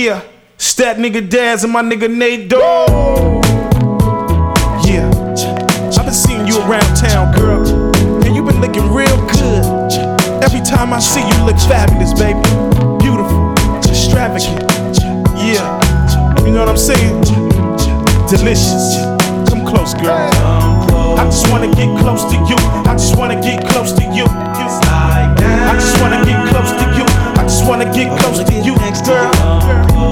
yeah. 0.05 0.21
Stat 0.57 0.97
nigga 0.97 1.27
Daz 1.27 1.63
and 1.63 1.73
my 1.73 1.81
nigga 1.81 2.09
Nate 2.09 2.49
Dogg. 2.49 3.45
Yeah. 4.85 5.09
I've 5.97 6.05
been 6.05 6.13
seeing 6.13 6.45
you 6.45 6.59
around 6.59 6.95
town, 6.95 7.33
girl, 7.35 7.65
and 8.23 8.35
you've 8.35 8.45
been 8.45 8.61
looking 8.61 8.91
real 8.93 9.17
good. 9.27 9.93
Every 10.43 10.61
time 10.61 10.93
I 10.93 10.99
see 10.99 11.21
you, 11.21 11.45
look 11.45 11.57
fabulous, 11.57 12.13
baby. 12.13 12.41
Beautiful, 12.99 13.53
extravagant. 13.89 14.69
Yeah, 15.37 15.79
you 16.45 16.51
know 16.51 16.65
what 16.65 16.69
I'm 16.69 16.77
saying? 16.77 17.21
Delicious. 18.29 18.97
Come 19.49 19.65
close, 19.65 19.93
girl. 19.93 20.74
I 21.17 21.25
just 21.25 21.49
wanna 21.49 21.67
get 21.67 21.89
close 21.99 22.23
to 22.25 22.35
you. 22.35 22.57
I 22.85 22.93
just 22.93 23.15
wanna 23.17 23.39
get 23.41 23.65
close 23.67 23.93
to 23.93 24.03
you. 24.03 24.25
I 24.25 25.73
just 25.79 26.01
wanna 26.01 26.23
get 26.25 26.39
close 26.49 26.71
to 26.71 26.85
you. 26.97 27.05
I 27.39 27.43
just 27.43 27.65
wanna 27.65 27.85
get 27.85 28.17
close 28.19 28.43
to 28.43 28.53
you, 28.53 28.75
girl. 28.75 29.31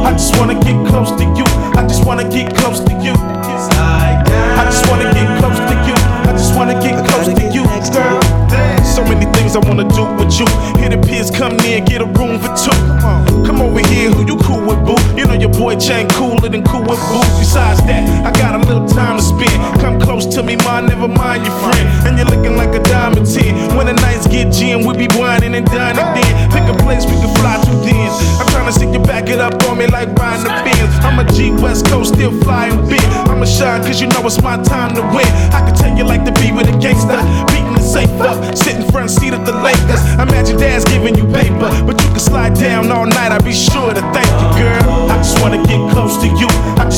I 0.05 0.11
just 0.13 0.37
wanna 0.37 0.55
get 0.55 0.77
close 0.87 1.11
to 1.11 1.23
you. 1.23 1.45
I 1.75 1.83
just 1.87 2.05
wanna 2.05 2.23
get 2.29 2.55
close 2.55 2.79
to 2.79 2.93
you. 2.93 3.13
I 3.13 4.63
just 4.65 4.87
wanna 4.89 5.11
get 5.13 5.27
close 5.39 5.57
to 5.57 5.75
you. 5.87 5.95
I 6.27 6.31
just 6.31 6.55
wanna 6.55 6.73
get 6.81 7.05
close 7.05 7.27
to 7.27 7.43
you, 7.51 7.63
girl. 7.91 8.62
So 8.93 9.01
many 9.05 9.25
things 9.33 9.55
I 9.55 9.59
wanna 9.65 9.89
do 9.89 10.05
with 10.21 10.37
you. 10.37 10.45
Here 10.77 10.93
the 10.93 11.01
peers 11.01 11.31
come 11.31 11.57
near, 11.65 11.81
get 11.81 12.05
a 12.05 12.05
room 12.05 12.37
for 12.37 12.53
two. 12.53 12.77
Come 13.41 13.57
over 13.59 13.81
here, 13.89 14.13
who 14.13 14.21
you 14.21 14.37
cool 14.45 14.61
with, 14.61 14.85
boo? 14.85 14.93
You 15.17 15.25
know 15.25 15.33
your 15.33 15.49
boy 15.49 15.75
Chain 15.81 16.07
cooler 16.09 16.47
than 16.47 16.61
cool 16.61 16.85
with 16.85 17.01
boo. 17.09 17.25
Besides 17.41 17.81
that, 17.89 18.05
I 18.21 18.29
got 18.37 18.53
a 18.53 18.61
little 18.61 18.85
time 18.87 19.17
to 19.17 19.23
spend. 19.23 19.57
Come 19.81 19.99
close 19.99 20.29
to 20.35 20.43
me, 20.43 20.57
ma, 20.57 20.79
never 20.81 21.07
mind 21.07 21.41
your 21.41 21.57
friend. 21.65 21.85
And 22.05 22.21
you're 22.21 22.29
looking 22.29 22.55
like 22.55 22.69
a 22.77 22.83
diamond 22.85 23.25
10. 23.25 23.75
When 23.75 23.87
the 23.87 23.93
nights 23.97 24.27
get 24.27 24.53
G 24.53 24.77
we 24.77 24.93
be 24.93 25.09
whining 25.17 25.55
and 25.55 25.65
dining 25.65 26.05
then. 26.13 26.33
Pick 26.53 26.69
a 26.69 26.77
place 26.85 27.03
we 27.09 27.17
can 27.17 27.33
fly 27.41 27.57
to 27.65 27.73
then. 27.81 28.09
I'm 28.37 28.45
trying 28.53 28.69
to 28.69 28.77
see 28.77 28.85
you 28.93 29.01
back 29.01 29.27
it 29.27 29.39
up 29.39 29.57
on 29.65 29.79
me 29.79 29.87
like 29.87 30.13
riding 30.13 30.45
the 30.45 30.53
Benz. 30.61 30.93
I'm 31.01 31.17
a 31.17 31.25
G 31.33 31.49
West 31.49 31.89
Coast, 31.89 32.13
still 32.13 32.31
flying 32.45 32.77
big. 32.87 33.01
I'ma 33.25 33.45
shine 33.45 33.81
cause 33.81 33.99
you 33.99 34.05
know 34.13 34.21
it's 34.21 34.39
my 34.43 34.61
time 34.61 34.93
to 34.93 35.01
win. 35.17 35.25
I 35.49 35.65
can 35.65 35.73
tell 35.73 35.97
you 35.97 36.05
like 36.05 36.23
to 36.25 36.33
be 36.37 36.51
with 36.53 36.69
a 36.69 36.77
gangster, 36.77 37.17
beating 37.49 37.72
safe 37.83 38.09
up, 38.21 38.39
sitting 38.55 38.89
front 38.91 39.11
seat 39.11 39.33
of 39.33 39.45
the 39.45 39.51
Lakers. 39.51 40.01
Imagine 40.15 40.57
dad's 40.57 40.85
giving 40.85 41.15
you 41.15 41.25
paper, 41.33 41.69
but 41.85 42.01
you 42.01 42.07
can 42.09 42.19
slide 42.19 42.55
down 42.55 42.91
all 42.91 43.05
night. 43.05 43.31
I'll 43.31 43.43
be 43.43 43.53
sure 43.53 43.93
to 43.93 44.01
thank 44.15 44.31
you, 44.41 44.49
girl. 44.63 45.11
I 45.11 45.17
just 45.17 45.41
wanna 45.41 45.61
get 45.67 45.79
close 45.91 46.17
to 46.23 46.27
you. 46.27 46.47
I 46.79 46.89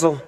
Brad 0.00 0.12
Rizzle, 0.12 0.22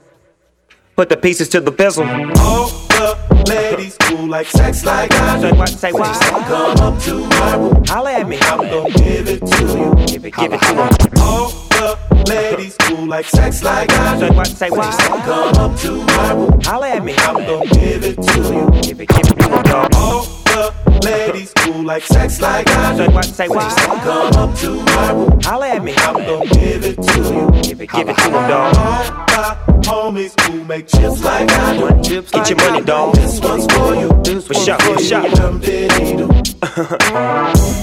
put 0.97 1.09
the 1.09 1.17
pieces 1.17 1.49
to 1.51 1.61
the 1.61 1.71
bezel. 1.71 2.05
All 2.05 2.69
the 2.89 3.45
ladies 3.49 3.97
who 4.05 4.27
like 4.27 4.47
sex 4.47 4.85
like 4.85 5.13
I 5.13 5.41
do. 5.41 5.49
Say 5.49 5.53
what? 5.53 5.69
Say 5.69 5.93
what? 5.93 6.47
Come 6.47 6.95
up 6.95 7.03
to 7.03 7.27
my 7.27 7.55
room. 7.55 7.85
Holla 7.87 8.13
at 8.13 8.29
me. 8.29 8.39
I'm 8.43 8.59
gonna 8.59 8.91
give 8.91 9.29
it 9.29 9.41
to 9.47 9.63
you. 9.63 10.07
Give 10.07 10.25
it, 10.25 10.35
give 10.35 10.53
it 10.53 10.61
to. 10.61 11.21
All 11.21 11.49
the 11.71 12.25
ladies 12.29 12.77
who 12.83 13.07
like 13.07 13.27
sex 13.27 13.63
like 13.63 13.93
I 13.93 14.19
do. 14.19 14.27
Say 14.45 14.71
what? 14.71 14.93
Say 14.93 15.09
what? 15.11 15.25
Come 15.25 15.71
up 15.71 15.79
to 15.81 15.93
my 16.05 16.33
room. 16.33 16.61
Holla 16.63 16.89
at 16.89 17.05
me. 17.05 17.15
I'm 17.19 17.35
gonna 17.35 17.67
give 17.71 18.05
it 18.05 18.21
to 18.21 18.39
you. 18.39 18.81
Give 18.83 19.01
it, 19.01 19.09
give 19.09 19.27
it 19.27 19.39
to 19.39 19.53
'em, 19.53 19.63
dog. 19.63 19.95
All 19.95 20.40
the 20.51 21.01
ladies 21.05 21.53
cool 21.57 21.83
like 21.83 22.03
sex 22.03 22.41
like 22.41 22.69
I 22.69 22.97
Say 22.97 23.07
do. 23.07 23.13
what? 23.15 23.25
Say 23.25 23.49
what? 23.49 23.77
Come 24.03 24.33
up 24.35 24.59
to 24.59 24.71
my 24.85 25.13
room. 25.13 25.41
Holla 25.43 25.69
at 25.69 25.83
me. 25.85 25.95
I'm 25.97 26.15
gonna 26.15 26.47
give 26.51 26.85
it 26.85 26.97
to 27.03 27.19
you. 27.19 27.63
Give 27.63 27.81
it, 27.81 27.91
give 27.91 28.09
it 28.09 28.17
to 28.17 28.25
'em, 28.25 28.49
dog. 28.49 28.75
Homies 29.85 30.39
who 30.43 30.63
make 30.65 30.87
chips 30.87 31.23
like 31.25 31.51
I 31.51 31.77
do. 32.03 32.23
Get 32.23 32.51
your 32.51 32.57
money, 32.59 32.85
dog. 32.85 33.15
This 33.15 33.41
one's 33.41 33.67
for 33.73 33.95
you. 33.95 34.09
This 34.23 34.47
For 34.47 34.55
sure, 34.55 34.79
for 34.79 34.99
sure. 34.99 35.29
Dum 35.31 35.61
diddy 35.61 36.17
doo. 36.17 36.29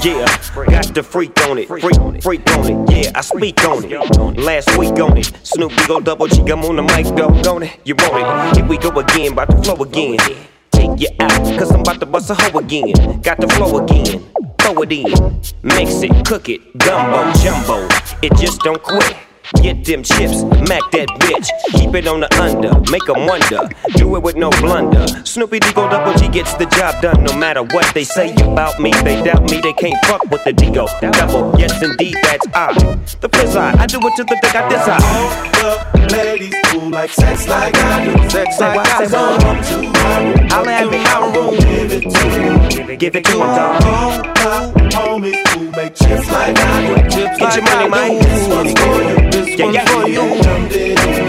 Yeah, 0.04 0.26
got 0.70 0.94
the 0.94 1.04
freak 1.04 1.40
on 1.50 1.58
it, 1.58 1.68
freak, 1.68 1.84
freak 2.24 2.50
on 2.56 2.70
it. 2.70 2.92
Yeah, 2.92 3.12
I 3.16 3.22
speak 3.22 3.64
on 3.68 3.84
it. 3.84 4.38
Last 4.40 4.78
week 4.78 4.98
on 5.00 5.18
it, 5.18 5.32
Snoop 5.44 5.74
go 5.88 6.00
double 6.00 6.28
G, 6.28 6.42
I'm 6.50 6.64
on 6.64 6.76
the 6.78 6.84
mic, 6.84 7.06
dog, 7.16 7.46
on 7.48 7.64
it. 7.64 7.80
You 7.84 7.96
want 7.96 8.56
it? 8.56 8.58
Here 8.58 8.66
we 8.66 8.78
go 8.78 8.90
again, 9.00 9.34
about 9.34 9.50
to 9.50 9.58
flow 9.64 9.84
again. 9.84 10.18
Take 10.78 11.02
you 11.02 11.10
out, 11.20 11.60
cause 11.60 11.72
I'm 11.72 11.82
about 11.82 12.00
to 12.02 12.06
bust 12.06 12.30
a 12.30 12.36
hoe 12.36 12.60
again. 12.60 12.94
Got 13.22 13.40
the 13.40 13.48
flow 13.48 13.84
again, 13.84 14.24
throw 14.60 14.84
it 14.84 14.92
in, 14.92 15.42
mix 15.64 16.04
it, 16.04 16.24
cook 16.24 16.50
it, 16.50 16.62
gumbo, 16.78 17.34
jumbo. 17.42 17.88
It 18.22 18.36
just 18.38 18.62
don't 18.62 18.82
quit. 18.84 19.27
Get 19.56 19.86
them 19.86 20.04
chips, 20.04 20.44
mac 20.68 20.84
that 20.92 21.08
bitch. 21.20 21.48
Keep 21.72 21.96
it 21.96 22.08
on 22.08 22.20
the 22.20 22.30
under, 22.42 22.74
make 22.92 23.08
'em 23.10 23.26
wonder. 23.26 23.70
Do 23.96 24.16
it 24.18 24.22
with 24.24 24.36
no 24.36 24.50
blunder. 24.62 25.08
Snoopy 25.24 25.60
Digo 25.62 25.90
Double 25.90 26.14
G 26.20 26.28
gets 26.28 26.54
the 26.56 26.66
job 26.66 27.02
done 27.02 27.24
no 27.24 27.34
matter 27.38 27.64
what 27.64 27.86
they 27.94 28.04
say 28.04 28.34
about 28.44 28.80
me. 28.80 28.92
They 29.04 29.22
doubt 29.24 29.50
me, 29.50 29.62
they 29.62 29.74
can't 29.74 29.98
fuck 30.06 30.24
with 30.30 30.44
the 30.44 30.52
Digo. 30.54 30.88
Double, 31.14 31.58
yes 31.58 31.82
indeed, 31.82 32.18
that's 32.24 32.46
I. 32.54 32.74
The 33.22 33.30
fizz 33.30 33.56
I, 33.56 33.72
I 33.82 33.86
do 33.86 34.00
it 34.06 34.16
to 34.18 34.24
the 34.26 34.38
dick 34.42 34.56
I 34.56 34.68
desire. 34.70 35.00
All 35.64 36.08
the 36.08 36.18
ladies 36.18 36.56
who 36.72 36.90
like 36.90 37.12
sex 37.12 37.48
like 37.48 37.76
I 37.78 38.06
do. 38.06 38.30
Sex 38.30 38.60
like 38.60 38.78
I 38.80 39.06
say 39.06 39.12
do. 39.12 39.18
what? 39.18 39.42
Come 39.42 39.62
to 39.64 39.78
my 39.94 40.20
room. 40.24 40.50
Holla 40.50 40.72
at 40.72 40.92
me, 40.92 40.98
holla 41.04 41.34
gonna 41.34 41.58
give 41.58 41.94
it 41.94 42.04
to 42.12 42.92
you. 42.92 42.98
Give 42.98 43.16
it 43.16 43.24
to 43.26 43.32
'em, 43.32 43.40
dog. 43.40 44.77
Homies 44.98 45.48
who 45.50 45.70
make 45.72 45.94
chips 45.94 46.28
like 46.32 46.58
I 46.58 46.88
do. 46.88 47.10
Chips 47.10 47.38
Get 47.38 47.56
your 47.56 47.64
money, 47.66 47.88
man. 47.88 48.18
This 48.18 48.48
one's 48.48 48.74
for 48.80 48.96
you. 49.04 49.32
This 49.32 49.60
one's 49.60 49.86
for 49.90 50.08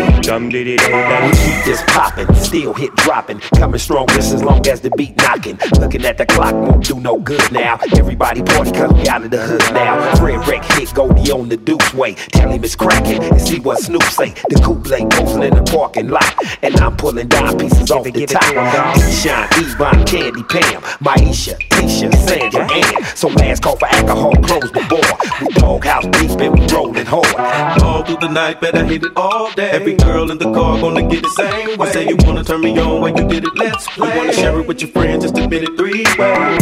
you. 0.04 0.07
Dum 0.28 0.50
diddy 0.50 0.76
doo. 0.76 0.90
Dum 0.90 1.00
diddy 1.00 1.20
doo 1.20 1.26
We 1.26 1.32
keep 1.32 1.64
this 1.64 1.82
poppin', 1.86 2.34
still 2.34 2.74
hit 2.74 2.94
dropping, 2.96 3.40
coming 3.56 3.78
strong 3.78 4.06
just 4.08 4.34
as 4.34 4.44
long 4.44 4.66
as 4.68 4.82
the 4.82 4.90
beat 4.90 5.16
knocking. 5.16 5.58
Looking 5.80 6.04
at 6.04 6.18
the 6.18 6.26
clock 6.26 6.52
won't 6.52 6.84
do 6.84 7.00
no 7.00 7.18
good 7.18 7.50
now. 7.50 7.78
Everybody 7.96 8.42
party 8.42 8.72
cause 8.72 8.92
we 8.92 9.08
out 9.08 9.24
of 9.24 9.30
the 9.30 9.38
hood 9.38 9.62
now. 9.72 10.14
Fred 10.16 10.46
Wreck 10.46 10.62
hit 10.64 10.92
Goldie 10.92 11.32
on 11.32 11.48
the 11.48 11.56
Duke's 11.56 11.94
way. 11.94 12.12
Tell 12.12 12.50
him 12.50 12.62
it's 12.62 12.76
cracking 12.76 13.22
and 13.22 13.40
see 13.40 13.58
what 13.60 13.78
Snoop 13.78 14.02
say. 14.02 14.34
The 14.50 14.60
coupe 14.62 14.86
late 14.88 15.08
posing 15.08 15.44
in 15.44 15.54
the 15.54 15.62
parking 15.62 16.08
lot, 16.08 16.34
and 16.62 16.76
I'm 16.78 16.94
pulling 16.98 17.28
dime 17.28 17.56
pieces 17.56 17.90
off 17.90 18.06
it, 18.06 18.12
the 18.12 18.20
give 18.20 18.30
it 18.30 18.34
top. 18.34 18.42
to 18.42 18.48
him, 18.48 18.72
dog. 18.74 18.98
Shine, 19.10 19.48
Yvonne, 19.64 20.04
Candy, 20.04 20.42
Pam, 20.42 20.82
Maisha, 21.00 21.56
Tisha, 21.70 22.14
Sandra, 22.28 22.70
Ann. 22.70 23.04
So 23.16 23.28
last 23.28 23.62
call 23.62 23.76
for 23.76 23.86
alcohol, 23.86 24.34
close 24.42 24.70
the 24.72 24.84
door. 24.90 25.08
We 25.40 25.54
doghouse 25.54 26.04
deep 26.04 26.38
and 26.38 26.52
we 26.52 26.66
rollin' 26.66 27.06
hard. 27.06 27.82
All 27.82 28.04
through 28.04 28.16
the 28.16 28.28
night, 28.28 28.60
better 28.60 28.84
hit 28.84 29.04
it 29.04 29.12
all 29.16 29.50
day. 29.52 29.70
Every 29.70 29.94
girl 29.94 30.17
in 30.24 30.38
the 30.38 30.52
car 30.52 30.80
gonna 30.80 31.02
get 31.08 31.22
the 31.22 31.28
same 31.30 31.78
way. 31.78 31.90
Say 31.92 32.08
you 32.08 32.16
wanna 32.24 32.42
turn 32.42 32.60
me 32.60 32.76
on 32.78 33.00
when 33.00 33.16
you 33.16 33.24
get 33.28 33.44
it, 33.44 33.56
let's 33.56 33.86
play. 33.88 34.10
You 34.10 34.16
wanna 34.18 34.32
share 34.32 34.58
it 34.58 34.66
with 34.66 34.80
your 34.82 34.90
friends, 34.90 35.22
just 35.22 35.38
admit 35.38 35.62
it 35.62 35.76
three 35.76 36.04
way. 36.18 36.58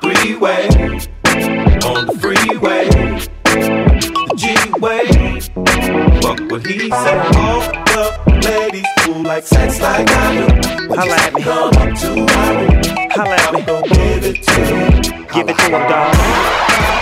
Three 0.00 0.36
way. 0.36 0.68
On 1.84 2.06
the 2.06 2.14
freeway. 2.20 2.88
The 3.44 4.34
G 4.36 4.44
way. 4.80 5.06
Fuck 6.22 6.40
what 6.50 6.66
he 6.66 6.88
said. 6.88 7.18
All 7.36 7.60
the 7.92 8.04
ladies 8.48 8.86
who 9.04 9.22
like 9.22 9.46
sex 9.46 9.80
like 9.80 10.08
I 10.10 10.34
do. 10.34 10.94
Holla 10.94 11.14
at 11.14 11.34
me. 11.34 11.42
Come 11.42 11.74
up 11.74 11.98
to 12.00 12.08
my 12.28 12.50
room. 12.56 13.10
Holla 13.10 13.36
at 13.36 13.52
me. 13.52 13.60
I'm 13.60 13.66
gonna 13.66 13.88
give 13.88 14.24
it 14.24 14.42
to 14.42 14.60
you. 14.60 15.26
Give 15.32 15.48
it 15.48 15.58
to 15.58 15.74
'em, 15.74 15.88
dog. 15.90 16.97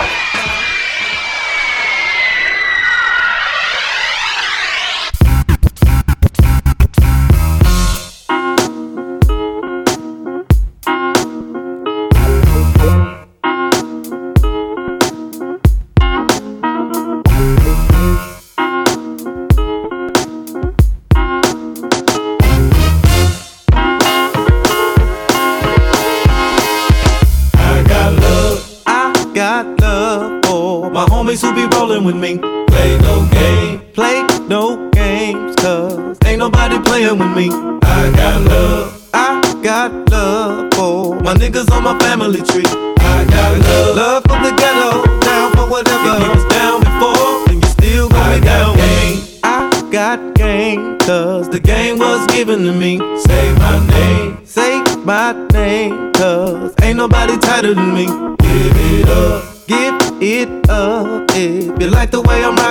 With 32.07 32.15
me. 32.15 32.37
Play 32.67 32.97
no 32.99 33.27
game, 33.31 33.81
play 33.93 34.25
no 34.47 34.89
games, 34.91 35.53
cause 35.57 36.17
ain't 36.25 36.39
nobody 36.39 36.79
playing 36.79 37.19
with 37.19 37.35
me. 37.35 37.49
I 37.83 38.11
got 38.15 38.41
love, 38.43 39.09
I 39.13 39.59
got 39.61 39.91
love 40.09 40.73
for 40.73 41.19
my 41.19 41.33
niggas 41.33 41.69
on 41.69 41.83
my 41.83 41.99
family 41.99 42.41
tree. 42.43 42.63
I 42.99 43.25
got 43.29 43.59
love, 43.59 43.95
love 43.97 44.23
for 44.23 44.39
the 44.41 44.55
ghetto, 44.55 45.19
down 45.19 45.51
for 45.51 45.69
whatever. 45.69 46.23
You 46.23 46.29
was 46.31 46.45
down 46.45 46.79
before, 46.79 47.49
and 47.49 47.61
you 47.61 47.69
still 47.71 48.07
gonna 48.07 48.39
be 48.39 48.45
down 48.45 48.77
with 48.77 48.93
me. 49.03 49.39
I 49.43 49.89
got 49.91 50.33
game, 50.35 50.97
cause 50.99 51.49
the 51.49 51.59
game 51.59 51.99
was 51.99 52.25
given 52.27 52.59
to 52.59 52.71
me. 52.71 52.99
Say 53.19 53.53
my 53.55 53.85
name, 53.87 54.45
say 54.45 54.81
my 55.03 55.33
name, 55.51 56.13
cause 56.13 56.73
ain't 56.81 56.95
nobody 56.95 57.37
tighter 57.37 57.73
than 57.73 57.93
me. 57.93 58.05
Give 58.05 58.75
it 58.93 59.09
up, 59.09 59.43
give 59.67 60.21
it 60.21 60.69
up. 60.69 61.27
If 61.39 61.39
you 61.39 61.39
like 61.39 61.56
the 61.56 61.56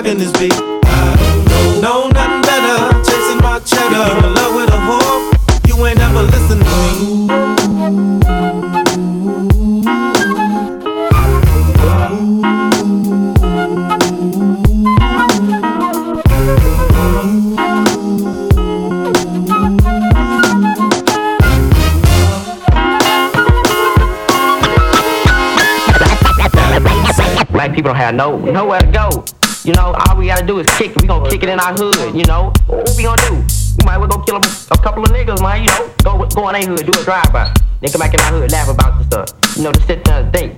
I'm 0.08 0.18
this 0.18 0.30
beat, 0.38 0.52
I 0.52 1.16
don't 1.18 1.82
know, 1.82 2.06
know 2.06 2.08
nothing 2.10 2.42
better. 2.42 3.02
Chasing 3.02 3.38
my 3.42 3.58
cheddar, 3.58 4.24
in 4.24 4.34
love 4.34 4.54
with 4.54 4.70
a 4.70 4.78
whore. 4.86 5.66
You 5.66 5.84
ain't 5.84 5.98
ever 5.98 6.30
to 6.30 6.54
me. 6.54 7.26
Black 27.50 27.74
people 27.74 27.92
have 27.92 28.14
no 28.14 28.38
nowhere 28.38 28.78
to 28.78 28.86
go. 28.92 29.05
You 29.66 29.72
know, 29.72 29.96
all 29.98 30.16
we 30.16 30.28
gotta 30.28 30.46
do 30.46 30.60
is 30.60 30.66
kick 30.78 30.92
it. 30.94 31.02
We 31.02 31.08
gonna 31.08 31.28
kick 31.28 31.42
it 31.42 31.48
in 31.48 31.58
our 31.58 31.74
hood. 31.74 32.14
You 32.14 32.24
know, 32.24 32.52
what 32.68 32.88
we 32.96 33.02
gonna 33.02 33.20
do? 33.22 33.34
We 33.34 33.84
might 33.84 33.98
well 33.98 34.06
go 34.06 34.22
kill 34.22 34.36
a, 34.36 34.38
a 34.38 34.78
couple 34.78 35.02
of 35.02 35.10
niggas, 35.10 35.42
man. 35.42 35.64
You 35.64 35.70
know, 35.74 35.90
go 36.04 36.24
go 36.28 36.48
in 36.50 36.54
their 36.54 36.70
hood, 36.70 36.86
do 36.86 36.92
a 36.96 37.02
drive 37.02 37.32
by. 37.32 37.52
Then 37.80 37.90
come 37.90 37.98
back 37.98 38.14
in 38.14 38.20
our 38.20 38.30
hood, 38.30 38.52
laugh 38.52 38.68
about 38.68 39.10
the 39.10 39.26
stuff. 39.26 39.56
You 39.56 39.64
know, 39.64 39.72
to 39.72 39.82
sit 39.82 40.04
there 40.04 40.22
and 40.22 40.32
think. 40.32 40.56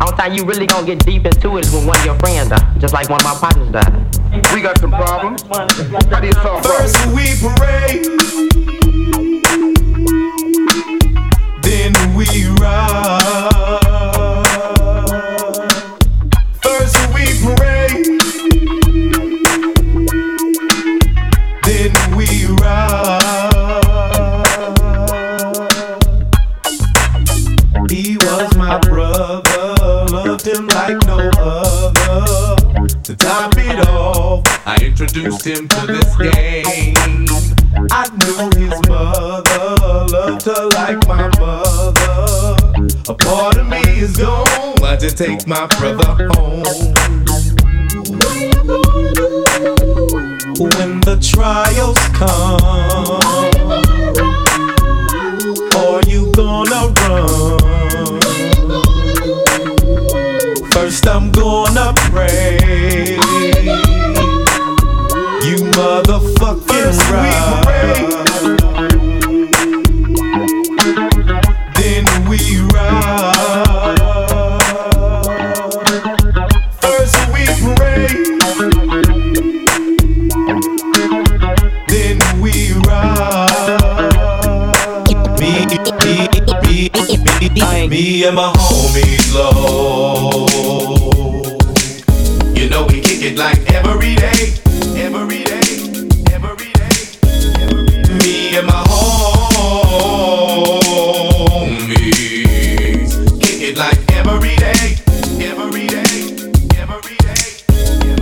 Only 0.00 0.16
time 0.16 0.32
you 0.32 0.44
really 0.44 0.66
gonna 0.66 0.84
get 0.84 1.06
deep 1.06 1.24
into 1.24 1.56
it 1.56 1.66
is 1.66 1.72
when 1.72 1.86
one 1.86 1.96
of 2.00 2.04
your 2.04 2.18
friends 2.18 2.48
die, 2.48 2.74
just 2.80 2.92
like 2.92 3.08
one 3.08 3.20
of 3.20 3.24
my 3.24 3.34
partners 3.34 3.70
died. 3.70 3.94
We 4.52 4.60
got 4.60 4.76
some 4.80 4.90
problems. 4.90 5.42
How 5.42 6.18
do 6.18 6.26
you 6.26 6.32
solve 6.32 6.66
First 6.66 6.98
we 7.14 7.38
parade, 7.38 8.02
then 11.62 11.94
we 12.16 12.26
ride. 12.60 13.81
Introduced 35.14 35.44
him 35.46 35.68
to 35.68 35.86
this 35.86 36.16
game. 36.16 37.26
I 37.90 38.08
knew 38.16 38.50
his 38.58 38.88
mother 38.88 39.76
loved 40.10 40.42
her 40.46 40.66
like 40.68 41.06
my 41.06 41.28
mother. 41.38 42.56
A 43.08 43.14
part 43.14 43.58
of 43.58 43.68
me 43.68 43.82
is 44.00 44.16
gone, 44.16 44.82
I 44.82 44.96
just 44.98 45.18
take 45.18 45.46
my 45.46 45.66
brother 45.78 46.28
home. 46.34 46.62
When 50.58 51.00
the 51.00 51.18
trials 51.20 51.98
come, 52.14 53.20
are 55.76 56.02
you 56.08 56.32
gonna 56.32 56.71
me, 87.92 88.24
and 88.24 88.34
my 88.34 88.50
homies 88.56 89.34
low. 89.34 90.46
You 92.54 92.70
know 92.70 92.86
we 92.86 93.02
kick 93.02 93.22
it 93.22 93.36
like 93.36 93.60
every 93.70 94.14
day, 94.14 94.54
every 94.96 95.44
day, 95.44 95.60
every 96.32 96.72
day. 96.72 96.96
Me 98.24 98.56
and 98.56 98.66
my 98.66 98.82
homies 101.52 101.92
kick 103.42 103.60
it 103.60 103.76
like 103.76 104.00
every 104.12 104.56
day, 104.56 104.96
every 105.50 105.86
day, 105.86 106.14
every 106.80 107.16
day. 107.26 107.44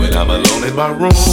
When 0.00 0.12
I'm 0.16 0.30
alone 0.30 0.64
in 0.64 0.74
my 0.74 0.88
room 0.88 1.29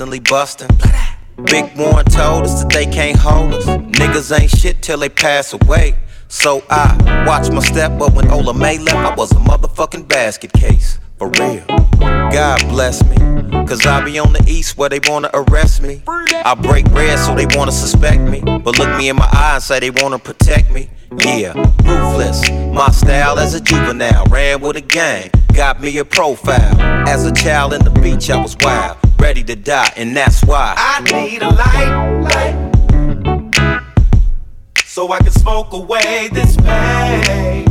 constantly 0.00 0.20
busting. 0.20 0.70
Big 1.44 1.76
Warren 1.76 2.06
told 2.06 2.44
us 2.44 2.62
that 2.62 2.72
they 2.72 2.86
can't 2.86 3.18
hold 3.18 3.52
us. 3.52 3.66
Niggas 3.66 4.40
ain't 4.40 4.50
shit 4.50 4.80
till 4.80 4.96
they 4.96 5.10
pass 5.10 5.52
away. 5.52 5.94
So 6.40 6.64
I 6.70 7.24
watch 7.26 7.50
my 7.50 7.60
step, 7.60 7.98
but 7.98 8.14
when 8.14 8.30
Ola 8.30 8.54
May 8.54 8.78
left, 8.78 8.96
I 8.96 9.14
was 9.14 9.30
a 9.32 9.34
motherfucking 9.34 10.08
basket 10.08 10.50
case. 10.54 10.98
For 11.18 11.28
real. 11.38 11.62
God 11.98 12.60
bless 12.70 13.04
me. 13.04 13.16
Cause 13.66 13.84
I 13.84 14.02
be 14.02 14.18
on 14.18 14.32
the 14.32 14.42
east 14.48 14.78
where 14.78 14.88
they 14.88 15.00
wanna 15.04 15.28
arrest 15.34 15.82
me. 15.82 16.02
I 16.08 16.54
break 16.54 16.90
bread 16.92 17.18
so 17.18 17.34
they 17.34 17.44
wanna 17.58 17.72
suspect 17.72 18.22
me. 18.22 18.40
But 18.40 18.78
look 18.78 18.96
me 18.96 19.10
in 19.10 19.16
my 19.16 19.28
eye 19.30 19.56
and 19.56 19.62
say 19.62 19.80
they 19.80 19.90
wanna 19.90 20.18
protect 20.18 20.70
me. 20.70 20.88
Yeah, 21.18 21.52
ruthless. 21.84 22.48
My 22.50 22.90
style 22.90 23.38
as 23.38 23.52
a 23.52 23.60
juvenile. 23.60 24.24
Ran 24.30 24.62
with 24.62 24.76
a 24.76 24.80
gang. 24.80 25.30
Got 25.52 25.82
me 25.82 25.98
a 25.98 26.06
profile. 26.06 26.80
As 27.06 27.26
a 27.26 27.32
child 27.32 27.74
in 27.74 27.84
the 27.84 27.90
beach, 27.90 28.30
I 28.30 28.40
was 28.40 28.56
wild. 28.62 28.96
Ready 29.18 29.44
to 29.44 29.56
die, 29.56 29.92
and 29.94 30.16
that's 30.16 30.42
why. 30.44 30.72
I 30.78 31.02
need 31.02 31.42
a 31.42 31.50
light, 31.50 32.22
light. 32.22 32.79
So 34.92 35.12
I 35.12 35.18
can 35.18 35.30
smoke 35.30 35.72
away 35.72 36.30
this 36.32 36.56
pain. 36.56 37.64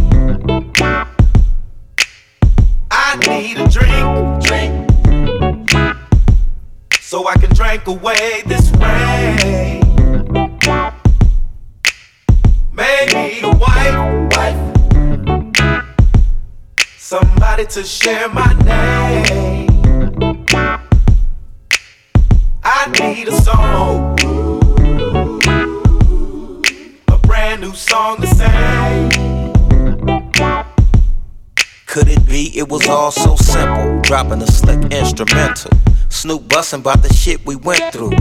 I 2.89 3.17
need 3.27 3.57
a 3.59 3.67
drink, 3.67 4.41
drink. 4.41 4.89
So 7.01 7.27
I 7.27 7.35
can 7.35 7.53
drink 7.53 7.87
away 7.87 8.43
this 8.45 8.71
rain. 8.79 9.81
Maybe 12.71 13.41
a 13.41 13.51
wife, 13.51 13.99
wife. 14.37 14.61
Somebody 16.97 17.65
to 17.65 17.83
share 17.83 18.29
my 18.29 18.53
name. 18.63 19.67
I 22.63 22.87
need 22.97 23.27
a 23.27 23.33
song, 23.41 24.15
brand 27.59 27.71
new 27.71 27.75
song 27.75 28.21
to 28.21 28.27
sing. 28.27 29.09
Could 31.85 32.07
it 32.07 32.25
be 32.27 32.57
it 32.57 32.69
was 32.69 32.87
all 32.87 33.11
so 33.11 33.35
simple? 33.35 34.01
Dropping 34.01 34.41
a 34.41 34.47
slick 34.47 34.91
instrumental. 34.91 35.71
Snoop 36.09 36.47
bustin' 36.49 36.81
about 36.81 37.01
the 37.01 37.13
shit 37.13 37.45
we 37.45 37.55
went 37.55 37.93
through. 37.93 38.11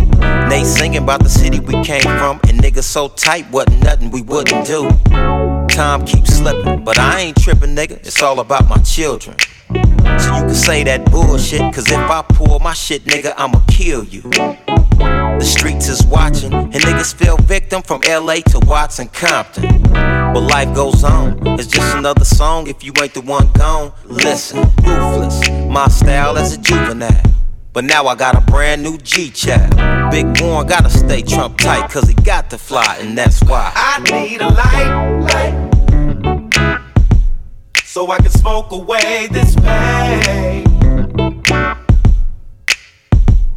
Nate 0.48 0.66
singing 0.66 1.02
about 1.02 1.23
the 1.23 1.28
city 1.28 1.60
we 1.60 1.82
came 1.85 2.02
from. 2.02 2.40
And 2.48 2.60
niggas 2.60 2.85
so 2.85 3.09
tight, 3.09 3.51
wasn't 3.51 3.82
nothing 3.82 4.10
we 4.10 4.23
wouldn't 4.23 4.66
do. 4.66 4.89
Time 5.79 6.05
keeps 6.05 6.35
slipping, 6.35 6.83
but 6.83 6.99
I 6.99 7.21
ain't 7.21 7.41
tripping, 7.41 7.77
nigga. 7.77 8.05
It's 8.05 8.21
all 8.21 8.41
about 8.41 8.69
my 8.69 8.79
children. 8.79 9.37
So 9.39 10.35
you 10.35 10.43
can 10.43 10.55
say 10.57 10.83
that 10.83 11.09
bullshit, 11.09 11.61
cause 11.73 11.89
if 11.89 11.97
I 11.97 12.21
pull 12.23 12.59
my 12.59 12.73
shit, 12.73 13.05
nigga, 13.05 13.33
I'ma 13.37 13.63
kill 13.69 14.03
you. 14.03 14.23
The 14.23 15.45
streets 15.45 15.87
is 15.87 16.05
watching, 16.05 16.53
and 16.53 16.75
niggas 16.75 17.15
feel 17.15 17.37
victim 17.37 17.83
from 17.83 18.01
LA 18.01 18.41
to 18.51 18.59
Watson 18.67 19.07
Compton. 19.07 19.81
But 19.93 20.41
life 20.41 20.75
goes 20.75 21.05
on, 21.05 21.47
it's 21.57 21.69
just 21.69 21.97
another 21.97 22.25
song 22.25 22.67
if 22.67 22.83
you 22.83 22.93
ain't 23.01 23.15
the 23.15 23.21
one 23.21 23.49
gone. 23.53 23.93
Listen, 24.05 24.69
ruthless, 24.83 25.49
my 25.49 25.87
style 25.87 26.37
as 26.39 26.55
a 26.55 26.61
juvenile. 26.61 27.23
But 27.73 27.85
now 27.85 28.09
I 28.09 28.17
got 28.17 28.35
a 28.35 28.41
brand 28.51 28.83
new 28.83 28.99
G 28.99 29.31
child. 29.31 29.77
Big 30.11 30.27
Warren 30.41 30.67
gotta 30.67 30.91
stay 30.91 31.23
Trump 31.23 31.57
tight, 31.57 31.89
cause 31.89 32.09
he 32.09 32.15
got 32.15 32.51
to 32.51 32.59
fly, 32.59 32.97
and 32.99 33.17
that's 33.17 33.41
why. 33.45 33.71
I 33.77 34.01
need 34.01 34.41
a 34.41 34.49
light, 34.49 35.21
light. 35.21 35.68
So 37.90 38.10
I 38.10 38.19
can 38.19 38.31
smoke 38.31 38.70
away 38.70 39.28
this 39.31 39.56
pain. 39.56 40.62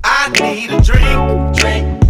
I 0.05 0.29
need 0.39 0.71
a 0.71 0.79
drink, 0.79 1.53
drink. 1.57 2.01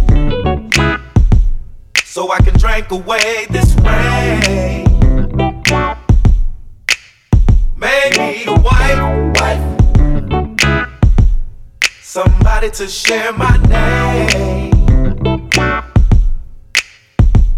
So 2.04 2.30
I 2.30 2.38
can 2.38 2.56
drink 2.58 2.92
away 2.92 3.46
this 3.50 3.74
rain. 3.82 4.86
Maybe 7.76 8.44
a 8.46 8.54
wife, 8.54 9.02
wife. 9.40 9.64
Somebody 12.02 12.70
to 12.70 12.86
share 12.86 13.32
my 13.32 13.56
name. 13.66 14.70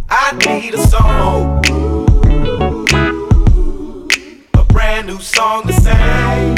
I 0.08 0.32
need 0.46 0.72
a 0.72 0.78
song, 0.78 1.62
brand 4.94 5.08
new 5.08 5.18
song 5.18 5.66
to 5.66 5.72
sing. 5.72 6.54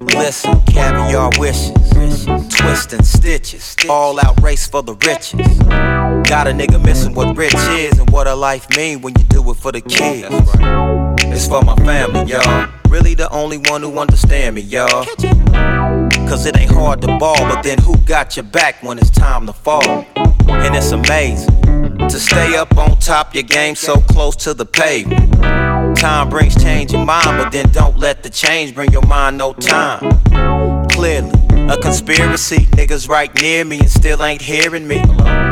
Listen, 0.00 0.60
caviar 0.66 1.30
wishes, 1.38 2.26
twisting 2.50 3.02
stitches, 3.02 3.74
all 3.88 4.20
out 4.20 4.38
race 4.42 4.66
for 4.66 4.82
the 4.82 4.92
riches. 5.06 5.58
Got 6.28 6.46
a 6.46 6.50
nigga 6.50 6.82
missing 6.84 7.14
what 7.14 7.34
rich 7.38 7.54
is 7.54 7.98
and 7.98 8.10
what 8.10 8.26
a 8.26 8.34
life 8.34 8.68
mean 8.76 9.00
when 9.00 9.14
you 9.18 9.24
do 9.24 9.50
it 9.50 9.54
for 9.54 9.72
the 9.72 9.80
kids. 9.80 10.28
It's 11.24 11.48
for 11.48 11.62
my 11.62 11.76
family, 11.76 12.30
y'all. 12.30 12.68
Really 12.90 13.14
the 13.14 13.30
only 13.30 13.56
one 13.56 13.80
who 13.80 13.98
understand 13.98 14.56
me, 14.56 14.60
y'all. 14.60 15.06
Cause 16.28 16.44
it 16.44 16.54
ain't 16.58 16.70
hard 16.70 17.00
to 17.00 17.16
ball, 17.16 17.38
but 17.38 17.62
then 17.62 17.78
who 17.78 17.96
got 17.98 18.36
your 18.36 18.44
back 18.44 18.82
when 18.82 18.98
it's 18.98 19.08
time 19.10 19.46
to 19.46 19.54
fall? 19.54 20.04
And 20.48 20.76
it's 20.76 20.90
amazing 20.90 21.65
to 22.08 22.20
stay 22.20 22.56
up 22.56 22.76
on 22.76 22.98
top 22.98 23.34
your 23.34 23.42
game 23.42 23.74
so 23.74 23.96
close 24.00 24.36
to 24.36 24.54
the 24.54 24.64
pavement. 24.64 25.34
Time 25.96 26.28
brings 26.28 26.54
change 26.62 26.92
in 26.94 27.04
mind, 27.04 27.24
but 27.24 27.50
then 27.50 27.68
don't 27.70 27.98
let 27.98 28.22
the 28.22 28.30
change 28.30 28.74
bring 28.74 28.92
your 28.92 29.06
mind 29.06 29.38
no 29.38 29.52
time. 29.52 30.00
Clearly, 30.88 31.30
a 31.68 31.76
conspiracy. 31.76 32.66
Niggas 32.76 33.08
right 33.08 33.34
near 33.40 33.64
me 33.64 33.80
and 33.80 33.90
still 33.90 34.22
ain't 34.22 34.42
hearing 34.42 34.86
me. 34.86 35.02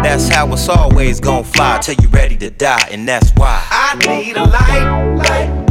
That's 0.03 0.29
how 0.29 0.53
it's 0.53 0.69
always 0.69 1.19
gonna 1.19 1.45
fly 1.45 1.79
till 1.79 1.97
you 2.01 2.09
ready 2.09 2.37
to 2.39 2.51
die, 2.51 2.89
and 2.91 3.09
that's 3.09 3.31
why. 3.33 3.61
I 3.71 3.97
need 4.07 4.37
a 4.37 4.45
light, 4.45 5.15
light. 5.17 5.65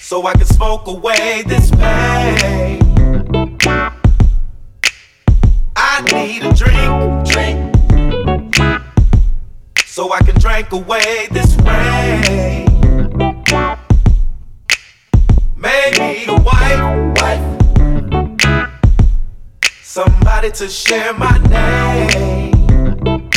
So 0.00 0.26
I 0.26 0.32
can 0.32 0.46
smoke 0.46 0.86
away 0.86 1.42
this 1.46 1.70
pain. 1.70 2.80
I 5.76 6.00
need 6.12 6.44
a 6.44 6.52
drink, 6.52 7.26
drink. 7.26 7.73
So 9.94 10.12
I 10.12 10.18
can 10.22 10.34
drink 10.40 10.72
away 10.72 11.28
this 11.30 11.54
rain. 11.58 12.66
Maybe 15.56 16.24
a 16.26 16.34
wife, 16.34 16.82
wife. 17.20 17.44
Somebody 19.84 20.50
to 20.50 20.68
share 20.68 21.12
my 21.14 21.38
name. 21.48 23.30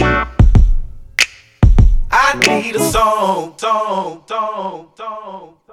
I 2.10 2.34
need 2.48 2.76
a 2.76 2.80
song, 2.80 3.54
song, 3.60 4.24
song, 4.28 4.88
song. 4.98 5.67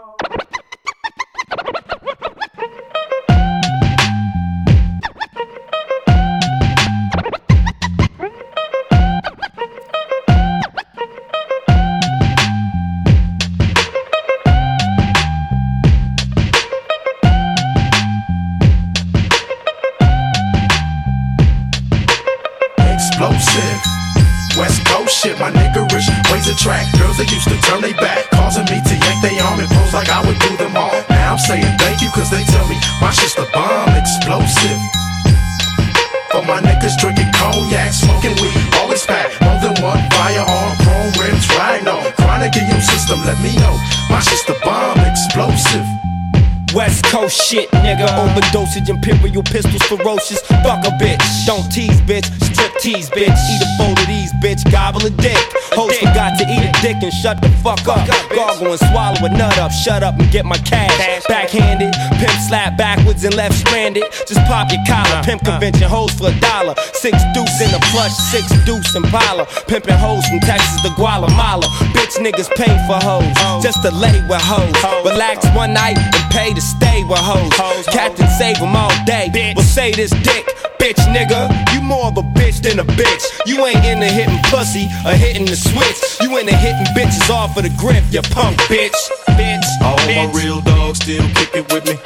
Coast 47.25 47.49
shit, 47.49 47.71
nigga. 47.71 48.07
Overdosage, 48.21 48.91
imperial 48.91 49.43
pistols, 49.43 49.83
ferocious. 49.85 50.43
Fuck 50.63 50.85
a 50.85 50.91
bitch. 51.01 51.47
Don't 51.47 51.67
tease, 51.73 51.99
bitch. 52.03 52.27
Strip 52.53 52.74
tease, 52.85 53.09
bitch. 53.09 53.33
Eat 53.33 53.63
a 53.65 53.69
bowl 53.81 53.97
of 53.97 54.07
these, 54.07 54.33
bitch. 54.45 54.61
Gobble 54.71 55.01
a 55.07 55.11
dick. 55.11 55.41
Host 55.73 55.99
forgot 55.99 56.37
to 56.37 56.45
eat 56.45 56.61
a 56.61 56.73
dick 56.85 57.01
and 57.01 57.13
shut 57.13 57.41
the 57.41 57.49
fuck 57.65 57.81
up. 57.89 58.05
Gargle 58.29 58.77
and 58.77 58.83
swallow 58.93 59.25
a 59.25 59.31
nut 59.33 59.57
up. 59.59 59.73
Shut 59.73 60.03
up 60.03 60.21
and 60.21 60.31
get 60.31 60.45
my 60.45 60.59
cash. 60.59 61.25
Backhanded. 61.27 61.95
Pimp 62.21 62.37
slap 62.47 62.77
backwards 62.77 63.25
and 63.25 63.35
left 63.35 63.57
stranded. 63.57 64.05
Just 64.29 64.45
pop 64.45 64.71
your 64.71 64.85
collar. 64.87 65.23
Pimp 65.25 65.43
convention 65.43 65.89
hoes 65.89 66.13
for 66.13 66.29
a 66.29 66.41
dollar. 66.41 66.75
Six 66.93 67.17
deuce 67.33 67.61
in 67.65 67.73
the 67.73 67.81
plush, 67.91 68.13
six 68.31 68.45
deuce 68.67 68.95
in 68.95 69.05
Impala. 69.05 69.47
Pimping 69.67 69.97
hoes 69.97 70.27
from 70.27 70.41
Texas 70.41 70.83
to 70.83 70.91
Guatemala. 70.95 71.67
Bitch 71.97 72.21
niggas 72.21 72.53
pay 72.55 72.73
for 72.87 73.01
hoes. 73.01 73.33
Just 73.65 73.81
to 73.83 73.91
lay 73.91 74.21
with 74.29 74.45
hoes. 74.45 74.77
Relax 75.05 75.49
one 75.57 75.73
night 75.73 75.97
and 75.97 76.25
pay 76.31 76.53
to 76.53 76.61
stay 76.61 77.03
with 77.09 77.19
hoes. 77.19 77.87
Captain 77.87 78.29
save 78.37 78.59
them 78.61 78.77
all 78.77 78.93
day. 79.07 79.33
We'll 79.57 79.65
say 79.65 79.93
this 79.93 80.11
dick, 80.11 80.45
bitch 80.85 81.01
nigga. 81.17 81.49
You 81.73 81.81
more 81.81 82.09
of 82.09 82.19
a 82.19 82.23
bitch 82.23 82.61
than 82.61 82.79
a 82.79 82.85
bitch. 82.85 83.25
You 83.47 83.65
ain't 83.65 83.85
into 83.85 84.07
hitting 84.07 84.39
pussy 84.53 84.87
or 85.07 85.17
hitting 85.17 85.47
the 85.47 85.57
switch. 85.57 85.99
You 86.21 86.37
into 86.37 86.55
hitting 86.55 86.89
bitches 86.97 87.31
off 87.31 87.57
of 87.57 87.63
the 87.63 87.73
grip, 87.81 88.05
you 88.11 88.21
punk 88.37 88.59
bitch. 88.69 88.93
Bitch. 89.41 89.65
All 89.83 89.97
bitch. 89.99 90.17
my 90.17 90.39
real 90.39 90.61
dogs 90.61 90.99
still 90.99 91.27
kicking 91.37 91.65
with 91.73 91.87
me. 91.87 91.97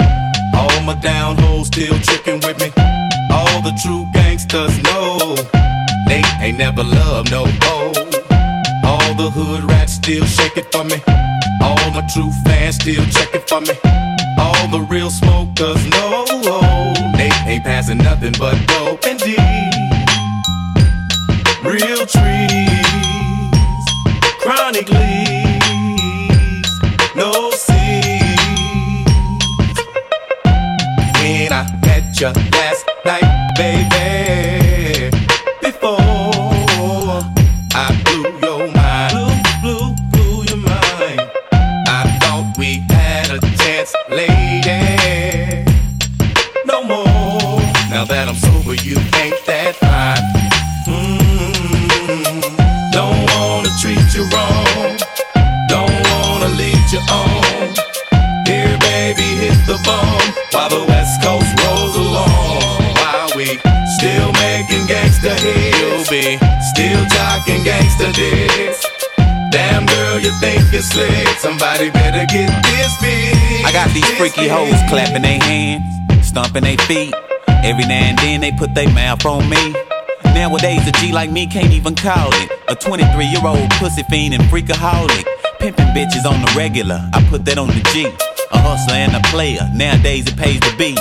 All 0.55 0.81
my 0.83 0.95
down 0.95 1.37
hoes 1.37 1.67
still 1.67 1.97
tricking 1.99 2.39
with 2.45 2.57
me. 2.59 2.71
All 3.31 3.61
the 3.61 3.75
true 3.83 4.05
gangsters 4.13 4.75
know 4.87 5.35
they 6.07 6.23
ain't 6.39 6.57
never 6.57 6.83
loved 6.83 7.31
no 7.31 7.45
hoe. 7.63 7.91
All 8.85 9.13
the 9.15 9.29
hood 9.29 9.63
rats 9.65 9.93
still 9.93 10.25
shaking 10.25 10.67
for 10.71 10.85
me. 10.85 10.99
All 11.61 11.91
my 11.91 12.07
true 12.13 12.31
fans 12.45 12.75
still 12.75 13.05
checking 13.07 13.41
for 13.41 13.59
me. 13.59 13.75
All 14.39 14.67
the 14.69 14.85
real 14.89 15.09
smokers 15.09 15.85
know 15.87 16.68
ain't 17.49 17.63
passing 17.63 17.97
nothing 17.97 18.33
but 18.37 18.55
dope 18.67 19.03
and 19.05 19.19
D. 19.19 19.35
Real 21.63 22.05
trees, 22.05 23.85
chronic 24.39 24.87
leaves, 24.89 26.69
no 27.15 27.49
seeds. 27.51 28.29
When 31.17 31.51
I 31.51 31.65
met 31.85 32.19
you 32.19 32.27
last 32.27 32.85
night, 33.03 33.55
baby, 33.57 34.08
dicks. 68.07 68.85
Damn 69.51 69.85
girl, 69.85 70.19
you 70.19 70.31
think 70.39 70.61
you're 70.71 70.81
slick? 70.81 71.27
Somebody 71.39 71.89
better 71.89 72.25
get 72.31 72.49
this 72.63 72.93
big. 73.01 73.65
I 73.65 73.71
got 73.71 73.89
these 73.93 74.09
freaky 74.17 74.47
hoes 74.47 74.79
clapping 74.87 75.23
their 75.23 75.39
hands, 75.39 75.83
stomping 76.27 76.63
their 76.63 76.77
feet. 76.87 77.13
Every 77.63 77.83
now 77.85 78.09
and 78.09 78.17
then 78.19 78.41
they 78.41 78.51
put 78.51 78.73
their 78.73 78.89
mouth 78.93 79.25
on 79.25 79.49
me. 79.49 79.75
Nowadays, 80.23 80.87
a 80.87 80.91
G 80.93 81.11
like 81.11 81.31
me 81.31 81.47
can't 81.47 81.73
even 81.73 81.95
call 81.95 82.29
it. 82.33 82.51
A 82.69 82.75
23 82.75 83.25
year 83.25 83.45
old 83.45 83.69
pussy 83.71 84.03
fiend 84.03 84.33
and 84.33 84.43
freakaholic. 84.43 85.25
Pimping 85.59 85.87
bitches 85.87 86.25
on 86.25 86.39
the 86.39 86.53
regular, 86.55 87.01
I 87.13 87.21
put 87.29 87.43
that 87.45 87.57
on 87.57 87.67
the 87.67 87.81
G. 87.91 88.05
A 88.51 88.57
hustler 88.57 88.95
and 88.95 89.15
a 89.15 89.21
player, 89.27 89.67
nowadays 89.73 90.25
it 90.27 90.37
pays 90.37 90.59
to 90.61 90.77
be. 90.77 90.95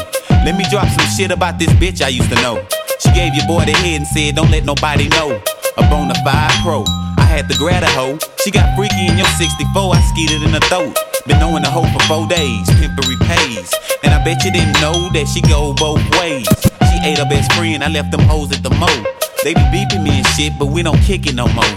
Let 0.45 0.57
me 0.57 0.65
drop 0.71 0.89
some 0.89 1.07
shit 1.07 1.31
about 1.31 1.59
this 1.59 1.69
bitch 1.75 2.03
I 2.03 2.09
used 2.09 2.29
to 2.31 2.37
know. 2.43 2.67
She 2.99 3.13
gave 3.13 3.35
your 3.35 3.47
boy 3.47 3.65
the 3.65 3.73
head 3.73 4.03
and 4.03 4.07
said, 4.07 4.35
Don't 4.35 4.51
let 4.51 4.65
nobody 4.65 5.09
know. 5.09 5.41
A 5.79 5.83
bona 5.89 6.15
fide 6.27 6.59
pro, 6.63 6.83
I 7.17 7.23
had 7.23 7.49
to 7.49 7.57
grab 7.57 7.85
a 7.85 7.91
hoe. 7.95 8.19
She 8.43 8.51
got 8.51 8.75
freaky 8.77 9.07
in 9.07 9.17
your 9.17 9.31
64, 9.39 9.95
I 9.95 10.01
skeeted 10.11 10.43
in 10.43 10.51
the 10.51 10.61
throat. 10.67 10.99
Been 11.27 11.39
knowing 11.39 11.63
the 11.63 11.71
hoe 11.71 11.87
for 11.95 12.03
four 12.11 12.27
days, 12.27 12.67
pimpery 12.83 13.15
pays. 13.23 13.71
And 14.03 14.13
I 14.13 14.19
bet 14.25 14.45
you 14.45 14.51
didn't 14.51 14.75
know 14.83 15.09
that 15.15 15.31
she 15.31 15.41
go 15.43 15.75
both 15.75 16.03
ways. 16.19 16.51
She 16.91 16.97
ate 17.07 17.19
her 17.19 17.31
best 17.31 17.53
friend, 17.53 17.85
I 17.85 17.89
left 17.89 18.11
them 18.11 18.27
hoes 18.27 18.51
at 18.51 18.63
the 18.63 18.71
mo. 18.75 18.91
They 19.45 19.55
be 19.55 19.63
beeping 19.71 20.03
me 20.03 20.19
and 20.19 20.27
shit, 20.35 20.59
but 20.59 20.67
we 20.67 20.83
don't 20.83 21.01
kick 21.07 21.27
it 21.27 21.35
no 21.35 21.47
more. 21.55 21.75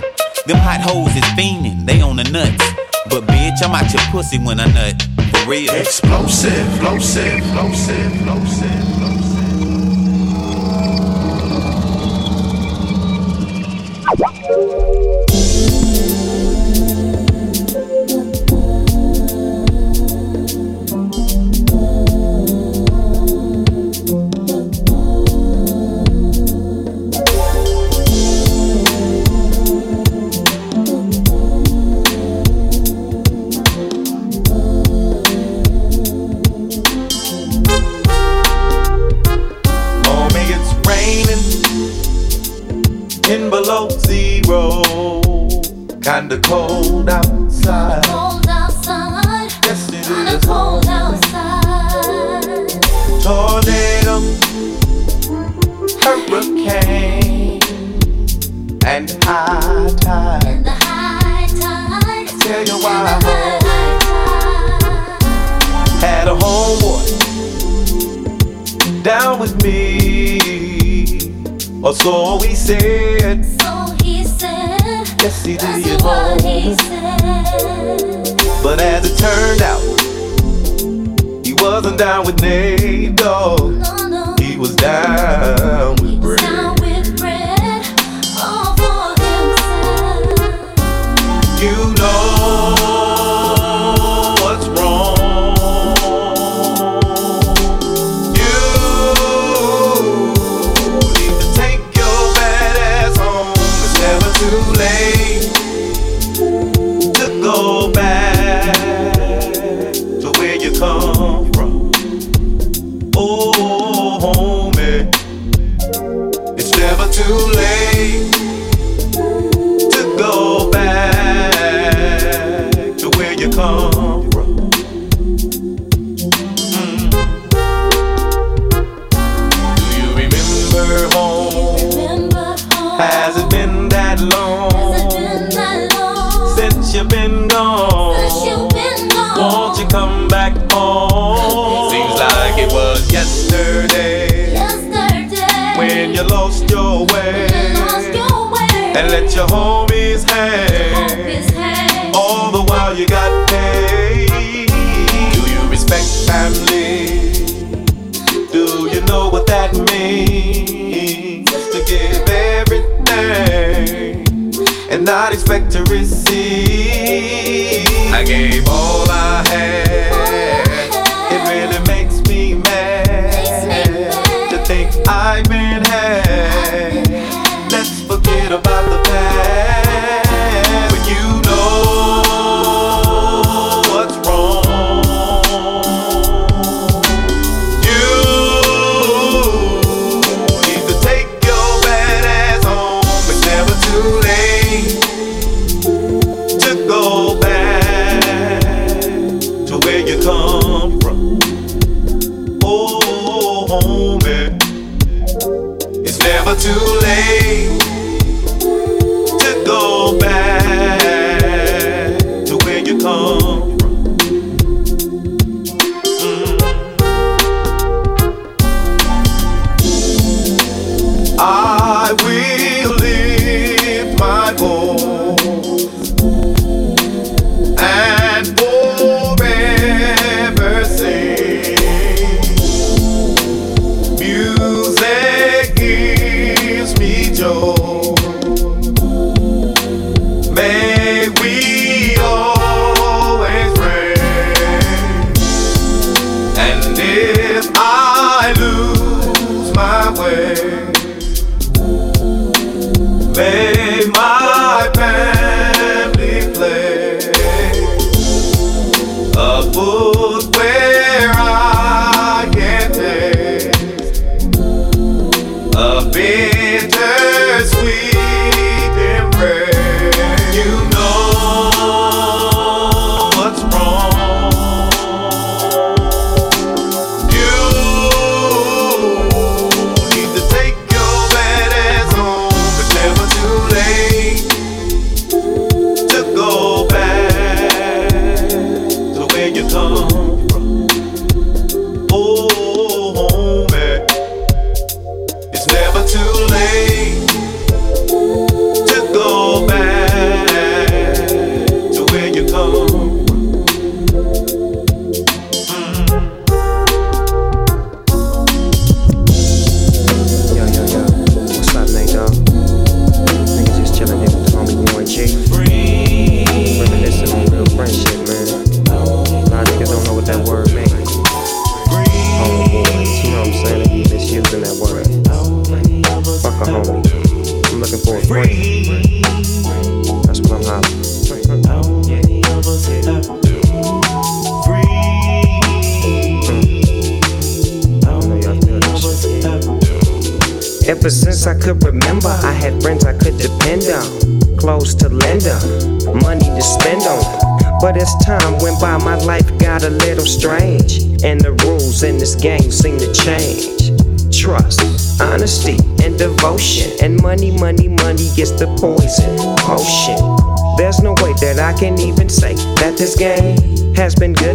Them 0.47 0.57
hot 0.57 0.81
hoes 0.81 1.13
is 1.15 1.23
fiending, 1.37 1.85
they 1.85 2.01
on 2.01 2.15
the 2.17 2.25
nuts. 2.25 2.65
But 3.05 3.29
bitch, 3.29 3.61
I'm 3.61 3.75
out 3.75 3.93
your 3.93 4.01
pussy 4.09 4.39
when 4.39 4.59
I 4.59 4.65
nut. 4.73 4.97
For 5.29 5.45
real. 5.45 5.69
Explosive, 5.75 6.51
explosive, 6.73 7.37
explosive, 7.37 8.13
explosive, 8.17 8.90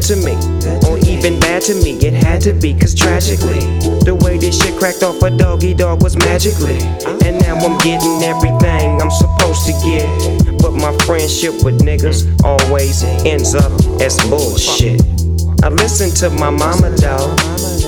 to 0.07 0.17
me, 0.17 0.35
or 0.87 0.99
even 0.99 1.41
bad 1.41 1.63
to 1.63 1.75
me. 1.83 1.99
It 1.99 2.15
had 2.15 2.41
to 2.43 2.53
be, 2.53 2.73
cause 2.75 2.95
tragically, 2.95 3.59
the 4.07 4.15
way 4.23 4.39
this 4.39 4.63
shit 4.63 4.79
cracked 4.79 5.03
off 5.03 5.21
a 5.23 5.31
doggy 5.31 5.75
dog 5.75 6.01
was 6.01 6.17
magically. 6.17 6.79
And 7.27 7.43
now 7.43 7.57
I'm 7.57 7.77
getting 7.79 8.23
everything 8.23 9.03
I'm 9.03 9.11
supposed 9.11 9.67
to 9.67 9.73
get. 9.83 10.07
But 10.63 10.73
my 10.73 10.97
friendship 11.07 11.65
with 11.65 11.81
niggas 11.83 12.23
always 12.45 13.03
ends 13.27 13.57
up 13.57 13.73
as 14.01 14.15
bullshit. 14.31 15.03
I 15.65 15.71
listen 15.71 16.11
to 16.23 16.31
my 16.31 16.51
mama 16.51 16.91
though. 16.91 17.35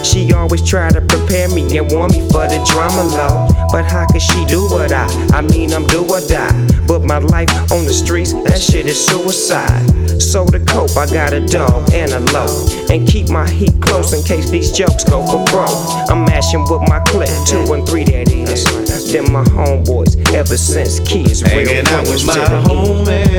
She 0.03 0.32
always 0.32 0.62
try 0.69 0.90
to 0.90 1.01
prepare 1.01 1.49
me 1.49 1.78
and 1.78 1.90
warn 1.93 2.11
me 2.11 2.27
for 2.31 2.51
the 2.51 2.59
drama 2.66 3.05
low. 3.15 3.47
But 3.70 3.85
how 3.85 4.07
could 4.11 4.23
she 4.23 4.45
do 4.47 4.66
what 4.66 4.90
I? 4.90 5.07
I 5.31 5.43
mean, 5.43 5.73
I'm 5.73 5.86
do 5.86 6.03
or 6.03 6.20
die 6.27 6.68
put 6.99 7.07
my 7.07 7.19
life 7.19 7.51
on 7.70 7.85
the 7.85 7.93
streets, 7.93 8.33
that 8.33 8.59
shit 8.61 8.87
is 8.87 8.99
suicide. 9.07 10.20
So 10.20 10.47
to 10.47 10.59
cope, 10.61 10.97
I 10.97 11.07
got 11.07 11.33
a 11.33 11.41
dog 11.47 11.93
and 11.93 12.12
a 12.12 12.20
load. 12.33 12.91
And 12.91 13.07
keep 13.07 13.29
my 13.29 13.49
heat 13.49 13.81
close 13.81 14.12
in 14.12 14.23
case 14.25 14.51
these 14.51 14.73
jokes 14.73 15.05
go 15.05 15.25
for 15.27 15.45
broke. 15.47 15.70
I'm 16.11 16.25
mashing 16.25 16.62
with 16.62 16.83
my 16.89 17.01
clip, 17.07 17.31
two 17.47 17.73
and 17.73 17.87
three 17.89 18.05
that 18.05 18.33
is. 18.33 18.65
Then 19.12 19.33
my 19.33 19.45
homeboys, 19.45 20.16
ever 20.35 20.57
since 20.57 21.01
kids, 21.01 21.43
real 21.43 21.66
Hanging 21.66 21.89
out 21.89 22.07
with 22.09 22.27
my 22.27 22.37
homie. 22.66 23.37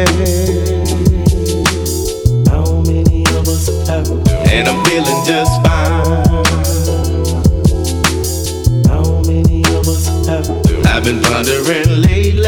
How 2.48 2.82
many 2.82 3.24
of 3.36 3.48
us 3.48 3.68
have? 3.88 4.10
And 4.52 4.68
I'm 4.68 4.84
feeling 4.86 5.26
just 5.26 5.52
fine. 5.64 6.30
How 8.88 9.22
many 9.28 9.64
of 9.76 9.88
us 9.88 10.08
have? 10.28 10.50
I've 10.86 11.04
been 11.04 11.22
pondering 11.22 12.02
lately. 12.02 12.39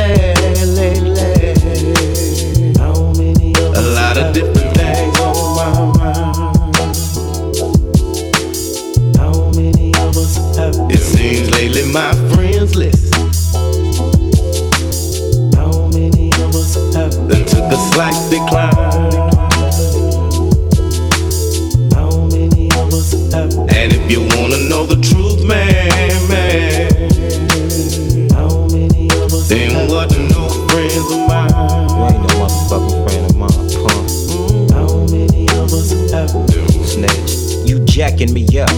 You 38.21 38.35
me 38.35 38.45
up. 38.59 38.69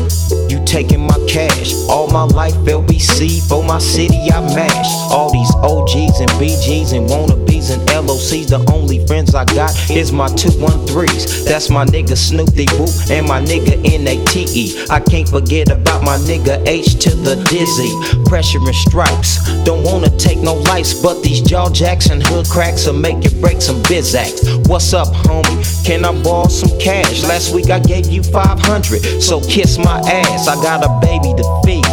You 0.50 0.64
taking 0.64 1.06
my 1.06 1.20
cash. 1.28 1.74
All 1.90 2.08
my 2.08 2.24
life 2.24 2.54
LBC 2.64 3.46
for 3.50 3.62
my 3.62 3.78
city 3.78 4.32
I 4.32 4.40
mash. 4.56 4.88
All 5.12 5.34
these 5.34 5.54
OGs 5.56 6.22
and 6.22 6.30
BGs 6.40 6.96
and 6.96 7.12
wannabes 7.64 7.74
and 7.74 8.08
LOCs. 8.08 8.48
The 8.48 8.72
only 8.72 9.06
friends 9.08 9.36
I 9.36 9.46
got 9.46 9.72
is 9.90 10.12
my 10.12 10.28
213s. 10.28 11.46
That's 11.46 11.70
my 11.70 11.86
nigga 11.86 12.18
Snoopy 12.18 12.68
Woo 12.78 12.88
and 13.16 13.28
my 13.28 13.42
nigga 13.42 13.82
NATE. 13.84 14.90
I 14.90 15.00
can't 15.00 15.28
forget 15.28 15.70
about 15.70 16.04
my 16.04 16.18
nigga 16.18 16.66
H 16.68 17.00
to 17.04 17.10
the 17.16 17.36
dizzy. 17.50 17.92
Pressure 18.30 18.60
and 18.60 18.76
stripes. 18.76 19.40
Don't 19.64 19.84
wanna 19.84 20.10
take 20.18 20.40
no 20.40 20.56
lights, 20.56 20.94
but 20.94 21.22
these 21.24 21.42
jaw 21.42 21.70
jacks 21.70 22.10
and 22.10 22.26
hood 22.26 22.48
cracks 22.48 22.86
will 22.86 22.94
make 22.94 23.24
you 23.24 23.30
break 23.42 23.62
some 23.62 23.82
biz 23.84 24.16
acts. 24.16 24.44
What's 24.68 24.94
up, 24.94 25.08
homie? 25.08 25.86
Can 25.86 26.06
I 26.06 26.12
borrow 26.24 26.48
some 26.48 26.78
cash? 26.80 27.24
Last 27.24 27.54
week 27.54 27.70
I 27.70 27.80
gave 27.80 28.08
you 28.08 28.24
500, 28.24 29.22
so 29.22 29.42
kiss 29.42 29.78
my 29.78 30.00
ass. 30.00 30.48
I 30.48 30.56
got 30.56 30.84
a 30.84 30.90
baby 31.06 31.34
to 31.36 31.44
feed, 31.66 31.86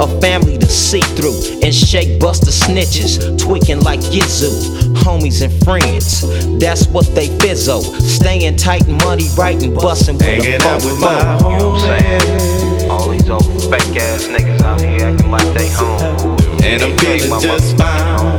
a 0.00 0.20
family 0.20 0.58
to 0.58 0.66
see 0.66 1.00
through, 1.16 1.38
and 1.62 1.74
shake 1.74 2.20
buster 2.20 2.50
snitches, 2.50 3.38
tweaking 3.38 3.80
like 3.80 4.00
Yizu. 4.00 4.81
Homies 5.02 5.42
and 5.42 5.52
friends, 5.64 6.22
that's 6.58 6.86
what 6.86 7.06
they 7.14 7.28
fizzo. 7.38 7.82
Staying 8.00 8.56
tight 8.56 8.86
and 8.86 9.02
money 9.04 9.28
right 9.36 9.60
and 9.62 9.74
busting 9.74 10.16
with 10.16 10.26
a 10.26 10.30
Hanging 10.30 10.62
out 10.62 10.84
with 10.84 11.00
my 11.00 11.14
homies. 11.18 11.52
You 11.52 11.58
know 11.58 11.70
what 11.70 11.82
I'm 11.90 12.00
saying? 12.00 12.90
All 12.90 13.08
these 13.08 13.28
old 13.28 13.44
fake 13.70 13.96
ass 13.96 14.26
niggas 14.28 14.60
out 14.62 14.80
here 14.80 15.02
acting 15.08 15.30
like 15.30 15.52
they 15.54 15.68
home. 15.70 16.38
And 16.62 16.82
I'm 16.82 16.96
feeling 16.98 17.40
just 17.40 17.76
fine. 17.76 18.38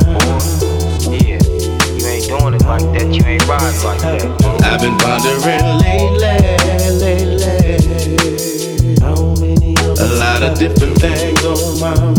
Yeah, 1.12 1.38
you 1.92 2.06
ain't 2.06 2.28
doing 2.28 2.54
it 2.54 2.64
like 2.64 2.82
that. 2.96 3.06
You 3.12 3.22
ain't 3.24 3.46
riding 3.46 3.84
like 3.84 4.00
that. 4.00 4.24
I've 4.64 4.80
been 4.80 4.96
pondering 4.98 5.40
lately, 5.84 6.18
lately. 6.98 7.74
How 9.00 9.34
many 9.38 9.74
A 9.76 10.16
lot 10.16 10.42
of 10.42 10.58
different 10.58 10.98
things 10.98 11.44
on 11.44 11.80
my 11.80 12.13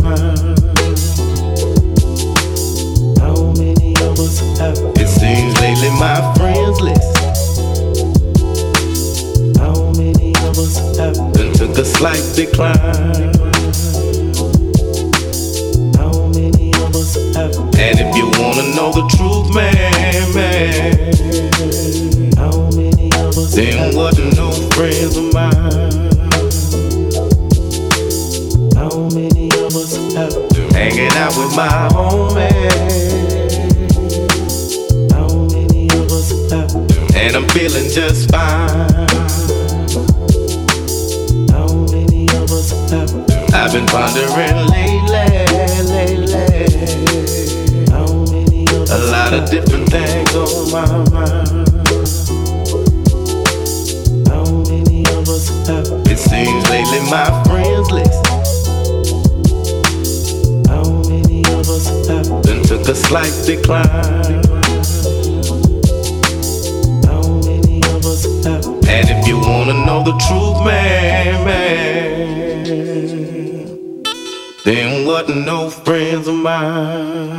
seems 5.25 5.59
lately 5.59 5.89
my 5.99 6.17
friends 6.35 6.79
list. 6.81 7.57
How 9.57 9.75
many 9.97 10.31
of 10.47 10.53
us 10.63 10.75
have 10.97 11.15
Then 11.33 11.51
took 11.53 11.77
a 11.77 11.85
slight 11.85 12.25
decline. 12.35 13.33
How 15.99 16.13
many 16.37 16.69
of 16.83 16.91
us 17.01 17.15
have 17.35 17.53
And 17.85 17.95
if 18.03 18.09
you 18.19 18.27
wanna 18.39 18.65
know 18.77 18.89
the 18.99 19.05
truth, 19.15 19.47
man, 19.57 20.25
man. 20.37 20.93
How 22.41 22.55
many 22.79 23.09
of 23.25 23.37
us 23.41 23.55
Then 23.55 23.95
wasn't 23.95 24.35
no 24.37 24.51
friends 24.75 25.17
of 25.17 25.27
mine. 25.33 26.11
How 28.79 28.95
many 29.17 29.47
of 29.63 29.71
us 29.81 29.93
have 30.13 30.33
Hanging 30.71 31.15
out 31.23 31.35
with 31.37 31.55
my 31.55 31.89
homies. 31.93 33.04
And 37.17 37.33
I'm 37.35 37.47
feeling 37.49 37.89
just 37.89 38.29
fine. 38.29 38.89
How 41.49 41.73
many 41.91 42.27
of 42.35 42.51
us 42.51 42.71
have 42.91 43.09
I've 43.53 43.71
been 43.71 43.85
pondering 43.87 44.67
lately, 44.67 45.25
lately. 45.95 46.75
How 47.89 48.05
many 48.31 48.67
of 48.67 48.91
A 48.91 48.99
lot 49.11 49.33
of 49.33 49.49
different 49.49 49.89
things 49.89 50.35
on 50.35 50.71
my 50.71 50.85
mind. 51.09 51.67
How 54.27 54.43
many 54.69 55.05
of 55.15 55.29
us 55.29 55.47
have 55.67 55.87
It 56.11 56.19
seems 56.19 56.69
lately 56.69 56.99
my 57.09 57.43
friends 57.45 57.91
list. 57.91 58.27
How 60.67 60.83
many 61.09 61.39
of 61.53 61.69
us 61.69 61.87
have 62.09 62.43
Then 62.43 62.61
took 62.63 62.87
a 62.89 62.95
slight 62.95 63.33
decline. 63.45 64.64
And 68.87 69.09
if 69.09 69.27
you 69.27 69.39
wanna 69.39 69.73
know 69.85 70.03
the 70.03 70.15
truth, 70.25 70.63
man, 70.63 71.43
man, 71.45 72.65
then 74.63 75.05
wasn't 75.05 75.45
no 75.45 75.69
friends 75.69 76.27
of 76.27 76.35
mine. 76.35 77.34